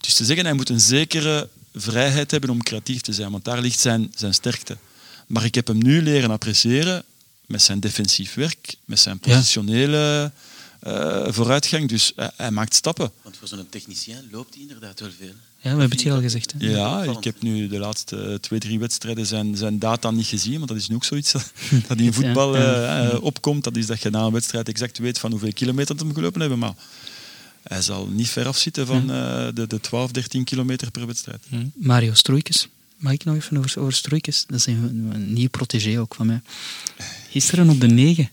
Dus 0.00 0.14
te 0.14 0.24
zeggen, 0.24 0.44
hij 0.44 0.54
moet 0.54 0.68
een 0.68 0.80
zekere 0.80 1.48
vrijheid 1.74 2.30
hebben 2.30 2.50
om 2.50 2.62
creatief 2.62 3.00
te 3.00 3.12
zijn, 3.12 3.30
want 3.30 3.44
daar 3.44 3.60
ligt 3.60 3.80
zijn, 3.80 4.12
zijn 4.16 4.34
sterkte. 4.34 4.76
Maar 5.26 5.44
ik 5.44 5.54
heb 5.54 5.66
hem 5.66 5.82
nu 5.82 6.02
leren 6.02 6.30
appreciëren 6.30 7.04
met 7.46 7.62
zijn 7.62 7.80
defensief 7.80 8.34
werk, 8.34 8.74
met 8.84 8.98
zijn 8.98 9.18
positionele 9.18 10.32
eh, 10.80 11.26
vooruitgang. 11.32 11.88
Dus 11.88 12.12
hij, 12.16 12.30
hij 12.36 12.50
maakt 12.50 12.74
stappen. 12.74 13.10
Want 13.22 13.36
voor 13.36 13.48
zo'n 13.48 13.68
technicien 13.68 14.28
loopt 14.30 14.54
hij 14.54 14.62
inderdaad 14.62 15.00
wel 15.00 15.10
veel. 15.18 15.34
Ja, 15.60 15.74
we 15.74 15.80
hebben 15.80 15.90
het 15.90 16.00
hier 16.02 16.12
al 16.12 16.20
gezegd. 16.20 16.54
Hè? 16.58 16.66
Ja, 16.70 17.02
ik 17.02 17.24
heb 17.24 17.42
nu 17.42 17.68
de 17.68 17.78
laatste 17.78 18.38
twee, 18.40 18.58
drie 18.58 18.78
wedstrijden 18.78 19.26
zijn, 19.26 19.56
zijn 19.56 19.78
data 19.78 20.10
niet 20.10 20.26
gezien, 20.26 20.56
want 20.56 20.68
dat 20.68 20.76
is 20.76 20.88
nu 20.88 20.94
ook 20.94 21.04
zoiets 21.04 21.32
dat, 21.36 21.52
dat 21.88 21.98
in 21.98 22.12
voetbal 22.12 22.56
Ja. 22.56 22.62
eh, 22.62 23.12
eh, 23.14 23.22
opkomt. 23.22 23.64
Dat 23.64 23.76
is 23.76 23.86
dat 23.86 24.02
je 24.02 24.10
na 24.10 24.22
een 24.22 24.32
wedstrijd 24.32 24.68
exact 24.68 24.98
weet 24.98 25.18
van 25.18 25.30
hoeveel 25.30 25.52
kilometer 25.52 25.94
het 25.94 26.04
hem 26.04 26.14
gelopen 26.14 26.40
hebben. 26.40 26.58
Maar 26.58 26.74
hij 27.62 27.82
zal 27.82 28.06
niet 28.06 28.28
ver 28.28 28.46
afzitten 28.46 28.86
van 28.86 29.10
eh, 29.10 29.48
de, 29.54 29.66
de 29.66 29.80
12, 29.80 30.10
13 30.10 30.44
kilometer 30.44 30.90
per 30.90 31.06
wedstrijd. 31.06 31.44
Mario 31.74 32.14
Stroeikens. 32.14 32.68
Mag 32.96 33.12
ik 33.12 33.24
nog 33.24 33.34
even 33.36 33.56
over, 33.56 33.80
over 33.80 33.92
Stroeikens? 33.92 34.44
Dat 34.46 34.58
is 34.58 34.66
een, 34.66 35.10
een 35.12 35.32
nieuw 35.32 35.48
protégé 35.48 36.00
ook 36.00 36.14
van 36.14 36.26
mij. 36.26 36.40
Gisteren 37.30 37.68
op 37.70 37.80
de 37.80 37.86
9. 37.86 38.30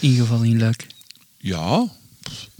Ingevallen 0.00 0.46
in 0.46 0.58
Luik. 0.58 0.86
Ja, 1.38 1.86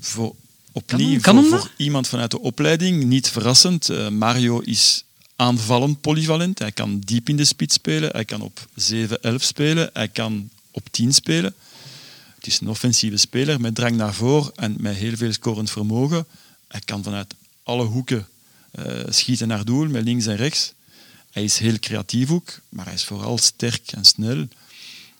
voor, 0.00 0.34
opnieuw 0.74 1.20
kan 1.20 1.44
voor, 1.44 1.70
iemand 1.76 2.08
vanuit 2.08 2.30
de 2.30 2.40
opleiding, 2.40 3.04
niet 3.04 3.28
verrassend. 3.28 3.88
Eh, 3.88 4.08
Mario 4.08 4.60
is 4.60 5.04
aanvallend 5.36 6.00
polyvalent. 6.00 6.58
Hij 6.58 6.72
kan 6.72 7.00
diep 7.00 7.28
in 7.28 7.36
de 7.36 7.44
spits 7.44 7.74
spelen, 7.74 8.10
hij 8.10 8.24
kan 8.24 8.40
op 8.40 8.68
7, 8.74 9.22
11 9.22 9.42
spelen, 9.42 9.90
hij 9.92 10.08
kan 10.08 10.50
op 10.70 10.88
10 10.90 11.14
spelen. 11.14 11.54
Het 12.34 12.46
is 12.46 12.60
een 12.60 12.68
offensieve 12.68 13.16
speler 13.16 13.60
met 13.60 13.74
drang 13.74 13.96
naar 13.96 14.14
voren 14.14 14.52
en 14.54 14.76
met 14.78 14.96
heel 14.96 15.16
veel 15.16 15.32
scorend 15.32 15.70
vermogen. 15.70 16.26
Hij 16.68 16.80
kan 16.84 17.02
vanuit 17.02 17.34
alle 17.62 17.84
hoeken 17.84 18.28
eh, 18.70 18.84
schieten 19.08 19.48
naar 19.48 19.64
doel, 19.64 19.86
met 19.86 20.04
links 20.04 20.26
en 20.26 20.36
rechts. 20.36 20.72
Hij 21.30 21.44
is 21.44 21.58
heel 21.58 21.78
creatief 21.78 22.30
ook, 22.30 22.60
maar 22.68 22.84
hij 22.84 22.94
is 22.94 23.04
vooral 23.04 23.38
sterk 23.38 23.92
en 23.92 24.04
snel. 24.04 24.46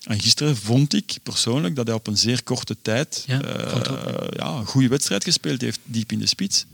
En 0.04 0.20
gisteren 0.20 0.56
vond 0.56 0.94
ik 0.94 1.16
persoonlijk 1.22 1.76
dat 1.76 1.86
hij 1.86 1.96
op 1.96 2.06
een 2.06 2.16
zeer 2.18 2.42
korte 2.42 2.76
tijd 2.82 3.24
Ja, 3.26 3.42
eh, 3.42 4.26
ja, 4.36 4.46
een 4.46 4.66
goede 4.66 4.88
wedstrijd 4.88 5.24
gespeeld 5.24 5.60
heeft, 5.60 5.78
diep 5.84 6.12
in 6.12 6.18
de 6.18 6.26
spits. 6.26 6.64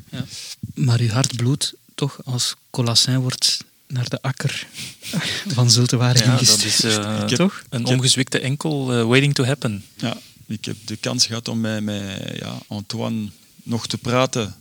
Maar 0.75 1.01
uw 1.01 1.09
hart 1.09 1.37
bloedt 1.37 1.75
toch 1.95 2.21
als 2.25 2.55
Colassin 2.71 3.19
wordt 3.19 3.65
naar 3.87 4.09
de 4.09 4.23
akker 4.23 4.67
van 5.55 5.71
Zultewaardig 5.71 6.25
Ja, 6.25 6.37
dat 6.37 6.65
is 6.65 6.83
eh, 6.85 7.19
heb- 7.19 7.29
Toch? 7.29 7.63
een 7.69 7.85
ongezwikte 7.87 8.39
enkel 8.41 8.93
eh, 8.93 9.05
waiting 9.07 9.35
to 9.35 9.45
happen. 9.45 9.85
Ja, 9.97 10.17
ik 10.47 10.65
heb 10.65 10.77
de 10.85 10.97
kans 10.97 11.27
gehad 11.27 11.49
om 11.49 11.61
met, 11.61 11.83
met 11.83 12.33
ja, 12.39 12.59
Antoine 12.67 13.29
nog 13.63 13.87
te 13.87 13.99
praten 13.99 14.55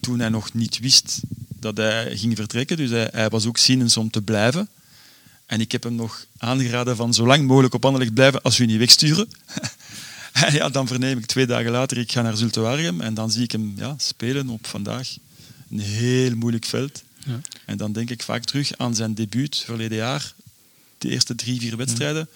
toen 0.00 0.18
hij 0.18 0.28
nog 0.28 0.52
niet 0.52 0.78
wist 0.78 1.20
dat 1.60 1.76
hij 1.76 2.16
ging 2.16 2.36
vertrekken. 2.36 2.76
Dus 2.76 2.90
hij, 2.90 3.08
hij 3.12 3.28
was 3.28 3.46
ook 3.46 3.58
zienens 3.58 3.96
om 3.96 4.10
te 4.10 4.22
blijven. 4.22 4.68
En 5.46 5.60
ik 5.60 5.72
heb 5.72 5.82
hem 5.82 5.94
nog 5.94 6.26
aangeraden 6.38 6.96
van 6.96 7.14
zo 7.14 7.26
lang 7.26 7.46
mogelijk 7.46 7.74
op 7.74 7.84
Anderlecht 7.84 8.14
blijven 8.14 8.42
als 8.42 8.56
we 8.56 8.64
u 8.64 8.66
niet 8.66 8.78
wegsturen. 8.78 9.28
en 10.32 10.52
ja, 10.52 10.68
dan 10.68 10.86
verneem 10.86 11.18
ik 11.18 11.26
twee 11.26 11.46
dagen 11.46 11.70
later, 11.70 11.98
ik 11.98 12.12
ga 12.12 12.22
naar 12.22 12.36
Zulte 12.36 12.60
Waregem 12.60 13.00
en 13.00 13.14
dan 13.14 13.30
zie 13.30 13.42
ik 13.42 13.52
hem 13.52 13.72
ja, 13.76 13.94
spelen 13.98 14.48
op 14.48 14.66
vandaag. 14.66 15.16
Een 15.70 15.80
heel 15.80 16.34
moeilijk 16.36 16.64
veld. 16.64 17.02
Ja. 17.26 17.40
En 17.64 17.76
dan 17.76 17.92
denk 17.92 18.10
ik 18.10 18.22
vaak 18.22 18.44
terug 18.44 18.78
aan 18.78 18.94
zijn 18.94 19.14
debuut 19.14 19.62
verleden 19.64 19.96
jaar. 19.96 20.34
De 20.98 21.08
eerste 21.08 21.34
drie, 21.34 21.60
vier 21.60 21.76
wedstrijden. 21.76 22.28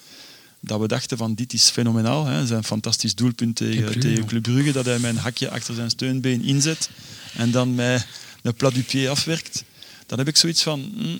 Dat 0.59 0.79
we 0.79 0.87
dachten 0.87 1.17
van 1.17 1.35
dit 1.35 1.53
is 1.53 1.69
fenomenaal. 1.69 2.25
Hè. 2.25 2.45
Zijn 2.45 2.63
fantastisch 2.63 3.15
doelpunt 3.15 3.55
tegen, 3.55 3.73
Club 3.73 3.91
Brugge, 3.91 4.09
tegen. 4.09 4.25
Club 4.25 4.43
Brugge. 4.43 4.71
Dat 4.71 4.85
hij 4.85 5.03
een 5.03 5.17
hakje 5.17 5.49
achter 5.49 5.75
zijn 5.75 5.89
steunbeen 5.89 6.43
inzet. 6.43 6.89
En 7.33 7.51
dan 7.51 7.75
met 7.75 8.07
een 8.41 8.53
plat 8.53 8.73
du 8.73 8.83
pied 8.83 9.07
afwerkt. 9.07 9.63
Dan 10.05 10.17
heb 10.17 10.27
ik 10.27 10.37
zoiets 10.37 10.63
van... 10.63 10.91
hm, 10.95 11.17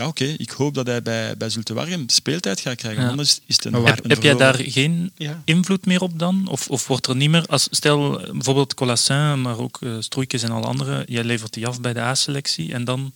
ja, 0.00 0.06
oké. 0.06 0.24
Ik 0.24 0.50
hoop 0.50 0.74
dat 0.74 0.86
hij 0.86 1.02
bij, 1.02 1.36
bij 1.36 1.50
Zulte 1.50 1.74
Waregem 1.74 2.08
speeltijd 2.08 2.60
gaat 2.60 2.74
krijgen. 2.74 3.02
Ja. 3.02 3.08
Anders 3.08 3.40
is 3.46 3.54
het 3.56 3.64
een, 3.64 3.74
een 3.74 3.84
Heb 4.02 4.22
jij 4.22 4.34
daar 4.34 4.54
geen 4.58 5.10
Ja. 5.16 5.42
invloed 5.44 5.86
meer 5.86 6.00
op 6.00 6.18
dan? 6.18 6.48
Of, 6.48 6.68
of 6.68 6.86
wordt 6.86 7.06
er 7.06 7.16
niet 7.16 7.30
meer, 7.30 7.46
als, 7.46 7.68
stel 7.70 8.20
bijvoorbeeld 8.32 8.74
Colassin, 8.74 9.40
maar 9.42 9.58
ook 9.58 9.78
uh, 9.80 9.96
Stroeikens 9.98 10.42
en 10.42 10.50
al 10.50 10.64
anderen, 10.64 11.04
jij 11.08 11.24
levert 11.24 11.52
die 11.52 11.66
af 11.66 11.80
bij 11.80 11.92
de 11.92 12.00
A-selectie 12.00 12.72
en 12.72 12.84
dan 12.84 13.12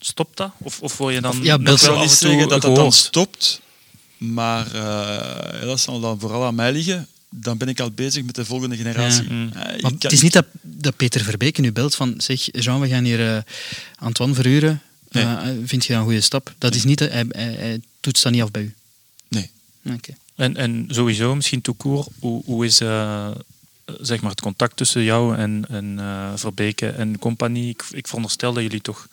stopt 0.00 0.36
dat? 0.36 0.50
Of, 0.58 0.80
of 0.80 0.96
word 0.96 1.14
je 1.14 1.20
dan 1.20 1.30
Of- 1.30 1.42
ja, 1.44 1.62
wel 1.62 1.98
niet 2.00 2.10
zeggen 2.10 2.48
dat 2.48 2.62
dat 2.62 2.76
dan 2.76 2.92
stopt, 2.92 3.60
maar 4.16 4.74
eh, 4.74 5.60
dat 5.60 5.80
zal 5.80 6.00
dan 6.00 6.20
vooral 6.20 6.44
aan 6.44 6.54
mij 6.54 6.72
liggen. 6.72 7.06
Dan 7.30 7.56
ben 7.58 7.68
ik 7.68 7.80
al 7.80 7.90
bezig 7.90 8.24
met 8.24 8.34
de 8.34 8.44
volgende 8.44 8.76
generatie. 8.76 9.22
Ja. 9.22 9.32
Mm. 9.32 9.52
Eh, 9.52 9.90
het 9.98 10.12
is 10.12 10.22
niet 10.22 10.32
dat, 10.32 10.46
dat 10.62 10.96
Peter 10.96 11.24
Verbeke 11.24 11.60
nu 11.60 11.72
belt 11.72 11.94
van 11.94 12.14
zeg 12.16 12.48
Jean, 12.52 12.80
we 12.80 12.88
gaan 12.88 13.04
hier 13.04 13.34
eh, 13.34 13.42
Antoine 13.98 14.34
verhuren. 14.34 14.82
Nee. 15.24 15.54
Eh, 15.56 15.62
vind 15.64 15.84
je 15.84 15.88
dat 15.92 15.98
een 15.98 16.06
goede 16.06 16.20
stap? 16.20 16.54
Dat 16.58 16.74
is 16.74 16.84
niet, 16.84 16.98
hij, 16.98 17.24
hij, 17.28 17.52
hij 17.52 17.80
toetst 18.00 18.22
dat 18.22 18.32
niet 18.32 18.42
af 18.42 18.50
bij 18.50 18.62
u. 18.62 18.74
Nee. 19.28 19.50
Oké. 19.94 20.12
En, 20.34 20.56
en 20.56 20.84
sowieso, 20.90 21.34
misschien 21.34 21.60
tout 21.60 21.76
court, 21.78 22.08
hoe, 22.18 22.42
hoe 22.44 22.64
is 22.64 22.80
eh, 22.80 23.30
zeg 24.00 24.20
maar 24.20 24.30
het 24.30 24.40
contact 24.40 24.76
tussen 24.76 25.02
jou 25.02 25.36
en, 25.36 25.64
en 25.68 25.98
eh, 25.98 26.32
Verbeke 26.34 26.88
en 26.88 27.18
compagnie? 27.18 27.68
Ik, 27.68 27.84
ik 27.90 28.06
veronderstel 28.06 28.52
dat 28.52 28.62
jullie 28.62 28.80
toch 28.80 29.08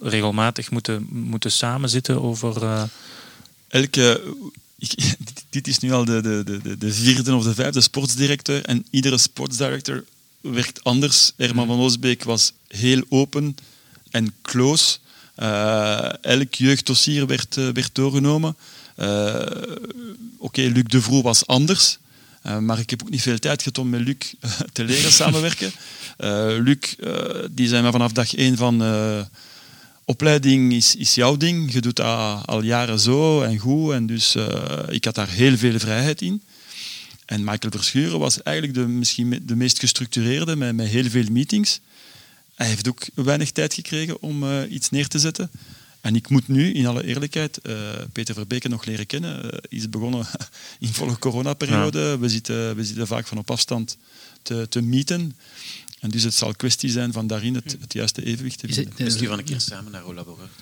regelmatig 0.00 0.70
moeten, 0.70 1.06
moeten 1.10 1.52
samenzitten 1.52 2.22
over... 2.22 2.62
eh, 2.62 2.82
elke, 3.68 4.34
ik, 4.78 4.94
dit, 5.50 5.68
is 5.68 5.78
nu 5.78 5.92
al 5.92 6.04
de, 6.04 6.20
de, 6.20 6.42
de- 6.44 6.60
de, 6.62 6.78
de 6.78 6.92
vierde 6.92 7.34
of 7.34 7.44
de 7.44 7.54
vijfde 7.54 7.80
sportsdirecteur 7.80 8.64
en 8.64 8.86
iedere 8.90 9.18
sportsdirector 9.18 10.04
werkt 10.40 10.84
anders. 10.84 11.32
Herman 11.36 11.66
van 11.66 11.78
Oosbeek 11.78 12.24
was 12.24 12.52
heel 12.68 13.02
open 13.08 13.56
en 14.10 14.34
close. 14.42 14.98
Eh, 15.34 16.24
elk 16.24 16.54
jeugddossier 16.54 17.26
werd, 17.26 17.56
eh, 17.56 17.68
werd 17.72 17.94
doorgenomen. 17.94 18.56
Eh, 18.96 19.46
Oké, 20.38 20.60
Luc 20.62 20.84
de 20.86 21.02
Vroe 21.02 21.22
was 21.22 21.46
anders. 21.46 21.98
Maar 22.60 22.78
ik 22.78 22.90
heb 22.90 23.02
ook 23.02 23.10
niet 23.10 23.22
veel 23.22 23.38
tijd 23.38 23.62
gehad 23.62 23.78
om 23.78 23.90
met 23.90 24.00
Luc 24.00 24.16
te 24.72 24.84
leren 24.84 25.12
samenwerken. 25.12 25.72
Luc, 26.64 26.94
die 27.50 27.70
me 27.70 27.90
vanaf 27.90 28.12
dag 28.12 28.34
één 28.34 28.56
van... 28.56 28.82
opleiding 30.04 30.72
is, 30.72 30.96
is 30.96 31.14
jouw 31.14 31.36
ding. 31.36 31.72
Je 31.72 31.80
doet 31.80 31.96
dat 31.96 32.46
al 32.46 32.62
jaren 32.62 33.00
zo 33.00 33.42
en 33.42 33.58
goed. 33.58 33.92
En 33.92 34.06
dus 34.06 34.36
ik 34.88 35.04
had 35.04 35.14
daar 35.14 35.28
heel 35.28 35.56
veel 35.56 35.78
vrijheid 35.78 36.22
in. 36.22 36.42
En 37.26 37.44
Michael 37.44 37.72
Verschuren 37.72 38.18
was 38.18 38.42
eigenlijk 38.42 38.76
de, 38.78 38.86
misschien 38.86 39.42
de 39.42 39.56
meest 39.56 39.78
gestructureerde, 39.78 40.56
met, 40.56 40.74
met 40.74 40.88
heel 40.88 41.10
veel 41.10 41.30
meetings. 41.30 41.80
Hij 42.54 42.66
heeft 42.66 42.88
ook 42.88 43.06
weinig 43.14 43.50
tijd 43.50 43.74
gekregen 43.74 44.22
om 44.22 44.44
eh, 44.44 44.70
iets 44.70 44.90
neer 44.90 45.08
te 45.08 45.18
zetten. 45.18 45.50
En 46.00 46.16
ik 46.16 46.28
moet 46.28 46.48
nu, 46.48 46.72
in 46.72 46.86
alle 46.86 47.04
eerlijkheid, 47.04 47.58
eh, 47.58 47.74
Peter 48.12 48.34
Verbeke 48.34 48.68
nog 48.68 48.84
leren 48.84 49.06
kennen. 49.06 49.52
Eh, 49.52 49.58
is 49.68 49.90
begonnen 49.90 50.26
in 50.78 50.88
volle 50.88 51.18
coronaperiode. 51.18 52.18
We, 52.18 52.28
zitten, 52.28 52.76
we 52.76 52.84
zitten 52.84 53.06
vaak 53.06 53.26
van 53.26 53.38
op 53.38 53.50
afstand 53.50 53.96
te, 54.42 54.66
te 54.68 54.82
meeten. 54.82 55.36
En 56.00 56.10
dus 56.10 56.22
het 56.22 56.34
zal 56.34 56.54
kwestie 56.54 56.90
zijn 56.90 57.12
van 57.12 57.26
daarin 57.26 57.54
het, 57.54 57.76
het 57.80 57.92
juiste 57.92 58.24
evenwicht 58.24 58.58
te 58.58 58.66
vinden. 58.66 58.92
het, 58.96 59.04
Misschien 59.04 59.28
van 59.28 59.38
een 59.38 59.44
keer 59.44 59.60
samen 59.60 59.92
naar 59.92 60.04
Olaboreur. 60.04 60.48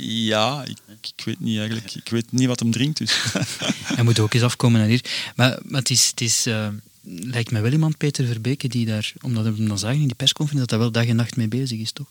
Ja, 0.00 0.64
ik, 0.64 0.78
ik 1.00 1.24
weet 1.24 1.40
niet 1.40 1.58
eigenlijk. 1.58 1.94
Ik 1.94 2.08
weet 2.08 2.32
niet 2.32 2.46
wat 2.46 2.58
hem 2.58 2.70
drinkt. 2.70 2.98
Dus. 2.98 3.22
hij 3.94 4.04
moet 4.04 4.18
ook 4.18 4.34
eens 4.34 4.42
afkomen 4.42 4.80
naar 4.80 4.88
hier. 4.88 5.04
Maar, 5.36 5.58
maar 5.64 5.80
het, 5.80 5.90
is, 5.90 6.06
het 6.06 6.20
is, 6.20 6.46
eh, 6.46 6.68
lijkt 7.08 7.50
me 7.50 7.60
wel 7.60 7.72
iemand, 7.72 7.96
Peter 7.96 8.26
Verbeke, 8.26 8.68
die 8.68 8.86
daar, 8.86 9.12
omdat 9.20 9.44
we 9.44 9.50
hem 9.50 9.68
dan 9.68 9.78
zagen 9.78 10.00
in 10.00 10.06
die 10.06 10.14
persconferentie, 10.16 10.68
dat 10.68 10.70
hij 10.70 10.78
wel 10.78 11.02
dag 11.02 11.10
en 11.10 11.16
nacht 11.16 11.36
mee 11.36 11.48
bezig 11.48 11.78
is, 11.78 11.92
toch? 11.92 12.06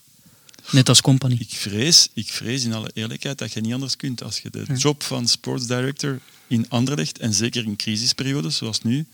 Net 0.70 0.88
als 0.88 1.00
compagnie. 1.00 1.38
ik, 1.40 1.50
vrees, 1.50 2.08
ik 2.14 2.28
vrees 2.28 2.64
in 2.64 2.72
alle 2.72 2.90
eerlijkheid 2.94 3.38
dat 3.38 3.52
je 3.52 3.60
niet 3.60 3.72
anders 3.72 3.96
kunt. 3.96 4.22
Als 4.22 4.38
je 4.38 4.50
de 4.50 4.64
Ja. 4.68 4.74
job 4.74 5.02
van 5.02 5.28
sports 5.28 5.66
director 5.66 6.18
in 6.46 6.66
Anderlecht, 6.68 7.18
en 7.18 7.34
zeker 7.34 7.64
in 7.64 7.76
crisisperiodes 7.76 8.56
zoals 8.56 8.82
nu, 8.82 9.06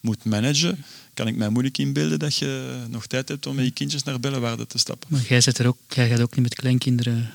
moet 0.00 0.24
managen, 0.24 0.84
kan 1.14 1.26
ik 1.26 1.36
mij 1.36 1.48
moeilijk 1.48 1.78
inbeelden 1.78 2.18
dat 2.18 2.36
je 2.36 2.80
nog 2.88 3.06
tijd 3.06 3.28
hebt 3.28 3.46
om 3.46 3.54
met 3.54 3.64
je 3.64 3.70
kindjes 3.70 4.02
naar 4.02 4.20
Bellewaarde 4.20 4.66
te 4.66 4.78
stappen. 4.78 5.08
Maar 5.10 5.24
jij, 5.28 5.40
zit 5.40 5.58
er 5.58 5.66
ook, 5.66 5.76
jij 5.88 6.08
gaat 6.08 6.20
ook 6.20 6.30
niet 6.34 6.42
met 6.44 6.54
kleinkinderen 6.54 7.30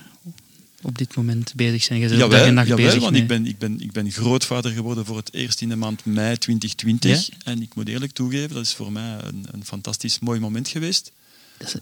op 0.82 0.98
dit 0.98 1.16
moment 1.16 1.52
bezig 1.56 1.82
zijn. 1.82 1.98
Jij 1.98 2.08
bent 2.08 2.22
ook 2.22 2.30
dag 2.30 2.40
en 2.46 2.54
nacht 2.54 2.68
jawel, 2.68 2.84
bezig. 2.84 3.00
want 3.02 3.16
ik 3.16 3.26
ben, 3.26 3.46
ik, 3.46 3.58
ben, 3.58 3.80
ik 3.80 3.92
ben 3.92 4.10
grootvader 4.12 4.70
geworden 4.72 5.04
voor 5.04 5.16
het 5.16 5.34
eerst 5.34 5.60
in 5.60 5.68
de 5.68 5.76
maand 5.76 6.04
mei 6.04 6.38
2020. 6.38 7.28
En 7.44 7.62
ik 7.62 7.74
moet 7.74 7.88
eerlijk 7.88 8.12
toegeven, 8.12 8.54
dat 8.54 8.64
is 8.64 8.74
voor 8.74 8.92
mij 8.92 9.18
een, 9.22 9.46
een 9.50 9.64
fantastisch 9.64 10.18
mooi 10.18 10.40
moment 10.40 10.68
geweest. 10.68 11.12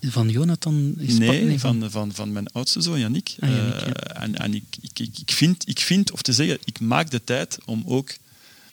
Van 0.01 0.29
Jonathan? 0.31 0.95
Is 0.99 1.19
Nee, 1.19 1.47
pap- 1.49 1.59
van, 1.61 1.91
van, 1.91 2.13
van 2.15 2.33
mijn 2.33 2.49
oudste 2.53 2.81
zoon, 2.81 2.99
Yannick. 2.99 3.35
Ah, 3.41 3.49
Yannick, 3.51 3.75
Eh, 3.75 3.87
ja. 3.87 3.93
en 3.93 4.35
en 4.39 4.55
ik, 4.55 4.65
ik, 4.81 4.99
ik, 4.99 5.31
vind, 5.33 5.69
ik 5.69 5.81
vind, 5.81 6.11
of 6.11 6.23
te 6.23 6.33
zeggen, 6.33 6.59
ik 6.65 6.81
maak 6.81 7.11
de 7.11 7.25
tijd 7.25 7.59
om 7.65 7.83
ook 7.87 8.15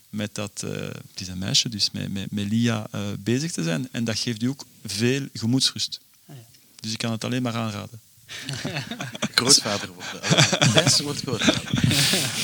met 0.09 0.35
dat, 0.35 0.63
eh, 0.65 0.71
het 0.81 1.19
is 1.21 1.27
een 1.27 1.37
meisje, 1.37 1.69
dus 1.69 1.91
met, 1.91 2.11
met, 2.13 2.31
met 2.31 2.49
Lia 2.49 2.87
eh, 2.91 3.01
bezig 3.19 3.51
te 3.51 3.63
zijn. 3.63 3.87
En 3.91 4.03
dat 4.03 4.19
geeft 4.19 4.43
u 4.43 4.47
ook 4.47 4.65
veel 4.85 5.27
gemoedsrust. 5.33 5.99
Ah, 6.25 6.35
Dus 6.79 6.91
ik 6.91 6.97
kan 6.97 7.11
het 7.11 7.23
alleen 7.23 7.41
maar 7.41 7.55
aanraden. 7.55 7.99
Grootvader 9.35 9.89
worden. 9.93 10.73
Thijs 10.73 10.99
wordt 10.99 11.21
grootvader. 11.21 11.71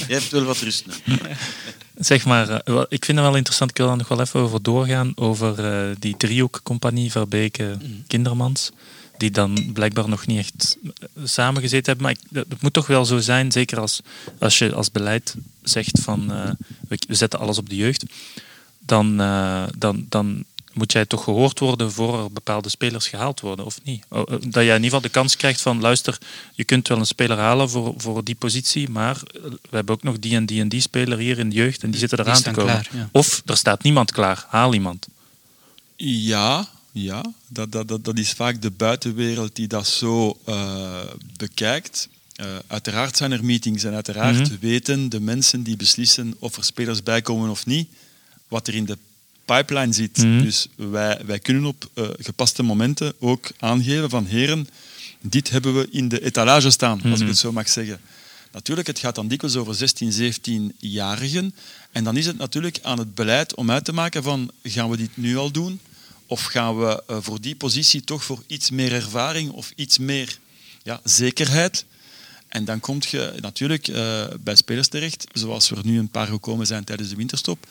Jij 0.07 0.17
hebt 0.17 0.29
wel 0.29 0.43
wat 0.43 0.57
rust 0.57 0.85
nu. 0.85 1.17
Zeg 1.97 2.25
maar, 2.25 2.49
eh, 2.49 2.81
ik 2.89 3.05
vind 3.05 3.17
het 3.17 3.27
wel 3.27 3.35
interessant, 3.35 3.69
ik 3.69 3.77
wil 3.77 3.87
daar 3.87 3.97
nog 3.97 4.07
wel 4.07 4.21
even 4.21 4.39
over 4.39 4.61
doorgaan, 4.61 5.11
over 5.15 5.65
eh, 5.65 5.95
die 5.99 6.17
driehoekcompagnie 6.17 7.11
Verbeke 7.11 7.77
Kindermans, 8.07 8.71
die 9.17 9.31
dan 9.31 9.71
blijkbaar 9.73 10.09
nog 10.09 10.27
niet 10.27 10.37
echt 10.37 10.77
eh, 10.83 11.23
samengezeten 11.23 11.85
hebben. 11.85 12.03
Maar 12.03 12.15
ik, 12.39 12.47
het 12.49 12.61
moet 12.61 12.73
toch 12.73 12.87
wel 12.87 13.05
zo 13.05 13.19
zijn, 13.19 13.51
zeker 13.51 13.79
als, 13.79 14.01
als 14.39 14.57
je 14.57 14.73
als 14.73 14.91
beleid 14.91 15.35
zegt 15.63 15.99
van 16.01 16.27
we, 16.87 16.97
zetten 17.07 17.39
alles 17.39 17.57
op 17.57 17.69
de 17.69 17.75
jeugd, 17.75 18.05
dan, 18.79 19.17
dan, 19.77 20.05
dan 20.09 20.43
moet 20.77 20.91
jij 20.91 21.05
toch 21.05 21.23
gehoord 21.23 21.59
worden 21.59 21.91
voor 21.91 22.23
er 22.23 22.31
bepaalde 22.31 22.69
spelers 22.69 23.07
gehaald 23.07 23.39
worden, 23.39 23.65
of 23.65 23.79
niet? 23.83 24.03
Oh, 24.09 24.19
eh, 24.19 24.37
Dat 24.41 24.53
jij 24.53 24.63
in 24.63 24.83
ieder 24.83 24.83
geval 24.83 25.01
de 25.01 25.09
kans 25.09 25.35
krijgt 25.35 25.61
van, 25.61 25.81
luister, 25.81 26.17
je 26.53 26.63
kunt 26.63 26.87
wel 26.87 26.97
een 26.97 27.05
speler 27.05 27.37
halen 27.37 27.69
voor, 27.69 27.93
voor 27.97 28.23
die 28.23 28.35
positie, 28.35 28.89
maar 28.89 29.15
eh, 29.15 29.41
we 29.41 29.75
hebben 29.75 29.95
ook 29.95 30.03
nog 30.03 30.19
die 30.19 30.35
en 30.35 30.45
die 30.45 30.61
en 30.61 30.69
die 30.69 30.81
speler 30.81 31.17
hier 31.17 31.39
in 31.39 31.49
de 31.49 31.55
jeugd 31.55 31.83
en 31.83 31.89
die 31.91 31.99
zitten 31.99 32.17
Die 32.17 32.25
eraan 32.27 32.37
te 32.41 32.41
staan 32.49 32.53
komen. 32.65 32.71
klaar, 32.81 32.89
ja. 33.01 33.09
Of 33.11 33.41
er 33.45 33.57
staat 33.57 33.83
niemand 33.83 34.11
klaar, 34.11 34.45
haal 34.49 34.73
iemand. 34.73 35.07
Ja, 35.95 36.67
ja 36.91 37.25
dat, 37.47 37.71
dat, 37.71 37.87
dat, 37.87 38.05
dat 38.05 38.17
is 38.17 38.31
vaak 38.31 38.61
de 38.61 38.71
buitenwereld 38.71 39.55
die 39.55 39.67
dat 39.67 39.87
zo 39.87 40.37
eh, 40.45 40.99
bekijkt. 41.37 42.07
Eh, 42.35 42.45
uiteraard 42.67 43.17
zijn 43.17 43.31
er 43.31 43.43
meetings 43.45 43.83
en 43.83 43.93
uiteraard 43.93 44.39
Mhm. 44.49 44.59
weten 44.59 45.09
de 45.09 45.19
mensen 45.19 45.63
die 45.63 45.75
beslissen 45.77 46.35
of 46.39 46.57
er 46.57 46.63
spelers 46.63 47.03
bij 47.03 47.21
komen 47.21 47.49
of 47.49 47.65
niet, 47.65 47.89
wat 48.47 48.67
er 48.67 48.75
in 48.75 48.85
de 48.85 48.97
pipeline 49.55 49.93
zit. 49.93 50.17
Mhm. 50.17 50.41
Dus 50.41 50.67
wij, 50.75 51.21
wij 51.25 51.39
kunnen 51.39 51.65
op 51.65 51.89
eh, 51.93 52.07
gepaste 52.19 52.63
momenten 52.63 53.13
ook 53.19 53.49
aangeven 53.59 54.09
van 54.09 54.25
heren, 54.25 54.67
dit 55.21 55.49
hebben 55.49 55.75
we 55.75 55.87
in 55.91 56.07
de 56.07 56.23
etalage 56.25 56.69
staan, 56.69 57.01
als 57.01 57.11
ik 57.11 57.17
Mhm. 57.19 57.27
het 57.27 57.37
zo 57.37 57.51
mag 57.51 57.69
zeggen. 57.69 57.99
Natuurlijk, 58.51 58.87
het 58.87 58.99
gaat 58.99 59.15
dan 59.15 59.27
dikwijls 59.27 59.55
over 59.55 59.75
16, 59.75 60.11
17-jarigen. 60.11 61.55
En 61.91 62.03
dan 62.03 62.17
is 62.17 62.25
het 62.25 62.37
natuurlijk 62.37 62.79
aan 62.81 62.97
het 62.99 63.15
beleid 63.15 63.55
om 63.55 63.71
uit 63.71 63.85
te 63.85 63.93
maken 63.93 64.23
van, 64.23 64.51
gaan 64.63 64.89
we 64.89 64.97
dit 64.97 65.17
nu 65.17 65.37
al 65.37 65.51
doen? 65.51 65.79
Of 66.25 66.43
gaan 66.43 66.79
we 66.79 67.03
eh, 67.07 67.17
voor 67.21 67.41
die 67.41 67.55
positie 67.55 68.01
toch 68.03 68.23
voor 68.23 68.43
iets 68.47 68.69
meer 68.69 68.93
ervaring 68.93 69.51
of 69.51 69.71
iets 69.75 69.97
meer 69.97 70.37
ja, 70.83 70.99
zekerheid? 71.03 71.85
En 72.47 72.65
dan 72.65 72.79
kom 72.79 72.97
je 73.09 73.33
natuurlijk 73.41 73.87
eh, 73.87 74.23
bij 74.39 74.55
spelers 74.55 74.87
terecht, 74.87 75.25
zoals 75.33 75.71
er 75.71 75.77
nu 75.83 75.99
een 75.99 76.09
paar 76.09 76.27
gekomen 76.27 76.67
zijn 76.67 76.83
tijdens 76.83 77.09
de 77.09 77.15
winterstop, 77.15 77.67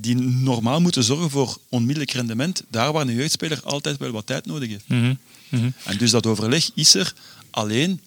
die 0.00 0.14
normaal 0.16 0.80
moeten 0.80 1.04
zorgen 1.04 1.30
voor 1.30 1.58
onmiddellijk 1.68 2.10
rendement, 2.10 2.62
daar 2.70 2.92
waar 2.92 3.06
een 3.06 3.14
jeugdspeler 3.14 3.60
altijd 3.64 3.98
wel 3.98 4.10
wat 4.10 4.26
tijd 4.26 4.46
nodig 4.46 4.68
heeft. 4.68 4.88
Mhm. 4.88 5.14
Mhm. 5.48 5.70
En 5.84 5.98
dus 5.98 6.10
dat 6.10 6.26
overleg 6.26 6.70
is 6.74 6.94
er. 6.94 7.14
Alleen, 7.50 8.00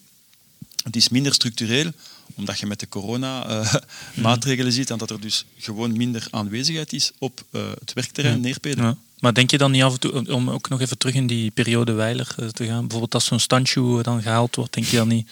Het 0.84 0.96
is 0.96 1.10
minder 1.10 1.34
structureel, 1.34 1.92
omdat 2.36 2.60
je 2.60 2.66
met 2.66 2.80
de 2.80 2.90
corona-maatregelen 2.90 4.72
ziet 4.78 4.90
en 4.90 4.98
dat 4.98 5.10
er 5.10 5.20
dus 5.20 5.46
gewoon 5.58 5.98
minder 5.98 6.28
aanwezigheid 6.32 6.94
is 6.94 7.12
op 7.18 7.44
eh, 7.52 7.62
het 7.80 7.94
werkterrein. 7.94 8.56
Ja. 8.62 8.98
Maar 9.20 9.34
denk 9.34 9.52
je 9.52 9.58
dan 9.58 9.72
niet 9.72 9.84
af 9.84 9.94
en 9.94 10.00
toe, 10.00 10.34
om 10.34 10.50
ook 10.50 10.70
nog 10.70 10.82
even 10.82 10.98
terug 10.98 11.16
in 11.16 11.28
die 11.28 11.52
periode 11.52 11.92
Weiler 11.92 12.36
eh, 12.38 12.48
te 12.48 12.66
gaan, 12.66 12.82
bijvoorbeeld 12.82 13.14
als 13.14 13.26
zo'n 13.26 13.40
standshoe 13.40 14.04
dan 14.04 14.22
gehaald 14.22 14.56
wordt, 14.56 14.74
denk 14.74 14.86
je 14.86 14.96
dan 14.96 15.08
niet... 15.08 15.30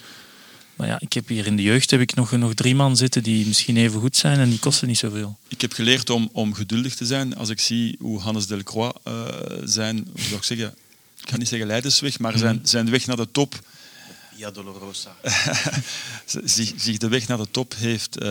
Maar 0.80 0.88
ja, 0.88 1.00
ik 1.00 1.12
heb 1.12 1.28
hier 1.28 1.46
in 1.46 1.56
de 1.56 1.62
jeugd 1.62 1.90
heb 1.90 2.00
ik 2.00 2.14
nog, 2.14 2.30
nog 2.32 2.54
drie 2.54 2.74
man 2.74 2.96
zitten 2.96 3.22
die 3.22 3.46
misschien 3.46 3.76
even 3.76 4.00
goed 4.00 4.16
zijn 4.16 4.38
en 4.38 4.50
die 4.50 4.58
kosten 4.58 4.88
niet 4.88 4.98
zoveel. 4.98 5.38
Ik 5.48 5.60
heb 5.60 5.72
geleerd 5.72 6.10
om, 6.10 6.28
om 6.32 6.54
geduldig 6.54 6.94
te 6.94 7.06
zijn. 7.06 7.36
Als 7.36 7.48
ik 7.48 7.60
zie 7.60 7.96
hoe 7.98 8.20
Hannes 8.20 8.46
Delcroix 8.46 8.98
uh, 9.08 9.24
zijn, 9.64 10.08
hoe 10.12 10.22
zou 10.22 10.34
ik 10.34 10.42
zeggen, 10.42 10.74
ik 11.22 11.30
ga 11.30 11.36
niet 11.36 11.48
zeggen 11.48 11.68
leidersweg, 11.68 12.18
maar 12.18 12.38
zijn, 12.38 12.60
zijn 12.62 12.90
weg 12.90 13.06
naar 13.06 13.16
de 13.16 13.28
top, 13.30 13.60
Via 14.34 14.50
Dolorosa. 14.50 15.16
zich, 16.44 16.72
zich 16.76 16.98
de 16.98 17.08
weg 17.08 17.28
naar 17.28 17.38
de 17.38 17.50
top 17.50 17.74
heeft, 17.76 18.22
uh, 18.22 18.28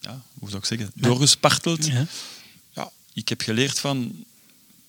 ja, 0.00 0.22
hoe 0.38 0.48
zou 0.48 0.56
ik 0.56 0.64
zeggen, 0.64 0.90
doorgesparteld. 0.94 1.86
Ja. 1.86 2.06
Ja, 2.72 2.90
ik 3.12 3.28
heb 3.28 3.40
geleerd 3.40 3.78
van 3.78 4.24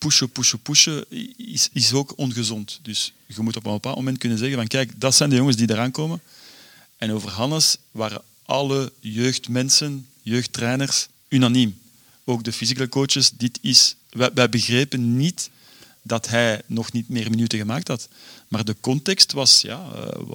pushen, 0.02 0.30
pushen, 0.30 0.60
pushen 0.62 1.06
is, 1.38 1.70
is 1.74 1.93
ook 1.93 2.14
ongezond. 2.16 2.80
Dus 2.82 3.14
je 3.26 3.41
moet 3.41 3.56
op 3.56 3.66
een 3.66 3.72
bepaald 3.72 3.95
moment 3.95 4.18
kunnen 4.18 4.38
zeggen 4.38 4.58
van 4.58 4.68
kijk, 4.68 4.91
dat 4.99 5.16
zijn 5.16 5.30
de 5.30 5.36
jongens 5.36 5.56
die 5.58 5.70
eraan 5.70 5.91
komen. 5.91 6.22
En 6.97 7.12
over 7.12 7.30
Hannes 7.30 7.78
waren 7.91 8.22
alle 8.45 8.91
jeugdmensen, 8.99 10.08
jeugdtrainers, 10.22 11.08
unaniem. 11.30 11.80
Ook 12.24 12.43
de 12.43 12.52
physical 12.52 12.88
coaches, 12.88 13.32
dit 13.38 13.60
is... 13.62 13.95
Wij, 14.10 14.30
wij 14.34 14.49
begrepen 14.49 15.18
niet 15.18 15.49
dat 16.02 16.28
hij 16.30 16.62
nog 16.66 16.91
niet 16.91 17.10
meer 17.10 17.30
minuten 17.30 17.60
gemaakt 17.60 17.88
had. 17.88 18.08
Maar 18.47 18.66
de 18.66 18.76
context 18.80 19.32
was, 19.32 19.62
ja, 19.62 19.86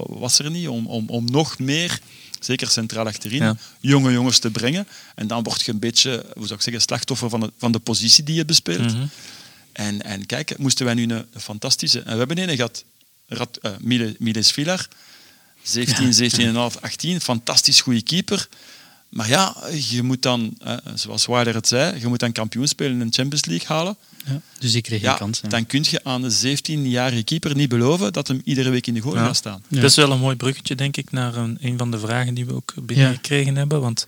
was 0.07 0.39
er 0.39 0.51
niet 0.51 0.69
om, 0.69 0.87
om, 0.87 1.09
om 1.09 1.31
nog 1.31 1.59
meer, 1.59 2.01
zeker 2.41 2.69
centraal 2.71 3.07
achterin, 3.07 3.43
Ja. 3.43 3.57
jonge 3.81 4.13
jongens 4.13 4.39
te 4.39 4.51
brengen. 4.51 4.87
En 5.15 5.27
dan 5.27 5.43
word 5.43 5.63
je 5.63 5.73
een 5.73 5.79
beetje, 5.79 6.25
hoe 6.35 6.47
zou 6.47 6.55
ik 6.59 6.65
zeggen, 6.65 6.83
slachtoffer 6.83 7.29
van 7.29 7.41
de, 7.41 7.53
van 7.59 7.73
de 7.73 7.79
positie 7.79 8.25
die 8.25 8.35
je 8.35 8.45
bespeelt. 8.45 8.93
Mhm. 8.93 9.07
En, 9.77 10.03
en 10.03 10.27
kijk, 10.27 10.59
moesten 10.59 10.85
wij 10.85 10.95
nu 10.95 11.03
een, 11.03 11.11
een 11.11 11.41
fantastische... 11.41 12.01
En 12.01 12.13
we 12.13 12.19
hebben 12.19 12.39
een 12.49 12.57
gehad, 12.57 12.85
Rad, 13.27 13.59
uh, 13.63 13.71
Mile, 13.81 14.15
Miles 14.19 14.51
Villar, 14.53 14.89
17, 15.63 16.31
17,5, 16.73 16.81
18, 16.81 17.21
fantastisch 17.21 17.81
goede 17.81 18.03
keeper. 18.03 18.49
Maar 19.09 19.29
ja, 19.29 19.57
je 19.89 20.03
moet 20.03 20.23
dan, 20.23 20.55
eh, 20.65 20.77
zoals 20.95 21.27
Waarder 21.27 21.55
het 21.55 21.69
zei, 21.69 22.01
je 22.01 22.07
moet 22.07 22.19
dan 22.21 22.33
kampioen 22.33 22.69
spelen 22.69 23.01
in 23.01 23.07
de 23.07 23.13
Champions 23.15 23.45
League 23.45 23.67
halen. 23.67 23.97
Ja, 24.27 24.41
dus 24.59 24.75
ik 24.75 24.83
kreeg 24.83 25.01
Ja, 25.01 25.09
geen 25.11 25.19
kans. 25.19 25.41
hè. 25.41 25.49
dan 25.49 25.67
kun 25.67 25.85
je 25.91 26.05
aan 26.05 26.23
een 26.23 26.59
17-jarige 26.59 27.23
keeper 27.23 27.57
niet 27.57 27.69
beloven 27.69 28.13
dat 28.13 28.29
hem 28.29 28.41
iedere 28.45 28.71
week 28.71 28.87
in 28.87 28.95
de 28.95 29.01
goal 29.01 29.15
Ja. 29.15 29.25
gaat 29.25 29.37
staan. 29.37 29.63
Ja. 29.69 29.81
Dat 29.81 29.91
is 29.91 29.97
wel 29.97 30.11
een 30.13 30.19
mooi 30.21 30.37
bruggetje, 30.37 30.75
denk 30.75 30.97
ik, 30.97 31.11
naar 31.11 31.37
een, 31.37 31.59
een 31.61 31.79
van 31.79 31.91
de 31.91 31.99
vragen 31.99 32.35
die 32.35 32.47
we 32.47 32.55
ook 32.55 32.75
binnengekregen 32.83 33.57
hebben. 33.57 33.81
Want 33.81 34.07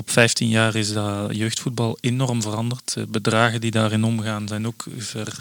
op 0.00 0.10
15 0.10 0.48
jaar 0.48 0.74
is 0.74 0.92
dat 0.92 1.36
jeugdvoetbal 1.36 1.98
enorm 2.00 2.42
veranderd. 2.42 2.94
De 2.94 3.06
bedragen 3.06 3.60
die 3.60 3.70
daarin 3.70 4.04
omgaan 4.04 4.48
zijn 4.48 4.66
ook 4.66 4.84
ver, 4.96 5.36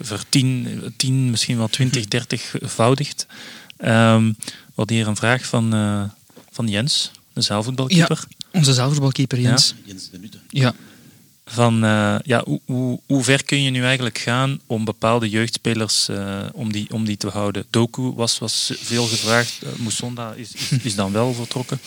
ver 0.00 0.22
10, 0.28 0.92
10, 0.96 1.30
misschien 1.30 1.56
wel 1.56 1.68
20, 1.68 2.04
30-voudigd. 2.04 3.26
Um, 3.84 4.36
we 4.38 4.74
hadden 4.74 4.96
hier 4.96 5.06
een 5.06 5.16
vraag 5.16 5.46
van, 5.46 5.74
uh, 5.74 6.02
van 6.50 6.68
Jens, 6.68 7.10
de 7.32 7.40
zaalvoetbalkeeper. 7.40 8.24
Onze 8.52 8.72
zaalvoetbalkeeper 8.72 9.40
Jens. 9.40 9.74
Jens 9.84 10.10
de 10.10 10.18
Nutte. 10.18 10.38
Ja. 10.48 10.74
Van 11.46 11.84
uh, 11.84 12.16
ja, 12.24 12.42
hoe, 12.44 12.60
hoe, 12.64 13.00
hoe, 13.06 13.24
ver 13.24 13.44
kun 13.44 13.62
je 13.62 13.70
nu 13.70 13.84
eigenlijk 13.84 14.18
gaan 14.18 14.60
om 14.66 14.84
bepaalde 14.84 15.28
jeugdspelers 15.28 16.08
uh, 16.08 16.40
om, 16.52 16.72
die, 16.72 16.92
om 16.92 17.04
die 17.04 17.16
te 17.16 17.28
houden? 17.28 17.66
Doku 17.70 18.02
was, 18.02 18.38
was 18.38 18.72
veel 18.76 19.06
gevraagd. 19.06 19.58
Uh, 19.62 19.68
Moussonda 19.76 20.32
is, 20.32 20.52
is, 20.52 20.70
is, 20.82 20.94
dan 20.94 21.12
wel 21.12 21.34
vertrokken. 21.34 21.80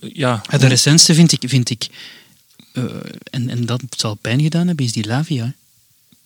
Ja, 0.00 0.42
de 0.50 0.66
recentste 0.66 1.14
vind 1.14 1.32
ik, 1.32 1.42
vind 1.46 1.70
ik 1.70 1.88
uh, 2.72 2.84
en, 3.30 3.48
en 3.48 3.66
dat 3.66 3.82
zal 3.96 4.14
pijn 4.14 4.42
gedaan 4.42 4.66
hebben, 4.66 4.84
is 4.84 4.92
die 4.92 5.06
Lavia. 5.06 5.54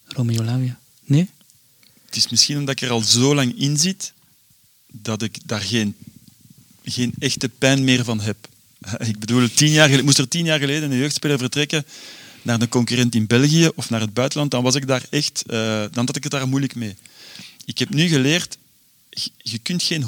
Romeo 0.07 0.43
Lavia. 0.43 0.79
Nee? 1.05 1.29
Het 2.07 2.17
is 2.17 2.29
misschien 2.29 2.59
omdat 2.59 2.81
ik 2.81 2.89
er 2.89 2.91
al 2.91 3.01
zo 3.01 3.35
lang 3.35 3.59
in 3.59 3.77
zit 3.77 4.12
dat 4.87 5.23
ik 5.23 5.39
daar 5.45 5.61
geen, 5.61 5.95
geen 6.85 7.14
echte 7.19 7.49
pijn 7.49 7.85
meer 7.85 8.05
van 8.05 8.21
heb. 8.21 8.37
Ik 8.99 9.19
bedoel, 9.19 9.49
tien 9.55 9.71
jaar 9.71 9.85
geleden, 9.85 10.05
moest 10.05 10.19
er 10.19 10.29
tien 10.29 10.45
jaar 10.45 10.59
geleden 10.59 10.91
een 10.91 10.99
jeugdspeler 10.99 11.39
vertrekken 11.39 11.87
naar 12.43 12.61
een 12.61 12.69
concurrent 12.69 13.14
in 13.14 13.27
België 13.27 13.69
of 13.75 13.91
naar 13.91 14.01
het 14.01 14.14
buitenland, 14.14 14.51
dan 14.51 14.62
was 14.62 14.75
ik 14.75 14.87
daar 14.87 15.05
echt, 15.11 15.43
uh, 15.47 15.85
dan 15.91 16.07
had 16.07 16.17
ik 16.17 16.23
het 16.23 16.33
daar 16.33 16.49
moeilijk 16.49 16.75
mee. 16.75 16.97
Ik 17.64 17.79
heb 17.79 17.91
nu 17.91 18.09
geleerd, 18.09 18.59
je 19.37 19.59
kunt 19.59 19.83
geen 19.83 20.03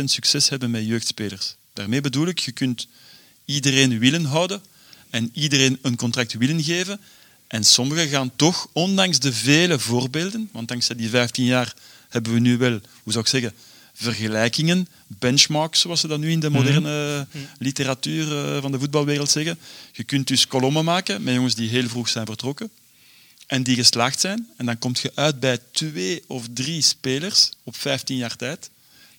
100% 0.00 0.04
succes 0.04 0.48
hebben 0.48 0.70
met 0.70 0.86
jeugdspelers. 0.86 1.54
Daarmee 1.78 2.00
bedoel 2.00 2.26
ik, 2.26 2.38
je 2.38 2.52
kunt 2.52 2.88
iedereen 3.44 3.98
willen 3.98 4.24
houden 4.24 4.62
en 5.10 5.30
iedereen 5.32 5.78
een 5.82 5.96
contract 5.96 6.32
willen 6.32 6.62
geven. 6.62 7.00
En 7.46 7.64
sommigen 7.64 8.08
gaan 8.08 8.30
toch, 8.36 8.68
ondanks 8.72 9.18
de 9.18 9.32
vele 9.32 9.78
voorbeelden, 9.78 10.48
want 10.52 10.68
dankzij 10.68 10.96
die 10.96 11.08
15 11.08 11.44
jaar 11.44 11.74
hebben 12.08 12.32
we 12.32 12.38
nu 12.38 12.56
wel, 12.56 12.80
hoe 13.02 13.12
zou 13.12 13.24
ik 13.24 13.30
zeggen, 13.30 13.52
vergelijkingen, 13.94 14.88
benchmarks, 15.06 15.80
zoals 15.80 16.00
ze 16.00 16.06
dat 16.06 16.18
nu 16.18 16.30
in 16.30 16.40
de 16.40 16.50
moderne 16.50 17.26
uh, 17.34 17.42
literatuur 17.58 18.32
uh, 18.32 18.60
van 18.60 18.72
de 18.72 18.78
voetbalwereld 18.78 19.30
zeggen. 19.30 19.58
Je 19.92 20.04
kunt 20.04 20.26
dus 20.26 20.46
kolommen 20.46 20.84
maken 20.84 21.22
met 21.22 21.34
jongens 21.34 21.54
die 21.54 21.68
heel 21.68 21.88
vroeg 21.88 22.08
zijn 22.08 22.26
vertrokken 22.26 22.70
en 23.46 23.62
die 23.62 23.74
geslaagd 23.74 24.20
zijn. 24.20 24.48
En 24.56 24.66
dan 24.66 24.78
kom 24.78 24.92
je 25.02 25.12
uit 25.14 25.40
bij 25.40 25.58
twee 25.72 26.22
of 26.26 26.46
drie 26.52 26.82
spelers 26.82 27.50
op 27.64 27.76
15 27.76 28.16
jaar 28.16 28.36
tijd. 28.36 28.70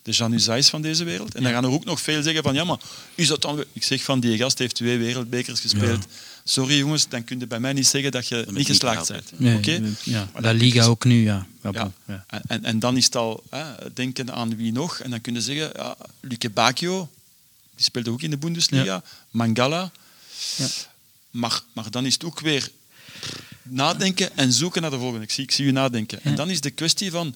De 0.04 0.12
Jean 0.12 0.34
Uzais 0.34 0.70
van 0.70 0.82
deze 0.82 1.04
wereld. 1.04 1.36
En 1.36 1.44
dan 1.44 1.52
gaan 1.52 1.64
er 1.64 1.70
ook 1.70 1.86
nog 1.86 2.02
veel 2.02 2.24
zeggen 2.24 2.44
van, 2.44 2.54
ja, 2.54 2.64
maar 2.64 2.80
is 3.16 3.28
dat 3.28 3.42
dan... 3.42 3.64
Ik 3.74 3.84
zeg 3.84 4.04
van, 4.04 4.20
die 4.20 4.38
gast 4.38 4.58
heeft 4.58 4.76
twee 4.76 4.98
wereldbekers 4.98 5.60
gespeeld. 5.60 6.04
Ja. 6.04 6.16
Sorry 6.44 6.78
jongens, 6.78 7.08
dan 7.10 7.24
kun 7.24 7.40
je 7.40 7.48
bij 7.48 7.60
mij 7.60 7.74
niet 7.74 7.88
zeggen 7.88 8.12
dat 8.12 8.28
je 8.28 8.46
niet 8.50 8.68
geslaagd 8.68 9.08
bent. 9.08 9.32
Nee, 9.38 9.58
okay? 9.58 9.84
ja. 10.04 10.30
La 10.36 10.52
Liga 10.52 10.86
ook 10.86 11.04
nu, 11.06 11.24
ja. 11.24 11.48
ja. 11.72 11.92
ja. 12.08 12.26
En, 12.48 12.64
en 12.64 12.80
dan 12.80 12.98
is 12.98 13.06
het 13.06 13.16
al 13.16 13.44
hè, 13.50 13.94
denken 13.94 14.34
aan 14.34 14.56
wie 14.56 14.72
nog. 14.72 15.00
En 15.00 15.10
dan 15.10 15.22
kun 15.22 15.34
je 15.34 15.42
zeggen, 15.42 15.70
ja, 15.76 15.98
Luke 16.20 16.50
Bacchio, 16.50 17.10
die 17.76 17.86
speelde 17.86 18.10
ook 18.10 18.22
in 18.22 18.30
de 18.30 18.38
Bundesliga. 18.38 19.04
Mangala. 19.32 19.92
Maar 21.32 21.62
dan 21.90 22.06
is 22.06 22.14
het 22.14 22.24
ook 22.24 22.40
weer 22.40 22.70
nadenken 23.64 24.38
en 24.38 24.54
zoeken 24.54 24.82
naar 24.82 24.92
de 24.92 24.98
volgende. 24.98 25.24
Ik 25.24 25.32
zie, 25.32 25.44
ik 25.44 25.52
zie 25.52 25.66
u 25.66 25.72
nadenken. 25.72 26.24
En 26.24 26.36
dan 26.36 26.50
is 26.50 26.62
de 26.62 26.72
kwestie 26.72 27.12
van 27.12 27.36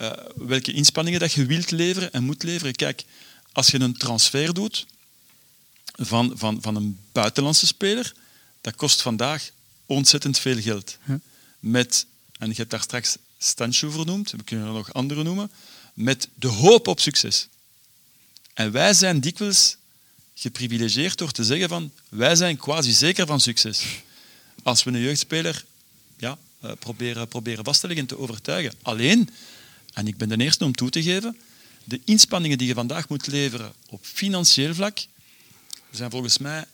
uh, 0.00 0.12
welke 0.34 0.72
inspanningen 0.72 1.20
dat 1.20 1.32
je 1.32 1.46
wilt 1.46 1.70
leveren 1.70 2.12
en 2.12 2.24
moet 2.24 2.42
leveren. 2.42 2.74
Kijk, 2.74 3.04
als 3.52 3.68
je 3.68 3.80
een 3.80 3.96
transfer 3.96 4.54
doet 4.54 4.86
van, 5.92 6.32
van, 6.34 6.58
van 6.62 6.76
een 6.76 6.98
buitenlandse 7.12 7.66
speler, 7.66 8.12
dat 8.60 8.76
kost 8.76 9.02
vandaag 9.02 9.50
ontzettend 9.86 10.38
veel 10.38 10.60
geld. 10.60 10.98
Met, 11.58 12.06
en 12.38 12.48
je 12.48 12.54
hebt 12.54 12.70
daar 12.70 12.82
straks 12.82 13.16
Stancho 13.38 13.90
vernoemd, 13.90 14.30
we 14.30 14.42
kunnen 14.42 14.66
er 14.66 14.72
nog 14.72 14.92
andere 14.92 15.22
noemen, 15.22 15.50
met 15.94 16.28
de 16.34 16.48
hoop 16.48 16.86
op 16.86 17.00
succes. 17.00 17.48
En 18.54 18.72
wij 18.72 18.94
zijn 18.94 19.20
dikwijls 19.20 19.76
geprivilegeerd 20.34 21.18
door 21.18 21.30
te 21.30 21.44
zeggen 21.44 21.68
van 21.68 21.92
wij 22.08 22.36
zijn 22.36 22.56
quasi 22.56 22.92
zeker 22.92 23.26
van 23.26 23.40
succes. 23.40 23.84
Als 24.62 24.82
we 24.82 24.90
een 24.90 25.00
jeugdspeler 25.00 25.64
ja, 26.16 26.38
uh, 26.64 26.70
proberen, 26.78 27.28
proberen 27.28 27.64
vast 27.64 27.80
te 27.80 27.86
leggen 27.86 28.08
en 28.08 28.16
te 28.16 28.22
overtuigen. 28.22 28.74
Alleen, 28.82 29.30
en 29.92 30.06
ik 30.06 30.16
ben 30.16 30.28
de 30.28 30.36
eerste 30.36 30.64
om 30.64 30.74
toe 30.74 30.90
te 30.90 31.02
geven, 31.02 31.36
de 31.84 32.00
inspanningen 32.04 32.58
die 32.58 32.66
je 32.66 32.74
vandaag 32.74 33.08
moet 33.08 33.26
leveren 33.26 33.72
op 33.88 34.04
financieel 34.04 34.74
vlak 34.74 34.98
zijn 35.90 36.10
volgens 36.10 36.38
mij 36.38 36.64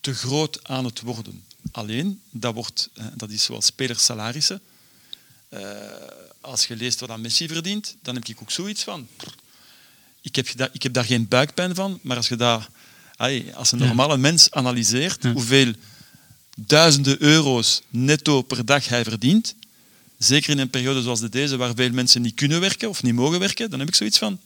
te 0.00 0.14
groot 0.14 0.68
aan 0.68 0.84
het 0.84 1.00
worden. 1.00 1.44
Alleen, 1.72 2.20
dat, 2.30 2.54
wordt, 2.54 2.90
dat 3.14 3.30
is 3.30 3.44
zoals 3.44 3.66
spelersalarissen. 3.66 4.60
Uh, 5.48 5.60
als 6.40 6.66
je 6.66 6.76
leest 6.76 7.00
wat 7.00 7.18
Messi 7.18 7.48
verdient, 7.48 7.96
dan 8.02 8.14
heb 8.14 8.26
ik 8.26 8.40
ook 8.40 8.50
zoiets 8.50 8.82
van... 8.82 9.08
Ik 10.20 10.36
heb, 10.36 10.48
daar, 10.56 10.68
ik 10.72 10.82
heb 10.82 10.92
daar 10.92 11.04
geen 11.04 11.28
buikpijn 11.28 11.74
van, 11.74 11.98
maar 12.02 12.16
als 12.16 12.28
je 12.28 12.36
dat... 12.36 12.68
Als 13.54 13.72
een 13.72 13.78
normale 13.78 14.12
ja. 14.12 14.18
mens 14.18 14.50
analyseert 14.50 15.22
ja. 15.22 15.32
hoeveel 15.32 15.72
duizenden 16.56 17.22
euro's 17.22 17.82
netto 17.88 18.42
per 18.42 18.64
dag 18.64 18.88
hij 18.88 19.04
verdient, 19.04 19.54
zeker 20.18 20.50
in 20.50 20.58
een 20.58 20.70
periode 20.70 21.02
zoals 21.02 21.20
de 21.20 21.28
deze, 21.28 21.56
waar 21.56 21.74
veel 21.74 21.90
mensen 21.90 22.22
niet 22.22 22.34
kunnen 22.34 22.60
werken 22.60 22.88
of 22.88 23.02
niet 23.02 23.14
mogen 23.14 23.38
werken, 23.38 23.70
dan 23.70 23.78
heb 23.78 23.88
ik 23.88 23.94
zoiets 23.94 24.18
van... 24.18 24.40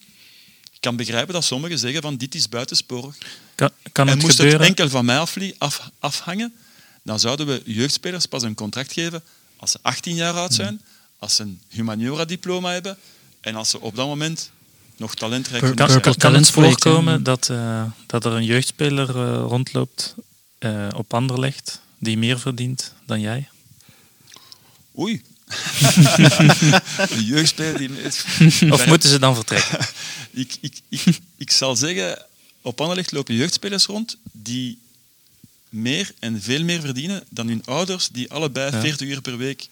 Ik 0.72 0.86
kan 0.86 0.96
begrijpen 0.96 1.34
dat 1.34 1.44
sommigen 1.44 1.78
zeggen 1.78 2.02
van 2.02 2.16
dit 2.16 2.34
is 2.34 2.48
buitensporig. 2.48 3.16
Kan, 3.54 3.70
kan 3.92 4.06
en 4.06 4.12
het 4.12 4.22
moest 4.22 4.34
gebeuren? 4.34 4.60
het 4.60 4.68
enkel 4.68 4.88
van 4.88 5.04
mij 5.04 5.26
af, 5.58 5.90
afhangen, 5.98 6.52
dan 7.02 7.20
zouden 7.20 7.46
we 7.46 7.62
jeugdspelers 7.64 8.26
pas 8.26 8.42
een 8.42 8.54
contract 8.54 8.92
geven 8.92 9.22
als 9.60 9.70
ze 9.70 9.78
18 9.82 10.14
jaar 10.14 10.34
oud 10.34 10.54
zijn, 10.54 10.80
als 11.18 11.34
ze 11.34 11.42
een 11.42 11.60
humaniora-diploma 11.68 12.72
hebben 12.72 12.98
en 13.40 13.54
als 13.54 13.70
ze 13.70 13.80
op 13.80 13.96
dat 13.96 14.06
moment 14.06 14.50
nog 14.96 15.14
talentrijk 15.14 15.76
kan, 15.76 15.88
zijn. 15.88 16.00
Kan, 16.00 16.14
kan 16.14 16.34
het 16.34 16.50
voorkomen 16.50 17.22
dat, 17.22 17.48
uh, 17.48 17.84
dat 18.06 18.24
er 18.24 18.32
een 18.32 18.44
jeugdspeler 18.44 19.08
uh, 19.16 19.42
rondloopt 19.46 20.14
uh, 20.58 20.88
op 20.96 21.14
Anderlecht 21.14 21.80
die 21.98 22.18
meer 22.18 22.40
verdient 22.40 22.92
dan 23.06 23.20
jij? 23.20 23.48
Oei. 24.98 25.22
een 27.16 27.24
jeugdspeler 27.24 27.78
die... 27.78 28.72
Of 28.72 28.86
moeten 28.86 29.08
ze 29.08 29.18
dan 29.18 29.34
vertrekken? 29.34 29.78
ik, 30.30 30.56
ik, 30.60 30.80
ik, 30.88 31.20
ik 31.36 31.50
zal 31.50 31.76
zeggen, 31.76 32.24
op 32.62 32.80
Anderlecht 32.80 33.12
lopen 33.12 33.34
jeugdspelers 33.34 33.86
rond 33.86 34.16
die 34.32 34.78
meer 35.68 36.12
en 36.18 36.42
veel 36.42 36.64
meer 36.64 36.80
verdienen 36.80 37.24
dan 37.28 37.48
hun 37.48 37.62
ouders, 37.64 38.08
die 38.08 38.30
allebei 38.30 38.70
Ja. 38.72 38.80
40 38.80 39.08
uur 39.08 39.20
per 39.20 39.36
week 39.36 39.68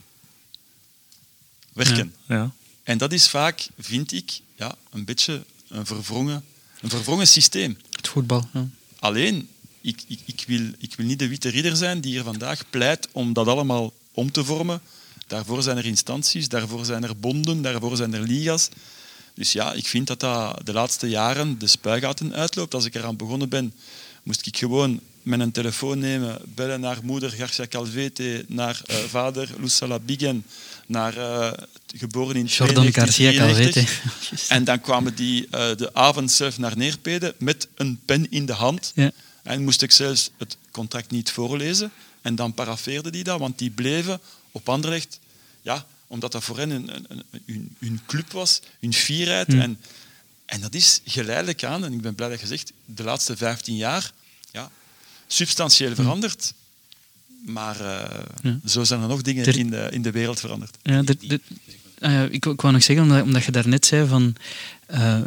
werken. 1.73 2.15
Ja. 2.27 2.51
En 2.83 2.99
dat 2.99 3.13
is 3.13 3.29
vaak, 3.29 3.69
vind 3.79 4.13
ik, 4.13 4.41
ja, 4.57 4.75
een 4.91 5.05
beetje 5.05 5.45
een 5.69 5.87
verwrongen, 5.87 6.45
een 6.81 6.91
verwrongen 6.91 7.29
systeem. 7.29 7.79
Het 7.91 8.09
voetbal. 8.09 8.49
Ja. 8.53 8.69
Alleen, 8.99 9.49
ik, 9.81 10.03
ik, 10.07 10.21
ik, 10.25 10.45
wil, 10.47 10.71
ik 10.79 10.95
wil 10.95 11.07
niet 11.07 11.19
de 11.19 11.29
witte 11.29 11.49
ridder 11.49 11.77
zijn 11.77 12.01
die 12.01 12.13
hier 12.13 12.23
vandaag 12.23 12.71
pleit 12.71 13.09
om 13.13 13.33
dat 13.33 13.47
allemaal 13.47 13.93
om 14.13 14.33
te 14.33 14.45
vormen. 14.45 14.81
Daarvoor 15.29 15.63
zijn 15.63 15.77
er 15.77 15.87
instanties, 15.87 16.49
daarvoor 16.49 16.85
zijn 16.85 17.05
er 17.05 17.17
bonden, 17.17 17.63
daarvoor 17.63 17.97
zijn 17.97 18.15
er 18.15 18.21
liga's. 18.21 18.69
Dus 19.35 19.53
ja, 19.53 19.73
ik 19.73 19.87
vind 19.87 20.07
dat 20.07 20.21
dat 20.21 20.67
de 20.67 20.73
laatste 20.73 21.09
jaren 21.09 21.59
de 21.59 21.67
spuigaten 21.67 22.35
uitloopt. 22.35 22.75
Als 22.75 22.85
ik 22.85 22.95
eraan 22.95 23.17
begonnen 23.17 23.49
ben, 23.49 23.73
moest 24.23 24.47
ik 24.47 24.57
gewoon 24.57 25.01
met 25.23 25.41
een 25.41 25.53
telefoon 25.53 25.99
nemen, 25.99 26.39
bellen 26.55 26.81
naar 26.81 26.99
moeder 27.03 27.31
Garcia 27.31 27.67
Calvete, 27.67 28.45
naar 28.49 28.81
eh, 28.87 28.97
vader 28.97 29.49
Lucella 29.59 29.99
Bigen, 29.99 30.45
naar 30.87 31.17
eh, 31.17 31.53
geboren 31.97 32.37
in 32.37 32.45
Jordan 32.45 32.93
Garcia 32.93 33.31
1993. 33.31 34.01
Calvete. 34.03 34.55
En 34.55 34.65
dan 34.65 34.81
kwamen 34.81 35.15
die 35.15 35.47
eh, 35.51 35.77
de 35.77 35.95
avond 35.95 36.31
zelf 36.31 36.59
naar 36.59 36.77
Neerpede 36.77 37.35
met 37.39 37.69
een 37.75 38.01
pen 38.05 38.31
in 38.31 38.47
de 38.47 38.53
hand. 38.53 38.93
Ja. 38.95 39.11
En 39.43 39.65
moest 39.65 39.83
ik 39.83 39.93
zelfs 39.93 40.31
het 40.39 40.57
contract 40.71 41.11
niet 41.11 41.31
voorlezen. 41.31 41.91
En 42.23 42.35
dan 42.35 42.55
parafeerden 42.55 43.13
die 43.13 43.25
dat, 43.25 43.39
want 43.39 43.59
die 43.59 43.71
bleven 43.71 44.21
op 44.53 44.69
Anderlecht, 44.69 45.19
ja, 45.63 45.87
omdat 46.07 46.33
dat 46.33 46.45
voor 46.45 46.59
hen 46.59 46.71
een, 46.71 46.91
een, 46.95 47.23
een- 47.47 47.77
hun, 47.79 48.01
club 48.07 48.33
was, 48.33 48.61
hun 48.81 48.93
fierheid. 48.95 49.47
Hmm. 49.47 49.61
En, 49.61 49.79
en 50.47 50.61
dat 50.61 50.75
is 50.75 51.01
geleidelijk 51.05 51.65
aan, 51.65 51.85
en 51.85 51.93
ik 51.93 52.01
ben 52.01 52.15
blij 52.15 52.29
dat 52.29 52.41
je 52.41 52.47
zegt, 52.47 52.73
de 52.85 53.03
laatste 53.03 53.37
15 53.37 53.77
jaar 53.77 54.11
ja, 54.51 54.71
substantieel 55.27 55.95
veranderd. 55.95 56.53
Maar 57.47 57.81
eh, 57.81 58.21
Ja. 58.43 58.59
zo 58.67 58.85
zijn 58.85 59.03
er 59.03 59.09
nog 59.09 59.23
dingen 59.23 59.45
in 59.57 59.71
de, 59.71 59.89
in 59.91 60.03
de 60.03 60.11
wereld 60.11 60.41
veranderd. 60.41 60.77
Ja, 60.83 61.03
ah 62.01 62.13
ja, 62.13 62.23
ik, 62.23 62.47
ik 62.47 62.61
wou 62.61 62.73
nog 62.73 62.83
zeggen, 62.83 63.05
omdat, 63.05 63.23
omdat 63.23 63.45
je 63.45 63.53
daarnet 63.53 63.87
zei 63.87 64.09
van, 64.09 64.35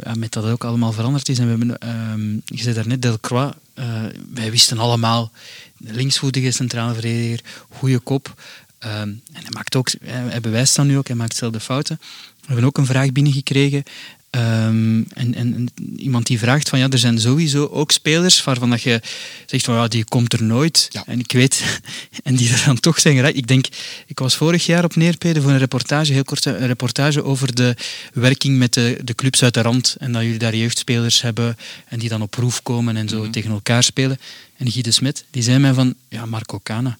ja, 0.04 0.14
met 0.14 0.32
dat 0.32 0.42
het 0.42 0.52
ook 0.52 0.64
allemaal 0.64 0.92
veranderd 0.92 1.28
is. 1.28 1.38
En 1.38 1.44
we 1.44 1.50
hebben, 1.50 1.78
ehm, 1.78 2.32
je 2.56 2.62
zei 2.62 2.74
daarnet 2.74 3.02
Delcroix, 3.02 3.56
eh 3.74 4.04
wij 4.32 4.50
wisten 4.50 4.78
allemaal, 4.78 5.30
linksvoetige 5.76 6.50
centrale 6.50 6.92
verdediger, 6.92 7.40
goede 7.68 7.98
kop. 7.98 8.42
Ehm, 8.82 9.08
en 9.08 9.42
hij, 9.42 9.50
maakt 9.50 9.76
ook, 9.76 9.90
hij, 10.04 10.40
bewijst 10.40 10.76
dat 10.76 10.86
nu 10.86 10.98
ook, 10.98 11.06
hij 11.06 11.16
maakt 11.16 11.36
zelf 11.36 11.52
de 11.52 11.60
fouten. 11.60 11.98
We 12.40 12.46
hebben 12.46 12.64
ook 12.64 12.78
een 12.78 12.86
vraag 12.86 13.12
binnengekregen. 13.12 13.82
ehm, 14.30 15.02
en, 15.14 15.34
en, 15.34 15.68
iemand 15.96 16.26
die 16.26 16.38
vraagt 16.38 16.68
van 16.68 16.78
ja, 16.78 16.88
er 16.88 16.98
zijn 16.98 17.20
sowieso 17.20 17.66
ook 17.66 17.90
spelers 17.90 18.44
waarvan 18.44 18.70
dat 18.70 18.82
je 18.82 19.00
zegt 19.46 19.64
van 19.64 19.74
ja, 19.74 19.88
die 19.88 20.04
komt 20.04 20.32
er 20.32 20.42
nooit. 20.42 20.88
Ja. 20.90 21.02
En 21.06 21.18
ik 21.18 21.32
weet, 21.32 21.80
en 22.24 22.36
die 22.36 22.52
er 22.52 22.62
dan 22.64 22.80
toch 22.80 23.00
zijn 23.00 23.14
geraakt. 23.14 23.36
Ik 23.36 23.46
denk, 23.46 23.66
ik 24.06 24.18
was 24.18 24.36
vorig 24.36 24.66
jaar 24.66 24.84
op 24.84 24.96
Neerpede 24.96 25.42
voor 25.42 25.50
een 25.50 25.58
reportage, 25.58 26.12
heel 26.12 26.24
kort 26.24 26.44
een 26.44 26.66
reportage 26.66 27.24
over 27.24 27.54
de 27.54 27.76
werking 28.12 28.58
met 28.58 28.74
de, 28.74 28.98
de 29.04 29.14
clubs 29.14 29.42
uit 29.42 29.54
de 29.54 29.62
rand. 29.62 29.96
En 29.98 30.12
dat 30.12 30.22
jullie 30.22 30.38
daar 30.38 30.56
jeugdspelers 30.56 31.22
hebben 31.22 31.56
en 31.88 31.98
die 31.98 32.08
dan 32.08 32.22
op 32.22 32.30
proef 32.30 32.62
komen 32.62 32.96
en 32.96 33.08
zo 33.08 33.30
tegen 33.30 33.50
elkaar 33.50 33.82
spelen. 33.82 34.18
En 34.56 34.70
Guy 34.70 34.82
de 34.82 34.90
Smet, 34.90 35.24
die 35.30 35.42
zei 35.42 35.58
mij 35.58 35.74
van, 35.74 35.94
ja, 36.08 36.26
Marco 36.26 36.60
Cana, 36.62 36.98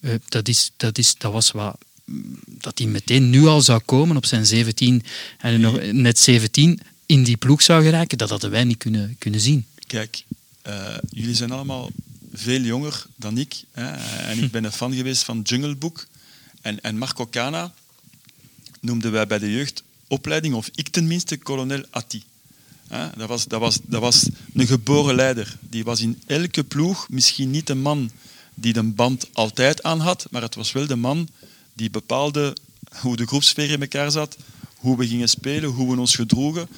eh, 0.00 0.14
dat, 0.28 0.48
is, 0.48 0.70
dat, 0.76 0.98
is, 0.98 1.14
dat 1.14 1.32
was 1.32 1.50
wat 1.50 1.76
dat 2.46 2.78
hij 2.78 2.86
meteen 2.86 3.30
nu 3.30 3.46
al 3.46 3.60
zou 3.60 3.80
komen 3.84 4.16
op 4.16 4.26
zijn 4.26 4.46
17 4.46 5.02
en 5.38 5.60
nog 5.60 5.92
net 5.92 6.18
17 6.18 6.80
in 7.06 7.22
die 7.22 7.36
ploeg 7.36 7.62
zou 7.62 7.84
geraken, 7.84 8.18
dat 8.18 8.30
hadden 8.30 8.50
wij 8.50 8.64
niet 8.64 8.78
kunnen, 8.78 9.16
kunnen 9.18 9.40
zien. 9.40 9.66
Kijk, 9.86 10.24
eh, 10.62 10.96
jullie 11.10 11.34
zijn 11.34 11.50
allemaal 11.50 11.90
veel 12.32 12.60
jonger 12.60 13.06
dan 13.16 13.38
ik. 13.38 13.62
Hè, 13.72 13.86
en 14.30 14.42
ik 14.42 14.50
ben 14.50 14.64
een 14.64 14.72
fan 14.72 14.94
geweest 14.94 15.22
van 15.22 15.40
Jungle 15.40 15.76
Book. 15.76 16.06
En, 16.60 16.80
en 16.80 16.98
Marco 16.98 17.26
Cana 17.26 17.72
noemden 18.80 19.12
wij 19.12 19.26
bij 19.26 19.38
de 19.38 19.52
jeugdopleiding, 19.52 20.54
of 20.54 20.70
ik 20.74 20.88
tenminste, 20.88 21.36
kolonel 21.36 21.82
Atti. 21.90 22.22
Dat, 23.16 23.28
was, 23.28 23.46
dat, 23.46 23.60
was, 23.60 23.78
dat 23.82 24.00
was 24.00 24.28
een 24.54 24.66
geboren 24.66 25.14
leider. 25.14 25.56
Die 25.60 25.84
was 25.84 26.00
in 26.00 26.22
elke 26.26 26.64
ploeg 26.64 27.08
misschien 27.08 27.50
niet 27.50 27.66
de 27.66 27.74
man 27.74 28.10
die 28.60 28.72
de 28.72 28.82
band 28.82 29.26
altijd 29.32 29.82
aan 29.82 30.00
had, 30.00 30.26
maar 30.30 30.42
het 30.42 30.54
was 30.54 30.72
wel 30.72 30.86
de 30.86 30.96
man 30.96 31.28
die 31.72 31.90
bepaalde 31.90 32.56
hoe 33.00 33.16
de 33.16 33.26
groepsfeer 33.26 33.70
in 33.70 33.80
elkaar 33.80 34.10
zat, 34.10 34.36
hoe 34.76 34.96
we 34.96 35.08
gingen 35.08 35.28
spelen, 35.28 35.70
hoe 35.70 35.94
we 35.94 36.00
ons 36.00 36.14
gedroegen. 36.14 36.68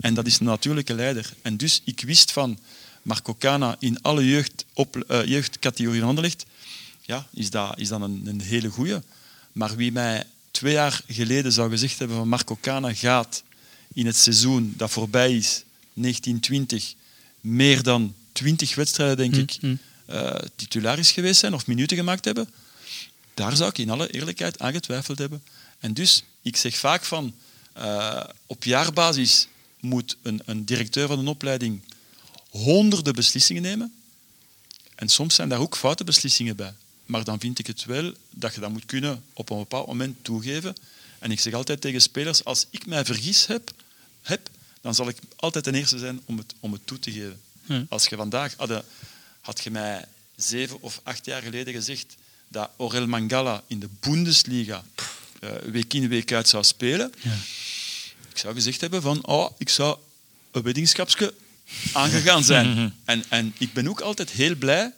En 0.00 0.14
dat 0.14 0.26
is 0.26 0.38
een 0.38 0.46
natuurlijke 0.46 0.94
leider. 0.94 1.32
En 1.42 1.56
dus 1.56 1.82
ik 1.84 2.00
wist 2.00 2.32
van 2.32 2.58
Marco 3.02 3.34
Cana 3.38 3.76
in 3.78 4.02
alle 4.02 4.28
jeugd 4.28 4.64
op, 4.72 4.96
eh, 4.96 5.24
jeugdcategorieën 5.24 6.04
Anderlecht, 6.04 6.46
ja, 7.02 7.26
is 7.32 7.50
dat, 7.50 7.78
is 7.78 7.88
dat 7.88 8.00
een, 8.00 8.22
een 8.24 8.40
hele 8.40 8.68
goeie. 8.68 9.00
Maar 9.52 9.76
wie 9.76 9.92
mij 9.92 10.24
twee 10.50 10.72
jaar 10.72 11.00
geleden 11.08 11.52
zou 11.52 11.70
gezegd 11.70 11.98
hebben 11.98 12.16
van 12.16 12.28
Marco 12.28 12.58
Cana 12.60 12.94
gaat 12.94 13.42
in 13.92 14.06
het 14.06 14.16
seizoen 14.16 14.74
dat 14.76 14.90
voorbij 14.90 15.36
is, 15.36 15.64
1920, 15.92 16.94
meer 17.40 17.82
dan 17.82 18.14
20 18.32 18.74
wedstrijden, 18.74 19.16
denk 19.16 19.36
ik, 19.36 19.62
mm. 19.62 19.78
Eh, 20.06 20.34
titularis 20.56 21.12
geweest 21.12 21.40
zijn 21.40 21.54
of 21.54 21.66
minuten 21.66 21.96
gemaakt 21.96 22.24
hebben, 22.24 22.48
daar 23.34 23.56
zou 23.56 23.70
ik 23.70 23.78
in 23.78 23.90
alle 23.90 24.10
eerlijkheid 24.10 24.58
aan 24.58 24.72
getwijfeld 24.72 25.18
hebben. 25.18 25.42
En 25.78 25.94
dus, 25.94 26.22
ik 26.42 26.56
zeg 26.56 26.76
vaak 26.76 27.04
van, 27.04 27.34
eh, 27.72 28.24
op 28.46 28.64
jaarbasis 28.64 29.48
moet 29.80 30.16
een, 30.22 30.40
een 30.44 30.64
directeur 30.64 31.06
van 31.06 31.18
een 31.18 31.26
opleiding 31.26 31.80
honderden 32.50 33.14
beslissingen 33.14 33.62
nemen. 33.62 33.94
En 34.94 35.08
soms 35.08 35.34
zijn 35.34 35.48
daar 35.48 35.60
ook 35.60 35.76
foute 35.76 36.04
beslissingen 36.04 36.56
bij. 36.56 36.74
Maar 37.06 37.24
dan 37.24 37.40
vind 37.40 37.58
ik 37.58 37.66
het 37.66 37.84
wel 37.84 38.12
dat 38.30 38.54
je 38.54 38.60
dat 38.60 38.70
moet 38.70 38.86
kunnen 38.86 39.22
op 39.32 39.50
een 39.50 39.58
bepaald 39.58 39.86
moment 39.86 40.16
toegeven. 40.24 40.74
En 41.18 41.30
ik 41.30 41.40
zeg 41.40 41.52
altijd 41.52 41.80
tegen 41.80 42.00
spelers, 42.00 42.44
als 42.44 42.66
ik 42.70 42.86
mij 42.86 43.04
vergis 43.04 43.46
heb, 43.46 43.70
heb 44.22 44.50
dan 44.80 44.94
zal 44.94 45.08
ik 45.08 45.18
altijd 45.36 45.64
de 45.64 45.72
eerste 45.72 45.98
zijn 45.98 46.20
om 46.24 46.38
het, 46.38 46.54
om 46.60 46.72
het 46.72 46.86
toe 46.86 46.98
te 46.98 47.12
geven. 47.12 47.40
Ja. 47.64 47.84
Als 47.88 48.06
je 48.06 48.16
vandaag, 48.16 48.54
had, 48.56 48.84
had 49.46 49.62
je 49.64 49.70
mij 49.70 50.04
zeven 50.36 50.80
of 50.82 51.00
acht 51.02 51.24
jaar 51.24 51.42
geleden 51.42 51.74
gezegd 51.74 52.14
dat 52.48 52.70
Orel 52.76 53.06
Mangala 53.06 53.62
in 53.66 53.78
de 53.80 53.88
Bundesliga 54.00 54.84
eh, 55.40 55.50
week 55.70 55.94
in 55.94 56.08
week 56.08 56.32
uit 56.32 56.48
zou 56.48 56.64
spelen, 56.64 57.12
Ja. 57.20 57.32
ik 58.30 58.38
zou 58.38 58.54
gezegd 58.54 58.80
hebben 58.80 59.02
van, 59.02 59.26
oh, 59.26 59.50
ik 59.58 59.68
zou 59.68 59.98
een 60.50 60.62
weddingschapsje 60.62 61.34
aangegaan 61.92 62.44
zijn. 62.44 62.94
en, 63.04 63.24
en 63.28 63.54
ik 63.58 63.72
ben 63.72 63.88
ook 63.88 64.00
altijd 64.00 64.30
heel 64.30 64.54
blij 64.54 64.92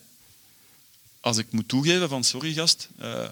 als 1.19 1.37
ik 1.37 1.45
moet 1.51 1.67
toegeven 1.67 2.09
van, 2.09 2.23
sorry 2.23 2.53
gast, 2.53 2.87
eh, 2.97 3.23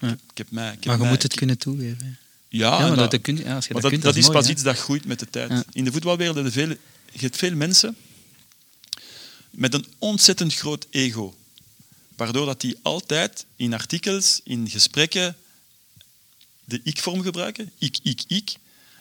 ik, 0.00 0.08
heb, 0.08 0.18
ik 0.30 0.38
heb 0.38 0.50
mij... 0.50 0.66
Ik 0.66 0.72
heb 0.74 0.84
Maar 0.84 0.94
je 0.94 1.00
mij- 1.00 1.10
moet 1.10 1.22
het 1.22 1.32
ik- 1.32 1.38
kunnen 1.38 1.58
toegeven. 1.58 2.18
Ja, 2.48 2.78
Ja, 2.78 2.86
maar 2.86 2.96
dat, 2.96 3.10
dat 3.10 3.20
kun 3.20 3.36
je, 3.36 3.44
ja, 3.44 3.54
als 3.54 3.66
je 3.66 3.72
maar 3.72 3.82
dat, 3.82 3.90
dat, 3.90 4.00
kunt, 4.00 4.02
dat 4.14 4.16
is 4.16 4.22
mooi, 4.26 4.36
pas 4.36 4.46
hè. 4.46 4.52
iets 4.52 4.62
dat 4.62 4.78
groeit 4.78 5.04
met 5.04 5.18
de 5.18 5.30
tijd. 5.30 5.50
Ja. 5.50 5.64
In 5.72 5.84
de 5.84 5.92
voetbalwereld 5.92 6.36
heb 6.36 6.44
je 6.44 6.50
veel, 6.50 6.68
je 7.12 7.18
hebt 7.20 7.36
veel 7.36 7.54
mensen 7.54 7.96
met 9.50 9.74
een 9.74 9.86
ontzettend 9.98 10.54
groot 10.54 10.86
ego. 10.90 11.34
Waardoor 12.16 12.46
dat 12.46 12.60
die 12.60 12.76
altijd 12.82 13.46
in 13.56 13.74
artikels, 13.74 14.40
in 14.44 14.70
gesprekken, 14.70 15.36
de 16.64 16.80
ik-vorm 16.84 17.22
gebruiken. 17.22 17.72
Ik, 17.78 17.98
ik, 18.02 18.22
ik. 18.26 18.54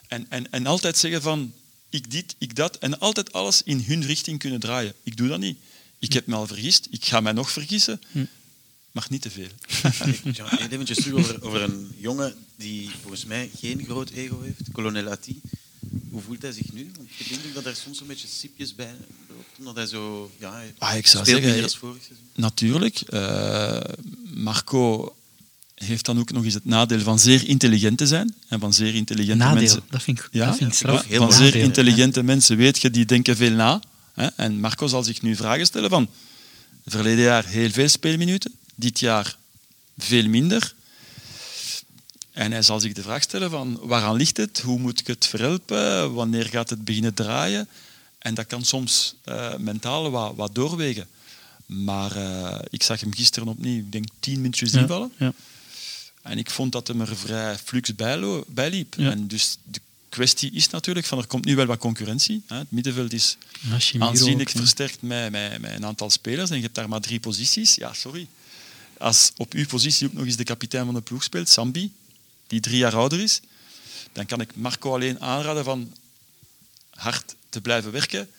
En, 0.08 0.26
en, 0.30 0.52
en 0.52 0.66
altijd 0.66 0.98
zeggen 0.98 1.22
van 1.22 1.54
ik 1.90 2.12
dit, 2.12 2.36
ik 2.38 2.56
dat. 2.56 2.78
En 2.78 3.00
altijd 3.00 3.34
alles 3.34 3.64
in 3.64 3.84
hun 3.88 4.06
richting 4.06 4.40
kunnen 4.40 4.60
draaien. 4.60 4.94
Ik 5.04 5.18
doe 5.18 5.28
dat 5.28 5.40
niet. 5.40 5.58
Ik 6.00 6.14
heb 6.14 6.26
me 6.26 6.36
al 6.36 6.48
vergist. 6.48 6.88
Ik 6.90 7.06
ga 7.06 7.20
mij 7.20 7.32
nog 7.32 7.52
vergissen. 7.52 8.02
Maar 8.92 9.06
niet 9.10 9.22
te 9.22 9.30
veel. 9.30 9.50
Ja, 10.34 10.48
heel 10.50 10.70
eventjes 10.70 10.98
terug 10.98 11.20
over, 11.20 11.44
over 11.44 11.62
een 11.62 11.92
jongen 11.98 12.36
die 12.56 12.90
volgens 13.02 13.26
mij 13.26 13.50
geen 13.60 13.84
groot 13.84 14.10
ego 14.10 14.42
heeft, 14.42 14.62
kolonel 14.72 15.10
Atti. 15.10 15.42
Hoe 16.10 16.22
voelt 16.22 16.42
hij 16.42 16.52
zich 16.52 16.74
nu? 16.74 16.92
Want 16.98 17.10
ik 17.18 17.30
denk 17.30 17.54
dat 17.54 17.66
er 17.66 17.76
soms 17.76 18.00
een 18.02 18.08
beetje 18.08 18.28
sipjes 18.28 18.76
bij 18.76 18.94
loopt, 19.30 19.48
omdat 19.58 19.76
hij 19.76 19.86
zo... 19.86 20.32
Ja, 20.40 20.54
hij 20.54 20.74
Ah, 20.78 20.96
ik 20.98 21.08
zou 21.08 21.26
zeggen, 21.26 21.50
meer 21.52 21.64
als 21.64 21.78
vorig 21.78 22.04
seizoen. 22.04 22.28
Natuurlijk. 22.36 23.02
eh, 23.02 23.80
Marco 24.34 25.16
heeft 25.76 26.06
dan 26.06 26.20
ook 26.20 26.32
nog 26.32 26.44
eens 26.44 26.54
het 26.54 26.66
nadeel 26.66 27.00
van 27.00 27.20
zeer 27.20 27.48
intelligent 27.48 27.98
te 27.98 28.08
zijn. 28.08 28.36
En 28.48 28.60
van 28.60 28.74
zeer 28.74 28.96
intelligente 28.96 29.44
Nadeel, 29.44 29.60
mensen. 29.62 29.82
dat 29.90 30.04
vind 30.04 30.20
ik, 30.20 30.28
Ja, 30.32 30.46
dat 30.46 30.58
vind 30.58 30.74
ik 30.74 30.80
ja, 30.80 30.84
straf. 30.88 31.06
heel 31.06 31.18
van 31.20 31.34
zeer 31.34 31.46
Nadeel, 31.46 31.62
intelligente 31.64 32.24
mensen 32.24 32.58
weet 32.58 32.80
je, 32.82 32.90
die 32.90 33.06
denken 33.06 33.36
veel 33.36 33.52
na. 33.52 33.82
Hè? 34.14 34.28
En 34.36 34.60
Marco 34.60 34.88
zal 34.88 35.04
zich 35.04 35.22
nu 35.22 35.36
vragen 35.36 35.66
stellen 35.66 35.90
van... 35.90 36.10
Verleden 36.86 37.24
jaar 37.24 37.46
heel 37.46 37.70
veel 37.70 37.88
speelminuten. 37.88 38.52
Dit 38.76 39.00
jaar 39.00 39.38
veel 39.98 40.28
minder. 40.28 40.74
En 42.32 42.52
hij 42.52 42.62
zal 42.62 42.80
zich 42.80 42.94
de 42.94 43.02
vraag 43.02 43.22
stellen 43.22 43.50
van 43.50 43.80
waaraan 43.82 44.16
ligt 44.16 44.38
het? 44.38 44.60
Hoe 44.60 44.80
moet 44.80 45.00
ik 45.00 45.08
het 45.08 45.26
verhelpen? 45.28 46.14
Wanneer 46.14 46.46
gaat 46.46 46.70
het 46.70 46.84
beginnen 46.86 47.14
draaien? 47.14 47.68
En 48.20 48.34
dat 48.34 48.48
kan 48.48 48.66
soms 48.66 49.16
eh, 49.24 49.56
mentaal 49.58 50.10
wat, 50.12 50.36
wat 50.36 50.56
doorwegen. 50.56 51.08
Maar 51.66 52.16
eh, 52.16 52.60
ik 52.70 52.84
zag 52.84 53.00
hem 53.00 53.14
gisteren 53.14 53.48
opnieuw, 53.48 53.78
ik 53.80 53.92
denk 53.92 54.06
tien 54.20 54.36
minuutjes 54.42 54.72
Ja, 54.72 54.80
invallen. 54.80 55.12
ja. 55.18 55.34
En 56.22 56.38
ik 56.38 56.50
vond 56.50 56.72
dat 56.72 56.88
hem 56.88 57.02
er 57.02 57.16
vrij 57.18 57.58
flux 57.58 57.96
bij, 57.96 58.70
liep. 58.70 58.94
Ja. 58.98 59.12
En 59.12 59.28
dus 59.28 59.58
de 59.64 59.80
kwestie 60.10 60.52
is 60.52 60.70
natuurlijk 60.70 61.06
van 61.08 61.18
er 61.18 61.28
komt 61.28 61.46
nu 61.46 61.56
wel 61.56 61.66
wat 61.66 61.78
concurrentie. 61.78 62.42
Hè. 62.48 62.58
Het 62.58 62.72
middenveld 62.72 63.14
is 63.14 63.38
aanzienlijk 64.00 64.50
ook, 64.50 64.56
versterkt 64.58 65.02
met, 65.02 65.32
met, 65.32 65.62
met 65.62 65.72
een 65.72 65.86
aantal 65.86 66.10
spelers 66.10 66.50
en 66.50 66.56
je 66.56 66.62
hebt 66.62 66.76
daar 66.76 66.90
maar 66.90 67.02
drie 67.02 67.20
posities. 67.20 67.76
Ja, 67.76 67.94
sorry. 67.94 68.28
Als 68.98 69.32
op 69.38 69.54
uw 69.54 69.66
positie 69.66 70.08
ook 70.08 70.14
nog 70.14 70.26
eens 70.26 70.36
de 70.36 70.44
kapitein 70.44 70.86
van 70.86 70.94
de 70.94 71.02
ploeg 71.02 71.24
speelt, 71.24 71.50
Sambi, 71.50 71.92
die 72.50 72.60
drie 72.60 72.78
jaar 72.78 72.96
ouder 72.96 73.20
is, 73.20 73.42
dan 74.12 74.26
kan 74.26 74.42
ik 74.42 74.56
Marco 74.56 74.94
alleen 74.94 75.20
aanraden 75.22 75.64
van 75.64 75.94
hard 76.90 77.36
te 77.50 77.62
blijven 77.62 77.92
werken, 77.92 78.30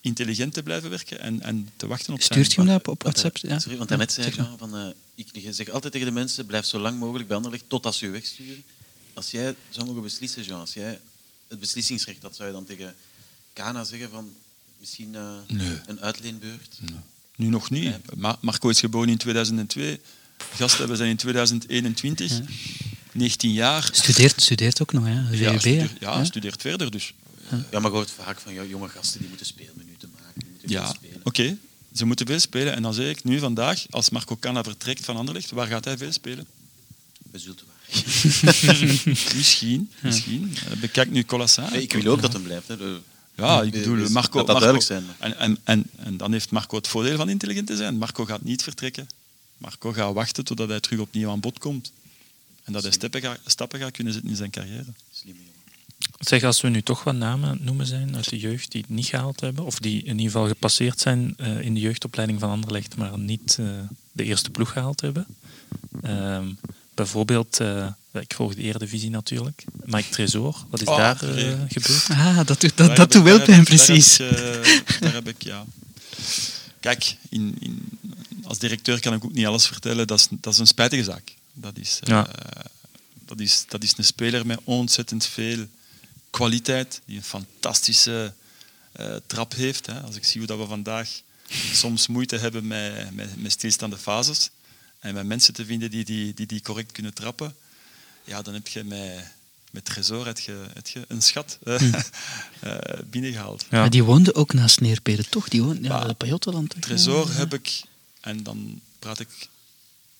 intelligent 0.00 0.52
te 0.54 0.62
blijven 0.62 0.90
werken 0.90 1.20
en, 1.20 1.40
en 1.42 1.68
te 1.76 1.86
wachten 1.86 2.12
op 2.12 2.22
Stuurt 2.22 2.46
je 2.46 2.52
zijn... 2.52 2.66
hem 2.66 2.76
dat 2.78 2.86
op, 2.88 2.94
op 2.94 3.02
WhatsApp? 3.02 3.36
Ja. 3.36 3.58
Sorry, 3.58 3.76
want 3.76 3.88
daarnet 3.88 4.12
zei 4.12 4.26
zeg 4.26 4.34
ik 4.34 4.40
nog 4.50 4.58
van, 4.58 4.76
eh, 4.76 4.86
ik 5.14 5.28
je 5.32 5.52
zeg 5.52 5.68
altijd 5.68 5.92
tegen 5.92 6.08
de 6.08 6.12
mensen, 6.14 6.46
blijf 6.46 6.66
zo 6.66 6.78
lang 6.78 6.98
mogelijk 6.98 7.26
bij 7.28 7.36
Anderlecht 7.36 7.64
totdat 7.66 7.94
ze 7.94 8.04
je 8.04 8.10
wegsturen. 8.10 8.64
Als 9.14 9.30
jij 9.30 9.54
zou 9.70 9.86
mogen 9.86 10.02
beslissen, 10.02 10.42
Jean, 10.44 10.60
als 10.60 10.72
jij 10.74 11.00
het 11.48 11.60
beslissingsrecht 11.60 12.22
had, 12.22 12.36
zou 12.36 12.48
je 12.48 12.54
dan 12.54 12.64
tegen 12.64 12.94
Kana 13.52 13.84
zeggen 13.84 14.10
van 14.10 14.32
misschien 14.80 15.14
eh, 15.14 15.32
Nee. 15.46 15.78
een 15.86 16.00
uitleenbeurt? 16.00 16.78
Nu 17.36 17.46
nog 17.48 17.70
niet. 17.70 18.14
Ma- 18.14 18.38
Marco 18.40 18.68
is 18.68 18.80
geboren 18.80 19.08
in 19.08 19.16
2002. 19.18 20.00
Gasten, 20.54 20.88
we 20.88 20.96
zijn 20.96 21.10
in 21.10 21.16
2021. 21.16 22.40
19 23.14 23.52
jaar. 23.52 23.88
Studeert, 23.92 24.42
studeert 24.42 24.82
ook 24.82 24.92
nog, 24.92 25.04
hè? 25.06 25.12
Ja, 25.12 25.26
VUB. 25.28 25.40
hè? 25.52 25.58
studeert, 25.58 25.90
ja, 26.00 26.18
Ja. 26.18 26.24
studeert 26.24 26.60
verder 26.60 26.90
dus. 26.90 27.14
Ja, 27.70 27.80
maar 27.80 27.90
je 27.90 27.96
hoort 27.96 28.10
vaak 28.10 28.40
van 28.40 28.54
ja, 28.54 28.62
jonge 28.64 28.88
gasten 28.88 29.18
die 29.20 29.28
moeten 29.28 29.46
speelminuten 29.46 30.10
maken. 30.20 30.40
Die 30.40 30.48
moeten 30.50 30.70
Ja, 30.70 30.94
oké. 31.22 31.56
Ze 31.94 32.04
moeten 32.06 32.26
veel 32.26 32.38
spelen. 32.40 32.74
En 32.74 32.82
dan 32.82 32.94
zeg 32.94 33.08
ik 33.10 33.24
nu 33.24 33.38
vandaag, 33.38 33.84
als 33.90 34.10
Marco 34.10 34.36
Canna 34.40 34.62
vertrekt 34.62 35.04
van 35.04 35.16
Anderlecht, 35.16 35.50
waar 35.50 35.66
gaat 35.66 35.84
hij 35.84 35.96
veel 35.96 36.12
spelen? 36.12 36.46
Bij 37.22 37.40
Zultewaar. 37.40 37.72
Misschien, 39.36 39.90
misschien. 40.02 40.56
Eh, 40.70 40.76
Bekijk 40.76 41.10
nu 41.10 41.24
Colassa. 41.24 41.70
Nee, 41.70 41.82
ik 41.82 41.92
wil 41.92 42.12
ook 42.12 42.22
dat 42.22 42.32
hem 42.32 42.42
blijft. 42.42 42.68
Hè. 42.68 42.76
De- 42.76 43.00
Ja, 43.36 43.62
ik 43.62 43.70
bedoel, 43.72 44.08
Marco... 44.10 44.10
dat 44.10 44.46
dat 44.46 44.46
Marco 44.46 44.58
duidelijk 44.58 44.84
zijn. 44.84 45.04
En, 45.18 45.38
en, 45.38 45.58
en, 45.64 45.84
en 45.96 46.16
dan 46.16 46.32
heeft 46.32 46.50
Marco 46.50 46.76
het 46.76 46.88
voordeel 46.88 47.16
van 47.16 47.28
intelligent 47.28 47.66
te 47.66 47.76
zijn. 47.76 47.96
Marco 47.98 48.24
gaat 48.24 48.42
niet 48.42 48.62
vertrekken. 48.62 49.06
Marco 49.58 49.92
gaat 49.92 50.14
wachten 50.14 50.44
totdat 50.44 50.68
hij 50.68 50.80
terug 50.80 50.98
opnieuw 50.98 51.30
aan 51.30 51.40
bod 51.40 51.58
komt. 51.58 51.92
En 52.64 52.72
dat 52.72 52.82
hij 52.82 52.92
stappen 52.92 53.20
gaat, 53.20 53.38
stappen 53.46 53.78
gaat 53.80 53.90
kunnen 53.90 54.12
zetten 54.12 54.30
in 54.30 54.36
zijn 54.36 54.50
carrière. 54.50 54.84
Slimme 55.12 55.40
jongen. 55.40 55.52
Zeg, 56.18 56.42
als 56.42 56.60
we 56.60 56.68
nu 56.68 56.82
toch 56.82 57.04
wat 57.04 57.14
namen 57.14 57.48
aan 57.48 57.54
het 57.54 57.64
noemen 57.64 57.86
zijn 57.86 58.16
uit 58.16 58.28
de 58.28 58.38
jeugd 58.38 58.72
die 58.72 58.80
het 58.80 58.90
niet 58.90 59.06
gehaald 59.06 59.40
hebben, 59.40 59.64
of 59.64 59.78
die 59.78 60.02
in 60.02 60.10
ieder 60.18 60.24
geval 60.32 60.46
gepasseerd 60.48 61.00
zijn 61.00 61.34
eh, 61.36 61.60
in 61.60 61.74
de 61.74 61.80
jeugdopleiding 61.80 62.40
van 62.40 62.50
Anderlecht, 62.50 62.96
maar 62.96 63.18
niet 63.18 63.56
eh, 63.60 63.66
de 64.12 64.24
eerste 64.24 64.50
ploeg 64.50 64.72
gehaald 64.72 65.00
hebben. 65.00 65.26
Ehm, 66.02 66.46
bijvoorbeeld, 66.94 67.60
eh, 67.60 67.86
ik 68.12 68.34
volg 68.34 68.54
de 68.54 68.62
Eredivisie 68.62 69.10
natuurlijk, 69.10 69.64
Mike 69.84 70.08
Tresor, 70.08 70.56
wat 70.70 70.80
is 70.80 70.86
Oh, 70.86 70.96
daar 70.96 71.16
gebeurd? 71.16 72.06
Ah, 72.10 72.36
dat, 72.36 72.46
doet- 72.60 72.60
dat, 72.60 72.86
Daar 72.86 72.96
dat 72.96 73.12
doet 73.12 73.22
wel 73.22 73.36
pijn, 73.36 73.46
daar 73.48 73.56
heb 73.56 73.64
precies. 73.64 74.18
ik, 74.18 75.00
Daar 75.00 75.12
heb 75.12 75.28
ik, 75.28 75.42
ja. 75.42 75.64
Kijk, 76.80 77.16
in, 77.28 77.56
in, 77.60 77.98
als 78.42 78.58
directeur 78.58 79.00
kan 79.00 79.12
ik 79.14 79.24
ook 79.24 79.32
niet 79.32 79.46
alles 79.46 79.66
vertellen. 79.66 80.06
Dat 80.06 80.18
is, 80.18 80.26
dat 80.30 80.52
is 80.52 80.58
een 80.58 80.66
spijtige 80.66 81.04
zaak. 81.04 81.34
Dat 81.54 81.78
is, 81.78 81.98
eh, 82.02 82.08
Ja. 82.08 82.28
dat, 83.24 83.40
is, 83.40 83.64
dat 83.68 83.82
is 83.82 83.92
een 83.96 84.04
speler 84.04 84.46
met 84.46 84.60
ontzettend 84.64 85.26
veel 85.26 85.66
kwaliteit, 86.30 87.00
die 87.06 87.16
een 87.16 87.22
fantastische 87.22 88.32
eh, 88.92 89.16
trap 89.26 89.54
heeft. 89.54 89.86
Hè. 89.86 90.00
Als 90.00 90.16
ik 90.16 90.24
zie 90.24 90.38
hoe 90.38 90.46
dat 90.48 90.58
we 90.58 90.66
vandaag 90.66 91.08
soms 91.72 92.06
moeite 92.06 92.36
hebben 92.36 92.66
met, 92.66 93.14
met, 93.14 93.42
met 93.42 93.52
stilstaande 93.52 93.98
fases 93.98 94.50
en 94.98 95.14
met 95.14 95.26
mensen 95.26 95.54
te 95.54 95.64
vinden 95.64 95.90
die 95.90 96.04
die, 96.04 96.34
die, 96.34 96.46
die 96.46 96.62
correct 96.62 96.92
kunnen 96.92 97.14
trappen, 97.14 97.54
ja, 98.24 98.42
dan 98.42 98.54
heb 98.54 98.68
je 98.68 98.84
met, 98.84 99.32
met 99.70 99.84
Tresor 99.84 100.26
heb 100.26 100.38
je, 100.38 100.64
heb 100.74 100.86
je 100.86 101.04
een 101.08 101.22
schat 101.22 101.58
eh, 101.64 101.82
eh, 102.60 102.78
binnengehaald. 103.06 103.66
Ja. 103.70 103.78
Maar 103.80 103.90
die 103.90 104.02
woonde 104.04 104.34
ook 104.34 104.52
naast 104.52 104.80
Neerpede, 104.80 105.24
toch? 105.28 105.48
Die 105.48 105.62
woonde 105.62 105.82
ja, 105.82 105.88
Maar 105.88 106.08
op 106.08 106.18
Pajottenland. 106.18 106.74
Tresor 106.80 107.28
Ja. 107.28 107.32
heb 107.34 107.54
ik, 107.54 107.82
en 108.20 108.42
dan 108.42 108.80
praat 108.98 109.20
ik 109.20 109.28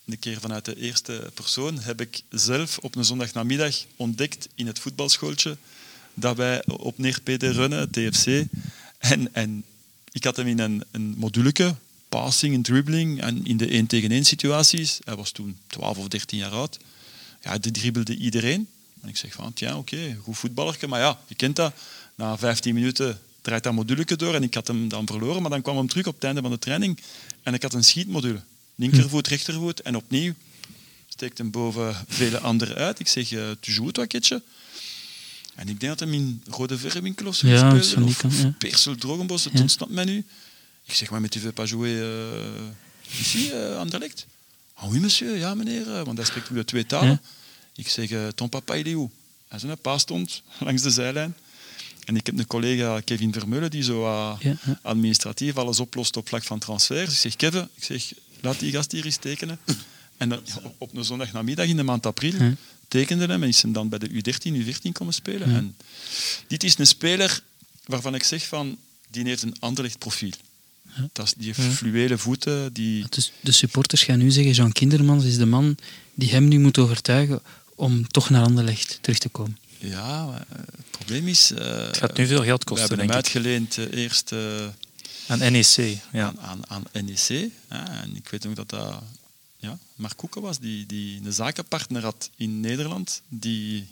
een 0.07 0.19
keer 0.19 0.41
vanuit 0.41 0.65
de 0.65 0.77
eerste 0.77 1.31
persoon, 1.35 1.79
heb 1.79 2.01
ik 2.01 2.23
zelf 2.31 2.79
op 2.79 2.95
een 2.95 3.05
zondagnamiddag 3.05 3.85
ontdekt 3.97 4.49
in 4.55 4.67
het 4.67 4.79
voetbalschooltje 4.79 5.57
dat 6.15 6.37
wij 6.37 6.67
op 6.67 6.99
Neerpede 6.99 7.51
runnen, 7.51 7.91
TFC. 7.91 8.45
En, 8.99 9.35
en 9.35 9.65
ik 10.13 10.25
had 10.25 10.37
hem 10.37 10.47
in 10.47 10.59
een, 10.59 10.85
een 10.91 11.15
moduleke, 11.17 11.75
passing 12.09 12.55
en 12.55 12.63
dribbling, 12.63 13.21
en 13.21 13.47
in 13.47 13.57
de 13.57 13.69
1 13.69 13.87
tegen 13.87 14.11
1 14.11 14.25
situaties. 14.25 14.99
Hij 15.05 15.17
was 15.17 15.31
toen 15.31 15.59
12 15.67 15.99
of 15.99 16.09
13 16.09 16.39
jaar 16.39 16.51
oud. 16.51 16.79
Ja, 17.43 17.59
die 17.59 17.73
dribbelde 17.73 18.17
iedereen. 18.17 18.69
En 19.01 19.09
ik 19.09 19.17
zeg 19.17 19.33
van, 19.33 19.53
ja, 19.55 19.77
oké, 19.77 20.19
goed 20.23 20.39
voetballerke, 20.39 20.87
maar 20.87 21.01
ja, 21.01 21.21
je 21.27 21.35
kent 21.35 21.57
dat. 21.57 21.75
Na 22.15 22.39
15 22.39 22.75
minuten 22.75 23.21
draait 23.41 23.63
dat 23.63 23.73
moduleke 23.73 24.17
door 24.17 24.35
en 24.35 24.43
ik 24.43 24.55
had 24.55 24.67
hem 24.67 24.89
dan 24.89 25.07
verloren, 25.07 25.43
maar 25.43 25.51
dan 25.51 25.63
kwam 25.63 25.77
hem 25.77 25.89
terug 25.89 26.07
op 26.07 26.15
het 26.15 26.25
einde 26.25 26.41
van 26.41 26.51
de 26.51 26.59
training 26.59 27.01
en 27.43 27.55
ik 27.55 27.63
had 27.63 27.75
een 27.75 27.85
schietmodule. 27.85 28.41
Linkervoet, 28.75 29.27
rechtervoet 29.29 29.83
en 29.83 29.97
opnieuw 29.97 30.35
steekt 31.09 31.39
hem 31.39 31.51
boven 31.51 31.97
vele 32.09 32.39
anderen 32.41 32.77
uit. 32.77 33.01
Ik 33.01 33.09
zeg, 33.09 33.31
uh, 33.31 33.51
toi, 33.93 34.07
Ketje? 34.07 34.43
En 35.55 35.69
ik 35.69 35.81
denk 35.81 35.99
dat 35.99 36.01
hem 36.01 36.13
in 36.13 36.43
Rode 36.51 36.79
Verrewinkel 36.79 37.27
of 37.27 37.37
zo 37.37 37.47
Ja, 37.47 37.83
speelde, 37.83 38.07
of, 38.07 38.25
of 38.25 38.43
ja. 38.43 38.55
Persel 38.59 38.95
Drogenbos, 38.97 39.45
het 39.45 39.53
Ja. 39.53 39.61
ontsnapt 39.61 39.93
mij 39.93 40.05
nu. 40.05 40.25
Ik 40.85 40.95
zeg, 40.95 41.11
maar 41.11 41.21
met 41.21 41.31
tu 41.31 41.41
veux 41.41 41.55
pas 41.55 41.71
jouer 41.71 42.03
uh, 42.03 43.21
ici, 43.21 43.51
uh, 43.53 43.77
Anderlecht? 43.77 44.27
Ah 44.75 44.91
oui, 44.91 45.01
monsieur, 45.01 45.37
ja 45.37 45.55
meneer, 45.55 46.05
want 46.05 46.17
hij 46.19 46.27
spreekt 46.27 46.51
ook 46.51 46.57
de 46.57 46.65
twee 46.65 46.87
talen. 46.87 47.09
Ja. 47.09 47.21
Ik 47.77 47.89
zeg, 47.89 48.11
uh, 48.11 48.29
ton 48.29 48.49
papa, 48.49 48.75
il 48.75 48.85
est 48.87 48.95
où? 48.95 49.11
En 49.49 49.61
zijn 49.61 49.79
pa 49.79 49.99
stond 49.99 50.43
langs 50.67 50.83
de 50.83 50.91
zijlijn. 50.91 51.37
En 52.05 52.17
ik 52.17 52.27
heb 52.27 52.39
een 52.39 52.47
collega, 52.47 53.01
Kevin 53.01 53.33
Vermeulen, 53.33 53.71
die 53.71 53.83
zo 53.83 54.01
uh, 54.03 54.37
Ja, 54.41 54.57
ja. 54.65 54.79
administratief 54.83 55.57
alles 55.57 55.81
oplost 55.81 56.17
op 56.17 56.29
vlak 56.29 56.43
van 56.45 56.59
transfers. 56.59 57.11
Ik 57.13 57.19
zeg, 57.19 57.37
Kevin, 57.37 57.69
ik 57.75 57.85
zeg, 57.85 58.13
laat 58.45 58.61
die 58.61 58.73
gast 58.73 58.93
hier 58.93 59.05
eens 59.05 59.17
tekenen. 59.17 59.59
En 60.17 60.29
dan, 60.29 60.41
op, 60.63 60.75
op 60.79 60.97
een 60.97 61.05
zondagnamiddag 61.05 61.67
in 61.67 61.77
de 61.77 61.83
maand 61.83 62.07
april 62.07 62.35
Ja. 62.43 62.55
tekende 62.89 63.27
hem 63.27 63.43
en 63.43 63.49
is 63.49 63.63
hem 63.63 63.73
dan 63.73 63.89
bij 63.89 63.99
de 63.99 64.09
U13, 64.09 64.53
U14 64.65 64.93
komen 64.93 65.15
spelen. 65.15 65.51
Ja. 65.51 65.57
En 65.57 65.77
dit 66.47 66.65
is 66.65 66.79
een 66.79 66.87
speler 66.87 67.41
waarvan 67.87 68.15
ik 68.15 68.23
zeg 68.23 68.47
van, 68.47 68.77
die 69.11 69.25
heeft 69.25 69.43
een 69.43 69.57
anderlicht 69.61 69.99
profiel. 69.99 70.31
Dat 71.13 71.27
is 71.27 71.35
die 71.37 71.53
Ja. 71.57 71.71
fluwele 71.71 72.19
voeten, 72.19 72.73
die... 72.73 73.05
Dus 73.09 73.33
de 73.41 73.53
supporters 73.53 74.03
gaan 74.03 74.19
nu 74.19 74.31
zeggen, 74.31 74.53
Jean 74.53 74.73
Kindermans 74.73 75.25
is 75.25 75.37
de 75.37 75.47
man 75.47 75.77
die 76.15 76.31
hem 76.31 76.49
nu 76.49 76.59
moet 76.59 76.79
overtuigen 76.79 77.43
om 77.75 78.09
toch 78.09 78.31
naar 78.31 78.45
Anderlecht 78.45 78.99
terug 79.01 79.19
te 79.19 79.29
komen. 79.29 79.59
Ja, 79.79 80.45
eh, 80.49 80.57
het 80.77 80.91
probleem 80.91 81.29
is... 81.29 81.51
eh, 81.51 81.87
Het 81.87 81.97
gaat 81.97 82.17
nu 82.17 82.27
veel 82.27 82.43
geld 82.43 82.59
we 82.63 82.65
kosten, 82.69 82.89
hebben 82.89 83.07
hem 83.07 83.17
uitgeleend 83.17 83.79
eh, 83.79 84.03
eerst 84.03 84.33
eh, 84.33 84.67
Aan 85.27 85.39
NEC, 85.39 85.99
ja. 86.13 86.35
aan, 86.39 86.67
aan, 86.67 86.85
aan 86.93 87.05
NEC. 87.05 87.51
Ja, 87.71 88.03
en 88.03 88.17
ik 88.17 88.29
weet 88.29 88.45
nog 88.45 88.55
dat 88.55 88.69
dat 88.69 89.03
ja, 89.57 89.79
Mark 89.97 90.17
Koeken 90.17 90.43
was, 90.43 90.59
die, 90.59 90.87
die 90.87 91.21
een 91.25 91.33
zakenpartner 91.33 92.03
had 92.03 92.31
in 92.37 92.61
Nederland, 92.61 93.23
die 93.29 93.87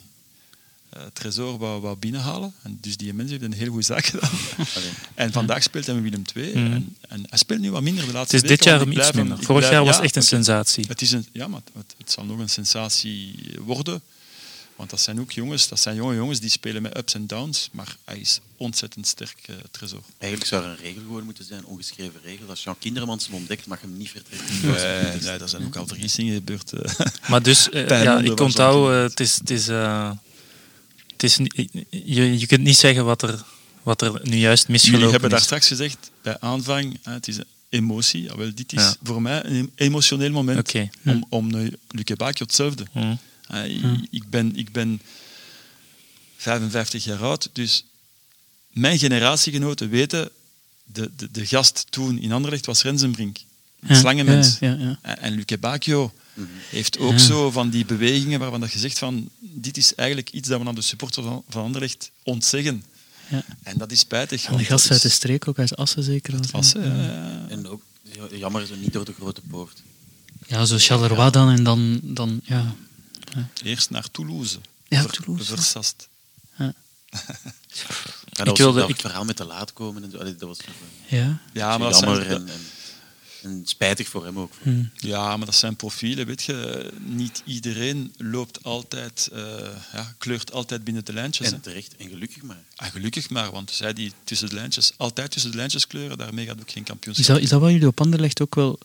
eh 0.93 1.01
Tresor 1.13 1.57
wou, 1.57 1.81
wou 1.81 1.97
binnenhalen. 1.97 2.53
En 2.61 2.77
dus 2.81 2.97
die 2.97 3.13
mens 3.13 3.29
heeft 3.29 3.43
een 3.43 3.53
heel 3.53 3.67
goede 3.67 3.83
zaak 3.83 4.05
gedaan. 4.05 4.29
Allee. 4.75 4.91
En 5.13 5.31
vandaag 5.31 5.63
speelt 5.63 5.85
hij 5.85 5.95
met 5.95 6.03
Willem 6.03 6.23
II. 6.35 6.49
Mhm. 6.49 6.73
En, 6.73 6.95
en 7.07 7.25
hij 7.29 7.37
speelt 7.37 7.59
nu 7.59 7.71
wat 7.71 7.81
minder 7.81 8.01
de 8.01 8.07
Het 8.07 8.15
laatste 8.17 8.35
is 8.35 8.41
dit 8.41 8.63
jaar 8.63 8.81
iets 8.81 8.93
blijf 8.93 9.13
minder. 9.13 9.37
Vorig 9.37 9.57
blijf- 9.57 9.71
jaar 9.71 9.83
was 9.83 9.89
ja, 9.89 9.95
het 9.95 10.05
echt 10.05 10.15
een 10.15 10.23
sensatie. 10.23 10.85
Het, 10.87 11.01
is 11.01 11.11
een, 11.11 11.25
ja, 11.31 11.47
maar 11.47 11.61
het, 11.73 11.95
het 11.97 12.11
zal 12.11 12.25
nog 12.25 12.39
een 12.39 12.49
sensatie 12.49 13.35
worden. 13.59 14.01
Want 14.75 14.89
dat 14.89 15.01
zijn 15.01 15.19
ook 15.19 15.31
jongens, 15.31 15.67
dat 15.67 15.79
zijn 15.79 15.95
jonge 15.95 16.15
jongens 16.15 16.39
die 16.39 16.49
spelen 16.49 16.81
met 16.81 16.97
ups 16.97 17.13
en 17.13 17.27
downs. 17.27 17.69
Maar 17.71 17.95
hij 18.03 18.17
is 18.17 18.39
ontzettend 18.57 19.07
sterk, 19.07 19.37
Tresor. 19.71 20.01
Eigenlijk 20.17 20.51
zou 20.51 20.63
er 20.63 20.69
een 20.69 20.75
regel 20.77 21.01
gewoon 21.01 21.23
moeten 21.23 21.45
zijn, 21.45 21.65
ongeschreven 21.65 22.19
regel. 22.23 22.49
Als 22.49 22.63
Jean 22.63 22.77
Kindermans 22.79 23.25
hem 23.25 23.35
ontdekt, 23.35 23.65
mag 23.65 23.81
hem 23.81 23.97
niet 23.97 24.09
vertrekken. 24.09 24.47
Nee, 24.61 25.21
nee, 25.21 25.39
er 25.39 25.49
zijn 25.49 25.65
ook 25.65 25.75
al 25.75 25.87
vergissingen 25.87 26.33
gebeurd. 26.33 26.73
eh. 26.73 27.05
Maar 27.29 27.41
dus, 27.43 27.69
eh, 27.69 27.87
ja, 28.03 28.19
ik 28.19 28.39
onthoud, 28.39 29.09
het 29.11 29.19
is, 29.19 29.33
het 29.37 29.49
is, 29.49 29.67
eh, 29.67 30.11
het 31.11 31.23
is 31.23 31.35
je, 31.89 32.39
je 32.39 32.47
kunt 32.47 32.63
niet 32.63 32.77
zeggen 32.77 33.05
wat 33.05 33.21
er, 33.21 33.43
wat 33.83 34.01
er 34.01 34.19
nu 34.23 34.37
juist 34.37 34.67
misgelopen 34.67 34.99
Jullie 34.99 35.11
hebben 35.11 35.29
daar 35.29 35.39
is. 35.39 35.45
straks 35.45 35.67
gezegd, 35.67 36.11
bij 36.21 36.39
aanvang, 36.39 36.99
hè, 37.03 37.11
het 37.13 37.27
is 37.27 37.37
een 37.37 37.45
emotie. 37.69 38.29
Wel, 38.35 38.51
dit 38.53 38.73
is 38.73 38.81
Ja. 38.81 38.95
voor 39.03 39.21
mij 39.21 39.45
een 39.45 39.71
emotioneel 39.75 40.31
moment. 40.31 40.71
Om, 41.05 41.25
om 41.29 41.55
uh, 41.55 41.71
Luke 41.89 42.15
Bakio 42.15 42.45
hetzelfde. 42.45 42.85
Hm. 42.91 43.15
Uh, 43.51 43.65
ik, 43.75 44.07
ik, 44.09 44.29
ben, 44.29 44.55
ik 44.55 44.71
ben 44.71 45.01
55 46.37 47.03
jaar 47.03 47.23
oud, 47.23 47.49
dus 47.53 47.85
mijn 48.69 48.97
generatiegenoten 48.99 49.89
weten, 49.89 50.29
de, 50.83 51.11
de, 51.15 51.31
de 51.31 51.45
gast 51.45 51.85
toen 51.89 52.19
in 52.19 52.31
Anderlecht 52.31 52.65
was 52.65 52.81
Rensenbrink. 52.83 53.37
Een 53.79 53.93
Ja, 53.93 53.99
slangenmens. 53.99 54.57
ja, 54.59 54.71
ja, 54.71 54.77
ja. 54.79 54.99
En, 55.01 55.17
en 55.21 55.33
Luke 55.33 55.57
Mhm. 56.33 56.47
heeft 56.69 56.97
ook 56.97 57.11
Ja. 57.11 57.17
zo 57.17 57.51
van 57.51 57.69
die 57.69 57.85
bewegingen 57.85 58.39
waarvan 58.39 58.59
dat 58.59 58.71
je 58.71 58.79
zegt 58.79 58.99
van 58.99 59.29
dit 59.39 59.77
is 59.77 59.95
eigenlijk 59.95 60.29
iets 60.29 60.47
dat 60.47 60.61
we 60.61 60.67
aan 60.67 60.75
de 60.75 60.81
supporters 60.81 61.25
van, 61.25 61.43
van 61.49 61.63
Anderlecht 61.63 62.11
ontzeggen. 62.23 62.83
Ja. 63.29 63.43
En 63.63 63.77
dat 63.77 63.91
is 63.91 63.99
spijtig. 63.99 64.45
En 64.45 64.57
de 64.57 64.63
gast 64.63 64.91
uit 64.91 65.01
de 65.01 65.09
streek, 65.09 65.47
ook 65.47 65.59
uit 65.59 65.75
Assen 65.75 66.03
zeker. 66.03 66.37
Als, 66.37 66.51
Assen, 66.51 66.83
ja. 66.83 66.95
ja, 66.95 67.03
ja. 67.11 67.45
En 67.49 67.67
ook, 67.67 67.81
jammer 68.31 68.61
is 68.61 68.69
het 68.69 68.81
niet 68.81 68.93
door 68.93 69.05
de 69.05 69.13
grote 69.13 69.41
poort. 69.41 69.81
Ja, 70.47 70.65
zo 70.65 70.75
Charleroi 70.79 71.29
dan 71.31 71.49
en 71.49 71.63
dan, 71.63 71.99
dan 72.03 72.41
ja. 72.43 72.75
Eerst 73.63 73.89
naar 73.89 74.11
Toulouse. 74.11 74.57
Ja, 74.87 75.01
Ver- 75.01 75.11
Toulouse. 75.11 75.45
Versast. 75.55 76.07
Ja, 76.57 76.73
dat 78.43 78.47
was 78.47 78.57
wilde- 78.65 78.79
dat 78.79 78.89
ik- 78.89 78.99
verhaal 78.99 79.25
met 79.25 79.35
te 79.35 79.45
laat 79.45 79.73
komen. 79.73 80.03
En 80.03 80.11
zo. 80.11 80.17
Allee, 80.17 80.35
dat 80.35 80.47
was 80.47 80.57
Ja. 81.07 81.41
Ja, 81.53 81.77
maar 81.77 81.91
dat 81.91 81.99
jammer 81.99 82.23
zijn, 82.23 82.31
en, 82.41 82.47
en, 82.47 82.59
en 83.41 83.61
spijtig 83.65 84.07
voor 84.07 84.25
hem 84.25 84.39
ook. 84.39 84.53
Hm. 84.61 84.83
ja, 84.95 85.37
maar 85.37 85.45
dat 85.45 85.55
zijn 85.55 85.75
profielen, 85.75 86.25
weet 86.25 86.43
je. 86.43 86.89
Niet 86.99 87.41
iedereen 87.45 88.13
loopt 88.17 88.63
altijd, 88.63 89.29
eh, 89.33 89.41
ja, 89.93 90.13
kleurt 90.17 90.51
altijd 90.51 90.83
binnen 90.83 91.05
de 91.05 91.13
lijntjes. 91.13 91.51
En 91.51 91.61
terecht 91.61 91.95
en 91.95 92.09
gelukkig 92.09 92.41
maar. 92.43 92.63
Ah, 92.75 92.87
gelukkig 92.91 93.29
maar, 93.29 93.51
want 93.51 93.71
zij 93.71 93.93
die 93.93 94.11
tussen 94.23 94.49
de 94.49 94.55
lijntjes, 94.55 94.93
altijd 94.97 95.31
tussen 95.31 95.51
de 95.51 95.57
lijntjes 95.57 95.87
kleuren, 95.87 96.17
daarmee 96.17 96.45
gaat 96.45 96.59
ook 96.61 96.71
geen 96.71 96.83
kampioenschap. 96.83 97.25
Is 97.27 97.33
dat, 97.33 97.43
is 97.43 97.49
dat 97.49 97.61
wat 97.61 97.71
jullie 97.71 97.87
op 97.87 98.01
Anderlecht 98.01 98.41
ook 98.41 98.55
wel... 98.55 98.79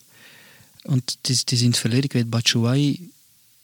Want 0.82 1.16
het 1.20 1.30
is, 1.30 1.38
het 1.40 1.52
is 1.52 1.60
in 1.60 1.68
het 1.70 1.78
verleden, 1.78 2.04
ik 2.04 2.12
weet, 2.12 2.30
Batshuayi, 2.30 3.10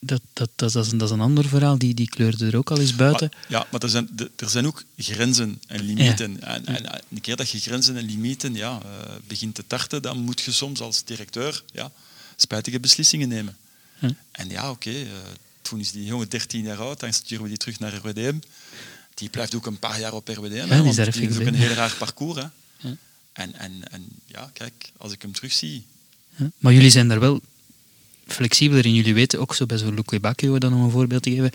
dat, 0.07 0.21
dat, 0.33 0.51
dat, 0.57 0.73
dat, 0.73 0.85
is 0.85 0.93
een, 0.93 0.99
dat 0.99 1.09
is 1.09 1.15
een 1.15 1.21
ander 1.21 1.49
verhaal, 1.49 1.79
die, 1.79 1.95
die 1.95 2.09
kleurde 2.09 2.47
er 2.47 2.57
ook 2.57 2.71
al 2.71 2.79
eens 2.79 2.97
buiten. 2.97 3.31
Maar- 3.33 3.45
ja, 3.49 3.67
maar 3.71 3.83
er 3.83 3.89
zijn, 3.89 4.09
er 4.37 4.51
zijn 4.51 4.67
ook 4.67 4.85
grenzen 4.97 5.61
en 5.67 5.83
limieten. 5.83 6.41
En, 6.43 6.67
en, 6.67 6.85
en 6.85 7.03
een 7.11 7.21
keer 7.21 7.37
dat 7.37 7.51
je 7.51 7.59
grenzen 7.59 7.97
en 7.97 8.05
limieten 8.05 8.55
ja, 8.55 8.81
eh, 8.83 9.13
begint 9.27 9.55
te 9.55 9.65
tarten, 9.67 10.03
dan 10.03 10.19
moet 10.19 10.41
je 10.41 10.53
soms 10.53 10.81
als 10.81 11.05
directeur 11.05 11.63
ja, 11.73 11.93
spijtige 12.37 12.81
beslissingen 12.81 13.29
nemen. 13.29 13.57
Hm. 13.99 14.11
En 14.31 14.49
ja, 14.49 14.71
oké, 14.71 14.91
eh, 14.91 15.07
toen 15.63 15.81
is 15.81 15.93
die 15.93 16.05
jongen 16.05 16.29
13 16.29 16.63
jaar 16.63 16.79
oud, 16.79 17.01
dan 17.01 17.13
sturen 17.13 17.43
we 17.43 17.49
die 17.49 17.59
terug 17.59 17.79
naar 17.79 17.95
RWDM. 17.95 18.39
Die 19.15 19.29
blijft 19.29 19.55
ook 19.55 19.67
een 19.67 19.79
paar 19.79 20.01
jaar 20.01 20.13
op 20.13 20.29
RWDM, 20.29 20.69
hè, 20.69 20.83
die 20.83 20.91
is 20.91 20.97
want 20.97 21.13
die 21.13 21.23
heeft 21.23 21.41
ook 21.41 21.47
een 21.47 21.55
heel 21.55 21.73
raar 21.73 21.95
parcours. 21.99 22.41
Hè. 22.41 22.47
Ja. 22.89 22.97
En, 23.33 23.55
en, 23.55 23.73
en 23.91 24.07
ja, 24.27 24.51
kijk, 24.53 24.93
als 24.97 25.13
ik 25.13 25.23
hem 25.23 25.33
terugzie, 25.33 25.85
Hè? 26.35 26.47
Maar 26.59 26.73
jullie 26.73 26.91
zijn 26.91 27.09
daar 27.09 27.21
wel 27.21 27.41
flexibeler 28.27 28.87
in. 28.87 28.95
Jullie 28.95 29.15
weten 29.15 29.41
ook 29.41 29.55
zo 29.55 29.67
bij 29.67 29.79
zo'n 29.79 29.95
Luque 29.95 30.21
Bacchio, 30.21 30.59
dan 30.59 30.75
om 30.75 30.83
een 30.83 30.91
voorbeeld 30.91 31.23
te 31.23 31.31
geven. 31.31 31.51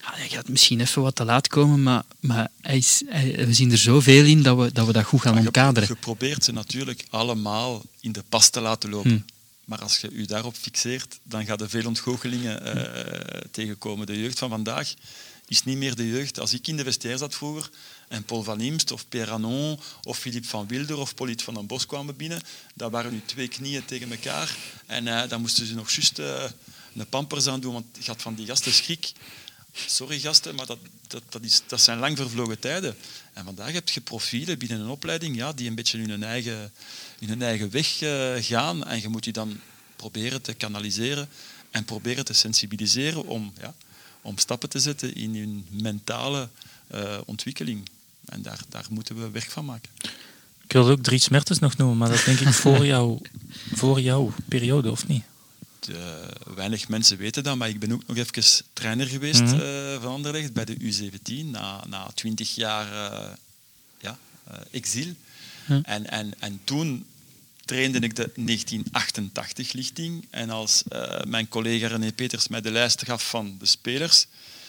Ja, 0.00 0.14
hij 0.14 0.28
gaat 0.28 0.48
misschien 0.48 0.80
even 0.80 1.02
wat 1.02 1.14
te 1.14 1.24
laat 1.24 1.48
komen, 1.48 1.82
maar, 1.82 2.02
maar 2.20 2.48
hij 2.60 2.76
is, 2.76 3.02
hij- 3.06 3.46
we 3.46 3.52
zien 3.54 3.70
er 3.70 3.78
zoveel 3.78 4.24
in 4.24 4.42
dat 4.42 4.58
we 4.58 4.72
dat, 4.72 4.86
we 4.86 4.92
dat 4.92 5.04
goed 5.04 5.20
gaan 5.20 5.34
Maar 5.34 5.44
omkaderen. 5.44 5.88
Je 5.88 5.94
probeert 5.94 6.44
ze 6.44 6.52
natuurlijk 6.52 7.04
allemaal 7.10 7.82
in 8.00 8.12
de 8.12 8.22
pas 8.28 8.50
te 8.50 8.60
laten 8.60 8.90
lopen. 8.90 9.10
Hm. 9.10 9.18
Maar 9.64 9.78
als 9.82 9.98
je 9.98 10.10
je 10.12 10.26
daarop 10.26 10.54
fixeert, 10.56 11.18
dan 11.22 11.44
gaat 11.46 11.60
er 11.60 11.68
veel 11.68 11.86
ontgoochelingen 11.86 12.64
eh, 12.64 13.40
tegenkomen. 13.50 14.06
De 14.06 14.20
jeugd 14.20 14.38
van 14.38 14.48
vandaag 14.48 14.94
is 15.48 15.64
niet 15.64 15.76
meer 15.76 15.94
de 15.94 16.08
jeugd. 16.08 16.40
Als 16.40 16.52
ik 16.54 16.66
in 16.68 16.76
de 16.76 16.84
vestiaire 16.84 17.20
zat 17.20 17.34
vroeger 17.34 17.70
en 18.08 18.24
Paul 18.24 18.42
van 18.42 18.60
Imst 18.60 18.90
of 18.90 19.08
Pierre 19.08 19.30
Anon 19.30 19.80
of 20.02 20.18
Philippe 20.18 20.48
van 20.48 20.66
Wilder 20.66 20.98
of 20.98 21.14
Polit 21.14 21.42
van 21.42 21.54
den 21.54 21.66
Bos 21.66 21.86
kwamen 21.86 22.16
binnen, 22.16 22.40
dat 22.74 22.90
waren 22.90 23.12
nu 23.12 23.22
twee 23.24 23.48
knieën 23.48 23.84
tegen 23.84 24.10
elkaar. 24.10 24.56
En 24.86 25.08
eh, 25.08 25.28
dan 25.28 25.40
moesten 25.40 25.66
ze 25.66 25.74
nog 25.74 25.90
juist 25.90 26.18
eh, 26.18 26.44
een 26.96 27.08
pampers 27.08 27.46
aan 27.46 27.60
doen, 27.60 27.72
want 27.72 27.86
je 27.98 28.06
had 28.06 28.22
van 28.22 28.34
die 28.34 28.46
gasten 28.46 28.72
schrik. 28.72 29.12
Sorry 29.72 30.18
gasten, 30.18 30.54
maar 30.54 30.66
dat, 30.66 30.78
dat, 31.06 31.22
dat, 31.28 31.44
is, 31.44 31.62
dat 31.66 31.80
zijn 31.80 31.98
lang 31.98 32.16
vervlogen 32.16 32.58
tijden. 32.58 32.96
En 33.32 33.44
vandaag 33.44 33.72
heb 33.72 33.88
je 33.88 34.00
profielen 34.00 34.58
binnen 34.58 34.80
een 34.80 34.88
opleiding 34.88 35.36
ja, 35.36 35.52
die 35.52 35.68
een 35.68 35.74
beetje 35.74 35.98
hun 35.98 36.22
eigen, 36.22 36.72
hun 37.26 37.42
eigen 37.42 37.70
weg 37.70 38.02
eh, 38.02 38.34
gaan. 38.38 38.84
En 38.84 39.00
je 39.00 39.08
moet 39.08 39.24
die 39.24 39.32
dan 39.32 39.60
proberen 39.96 40.42
te 40.42 40.54
kanaliseren 40.54 41.28
en 41.70 41.84
proberen 41.84 42.24
te 42.24 42.32
sensibiliseren 42.32 43.26
om, 43.26 43.52
ja, 43.60 43.74
om 44.22 44.38
stappen 44.38 44.68
te 44.68 44.80
zetten 44.80 45.14
in 45.14 45.36
hun 45.36 45.66
mentale 45.70 46.48
ontwikkeling. 47.24 47.88
En 48.28 48.42
daar, 48.42 48.60
daar 48.68 48.86
moeten 48.90 49.20
we 49.20 49.30
werk 49.30 49.50
van 49.50 49.64
maken. 49.64 49.90
Ik 50.64 50.74
wilde 50.74 50.90
ook 50.90 51.02
Dries 51.02 51.28
Mertens 51.28 51.58
nog 51.58 51.76
noemen, 51.76 51.96
maar 51.96 52.08
dat 52.08 52.24
denk 52.24 52.40
ik 52.40 52.52
voor, 52.52 52.86
jou, 52.94 53.18
voor 53.74 54.00
jouw 54.00 54.32
periode, 54.48 54.90
of 54.90 55.06
niet? 55.06 55.24
De, 55.80 56.28
weinig 56.54 56.88
mensen 56.88 57.16
weten 57.16 57.42
dat, 57.42 57.56
maar 57.56 57.68
ik 57.68 57.80
ben 57.80 57.92
ook 57.92 58.06
nog 58.06 58.16
even 58.16 58.64
trainer 58.72 59.06
geweest 59.06 59.40
eh, 59.40 60.00
van 60.00 60.12
Anderlecht 60.12 60.52
bij 60.52 60.64
de 60.64 60.76
U17 60.76 61.44
na, 61.44 61.84
na 61.86 62.10
20 62.14 62.54
jaar 62.54 63.12
eh, 63.12 63.28
ja, 64.00 64.18
eh, 64.44 64.54
exil. 64.70 65.14
En, 65.66 66.10
en, 66.10 66.34
en 66.38 66.60
toen 66.64 67.06
trainde 67.64 67.98
ik 67.98 68.16
de 68.16 68.30
1988-lichting 68.40 70.26
en 70.30 70.50
als 70.50 70.82
mijn 71.26 71.48
collega 71.48 71.86
René 71.86 72.12
Peters 72.12 72.48
mij 72.48 72.60
de 72.60 72.70
lijst 72.70 73.04
gaf 73.04 73.28
van 73.28 73.56
de 73.58 73.66
spelers, 73.66 74.26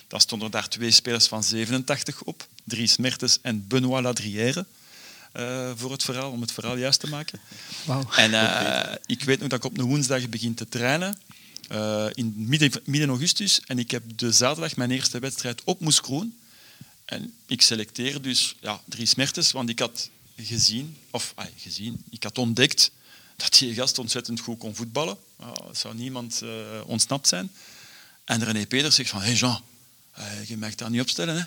dan 0.09 0.19
stonden 0.19 0.51
daar 0.51 0.69
twee 0.69 0.91
spelers 0.91 1.27
van 1.27 1.43
87 1.43 2.21
op, 2.23 2.47
Dries 2.63 2.97
Mertens 2.97 3.37
en 3.41 3.67
Benoît 3.67 4.01
Ladrière. 4.01 4.65
eh, 5.31 5.71
voor 5.75 5.91
het 5.91 6.03
verhaal, 6.03 6.31
om 6.31 6.41
het 6.41 6.51
verhaal 6.51 6.77
juist 6.77 6.99
te 6.99 7.07
maken. 7.07 7.39
Wauw. 7.85 8.09
En 8.15 8.33
eh, 8.33 8.95
ik 9.05 9.23
weet 9.23 9.39
nog 9.39 9.49
dat 9.49 9.59
ik 9.59 9.65
op 9.71 9.77
een 9.77 9.85
woensdag 9.85 10.29
begin 10.29 10.53
te 10.53 10.69
trainen. 10.69 11.17
eh, 11.67 12.05
in 12.13 12.33
midden, 12.37 12.71
midden 12.85 13.09
augustus. 13.09 13.61
En 13.67 13.79
ik 13.79 13.91
heb 13.91 14.03
de 14.15 14.31
zaterdag 14.31 14.75
mijn 14.75 14.91
eerste 14.91 15.19
wedstrijd 15.19 15.61
op 15.63 15.79
Moeskroen. 15.79 16.37
En 17.05 17.33
ik 17.45 17.61
selecteer 17.61 18.21
dus 18.21 18.55
ja, 18.61 18.81
Dries 18.85 19.15
Mertens, 19.15 19.51
want 19.51 19.69
ik 19.69 19.79
had 19.79 20.09
gezien, 20.37 20.97
of 21.11 21.31
ah, 21.35 21.45
gezien, 21.57 22.03
ik 22.09 22.23
had 22.23 22.37
ontdekt 22.37 22.91
dat 23.35 23.53
die 23.59 23.73
gast 23.73 23.99
ontzettend 23.99 24.39
goed 24.39 24.57
kon 24.57 24.75
voetballen. 24.75 25.17
Dat 25.37 25.77
zou 25.77 25.95
niemand 25.95 26.41
eh, 26.41 26.49
ontsnapt 26.85 27.27
zijn. 27.27 27.51
En 28.25 28.43
René 28.43 28.65
Peters 28.65 28.95
zegt 28.95 29.09
van, 29.09 29.19
hé 29.19 29.25
hey 29.25 29.35
Jean, 29.35 29.61
eh, 30.19 30.43
je 30.47 30.57
mag 30.57 30.75
daar 30.75 30.89
niet 30.89 31.01
opstellen. 31.01 31.35
Hè? 31.35 31.43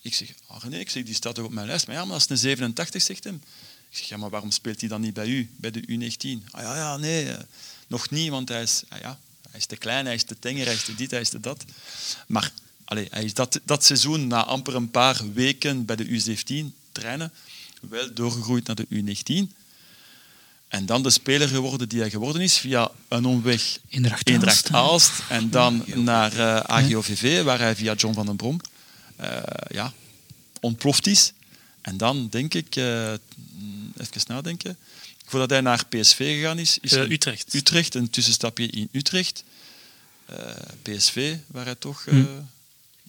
Ik 0.00 0.14
zeg, 0.14 0.28
ah 0.46 0.62
René, 0.62 0.78
ik 0.78 0.90
zeg, 0.90 1.04
die 1.04 1.14
staat 1.14 1.34
toch 1.34 1.44
op 1.44 1.52
mijn 1.52 1.66
lijst. 1.66 1.86
Maar 1.86 1.96
ja, 1.96 2.04
maar 2.04 2.12
dat 2.12 2.22
is 2.22 2.28
een 2.30 2.38
87, 2.38 3.02
zegt 3.02 3.24
hem. 3.24 3.42
Ik 3.90 3.96
zeg, 3.96 4.08
ja, 4.08 4.16
maar 4.16 4.30
waarom 4.30 4.50
speelt 4.50 4.80
hij 4.80 4.88
dan 4.88 5.00
niet 5.00 5.14
bij 5.14 5.26
u, 5.26 5.50
bij 5.56 5.70
de 5.70 5.80
U19? 5.80 6.50
Ah 6.50 6.62
ja, 6.62 6.76
ja, 6.76 6.96
nee, 6.96 7.30
eh, 7.30 7.42
nog 7.86 8.10
niet, 8.10 8.30
want 8.30 8.48
hij 8.48 8.62
is, 8.62 8.82
ah, 8.88 9.00
ja, 9.00 9.18
hij 9.50 9.58
is 9.58 9.66
te 9.66 9.76
klein, 9.76 10.04
hij 10.04 10.14
is 10.14 10.24
te 10.24 10.38
tenger, 10.38 10.64
hij 10.64 10.74
is 10.74 10.84
te 10.84 10.94
dit, 10.94 11.10
hij 11.10 11.20
is 11.20 11.28
te 11.28 11.40
dat. 11.40 11.64
Maar 12.26 12.52
allee, 12.84 13.06
hij 13.10 13.24
is 13.24 13.34
dat, 13.34 13.60
dat 13.64 13.84
seizoen, 13.84 14.26
na 14.26 14.44
amper 14.44 14.74
een 14.74 14.90
paar 14.90 15.32
weken 15.32 15.84
bij 15.84 15.96
de 15.96 16.06
U17 16.06 16.92
trainen, 16.92 17.32
wel 17.80 18.14
doorgegroeid 18.14 18.66
naar 18.66 18.76
de 18.76 18.86
U19. 18.88 19.54
En 20.74 20.86
dan 20.86 21.02
de 21.02 21.10
speler 21.10 21.48
geworden 21.48 21.88
die 21.88 22.00
hij 22.00 22.10
geworden 22.10 22.42
is 22.42 22.56
via 22.56 22.90
een 23.08 23.24
omweg 23.24 23.78
Eendracht 23.88 24.28
Eendracht 24.28 24.70
Aalst, 24.70 25.12
en 25.28 25.50
dan 25.50 25.84
naar 25.94 26.32
eh 26.38 26.56
AGOVV, 26.56 27.42
waar 27.42 27.58
hij 27.58 27.76
via 27.76 27.94
John 27.94 28.14
van 28.14 28.26
den 28.26 28.36
Brom 28.36 28.60
eh, 29.16 29.42
ja, 29.68 29.92
ontploft 30.60 31.06
is. 31.06 31.32
En 31.80 31.96
dan 31.96 32.28
denk 32.28 32.54
ik, 32.54 32.76
eh, 32.76 33.12
even 33.96 34.20
nadenken, 34.26 34.76
voordat 35.26 35.50
hij 35.50 35.60
naar 35.60 35.86
PSV 35.86 36.16
gegaan 36.16 36.58
is, 36.58 36.78
is 36.80 36.92
Utrecht. 36.92 37.54
Utrecht, 37.54 37.94
een 37.94 38.10
tussenstapje 38.10 38.66
in 38.66 38.88
Utrecht. 38.92 39.44
Eh, 40.26 40.36
PSV, 40.82 41.36
waar 41.46 41.64
hij 41.64 41.74
toch, 41.74 42.06
eh, 42.06 42.14
Hm. 42.14 42.20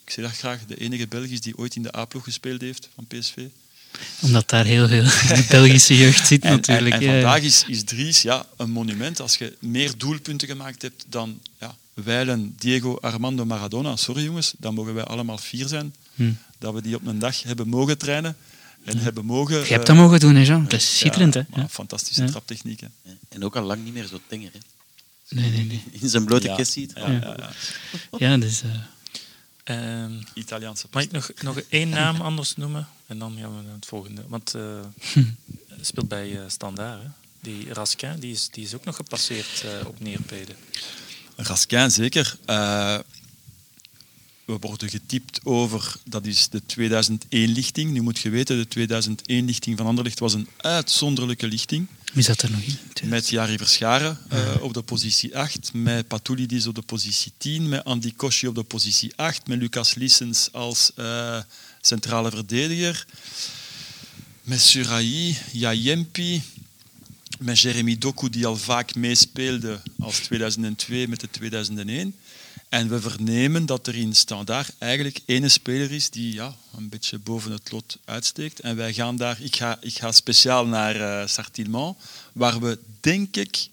ik 0.04 0.10
zeg 0.10 0.26
dat 0.26 0.38
graag, 0.38 0.66
de 0.66 0.78
enige 0.78 1.08
Belg 1.08 1.26
is 1.26 1.42
die 1.42 1.58
ooit 1.58 1.76
in 1.76 1.84
de 1.84 1.96
A-ploeg 1.96 2.24
gespeeld 2.24 2.62
heeft 2.62 2.90
van 2.96 3.06
PSV. 3.08 3.48
Omdat 4.22 4.50
daar 4.50 4.66
heel 4.66 4.88
veel 4.88 5.04
de 5.04 5.46
Belgische 5.50 5.98
jeugd 5.98 6.28
zit 6.28 6.44
En, 6.46 6.52
natuurlijk. 6.52 6.96
en, 6.96 7.02
en 7.02 7.08
vandaag 7.22 7.42
is, 7.42 7.64
is 7.68 7.84
Dries 7.84 8.22
ja, 8.22 8.46
een 8.58 8.72
monument. 8.72 9.20
Als 9.20 9.36
je 9.38 9.58
meer 9.60 9.92
doelpunten 9.98 10.48
gemaakt 10.48 10.82
hebt 10.82 11.06
dan 11.10 11.40
ja, 11.60 11.76
Wijlen, 11.94 12.56
Diego, 12.60 12.98
Armando, 13.02 13.46
Maradona. 13.46 13.96
Sorry 13.96 14.24
jongens, 14.24 14.54
dan 14.58 14.74
mogen 14.74 14.94
wij 14.94 15.04
allemaal 15.04 15.38
fier 15.38 15.68
zijn 15.68 15.94
Hm. 16.16 16.32
dat 16.60 16.74
we 16.74 16.82
die 16.82 16.96
op 16.96 17.06
een 17.08 17.20
dag 17.20 17.44
hebben 17.44 17.68
mogen 17.68 17.98
trainen. 17.98 18.38
En 18.86 18.98
hebben 18.98 19.26
mogen... 19.26 19.60
Je 19.60 19.66
hebt 19.74 19.88
dat 19.88 19.96
mogen 19.96 20.20
doen, 20.20 20.36
hè 20.36 20.42
Jean? 20.42 20.64
Dat 20.64 20.74
is 20.74 20.98
schitterend, 20.98 21.34
ja, 21.34 21.46
hè? 21.52 21.62
Ja. 21.62 21.68
Fantastische 21.70 22.22
Ja. 22.22 22.28
traptechniek. 22.30 22.80
hè. 22.80 22.88
En 23.30 23.44
ook 23.44 23.56
al 23.56 23.64
lang 23.64 23.84
niet 23.84 23.94
meer 23.94 24.06
zo 24.08 24.20
tenger. 24.28 24.50
Hè. 24.54 24.60
Nee, 25.30 25.50
nee, 25.52 25.66
nee. 25.66 25.84
In 26.02 26.10
zijn 26.10 26.26
blote 26.26 26.48
Ja. 26.48 26.56
kist 26.56 26.72
ziet. 26.72 26.92
Ja, 26.96 27.12
ja, 27.12 27.36
ja. 27.38 27.50
Ja, 28.18 28.38
dus... 28.38 28.62
eh, 28.62 28.70
Ehm, 29.66 30.14
Italiaanse 30.34 30.88
mag 30.92 31.04
ik 31.04 31.12
nog, 31.12 31.32
nog 31.42 31.60
één 31.60 31.90
naam 31.90 32.22
anders 32.22 32.56
noemen? 32.56 32.88
En 33.08 33.20
dan 33.20 33.38
gaan 33.40 33.58
we 33.58 33.64
naar 33.64 33.76
het 33.76 33.86
volgende. 33.86 34.24
Want 34.28 34.54
eh 34.54 34.80
hij 35.68 35.84
speelt 35.84 36.08
bij 36.08 36.40
eh 36.40 36.44
Standaard. 36.48 37.02
Hè? 37.02 37.08
Die 37.40 37.74
Raskin 37.74 38.20
die 38.20 38.32
is, 38.32 38.50
die 38.50 38.64
is 38.64 38.74
ook 38.74 38.86
nog 38.86 38.96
gepasseerd 38.96 39.64
eh, 39.64 39.88
op 39.88 40.00
Neerpede. 40.00 40.56
Raskin, 41.36 41.92
zeker. 41.92 42.38
Eh, 42.46 43.00
we 44.46 44.58
worden 44.60 44.90
getypt 44.90 45.40
over, 45.44 45.96
dat 46.04 46.26
is 46.26 46.50
de 46.50 46.62
2001-lichting. 46.62 47.92
Nu 47.92 48.02
moet 48.02 48.20
je 48.20 48.30
weten, 48.30 48.68
de 48.70 48.88
2001-lichting 48.88 49.78
van 49.78 49.86
Anderlecht 49.86 50.20
was 50.20 50.34
een 50.34 50.50
uitzonderlijke 50.58 51.48
lichting. 51.48 51.88
Wie 52.16 52.24
zat 52.24 52.42
er 52.42 52.52
nog 52.52 52.62
in? 52.62 53.10
Met 53.10 53.30
Jari 53.30 53.58
Verscharen 53.58 54.18
eh, 54.30 54.56
op 54.62 54.74
de 54.74 54.82
positie 54.82 55.38
8, 55.38 55.74
met 55.74 56.08
Patoulidis 56.08 56.68
op 56.68 56.76
de 56.76 56.82
positie 56.82 57.32
10, 57.38 57.70
met 57.70 57.84
Andy 57.84 58.14
Kosci 58.16 58.48
op 58.48 58.56
de 58.56 58.64
positie 58.64 59.14
8, 59.16 59.48
met 59.48 59.60
Lucas 59.60 59.94
Lissens 59.94 60.50
als 60.52 60.92
eh, 60.96 61.40
centrale 61.82 62.30
verdediger, 62.30 63.06
met 64.42 64.62
Surayi, 64.62 65.38
Jayempi, 65.52 66.42
met 67.40 67.60
Jeremy 67.60 67.98
Doku 67.98 68.30
die 68.30 68.46
al 68.46 68.58
vaak 68.58 68.96
meespeelde 68.96 69.82
als 70.00 70.18
2002 70.18 71.08
met 71.08 71.20
de 71.20 71.30
2001. 71.30 72.16
En 72.76 72.90
we 72.90 73.02
vernemen 73.02 73.66
dat 73.66 73.88
er 73.88 73.96
in 73.96 74.16
Standaard 74.16 74.72
eigenlijk 74.78 75.20
ene 75.26 75.50
speler 75.50 75.92
is 75.92 76.10
die 76.10 76.34
ja, 76.34 76.56
een 76.78 76.90
beetje 76.90 77.20
boven 77.20 77.52
het 77.52 77.72
lot 77.72 77.98
uitsteekt. 78.06 78.60
En 78.60 78.76
wij 78.76 78.94
gaan 78.94 79.16
daar, 79.16 79.42
ik 79.42 79.56
ga, 79.56 79.78
ik 79.82 79.98
ga 79.98 80.12
speciaal 80.12 80.66
naar 80.66 80.96
uh, 80.96 81.28
Sartillement, 81.28 81.96
waar 82.34 82.60
we 82.60 82.80
denk 83.00 83.36
ik 83.36 83.68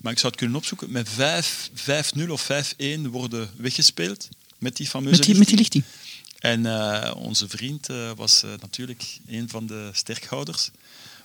Maar 0.00 0.12
ik 0.12 0.18
zou 0.18 0.32
het 0.32 0.40
kunnen 0.40 0.56
opzoeken. 0.56 0.90
Met 0.90 1.08
5 1.08 1.70
5-0 2.18 2.28
of 2.28 2.48
5-1 2.76 3.00
worden 3.10 3.50
weggespeeld 3.56 4.28
met 4.58 4.76
die 4.76 4.88
fameuze 4.88 5.18
Met 5.18 5.26
die, 5.26 5.38
met 5.38 5.48
die 5.48 5.56
lichting. 5.56 5.84
En 6.38 6.66
eh, 6.66 7.16
onze 7.16 7.48
vriend 7.48 7.88
eh, 7.88 8.10
was 8.16 8.42
natuurlijk 8.60 9.18
een 9.26 9.48
van 9.48 9.66
de 9.66 9.90
sterkhouders. 9.92 10.70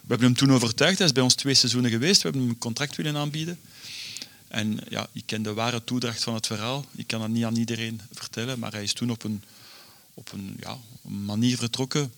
We 0.02 0.08
hebben 0.08 0.28
hem 0.28 0.38
toen 0.38 0.52
overtuigd. 0.52 0.98
Hij 0.98 1.08
is 1.08 1.14
bij 1.14 1.24
ons 1.24 1.36
twee 1.36 1.54
seizoenen 1.54 1.92
geweest. 1.92 2.22
We 2.22 2.24
hebben 2.24 2.42
hem 2.42 2.50
een 2.52 2.58
contract 2.58 2.96
willen 2.96 3.18
aanbieden. 3.18 3.60
En 4.48 4.80
ja, 4.90 5.08
ik 5.12 5.24
ken 5.26 5.44
de 5.44 5.54
ware 5.54 5.84
toedracht 5.84 6.24
van 6.24 6.34
het 6.34 6.48
verhaal. 6.48 6.86
Ik 6.96 7.08
kan 7.08 7.20
dat 7.20 7.30
niet 7.30 7.44
aan 7.44 7.56
iedereen 7.56 8.02
vertellen, 8.14 8.60
maar 8.60 8.72
hij 8.72 8.84
is 8.84 8.94
toen 8.94 9.10
op 9.10 9.24
een, 9.24 9.44
op 10.14 10.32
een, 10.32 10.58
ja, 10.60 10.78
een 11.06 11.26
manier 11.26 11.58
vertrokken 11.58 12.12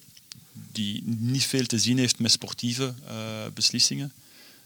die 0.71 1.03
niet 1.05 1.43
veel 1.43 1.65
te 1.65 1.79
zien 1.79 1.97
heeft 1.97 2.19
met 2.19 2.31
sportieve 2.31 2.93
eh, 3.07 3.15
beslissingen. 3.53 4.11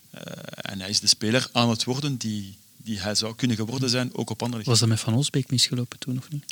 Eh, 0.09 0.21
en 0.55 0.79
hij 0.79 0.89
is 0.89 0.99
de 0.99 1.07
speler 1.07 1.49
aan 1.51 1.69
het 1.69 1.83
worden 1.83 2.17
die, 2.17 2.57
die 2.77 2.99
hij 2.99 3.15
zou 3.15 3.35
kunnen 3.35 3.57
geworden 3.57 3.89
zijn, 3.89 4.15
ook 4.15 4.29
op 4.29 4.43
andere 4.43 4.63
Was 4.63 4.79
dat 4.79 4.89
met 4.89 4.99
Van 4.99 5.13
Olsbeek 5.13 5.51
misgelopen 5.51 5.99
toen, 5.99 6.17
of 6.17 6.29
niet? 6.29 6.43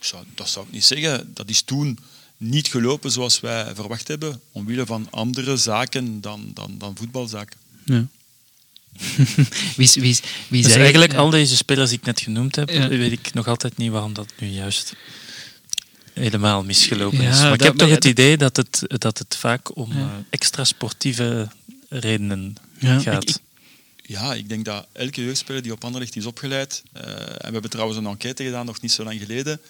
Zou, 0.00 0.24
dat 0.34 0.48
zou 0.48 0.66
ik 0.66 0.72
niet 0.72 0.84
zeggen. 0.84 1.34
Dat 1.34 1.48
is 1.48 1.62
toen 1.62 1.98
niet 2.36 2.68
gelopen 2.68 3.10
zoals 3.10 3.40
wij 3.40 3.74
verwacht 3.74 4.08
hebben, 4.08 4.40
omwille 4.52 4.86
van 4.86 5.10
andere 5.10 5.56
zaken 5.56 6.20
dan, 6.20 6.50
dan, 6.54 6.78
dan 6.78 6.96
voetbalzaken. 6.96 7.58
Ja. 7.84 8.06
wie 9.76 9.86
is, 9.86 9.94
wie 9.94 10.10
is, 10.10 10.20
wie 10.48 10.60
is 10.60 10.66
Dus 10.66 10.74
eigenlijk 10.76 11.14
al 11.14 11.30
deze 11.30 11.56
spelers 11.56 11.88
die 11.90 11.98
ik 11.98 12.04
net 12.04 12.20
genoemd 12.20 12.56
heb, 12.56 12.70
Ja. 12.70 12.88
weet 12.88 13.12
ik 13.12 13.34
nog 13.34 13.48
altijd 13.48 13.76
niet 13.76 13.90
waarom 13.90 14.12
dat 14.12 14.32
nu 14.38 14.46
juist 14.48 14.94
helemaal 16.12 16.64
misgelopen 16.64 17.22
Ja, 17.22 17.30
is. 17.30 17.40
Maar 17.40 17.52
ik 17.54 17.60
heb 17.62 17.76
toch 17.76 17.88
het 17.90 18.04
idee 18.04 18.36
dat 18.36 18.56
het, 18.56 18.82
dat 18.86 19.18
het 19.18 19.36
vaak 19.36 19.76
om 19.76 19.92
Ja. 19.92 19.98
eh, 20.00 20.06
extra 20.30 20.64
sportieve 20.64 21.48
redenen 21.88 22.56
Ja, 22.78 22.98
gaat. 22.98 23.28
ik- 23.28 23.36
Ja, 24.06 24.34
ik 24.34 24.48
denk 24.48 24.64
dat 24.64 24.86
elke 24.92 25.24
jeugdspeler 25.24 25.62
die 25.62 25.72
op 25.72 25.84
Anderlecht 25.84 26.16
is 26.16 26.26
opgeleid, 26.26 26.82
eh, 26.92 27.02
en 27.12 27.46
we 27.46 27.52
hebben 27.52 27.70
trouwens 27.70 27.98
een 27.98 28.06
enquête 28.06 28.44
gedaan 28.44 28.66
nog 28.66 28.80
niet 28.80 28.92
zo 28.92 29.04
lang 29.04 29.20
geleden, 29.20 29.60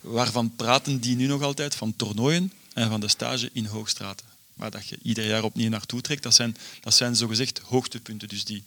waarvan 0.00 0.52
praten 0.56 0.98
die 1.00 1.16
nu 1.16 1.26
nog 1.26 1.42
altijd? 1.42 1.74
Van 1.74 1.94
toernooien 1.96 2.52
en 2.74 2.88
van 2.88 3.00
de 3.00 3.08
stage 3.08 3.50
in 3.52 3.64
Hoogstraten. 3.66 4.26
Waar 4.56 4.70
dat 4.70 4.86
je 4.88 4.98
ieder 5.02 5.26
jaar 5.26 5.42
opnieuw 5.42 5.68
naartoe 5.68 6.00
trekt. 6.00 6.22
Dat 6.22 6.34
zijn, 6.34 6.56
dat 6.80 6.94
zijn 6.94 7.16
zogezegd 7.16 7.58
hoogtepunten. 7.64 8.28
Dus 8.28 8.44
die, 8.44 8.62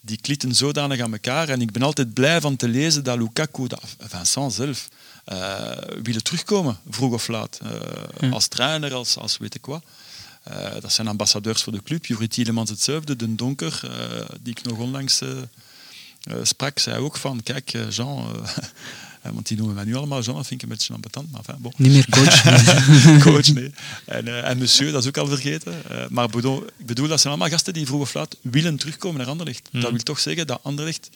die 0.00 0.16
klitten 0.20 0.54
zodanig 0.54 1.00
aan 1.00 1.12
elkaar. 1.12 1.48
En 1.48 1.60
ik 1.60 1.72
ben 1.72 1.82
altijd 1.82 2.12
blij 2.14 2.40
van 2.40 2.56
te 2.56 2.68
lezen 2.68 3.04
dat 3.04 3.18
Lukaku, 3.18 3.66
dat 3.66 3.82
Vincent 3.98 4.52
zelf, 4.52 4.88
eh 5.24 5.70
willen 6.02 6.22
terugkomen, 6.22 6.78
vroeg 6.90 7.12
of 7.12 7.28
laat. 7.28 7.60
Eh, 8.20 8.32
Als 8.32 8.46
trainer, 8.48 8.94
als, 8.94 9.16
als 9.16 9.36
weet 9.38 9.54
ik 9.54 9.66
wat. 9.66 9.84
Eh, 10.42 10.80
dat 10.80 10.92
zijn 10.92 11.08
ambassadeurs 11.08 11.62
voor 11.62 11.72
de 11.72 11.82
club. 11.82 12.06
Juri 12.06 12.28
Tielemans 12.28 12.70
hetzelfde, 12.70 13.16
Den 13.16 13.36
Donker, 13.36 13.80
die 14.40 14.54
ik 14.56 14.62
nog 14.62 14.78
onlangs 14.78 15.20
sprak, 16.42 16.78
zei 16.78 16.98
ook 16.98 17.16
van, 17.16 17.42
kijk 17.42 17.70
Jean, 17.90 18.26
want 19.22 19.46
die 19.48 19.56
noemen 19.56 19.74
mij 19.74 19.84
nu 19.84 19.94
allemaal 19.94 20.22
Jean, 20.22 20.36
dat 20.36 20.46
vind 20.46 20.62
ik 20.62 20.68
een 20.68 20.74
beetje 20.76 20.94
ambetant, 20.94 21.30
maar 21.30 21.40
enfin, 21.40 21.56
bon. 21.62 21.72
Niet 21.76 21.92
meer 21.92 22.06
coach. 22.10 22.42
coach, 23.26 23.46
nee. 23.52 23.72
En, 24.06 24.26
eh, 24.28 24.48
en 24.50 24.58
monsieur, 24.58 24.92
dat 24.92 25.02
is 25.02 25.08
ook 25.08 25.16
al 25.16 25.26
vergeten. 25.26 25.90
Eh, 25.90 26.04
maar 26.08 26.28
bedoel, 26.28 26.66
ik 26.78 26.86
bedoel, 26.86 27.08
dat 27.08 27.20
zijn 27.20 27.32
allemaal 27.32 27.50
gasten 27.52 27.72
die 27.72 27.86
vroeg 27.86 28.00
of 28.00 28.14
laat 28.14 28.36
willen 28.40 28.76
terugkomen 28.76 29.18
naar 29.18 29.28
Anderlecht. 29.28 29.68
Dat 29.72 29.90
wil 29.90 30.00
toch 30.00 30.18
zeggen 30.20 30.46
dat 30.46 30.60
Anderlecht 30.62 31.10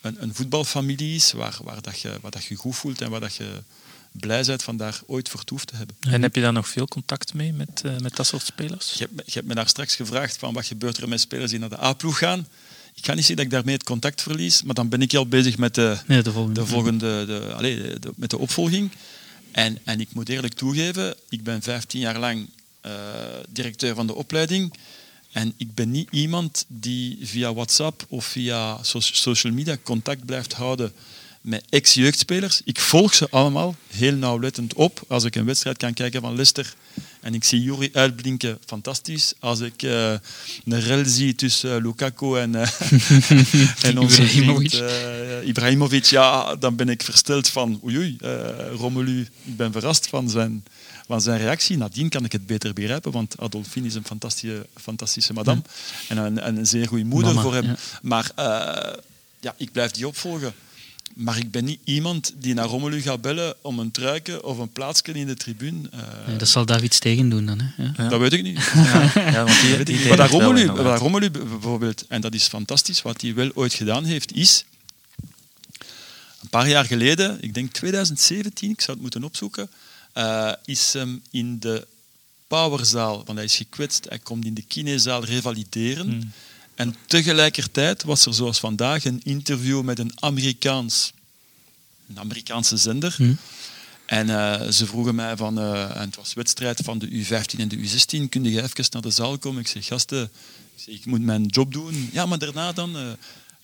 een, 0.00 0.16
een 0.22 0.34
voetbalfamilie 0.34 1.14
is 1.14 1.32
waar, 1.32 1.58
waar, 1.62 1.82
dat 1.82 2.00
je, 2.00 2.12
waar 2.20 2.30
dat 2.30 2.44
je 2.44 2.54
goed 2.54 2.76
voelt 2.76 3.00
en 3.00 3.10
waar 3.10 3.20
dat 3.20 3.34
je 3.34 3.62
blij 4.12 4.44
bent 4.44 4.62
van 4.62 4.76
daar 4.76 5.00
ooit 5.06 5.28
vertoefd 5.28 5.66
te 5.66 5.76
hebben. 5.76 5.96
En 6.00 6.22
heb 6.22 6.34
je 6.34 6.40
daar 6.40 6.52
nog 6.52 6.68
veel 6.68 6.86
contact 6.86 7.34
mee 7.34 7.52
met, 7.52 7.82
eh, 7.84 7.96
met 7.98 8.16
dat 8.16 8.26
soort 8.26 8.44
spelers? 8.44 8.92
Je 8.92 8.98
hebt, 8.98 9.14
me- 9.16 9.22
je 9.26 9.32
hebt 9.32 9.46
me 9.46 9.54
daar 9.54 9.68
straks 9.68 9.94
gevraagd 9.94 10.36
van 10.36 10.54
wat 10.54 10.66
gebeurt 10.66 10.96
er 10.96 11.08
met 11.08 11.20
spelers 11.20 11.50
die 11.50 11.60
naar 11.60 11.68
de 11.68 11.82
A-ploeg 11.82 12.18
gaan. 12.18 12.46
Ik 12.96 13.04
ga 13.04 13.14
niet 13.14 13.24
zeggen 13.26 13.36
dat 13.36 13.44
ik 13.44 13.50
daarmee 13.50 13.74
het 13.74 13.82
contact 13.84 14.22
verlies, 14.22 14.62
maar 14.62 14.74
dan 14.74 14.88
ben 14.88 15.02
ik 15.02 15.14
al 15.14 15.26
bezig 15.28 15.58
met 15.58 15.74
de, 15.74 15.96
Nee, 16.06 16.22
de 16.22 16.32
volgende. 16.32 16.60
de 16.60 16.66
volgende, 16.66 17.24
de, 17.26 17.52
allee, 17.54 17.76
de- 17.82 17.98
de- 18.00 18.12
met 18.16 18.30
de 18.30 18.38
opvolging. 18.38 18.90
En, 19.52 19.78
en 19.84 20.00
ik 20.00 20.08
moet 20.14 20.28
eerlijk 20.28 20.54
toegeven, 20.54 21.14
ik 21.28 21.42
ben 21.44 21.62
15 21.62 22.00
jaar 22.00 22.18
lang 22.18 22.48
eh, 22.80 22.92
directeur 23.48 23.94
van 23.94 24.06
de 24.06 24.14
opleiding. 24.14 24.72
En 25.32 25.52
ik 25.56 25.74
ben 25.74 25.90
niet 25.90 26.08
iemand 26.10 26.64
die 26.68 27.18
via 27.22 27.54
WhatsApp 27.54 28.04
of 28.08 28.24
via 28.24 28.82
so- 28.82 29.00
social 29.00 29.52
media 29.52 29.76
contact 29.82 30.24
blijft 30.26 30.52
houden 30.52 30.92
met 31.40 31.64
ex-jeugdspelers. 31.68 32.60
Ik 32.64 32.80
volg 32.80 33.14
ze 33.14 33.26
allemaal 33.30 33.76
heel 33.90 34.14
nauwlettend 34.14 34.74
op. 34.74 35.04
Als 35.08 35.24
ik 35.24 35.34
een 35.36 35.44
wedstrijd 35.44 35.76
kan 35.76 35.92
kijken 35.94 36.20
van 36.20 36.30
Leicester 36.34 36.74
en 37.26 37.34
ik 37.34 37.44
zie 37.44 37.62
Juri 37.62 37.90
uitblinken, 37.92 38.58
fantastisch. 38.66 39.34
Als 39.38 39.60
ik 39.60 39.82
eh, 39.82 40.10
een 40.64 40.80
rel 40.80 41.04
zie 41.04 41.34
tussen 41.34 41.76
eh, 41.76 41.82
Lukaku 41.82 42.38
en, 42.38 42.54
eh, 42.54 42.68
en 43.88 43.98
onze 43.98 44.22
Ibrahimovic. 44.22 44.70
vriend 44.70 45.44
Ibrahimovic, 45.44 46.04
ja, 46.04 46.56
dan 46.56 46.76
ben 46.76 46.88
ik 46.88 47.02
versteld 47.02 47.48
van 47.48 47.80
oei, 47.84 47.96
oei 47.96 48.18
Romelu, 48.76 49.20
ik 49.44 49.56
ben 49.56 49.72
verrast 49.72 50.06
van 50.06 50.30
zijn, 50.30 50.64
van 51.06 51.20
zijn 51.20 51.38
reactie. 51.38 51.76
Nadien 51.76 52.08
kan 52.08 52.24
ik 52.24 52.32
het 52.32 52.46
beter 52.46 52.72
begrijpen, 52.72 53.12
want 53.12 53.38
Adolfine 53.38 53.86
is 53.86 53.94
een 53.94 54.06
fantastische, 54.06 54.66
fantastische 54.74 55.32
madame 55.32 55.62
en, 56.08 56.16
een, 56.16 56.40
en 56.40 56.56
een 56.56 56.66
zeer 56.66 56.88
goede 56.88 57.04
moeder 57.04 57.34
Mama, 57.34 57.42
voor 57.42 57.54
hem. 57.54 57.64
ja. 57.64 57.76
Maar 58.02 58.32
ja, 59.40 59.54
ik 59.56 59.72
blijf 59.72 59.90
die 59.90 60.06
opvolgen. 60.06 60.54
Maar 61.16 61.38
ik 61.38 61.50
ben 61.50 61.64
niet 61.64 61.80
iemand 61.84 62.32
die 62.38 62.54
naar 62.54 62.66
Romelu 62.66 63.00
gaat 63.02 63.20
bellen 63.20 63.54
om 63.62 63.78
een 63.78 63.90
truiken 63.90 64.44
of 64.44 64.58
een 64.58 64.72
plaatsje 64.72 65.12
in 65.12 65.26
de 65.26 65.34
tribune. 65.34 65.88
eh, 65.90 66.26
Nee, 66.26 66.36
dat 66.36 66.48
zal 66.48 66.66
David 66.66 66.94
Stegen 66.94 67.28
doen 67.28 67.46
dan. 67.46 67.60
Hè? 67.60 67.82
Ja. 67.82 67.92
Ja. 67.96 68.08
Dat 68.08 68.20
weet 68.20 68.32
ik 68.32 68.42
niet. 68.42 68.70
Ja, 68.74 69.10
ja, 69.14 69.44
want 69.44 69.60
die, 69.60 69.76
die 69.84 69.98
deed 69.98 70.08
Maar 70.82 70.98
Romelu 70.98 71.30
bijvoorbeeld, 71.30 72.06
en 72.08 72.20
dat 72.20 72.34
is 72.34 72.46
fantastisch, 72.46 73.02
wat 73.02 73.20
hij 73.20 73.34
wel 73.34 73.50
ooit 73.54 73.74
gedaan 73.74 74.04
heeft, 74.04 74.32
is 74.34 74.64
een 76.42 76.48
paar 76.50 76.68
jaar 76.68 76.84
geleden, 76.84 77.38
ik 77.40 77.54
denk 77.54 77.72
2017, 77.72 78.70
ik 78.70 78.80
zou 78.80 78.92
het 78.92 79.00
moeten 79.00 79.24
opzoeken, 79.24 79.68
eh, 80.12 80.52
is 80.64 80.92
hem 80.92 81.22
in 81.30 81.58
de 81.58 81.86
powerzaal, 82.46 83.16
want 83.24 83.38
hij 83.38 83.44
is 83.44 83.56
gekwetst, 83.56 84.06
hij 84.08 84.18
komt 84.18 84.44
in 84.44 84.54
de 84.54 84.62
kinezaal 84.62 85.24
revalideren. 85.24 86.06
Hmm. 86.08 86.30
En 86.76 86.94
tegelijkertijd 87.06 88.02
was 88.02 88.26
er 88.26 88.34
zoals 88.34 88.58
vandaag 88.58 89.04
een 89.04 89.20
interview 89.24 89.82
met 89.82 89.98
een 89.98 90.12
Amerikaans, 90.14 91.12
een 92.08 92.18
Amerikaanse 92.18 92.76
zender. 92.76 93.14
Hmm. 93.16 93.38
En 94.06 94.30
eh, 94.30 94.68
ze 94.70 94.86
vroegen 94.86 95.14
mij 95.14 95.36
van, 95.36 95.58
eh, 95.58 95.96
en 95.96 96.00
het 96.00 96.16
was 96.16 96.34
wedstrijd 96.34 96.80
van 96.84 96.98
de 96.98 97.08
U15 97.10 97.58
en 97.58 97.68
de 97.68 97.76
U16, 97.76 98.28
kun 98.28 98.44
je 98.44 98.62
even 98.62 98.84
naar 98.90 99.02
de 99.02 99.10
zaal 99.10 99.38
komen? 99.38 99.60
Ik 99.60 99.68
zeg, 99.68 99.86
gasten, 99.86 100.22
ik, 100.22 100.82
zeg, 100.82 100.94
ik 100.94 101.06
moet 101.06 101.20
mijn 101.20 101.46
job 101.46 101.72
doen. 101.72 102.08
Ja, 102.12 102.26
maar 102.26 102.38
daarna 102.38 102.72
dan? 102.72 102.96
eh. 102.96 103.02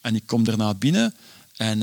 en 0.01 0.15
ik 0.15 0.23
kom 0.27 0.45
daarna 0.45 0.75
binnen 0.75 1.15
en 1.57 1.79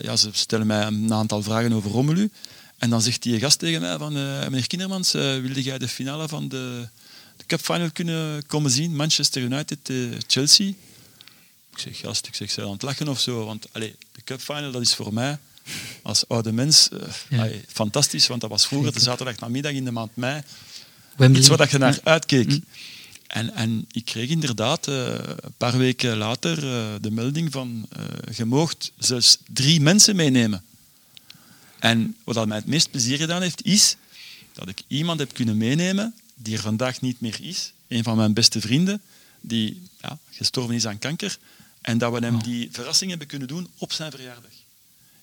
ja, 0.00 0.16
ze 0.16 0.28
stellen 0.32 0.66
mij 0.66 0.86
een 0.86 1.12
aantal 1.12 1.42
vragen 1.42 1.72
over 1.72 1.90
Romelu. 1.90 2.30
En 2.78 2.90
dan 2.90 3.02
zegt 3.02 3.22
die 3.22 3.38
gast 3.38 3.58
tegen 3.58 3.80
mij 3.80 3.98
van, 3.98 4.12
meneer 4.12 4.66
Kindermans, 4.66 5.12
wilde 5.12 5.62
jij 5.62 5.78
de 5.78 5.88
finale 5.88 6.28
van 6.28 6.48
de 6.48 6.88
Cup 7.46 7.60
Final 7.60 7.90
kunnen 7.90 8.46
komen 8.46 8.70
zien? 8.70 8.96
Manchester 8.96 9.42
United, 9.42 9.78
eh, 9.90 9.96
Chelsea? 10.26 10.68
Ik 11.72 11.78
zeg, 11.78 11.98
gast, 11.98 12.26
ik 12.26 12.34
zeg, 12.34 12.50
ze 12.50 12.62
aan 12.62 12.70
het 12.70 12.82
lachen 12.82 13.08
of 13.08 13.20
zo. 13.20 13.44
Want 13.44 13.66
de 13.72 13.94
Cup 14.24 14.40
Final, 14.40 14.72
dat 14.72 14.82
is 14.82 14.94
voor 14.94 15.12
mij 15.12 15.38
als 16.02 16.28
oude 16.28 16.52
mens 16.52 16.88
eh, 16.88 16.98
Ja. 17.28 17.38
allee, 17.38 17.64
fantastisch. 17.68 18.26
Want 18.26 18.40
dat 18.40 18.50
was 18.50 18.66
vroeger 18.66 18.92
de 18.92 19.00
zaterdagnamiddag 19.00 19.72
in 19.72 19.84
de 19.84 19.90
maand 19.90 20.16
mei. 20.16 20.42
Wembley. 21.16 21.40
Iets 21.40 21.50
waar 21.50 21.70
je 21.70 21.78
naar 21.78 21.98
uitkeek. 22.02 22.48
Mm. 22.48 22.64
En, 23.26 23.54
en 23.54 23.86
ik 23.92 24.04
kreeg 24.04 24.28
inderdaad 24.28 24.88
eh, 24.88 25.06
een 25.18 25.54
paar 25.56 25.78
weken 25.78 26.16
later 26.16 26.60
de 27.02 27.10
melding 27.10 27.52
van 27.52 27.88
je 28.36 28.44
moogt 28.44 28.92
zelfs 28.98 29.38
drie 29.52 29.80
mensen 29.80 30.16
meenemen. 30.16 30.64
En 31.78 32.16
wat 32.24 32.34
dat 32.34 32.46
mij 32.46 32.56
het 32.56 32.66
meest 32.66 32.90
plezier 32.90 33.18
gedaan 33.18 33.42
heeft, 33.42 33.64
is 33.64 33.96
dat 34.52 34.68
ik 34.68 34.82
iemand 34.86 35.18
heb 35.18 35.34
kunnen 35.34 35.56
meenemen 35.56 36.14
die 36.34 36.56
er 36.56 36.62
vandaag 36.62 37.00
niet 37.00 37.20
meer 37.20 37.38
is. 37.40 37.72
Een 37.88 38.02
van 38.02 38.16
mijn 38.16 38.32
beste 38.32 38.60
vrienden, 38.60 39.02
die 39.40 39.82
ja, 40.00 40.18
gestorven 40.30 40.74
is 40.74 40.86
aan 40.86 40.98
kanker. 40.98 41.38
En 41.80 41.98
dat 41.98 42.12
we 42.12 42.18
hem 42.18 42.42
die 42.42 42.68
verrassing 42.72 43.10
hebben 43.10 43.28
kunnen 43.28 43.48
doen 43.48 43.68
op 43.78 43.92
zijn 43.92 44.10
verjaardag. 44.10 44.50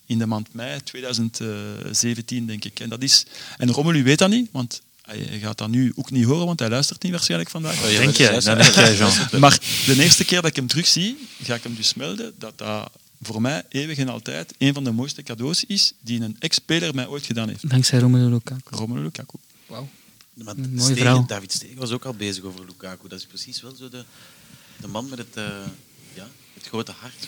In 0.05 0.17
de 0.17 0.25
maand 0.25 0.53
mei 0.53 0.83
2017, 0.83 2.45
denk 2.45 2.65
ik. 2.65 2.79
En, 2.79 2.89
dat 2.89 3.03
is, 3.03 3.25
en 3.57 3.71
Romelu 3.71 4.03
weet 4.03 4.17
dat 4.17 4.29
niet, 4.29 4.49
want 4.51 4.81
hij 5.01 5.39
gaat 5.39 5.57
dat 5.57 5.69
nu 5.69 5.91
ook 5.95 6.11
niet 6.11 6.25
horen, 6.25 6.45
want 6.45 6.59
hij 6.59 6.69
luistert 6.69 7.03
niet 7.03 7.11
waarschijnlijk 7.11 7.49
vandaag. 7.49 7.81
Denk 7.81 8.15
jij? 8.15 8.39
Dat 8.39 8.43
denk 8.43 8.63
jij, 8.63 8.95
Jean. 8.95 9.39
Maar 9.39 9.59
de 9.85 10.03
eerste 10.03 10.25
keer 10.25 10.41
dat 10.41 10.49
ik 10.49 10.55
hem 10.55 10.67
terugzie, 10.67 11.27
ga 11.43 11.55
ik 11.55 11.63
hem 11.63 11.75
dus 11.75 11.93
melden 11.93 12.33
dat 12.37 12.57
dat 12.57 12.91
voor 13.21 13.41
mij 13.41 13.63
eeuwig 13.69 13.97
en 13.97 14.09
altijd 14.09 14.53
een 14.57 14.73
van 14.73 14.83
de 14.83 14.91
mooiste 14.91 15.23
cadeaus 15.23 15.63
is 15.63 15.93
die 15.99 16.21
een 16.21 16.35
ex-speler 16.39 16.95
mij 16.95 17.07
ooit 17.07 17.25
gedaan 17.25 17.49
heeft. 17.49 17.69
Dankzij 17.69 17.99
Romelu 17.99 18.29
Lukaku. 18.29 18.75
Romelu 18.75 19.01
Lukaku. 19.01 19.37
Maar 19.67 19.81
Een 20.47 20.73
mooie 20.73 20.81
Stegen- 20.81 21.01
vrouw. 21.01 21.25
David 21.25 21.51
Stegen 21.51 21.77
was 21.77 21.91
ook 21.91 22.05
al 22.05 22.13
bezig 22.13 22.43
over 22.43 22.65
Lukaku. 22.65 23.07
Dat 23.07 23.19
is 23.19 23.25
precies 23.25 23.61
wel 23.61 23.75
zo 23.75 23.89
de, 23.89 24.03
de 24.79 24.87
man 24.87 25.09
met 25.09 25.17
het, 25.17 25.35
eh, 25.35 25.65
ja, 26.13 26.27
het 26.53 26.67
grote 26.67 26.91
hart. 26.91 27.27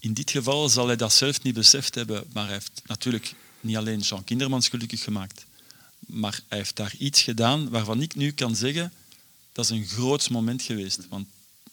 in 0.00 0.12
dit 0.12 0.30
geval 0.30 0.68
zal 0.68 0.86
hij 0.86 0.96
dat 0.96 1.12
zelf 1.12 1.42
niet 1.42 1.54
beseft 1.54 1.94
hebben, 1.94 2.24
maar 2.32 2.44
hij 2.44 2.52
heeft 2.52 2.82
natuurlijk 2.86 3.34
niet 3.60 3.76
alleen 3.76 4.00
Jean 4.00 4.24
Kindermans 4.24 4.68
gelukkig 4.68 5.02
gemaakt, 5.02 5.44
maar 5.98 6.40
hij 6.48 6.58
heeft 6.58 6.76
daar 6.76 6.94
iets 6.98 7.22
gedaan 7.22 7.68
waarvan 7.68 8.02
ik 8.02 8.14
nu 8.14 8.30
kan 8.32 8.56
zeggen 8.56 8.92
dat 9.52 9.64
is 9.64 9.70
een 9.70 9.86
groot 9.86 10.30
moment 10.30 10.62
geweest. 10.62 11.08
Want 11.08 11.26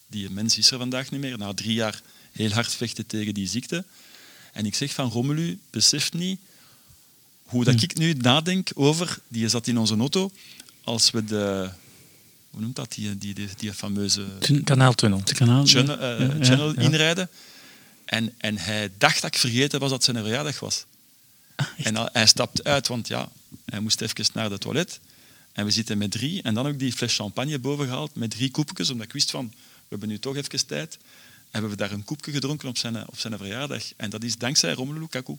die 0.07 0.29
mens 0.29 0.57
is 0.57 0.71
er 0.71 0.77
vandaag 0.77 1.11
niet 1.11 1.19
meer. 1.19 1.37
Na 1.37 1.53
drie 1.53 1.73
jaar 1.73 2.01
heel 2.31 2.51
hard 2.51 2.73
vechten 2.73 3.05
tegen 3.05 3.33
die 3.33 3.47
ziekte. 3.47 3.85
En 4.53 4.65
ik 4.65 4.75
zeg 4.75 4.93
van 4.93 5.09
Romelu, 5.09 5.59
beseft 5.69 6.13
niet 6.13 6.39
hoe 7.49 7.63
dat 7.63 7.81
ik 7.81 7.97
nu 7.97 8.13
nadenk 8.13 8.69
over, 8.75 9.19
die 9.27 9.49
zat 9.49 9.67
in 9.67 9.77
onze 9.77 9.97
auto, 9.97 10.31
als 10.83 11.11
we 11.11 11.23
de, 11.23 11.69
hoe 12.49 12.61
noemt 12.61 12.75
dat, 12.75 12.91
die, 12.93 13.17
die, 13.17 13.33
die, 13.33 13.47
die 13.57 13.73
fameuze 13.73 14.25
Kanaaltunnel. 14.63 15.19
Het 15.19 15.33
kanaal. 15.33 15.65
channel, 15.65 15.97
eh, 15.99 16.19
Ja, 16.19 16.25
ja, 16.35 16.43
channel 16.45 16.73
ja. 16.73 16.81
inrijden. 16.81 17.29
En, 18.05 18.33
en 18.37 18.57
hij 18.57 18.91
dacht 18.97 19.21
dat 19.21 19.33
ik 19.33 19.39
vergeten 19.39 19.79
was 19.79 19.89
dat 19.89 20.05
het 20.05 20.15
zijn 20.15 20.23
verjaardag 20.25 20.59
was. 20.59 20.85
en 21.77 21.95
al- 21.95 22.09
hij 22.11 22.27
stapt 22.27 22.63
uit, 22.63 22.87
want 22.87 23.07
ja, 23.07 23.29
hij 23.65 23.79
moest 23.79 24.01
even 24.01 24.25
naar 24.33 24.49
de 24.49 24.57
toilet. 24.57 24.99
En 25.53 25.65
we 25.65 25.71
zitten 25.71 25.97
met 25.97 26.11
drie. 26.11 26.41
En 26.41 26.53
dan 26.53 26.67
ook 26.67 26.79
die 26.79 26.93
fles 26.93 27.15
champagne 27.15 27.59
boven 27.59 27.85
gehaald 27.85 28.15
met 28.15 28.31
drie 28.31 28.51
koepjes, 28.51 28.89
omdat 28.89 29.05
ik 29.05 29.13
wist 29.13 29.31
van, 29.31 29.47
we 29.55 29.85
hebben 29.89 30.09
nu 30.09 30.19
toch 30.19 30.35
even 30.35 30.65
tijd. 30.67 30.97
En 31.51 31.61
we 31.61 31.67
hebben 31.67 31.77
daar 31.77 31.91
een 31.91 32.03
koepje 32.03 32.31
gedronken 32.31 32.69
op 32.69 32.77
zijn, 32.77 33.07
op 33.07 33.19
zijn 33.19 33.37
verjaardag. 33.37 33.83
En 33.97 34.09
dat 34.09 34.23
is 34.23 34.37
dankzij 34.37 34.73
Romelu 34.73 34.99
Lukaku. 34.99 35.37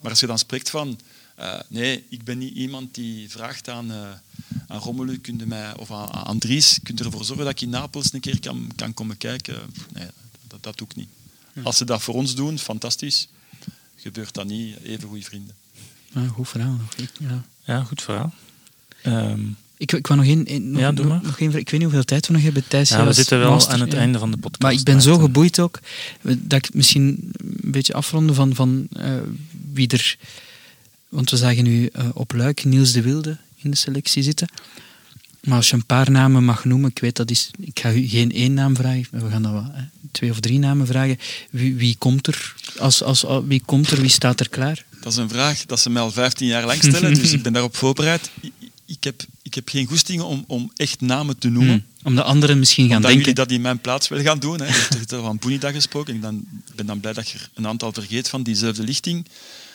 Maar 0.00 0.10
als 0.10 0.20
je 0.20 0.26
dan 0.26 0.38
spreekt 0.38 0.70
van, 0.70 1.00
eh, 1.38 1.60
nee, 1.68 2.04
ik 2.08 2.24
ben 2.24 2.38
niet 2.38 2.54
iemand 2.54 2.94
die 2.94 3.30
vraagt 3.30 3.68
aan, 3.68 3.90
eh 3.90 4.10
aan 4.68 4.78
Romelu, 4.80 5.20
mij, 5.46 5.76
of 5.76 5.90
aan, 5.90 6.10
aan 6.12 6.38
Dries, 6.38 6.78
kun 6.82 6.94
je 6.96 7.04
ervoor 7.04 7.24
zorgen 7.24 7.44
dat 7.44 7.54
ik 7.54 7.60
in 7.60 7.68
Napels 7.70 8.12
een 8.12 8.20
keer 8.20 8.40
kan, 8.40 8.70
kan 8.76 8.94
komen 8.94 9.16
kijken? 9.16 9.56
Nee, 9.92 10.06
dat, 10.46 10.62
dat 10.62 10.78
doe 10.78 10.86
ik 10.90 10.96
niet. 10.96 11.08
Als 11.62 11.76
ze 11.76 11.84
dat 11.84 12.02
voor 12.02 12.14
ons 12.14 12.34
doen, 12.34 12.58
fantastisch. 12.58 13.28
Gebeurt 13.96 14.34
dat 14.34 14.46
niet, 14.46 14.76
even 14.82 15.08
goede 15.08 15.24
vrienden. 15.24 15.54
Goed 16.32 16.48
verhaal. 16.48 16.70
nog. 16.76 17.08
Ja. 17.18 17.44
Ja, 17.64 17.82
goed 17.84 18.02
verhaal. 18.02 18.32
Ehm, 19.02 19.40
Ik, 19.76 19.92
ik 19.92 20.06
wou 20.06 20.20
nog 20.20 20.28
één... 20.28 20.70
nog, 20.70 20.80
Ja, 20.80 20.92
doe 20.92 21.04
nog- 21.04 21.14
maar. 21.14 21.22
nog 21.24 21.40
één 21.40 21.50
vraag. 21.50 21.60
ik 21.62 21.70
weet 21.70 21.80
niet 21.80 21.88
hoeveel 21.88 22.04
tijd 22.04 22.26
we 22.26 22.32
nog 22.32 22.42
hebben. 22.42 22.68
Thijs, 22.68 22.88
ja, 22.88 23.06
we 23.06 23.12
zitten 23.12 23.38
wel 23.38 23.50
master, 23.50 23.72
aan 23.72 23.80
het 23.80 23.92
ja. 23.92 23.98
einde 23.98 24.18
van 24.18 24.30
de 24.30 24.36
podcast. 24.36 24.62
Maar 24.62 24.72
ik 24.72 24.82
ben 24.82 25.02
zo 25.02 25.08
Maarten. 25.08 25.26
geboeid 25.26 25.58
ook, 25.58 25.80
dat 26.22 26.64
ik 26.66 26.74
misschien 26.74 27.30
een 27.38 27.70
beetje 27.70 27.92
afronden 27.94 28.34
van, 28.34 28.54
van 28.54 28.86
eh, 28.92 29.12
wie 29.72 29.88
er... 29.88 30.16
Want 31.08 31.30
we 31.30 31.36
zagen 31.36 31.64
nu 31.64 31.86
eh, 31.86 32.08
op 32.14 32.32
Luik 32.32 32.64
Niels 32.64 32.92
de 32.92 33.02
Wilde 33.02 33.36
in 33.56 33.70
de 33.70 33.76
selectie 33.76 34.22
zitten. 34.22 34.48
Maar 35.40 35.56
als 35.56 35.70
je 35.70 35.74
een 35.74 35.86
paar 35.86 36.10
namen 36.10 36.44
mag 36.44 36.64
noemen, 36.64 36.90
ik 36.90 36.98
weet 36.98 37.16
dat 37.16 37.30
is... 37.30 37.50
Ik 37.58 37.80
ga 37.80 37.92
u 37.92 38.08
geen 38.08 38.32
één 38.32 38.54
naam 38.54 38.76
vragen, 38.76 39.06
we 39.10 39.30
gaan 39.30 39.42
dat 39.42 39.52
wel, 39.52 39.70
hè, 39.72 39.82
twee 40.12 40.30
of 40.30 40.40
drie 40.40 40.58
namen 40.58 40.86
vragen. 40.86 41.18
Wie, 41.50 41.74
wie 41.74 41.96
komt 41.98 42.26
er? 42.26 42.54
Als, 42.78 43.02
als, 43.02 43.24
wie 43.46 43.62
komt 43.64 43.90
er? 43.90 44.00
Wie 44.00 44.10
staat 44.10 44.40
er 44.40 44.48
klaar? 44.48 44.84
Dat 45.00 45.12
is 45.12 45.18
een 45.18 45.28
vraag 45.28 45.66
dat 45.66 45.80
ze 45.80 45.90
mij 45.90 46.02
al 46.02 46.10
15 46.10 46.46
jaar 46.46 46.66
lang 46.66 46.82
stellen, 46.82 47.14
dus 47.14 47.32
ik 47.32 47.42
ben 47.42 47.52
daarop 47.52 47.76
voorbereid. 47.76 48.30
Ik 48.86 49.04
heb, 49.04 49.24
ik 49.42 49.54
heb 49.54 49.68
geen 49.68 49.86
goestingen 49.86 50.24
om, 50.24 50.44
om 50.46 50.72
echt 50.76 51.00
namen 51.00 51.38
te 51.38 51.48
noemen. 51.48 51.70
Hmm. 51.70 51.84
Om 52.02 52.14
de 52.14 52.22
anderen 52.22 52.58
misschien 52.58 52.88
gaan 52.88 52.96
Omdat 52.96 53.10
denken. 53.10 53.34
dat 53.34 53.50
in 53.50 53.60
mijn 53.60 53.80
plaats 53.80 54.08
willen 54.08 54.24
gaan 54.24 54.38
doen. 54.38 54.60
Hè. 54.60 54.66
Je 54.66 54.86
hebt 54.88 55.12
er 55.12 55.20
van 55.20 55.38
Boenida 55.38 55.70
gesproken. 55.70 56.14
Ik 56.14 56.22
dan, 56.22 56.44
ben 56.74 56.86
dan 56.86 57.00
blij 57.00 57.12
dat 57.12 57.28
je 57.28 57.38
er 57.38 57.48
een 57.54 57.66
aantal 57.66 57.92
vergeet 57.92 58.28
van 58.28 58.42
diezelfde 58.42 58.82
lichting. 58.82 59.26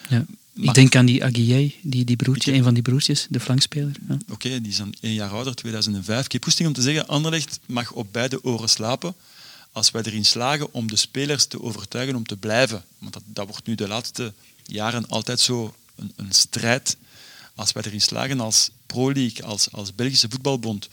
Ja. 0.09 0.25
Maar- 0.53 0.65
Ik 0.67 0.73
denk 0.73 0.95
aan 0.95 1.05
die 1.05 1.23
Aguillet, 1.23 1.73
die, 1.81 2.05
die 2.05 2.15
broertje, 2.15 2.49
heb- 2.49 2.59
een 2.59 2.65
van 2.65 2.73
die 2.73 2.83
broertjes, 2.83 3.27
de 3.29 3.39
flankspeler. 3.39 3.91
Ja. 4.07 4.17
Oké, 4.31 4.61
die 4.61 4.71
is 4.71 4.77
dan 4.77 4.93
één 5.01 5.13
jaar 5.13 5.29
ouder, 5.29 5.55
2005. 5.55 6.25
Ik 6.25 6.31
heb 6.31 6.43
goesting 6.43 6.67
om 6.67 6.73
te 6.73 6.81
zeggen, 6.81 7.07
Anderlecht 7.07 7.59
mag 7.65 7.91
op 7.91 8.07
beide 8.11 8.43
oren 8.43 8.69
slapen 8.69 9.15
als 9.71 9.91
wij 9.91 10.03
erin 10.03 10.25
slagen 10.25 10.73
om 10.73 10.87
de 10.87 10.95
spelers 10.95 11.45
te 11.45 11.61
overtuigen 11.61 12.15
om 12.15 12.25
te 12.25 12.37
blijven. 12.37 12.83
Want 12.97 13.13
dat, 13.13 13.23
dat 13.25 13.47
wordt 13.47 13.67
nu 13.67 13.75
de 13.75 13.87
laatste 13.87 14.33
jaren 14.65 15.07
altijd 15.07 15.39
zo 15.39 15.75
een, 15.95 16.11
een 16.15 16.31
strijd. 16.31 16.97
Als 17.55 17.71
wij 17.71 17.83
erin 17.85 18.01
slagen 18.01 18.39
als 18.39 18.69
Pro 18.85 19.13
League, 19.13 19.45
als, 19.45 19.71
als 19.71 19.95
Belgische 19.95 20.27
voetbalbond, 20.29 20.87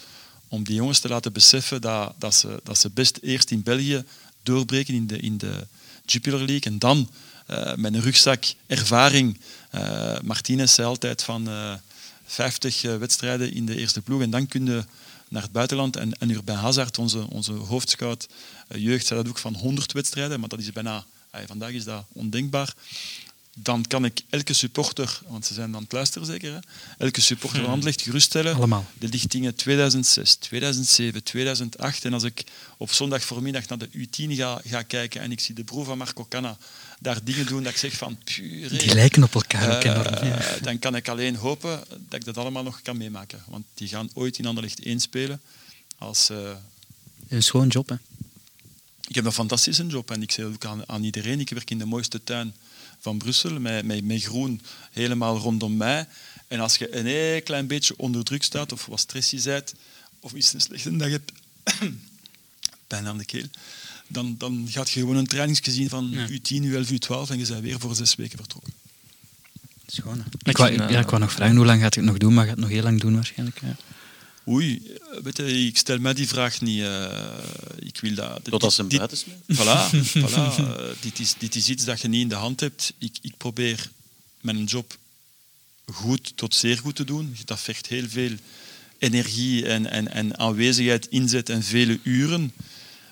om 0.49 0.65
die 0.65 0.75
jongens 0.75 0.99
te 0.99 1.09
laten 1.09 1.33
beseffen 1.33 1.81
dat, 1.81 2.15
dat, 2.19 2.35
ze, 2.35 2.61
dat 2.65 2.79
ze 2.79 2.91
best 2.91 3.19
eerst 3.23 3.51
in 3.51 3.63
België 3.63 4.05
doorbreken 4.43 4.95
in 4.95 5.07
de, 5.07 5.19
in 5.19 5.39
de 5.39 5.67
Jupiler 6.07 6.39
League 6.39 6.73
en 6.73 6.79
dan 6.79 7.09
eh, 7.51 7.75
met 7.75 7.95
een 7.95 8.01
rugzak 8.01 8.45
ervaring. 8.67 9.41
eh 9.71 10.19
Martinez 10.23 10.75
zei 10.75 10.87
altijd 10.87 11.23
van 11.23 11.49
eh, 11.49 11.75
50 12.27 12.85
eh, 12.85 12.97
wedstrijden 12.97 13.53
in 13.53 13.67
de 13.67 13.77
eerste 13.77 14.01
ploeg 14.01 14.23
en 14.23 14.31
dan 14.31 14.47
kun 14.47 14.67
je 14.67 14.85
naar 15.29 15.43
het 15.43 15.53
buitenland. 15.53 15.97
En, 15.97 16.13
en 16.19 16.31
Urbain 16.31 16.59
Hazard, 16.59 16.99
onze, 16.99 17.31
onze 17.31 17.53
hoofdscout 17.53 18.29
jeugd, 18.69 19.07
zei 19.07 19.23
dat 19.23 19.29
ook 19.29 19.39
van 19.39 19.55
100 19.55 19.93
wedstrijden, 19.93 20.41
maar 20.41 20.49
dat 20.49 20.59
is 20.59 20.73
bijna, 20.73 21.05
vandaag 21.47 21.71
is 21.71 21.85
dat 21.85 22.05
ondenkbaar. 22.13 22.75
Dan 23.57 23.85
kan 23.87 24.05
ik 24.05 24.21
elke 24.29 24.53
supporter, 24.53 25.21
want 25.27 25.47
ze 25.47 25.55
zijn 25.55 25.75
aan 25.75 25.83
het 25.83 25.93
luisteren 25.93 26.27
zeker, 26.27 26.53
hè? 26.53 26.59
elke 26.99 27.21
supporter 27.21 27.61
van 27.61 27.71
Anderlecht 27.71 28.03
geruststellen. 28.03 28.55
Allemaal. 28.55 28.87
De 28.99 29.09
lichtingen 29.09 29.55
2006, 29.55 30.35
2007, 30.35 31.23
2008. 31.23 32.05
En 32.05 32.13
als 32.13 32.23
ik 32.23 32.45
op 32.77 32.93
zondag 32.93 33.25
voormiddag 33.25 33.69
naar 33.69 33.79
de 33.79 33.89
U10 33.89 34.37
ga, 34.37 34.61
ga 34.65 34.83
kijken 34.83 35.21
en 35.21 35.33
ik 35.33 35.41
zie 35.41 35.55
de 35.55 35.65
broer 35.65 35.85
van 35.85 35.99
Marco 35.99 36.27
Canna 36.29 36.57
daar 37.03 37.25
dingen 37.25 37.47
doen 37.47 37.63
dat 37.63 37.73
ik 37.73 37.79
zeg 37.79 37.93
van 37.93 38.19
pure. 38.25 38.77
Die 38.77 38.95
lijken 38.95 39.23
op 39.23 39.35
elkaar 39.35 39.77
ook 39.77 39.83
Eh, 39.85 39.91
enorm. 39.93 40.25
Ja. 40.25 40.59
Dan 40.63 40.79
kan 40.79 40.97
ik 40.97 41.09
alleen 41.09 41.37
hopen 41.37 41.85
dat 41.89 42.21
ik 42.21 42.25
dat 42.25 42.37
allemaal 42.37 42.63
nog 42.63 42.83
kan 42.83 42.97
meemaken. 42.97 43.43
Want 43.47 43.65
die 43.75 43.89
gaan 43.89 44.11
ooit 44.15 44.39
in 44.39 44.47
Anderlecht 44.47 44.85
1 44.85 45.01
spelen. 45.01 45.41
Als, 45.99 46.31
eh, 46.31 46.51
Een 47.29 47.43
schoon 47.43 47.69
job, 47.69 47.89
hè. 47.89 47.95
ik 49.09 49.15
heb 49.15 49.25
een 49.25 49.33
fantastische 49.33 49.87
job 49.87 50.11
en 50.11 50.23
ik 50.23 50.33
zeg 50.33 50.45
ook 50.45 50.65
aan, 50.65 50.89
aan 50.89 51.05
iedereen, 51.05 51.41
ik 51.41 51.51
werk 51.51 51.71
in 51.71 51.79
de 51.79 51.85
mooiste 51.85 52.25
tuin 52.25 52.55
van 53.01 53.19
Brussel, 53.19 53.61
met, 53.61 53.85
met, 53.85 54.05
met 54.05 54.23
groen 54.23 54.61
helemaal 54.93 55.39
rondom 55.39 55.77
mij. 55.77 56.07
En 56.49 56.61
als 56.61 56.77
je 56.77 56.97
een 56.97 57.07
heel 57.07 57.43
klein 57.43 57.67
beetje 57.67 57.95
onder 57.97 58.25
druk 58.25 58.43
staat, 58.43 58.73
of 58.73 58.87
wat 58.87 59.01
stress 59.01 59.31
je 59.31 59.41
bent, 59.43 59.75
of 60.21 60.33
iets 60.33 60.53
een 60.53 60.61
slechte 60.61 60.97
dag 60.97 61.11
hebt, 61.11 61.33
pijn 62.87 63.07
aan 63.07 63.19
de 63.19 63.25
keel, 63.25 63.47
dan, 64.11 64.35
dan 64.39 64.67
gaat 64.71 64.91
je 64.91 65.01
gewoon 65.01 65.17
een 65.17 65.27
trainingsje 65.27 65.71
zien 65.71 65.89
van 65.89 66.09
Ja. 66.11 66.29
U10, 66.29 66.63
U11, 66.65 66.91
U12 66.93 67.31
en 67.31 67.39
je 67.39 67.47
bent 67.47 67.61
weer 67.61 67.81
voor 67.81 67.95
zes 67.97 68.15
weken 68.15 68.39
vertrokken. 68.39 68.73
Schoon. 69.87 70.25
Ik 70.43 70.57
wou, 70.57 70.71
vind, 70.71 70.83
eh, 70.83 70.91
ja, 70.91 70.99
ik 71.01 71.09
wou 71.09 71.21
nog 71.21 71.33
vragen, 71.33 71.57
hoe 71.57 71.67
lang 71.67 71.81
gaat 71.81 71.95
het 71.95 72.05
nog 72.05 72.19
doen? 72.19 72.35
Maar 72.35 72.45
gaat 72.47 72.55
het 72.55 72.61
nog 72.65 72.71
heel 72.71 72.83
lang 72.83 73.01
doen 73.01 73.15
waarschijnlijk. 73.15 73.61
Ja. 73.61 73.77
Oei, 74.49 74.83
eh, 74.87 75.23
weet 75.23 75.37
je, 75.37 75.67
ik 75.67 75.77
stel 75.79 75.99
mij 75.99 76.15
die 76.15 76.29
vraag 76.29 76.61
niet. 76.61 76.81
eh, 76.83 77.29
ik 77.79 77.99
wil 78.01 78.15
dat... 78.15 78.73
Ze 78.73 78.81
hem 78.81 78.89
dit- 78.91 78.99
buiten. 78.99 79.19
Voilà, 79.55 79.91
voilà. 80.31 81.01
Dit, 81.01 81.19
is, 81.19 81.35
dit 81.39 81.55
is 81.55 81.69
iets 81.69 81.85
dat 81.85 82.01
je 82.01 82.09
niet 82.09 82.21
in 82.21 82.29
de 82.29 82.35
hand 82.35 82.61
hebt. 82.61 82.93
Ik, 82.99 83.17
ik 83.23 83.37
probeer 83.37 83.91
mijn 84.41 84.65
job 84.65 84.99
goed 85.93 86.33
tot 86.37 86.55
zeer 86.55 86.79
goed 86.79 86.97
te 86.97 87.05
doen. 87.05 87.37
Dat 87.45 87.61
vergt 87.61 87.87
heel 87.87 88.09
veel 88.09 88.33
energie 88.99 89.67
en, 89.67 89.91
en, 89.91 90.13
en 90.13 90.39
aanwezigheid, 90.39 91.07
inzet 91.07 91.49
en 91.49 91.63
vele 91.63 92.01
uren. 92.03 92.53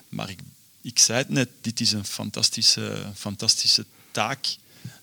Maar 0.09 0.29
ik, 0.29 0.39
ik 0.81 0.99
zei 0.99 1.17
het 1.17 1.29
net, 1.29 1.49
dit 1.61 1.79
is 1.79 1.91
een 1.91 2.05
fantastische, 2.05 2.95
fantastische 3.15 3.85
taak. 4.11 4.45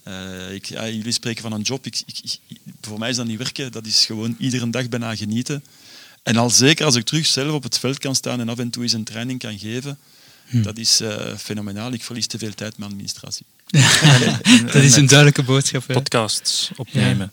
Eh, 0.03 0.53
ik, 0.55 0.65
ja, 0.67 0.89
jullie 0.89 1.13
spreken 1.13 1.43
van 1.43 1.53
een 1.53 1.61
job. 1.63 1.87
Ik, 1.87 2.03
ik, 2.07 2.19
ik- 2.49 2.59
voor 2.81 2.99
mij 2.99 3.11
is 3.11 3.17
dat 3.17 3.27
niet 3.27 3.39
werken. 3.39 3.73
Dat 3.73 3.87
is 3.87 4.05
gewoon 4.07 4.37
iedere 4.39 4.71
dag 4.71 4.89
bijna 4.89 5.17
genieten. 5.17 5.65
En 6.23 6.37
al 6.37 6.51
zeker 6.51 6.85
als 6.85 6.95
ik 6.95 7.05
terug 7.05 7.27
zelf 7.27 7.53
op 7.53 7.63
het 7.63 7.79
veld 7.79 7.99
kan 7.99 8.15
staan 8.15 8.41
en 8.41 8.49
af 8.49 8.59
en 8.59 8.71
toe 8.71 8.83
eens 8.83 8.93
een 8.93 9.05
training 9.05 9.39
kan 9.39 9.59
geven, 9.59 9.99
dat 10.51 10.79
is 10.79 11.01
eh, 11.01 11.37
fenomenaal. 11.37 11.93
Ik 11.93 12.05
verlies 12.05 12.27
te 12.27 12.39
veel 12.39 12.55
tijd 12.55 12.79
met 12.79 12.89
administratie. 12.89 13.47
Dat 14.67 14.75
is 14.75 14.97
een 14.97 15.07
duidelijke 15.07 15.43
boodschap. 15.43 15.87
hè. 15.87 15.95
Podcasts 15.95 16.71
opnemen. 16.77 17.33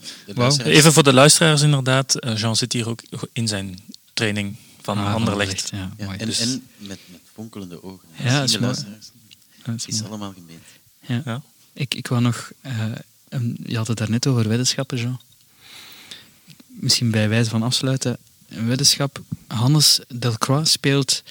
Even 0.66 0.94
voor 0.94 1.04
de 1.04 1.14
luisteraars 1.14 1.62
inderdaad. 1.62 2.16
eh, 2.16 2.38
Jean 2.38 2.56
zit 2.56 2.74
hier 2.74 2.90
ook 2.90 3.02
in 3.34 3.48
zijn 3.48 3.80
training 4.14 4.56
van 4.84 4.98
Ah, 4.98 5.14
Anderlecht. 5.14 5.70
Ja, 5.70 5.92
en, 5.98 6.26
Dus- 6.26 6.40
en 6.40 6.68
met, 6.78 7.00
met 7.12 7.20
fonkelende 7.34 7.84
ogen. 7.84 8.08
Ja, 8.18 8.40
dat 8.40 8.44
is 8.44 8.52
de 8.52 8.60
mooi. 8.60 8.72
luisteraars. 8.72 9.12
Dat 9.66 9.76
is 9.76 9.86
is 9.86 9.94
mooi. 10.00 10.08
allemaal 10.10 10.34
gemeend. 10.34 10.64
Ja. 11.08 11.22
Ja. 11.26 11.42
Ik, 11.74 11.94
ik 11.94 12.08
wou 12.08 12.22
nog... 12.22 12.52
eh, 12.62 12.86
een- 13.30 13.58
je 13.66 13.78
had 13.78 13.88
het 13.88 13.98
daarnet 13.98 14.28
over 14.28 14.48
weddenschappen, 14.48 14.98
Jean. 14.98 15.20
Misschien 16.68 17.12
bij 17.12 17.30
wijze 17.30 17.50
van 17.50 17.64
afsluiten. 17.64 18.18
Een 18.50 18.68
weddenschap. 18.68 19.22
Hannes 19.48 20.00
Delcroix 20.08 20.72
speelt 20.72 21.24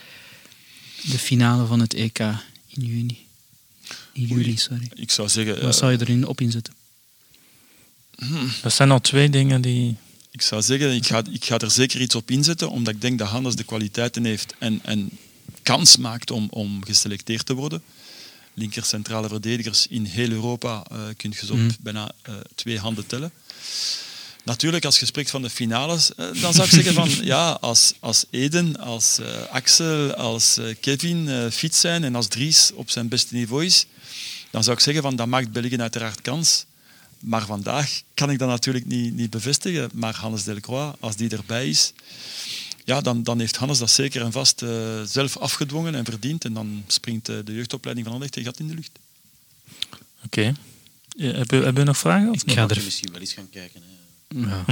de 1.03 1.19
finale 1.19 1.67
van 1.67 1.81
het 1.81 1.95
EK 1.95 2.19
in 2.19 2.85
juni. 2.85 3.27
In 4.13 4.27
juli, 4.27 4.57
sorry. 4.57 4.91
Ik 4.95 5.11
zou 5.11 5.29
zeggen, 5.29 5.57
eh, 5.59 5.63
Wat 5.65 5.77
zou 5.77 5.93
je 5.93 6.01
erin 6.01 6.27
op 6.27 6.41
inzetten? 6.41 6.75
Dat 8.63 8.73
zijn 8.73 8.91
al 8.91 9.01
twee 9.01 9.31
dingen 9.31 9.61
die... 9.61 9.97
ik, 10.33 10.43
zou 10.43 10.63
zeggen 10.63 10.95
ik, 10.95 11.07
ga, 11.07 11.23
ik 11.31 11.45
ga 11.45 11.59
er 11.59 11.71
zeker 11.71 12.01
iets 12.01 12.15
op 12.15 12.31
inzetten, 12.31 12.71
omdat 12.71 12.95
ik 12.95 13.01
denk 13.01 13.19
dat 13.19 13.29
Hannes 13.29 13.57
de 13.57 13.65
kwaliteiten 13.65 14.25
heeft 14.25 14.55
en, 14.59 14.81
en 14.83 15.11
kans 15.63 15.97
maakt 15.97 16.31
om, 16.31 16.47
om 16.51 16.85
geselecteerd 16.85 17.47
te 17.47 17.55
worden. 17.55 17.83
Linker 18.55 18.85
centrale 18.85 19.29
verdedigers 19.29 19.87
in 19.87 20.05
heel 20.05 20.31
Europa 20.31 20.85
eh 20.91 20.99
kun 21.17 21.31
je 21.31 21.47
ze 21.47 21.53
op 21.53 21.59
Mm. 21.59 21.77
bijna 21.81 22.13
eh, 22.23 22.35
twee 22.55 22.79
handen 22.79 23.07
tellen. 23.07 23.33
Natuurlijk, 24.45 24.85
als 24.85 25.01
je 25.01 25.07
spreekt 25.07 25.31
van 25.31 25.43
de 25.43 25.51
finales, 25.51 26.15
eh, 26.15 26.27
dan 26.41 26.55
zou 26.55 26.67
ik 26.67 26.73
zeggen 26.73 26.95
van 26.95 27.11
ja, 27.35 27.51
als, 27.51 27.93
als 28.01 28.25
Eden, 28.31 28.77
als 28.77 29.19
Axel, 29.51 30.15
als 30.15 30.61
Kevin 30.81 31.51
fit 31.53 31.75
zijn 31.75 32.05
en 32.05 32.15
als 32.15 32.27
Dries 32.27 32.71
op 32.75 32.91
zijn 32.91 33.09
beste 33.09 33.35
niveau 33.35 33.65
is, 33.65 33.87
dan 34.51 34.65
zou 34.65 34.77
ik 34.77 34.83
zeggen 34.83 35.03
van 35.03 35.17
dat 35.17 35.27
maakt 35.27 35.53
België 35.53 35.77
uiteraard 35.77 36.21
kans. 36.21 36.65
Maar 37.23 37.47
vandaag 37.47 38.03
kan 38.15 38.31
ik 38.31 38.39
dat 38.39 38.49
natuurlijk 38.49 38.87
niet, 38.87 39.15
niet 39.15 39.31
bevestigen. 39.31 39.91
Maar 39.95 40.15
Hannes 40.15 40.45
Delcroix, 40.45 40.97
als 41.01 41.17
die 41.17 41.31
erbij 41.31 41.69
is, 41.69 41.93
ja, 42.85 43.01
dan, 43.01 43.23
dan 43.23 43.39
heeft 43.39 43.57
Hannes 43.57 43.79
dat 43.79 43.91
zeker 43.91 44.23
en 44.23 44.33
vast 44.33 44.63
eh, 44.63 45.03
zelf 45.03 45.37
afgedwongen 45.37 45.95
en 45.95 46.05
verdiend. 46.05 46.45
En 46.45 46.53
dan 46.53 46.85
springt 46.87 47.29
eh, 47.29 47.37
de 47.45 47.55
jeugdopleiding 47.55 48.07
van 48.07 48.15
Anderlecht 48.15 48.39
een 48.39 48.45
gat 48.45 48.59
in 48.59 48.69
de 48.69 48.75
lucht. 48.75 48.99
Oké. 50.25 50.55
Ja, 51.17 51.33
hebben, 51.33 51.63
hebben 51.63 51.75
we 51.75 51.85
nog 51.85 51.99
vragen? 51.99 52.31
Of 52.31 52.43
Ik 52.43 52.53
ga 52.53 52.69
er, 52.69 52.77
je 52.77 52.85
misschien 52.85 53.13
wel 53.13 53.21
eens 53.21 53.33
gaan 53.33 53.51
kijken. 53.51 53.83
Hè, 53.83 53.93
ja, 54.41 54.65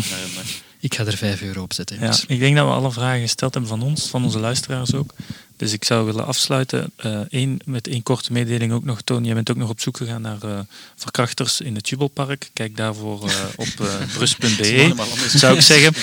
ik 0.81 0.95
ga 0.95 1.05
er 1.05 1.17
5 1.17 1.43
euro 1.43 1.63
op 1.63 1.73
zetten. 1.73 2.01
Ja, 2.01 2.17
ik 2.27 2.39
denk 2.39 2.57
dat 2.57 2.67
we 2.67 2.73
alle 2.73 2.93
vragen 2.93 3.21
gesteld 3.21 3.55
hebben 3.55 3.71
van 3.71 3.83
ons, 3.83 4.09
van 4.09 4.25
onze 4.25 4.39
luisteraars 4.39 4.95
ook. 4.95 5.15
Dus 5.61 5.73
ik 5.73 5.85
zou 5.85 6.05
willen 6.05 6.27
afsluiten 6.27 6.93
eh, 6.97 7.21
één, 7.31 7.59
met 7.65 7.89
één 7.89 8.03
korte 8.03 8.33
mededeling 8.33 8.73
ook 8.73 8.85
nog. 8.85 9.01
Toon, 9.03 9.25
jij 9.25 9.35
bent 9.35 9.51
ook 9.51 9.57
nog 9.57 9.69
op 9.69 9.81
zoek 9.81 9.97
gegaan 9.97 10.23
naar 10.23 10.39
eh, 10.43 10.59
verkrachters 10.97 11.61
in 11.61 11.75
het 11.75 11.89
Jubelpark. 11.89 12.51
Kijk 12.53 12.77
daarvoor 12.77 13.29
eh, 13.29 13.35
op 13.65 13.69
brus.be, 14.15 14.95
zou 15.35 15.55
ik 15.55 15.61
zeggen. 15.61 15.95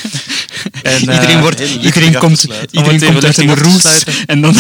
En, 0.82 1.00
iedereen 1.00 1.40
wordt, 1.40 1.60
iedereen 1.60 2.18
komt, 2.18 2.44
iedereen 2.72 3.00
komt 3.00 3.26
uit 3.26 3.38
een 3.38 3.56
roes. 3.56 4.04
En 4.26 4.42
dan 4.42 4.56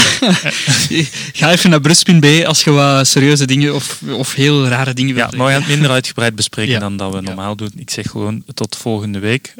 ga 1.33 1.51
even 1.51 1.69
naar 1.69 1.81
brus.be 1.81 2.43
als 2.47 2.63
je 2.63 2.71
wat 2.71 3.07
serieuze 3.07 3.45
dingen 3.45 3.75
of, 3.75 4.01
of 4.09 4.33
heel 4.33 4.67
rare 4.67 4.93
dingen 4.93 5.15
ja, 5.15 5.21
wilt. 5.21 5.35
maar 5.35 5.45
we 5.45 5.51
gaan 5.51 5.61
het 5.61 5.71
minder 5.71 5.91
uitgebreid 5.91 6.35
bespreken 6.35 6.73
Ja. 6.73 6.79
dan 6.79 6.97
dat 6.97 7.13
we 7.13 7.21
normaal 7.21 7.55
doen. 7.55 7.71
Ik 7.75 7.89
zeg 7.89 8.09
gewoon 8.09 8.43
tot 8.53 8.75
volgende 8.75 9.19
week. 9.19 9.53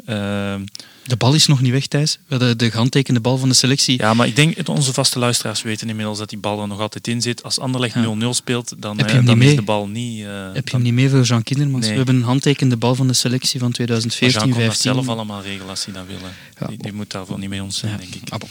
Eh, 1.08 1.14
De 1.14 1.16
bal 1.16 1.34
is 1.34 1.46
nog 1.46 1.60
niet 1.60 1.72
weg, 1.72 1.86
Thijs. 1.86 2.12
We 2.26 2.34
hadden 2.36 2.58
de 2.58 2.70
gehandtekende 2.70 3.20
bal 3.20 3.38
van 3.38 3.48
de 3.48 3.54
selectie. 3.54 3.98
ja, 3.98 4.14
maar 4.14 4.26
ik 4.26 4.36
denk 4.36 4.56
dat 4.56 4.68
onze 4.68 4.92
vaste 4.92 5.18
luisteraars 5.18 5.62
weten 5.62 5.88
inmiddels 5.88 6.18
dat 6.18 6.28
die 6.28 6.38
bal 6.38 6.60
er 6.60 6.68
nog 6.68 6.80
altijd 6.80 7.08
in 7.08 7.22
zit. 7.22 7.42
Als 7.42 7.58
Anderlecht 7.58 7.94
0-0 7.94 7.98
Ja. 8.18 8.32
speelt, 8.32 8.74
dan, 8.78 8.96
Heb 8.98 9.06
je 9.06 9.10
eh, 9.12 9.16
hem 9.18 9.26
dan 9.26 9.34
niet 9.34 9.42
is 9.44 9.48
mee? 9.54 9.58
de 9.58 9.64
bal 9.66 9.88
niet... 9.88 10.24
eh, 10.24 10.52
Heb 10.52 10.68
je 10.68 10.74
hem 10.74 10.82
niet 10.82 10.92
mee 10.92 11.08
voor 11.10 11.22
Jean 11.22 11.42
Kindermans? 11.42 11.80
Nee. 11.84 11.90
We 11.90 11.96
hebben 11.96 12.14
een 12.16 12.22
handtekende 12.22 12.76
bal 12.76 12.94
van 12.94 13.06
de 13.06 13.12
selectie 13.12 13.58
van 13.60 13.68
Maar 13.68 13.86
Jean 13.86 14.00
2014, 14.00 14.40
kon 14.40 14.50
dat 14.50 14.74
15. 14.76 14.92
zelf 14.92 15.08
allemaal 15.16 15.42
regelen 15.42 15.68
als 15.68 15.84
hij 15.84 15.94
dat 15.94 16.04
wil. 16.06 16.16
Ja. 16.60 16.66
Die, 16.66 16.78
die 16.78 16.92
moet 16.92 17.10
daarvoor 17.10 17.38
niet 17.38 17.48
met 17.48 17.60
ons 17.60 17.78
zijn, 17.78 17.92
Ja. 17.92 17.98
denk 17.98 18.14
ik. 18.14 18.28
Ah, 18.30 18.38
bon. 18.38 18.48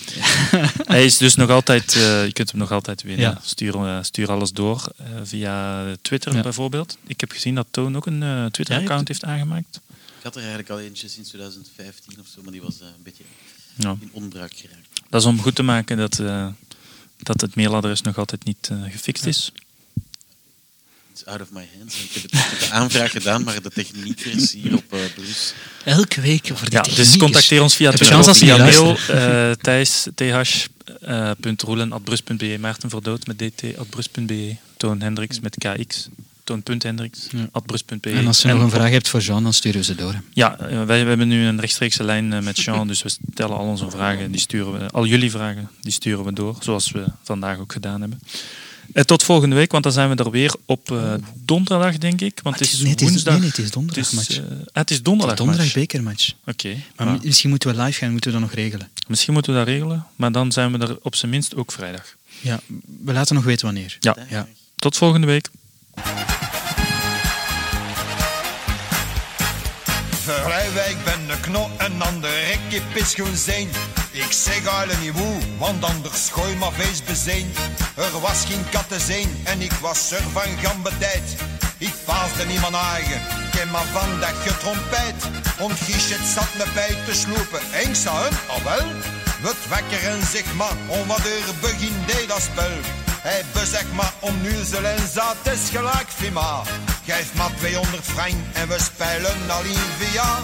Hij 0.96 1.06
is 1.06 1.18
dus 1.18 1.36
nog 1.36 1.50
altijd, 1.50 1.96
eh, 1.96 2.26
je 2.26 2.34
kunt 2.34 2.52
hem 2.52 2.60
nog 2.60 2.72
altijd 2.72 3.04
winnen. 3.04 3.38
Stuur, 3.44 3.76
eh, 3.76 3.98
stuur 4.02 4.32
alles 4.32 4.52
door 4.52 4.92
eh, 4.98 5.06
via 5.24 5.86
Twitter 6.02 6.42
bijvoorbeeld. 6.42 6.98
Ik 7.08 7.20
heb 7.20 7.32
gezien 7.32 7.56
dat 7.56 7.68
Toon 7.72 7.96
ook 7.96 8.06
een 8.06 8.24
eh, 8.24 8.46
Twitter-account 8.46 9.08
heeft 9.08 9.24
aangemaakt. 9.24 9.82
Had 10.28 10.36
er 10.36 10.42
eigenlijk 10.42 10.72
al 10.72 10.80
eentje 10.80 11.08
sinds 11.08 11.30
2015 11.30 12.20
of 12.20 12.26
zo, 12.36 12.42
maar 12.42 12.52
die 12.52 12.62
was 12.62 12.80
eh, 12.80 12.88
een 12.88 13.04
beetje 13.04 13.24
Ja. 13.76 13.96
in 14.00 14.10
onbruik 14.12 14.54
geraakt. 14.56 14.88
Dat 15.10 15.22
is 15.22 15.28
om 15.28 15.42
goed 15.42 15.56
te 15.56 15.64
maken 15.64 15.98
dat, 15.98 16.20
eh, 16.20 16.48
dat 17.18 17.42
het 17.42 17.56
mailadres 17.56 18.02
nog 18.02 18.18
altijd 18.18 18.44
niet 18.44 18.68
eh, 18.72 18.84
gefixt 18.84 19.26
is. 19.26 19.52
It's 21.12 21.26
out 21.26 21.42
of 21.42 21.52
my 21.52 21.68
hands. 21.78 21.96
Ik 22.04 22.12
heb, 22.14 22.32
de 22.32 22.70
aanvraag 22.72 23.12
gedaan, 23.12 23.44
maar 23.44 23.62
de 23.62 23.70
techniekers 23.70 24.52
hier 24.52 24.76
op 24.76 24.94
eh 24.94 25.00
Bruce. 25.16 25.54
Elke 25.84 26.22
week 26.22 26.48
voor 26.48 26.70
die 26.70 26.72
Ja, 26.72 26.82
dus 26.82 27.18
contacteer 27.18 27.62
ons 27.62 27.76
via 27.76 27.90
Twitter 27.92 28.10
kans 28.10 28.22
of 28.22 28.28
als 28.28 28.38
via 28.38 28.58
mail. 28.58 28.98
eh 28.98 29.52
Thijs, 29.52 30.08
uh, 31.02 31.32
roelen, 31.58 31.92
at 31.92 32.04
brus.be, 32.04 32.58
Maarten 32.60 32.90
Verdood 32.90 33.28
met 33.28 33.40
dt, 33.40 33.78
at 33.78 33.90
brus.be, 33.90 34.56
Toon 34.78 35.02
Hendricks 35.02 35.40
met 35.40 35.56
kx, 35.58 36.08
toon.hendricks, 36.48 37.28
Ja. 37.32 37.60
brus.be. 37.66 38.10
En 38.12 38.28
als 38.28 38.42
je 38.42 38.48
nog 38.48 38.62
een 38.62 38.70
vraag 38.70 38.90
hebt 38.90 39.08
voor 39.10 39.20
Jean, 39.20 39.44
dan 39.44 39.54
sturen 39.54 39.80
we 39.80 39.86
ze 39.86 39.96
door. 39.96 40.22
Ja, 40.34 40.58
eh, 40.60 40.68
wij, 40.70 40.86
wij 40.86 40.98
hebben 41.00 41.28
nu 41.28 41.46
een 41.46 41.60
rechtstreekse 41.60 42.04
lijn 42.04 42.34
eh, 42.34 42.42
met 42.42 42.60
Jean, 42.60 42.88
dus 42.88 43.02
we 43.04 43.10
stellen 43.32 43.58
al 43.58 43.66
onze 43.66 43.90
vragen, 43.90 44.32
die 44.32 44.40
sturen 44.42 44.80
we, 44.80 44.90
al 44.92 45.06
jullie 45.06 45.32
vragen, 45.32 45.70
die 45.82 45.92
sturen 45.92 46.26
we 46.26 46.34
door, 46.34 46.56
zoals 46.60 46.92
we 46.92 47.06
vandaag 47.24 47.58
ook 47.58 47.72
gedaan 47.72 48.02
hebben. 48.02 48.20
Eh, 48.94 49.04
tot 49.04 49.24
volgende 49.24 49.56
week, 49.56 49.72
want 49.72 49.84
dan 49.84 49.94
zijn 49.94 50.10
we 50.10 50.16
er 50.24 50.32
weer 50.32 50.54
op 50.66 50.94
donderdag, 51.36 51.98
denk 51.98 52.22
ik. 52.22 52.40
Want 52.44 52.60
het 52.60 52.68
is 52.74 52.80
nee, 52.80 52.92
het 52.92 53.02
is, 53.02 53.10
woensdag. 53.10 53.38
nee, 53.40 53.48
het 53.48 53.58
is 53.58 53.64
Het 53.64 53.74
donderdag 53.74 54.04
is, 54.06 54.12
match. 54.12 54.38
eh, 54.38 54.44
ah, 54.44 54.58
het 54.74 54.92
is 54.92 55.02
donderdag. 55.04 55.36
donderdag 55.38 55.64
match. 55.66 55.78
bekermatch. 55.78 56.32
Oké. 56.46 56.76
Maar 56.96 57.18
misschien 57.24 57.50
moeten 57.50 57.76
we 57.76 57.82
live 57.84 57.98
gaan, 58.00 58.12
moeten 58.12 58.32
we 58.32 58.40
dat 58.40 58.48
nog 58.48 58.56
regelen. 58.58 58.90
Misschien 59.08 59.34
moeten 59.34 59.52
we 59.54 59.58
dat 59.60 59.68
regelen, 59.68 60.06
maar 60.16 60.32
dan 60.32 60.52
zijn 60.52 60.72
we 60.72 60.78
er 60.78 60.98
op 61.02 61.16
zijn 61.16 61.32
minst 61.32 61.56
ook 61.56 61.72
vrijdag. 61.72 62.16
Ja, 62.42 62.60
we 63.04 63.14
laten 63.14 63.36
nog 63.36 63.44
weten 63.44 63.66
wanneer. 63.66 63.98
Ja, 64.00 64.16
Ja. 64.30 64.48
tot 64.76 64.98
volgende 64.98 65.28
week. 65.28 65.50
Verlijwijk 70.24 71.04
ben 71.04 71.30
een 71.30 71.40
knot 71.40 71.70
en 71.78 72.02
ander 72.02 72.30
rekje 72.30 72.82
pischoen 72.94 73.36
zijn. 73.36 73.70
Ik 74.12 74.32
zeg 74.32 74.68
alle 74.68 74.94
niet 75.02 75.14
woe, 75.14 75.58
want 75.58 75.84
anders 75.84 76.30
gooi 76.30 76.56
maar 76.56 76.72
feest 76.72 77.06
bezeen. 77.06 77.54
Er 77.96 78.20
was 78.20 78.46
geen 78.46 78.70
kat 78.70 78.86
en 79.44 79.62
ik 79.62 79.72
was 79.72 80.12
er 80.12 80.24
van 80.34 80.58
gambetijd. 80.62 81.36
Ik 81.78 81.94
paasde 82.06 82.46
niemand 82.46 82.76
eigen, 82.76 83.22
ken 83.52 83.72
maar 83.72 83.86
van 83.86 84.20
dat 84.20 84.44
je 84.44 84.58
trompet. 84.58 85.44
Want 85.60 85.80
Giechet 85.80 86.28
zat 86.36 86.54
me 86.58 86.66
bij 86.74 86.96
te 87.06 87.14
sloepen, 87.14 87.60
en 87.72 87.90
ik 87.90 87.96
zei 87.96 88.16
hem, 88.16 88.34
al 88.48 88.64
wel. 88.64 88.86
Wat 89.42 89.56
wekker 89.70 90.10
en 90.10 90.26
zeg 90.26 90.54
maar, 90.54 90.76
om 90.88 91.08
wat 91.08 91.20
er 91.20 91.54
begin 91.62 91.96
dat 92.28 92.42
spel. 92.42 92.72
Hij 93.22 93.44
bezegt 93.54 93.94
maar 93.94 94.14
om 94.20 94.42
nulzel 94.42 94.84
en 94.84 95.08
zat, 95.14 95.54
is 95.54 95.70
gelijk 95.70 96.10
Fima. 96.10 96.62
Geef 97.06 97.34
maar 97.34 97.52
200 97.58 98.04
frank 98.04 98.36
en 98.54 98.68
we 98.68 98.80
spelen 98.80 99.50
al 99.50 99.64
via. 99.98 100.38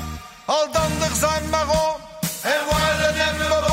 Al 0.45 0.71
dan 0.71 0.91
er 1.01 1.15
zijn 1.15 1.49
maar 1.49 1.69
op, 1.69 1.99
en 2.41 2.59
willen 2.69 3.15
hem 3.15 3.72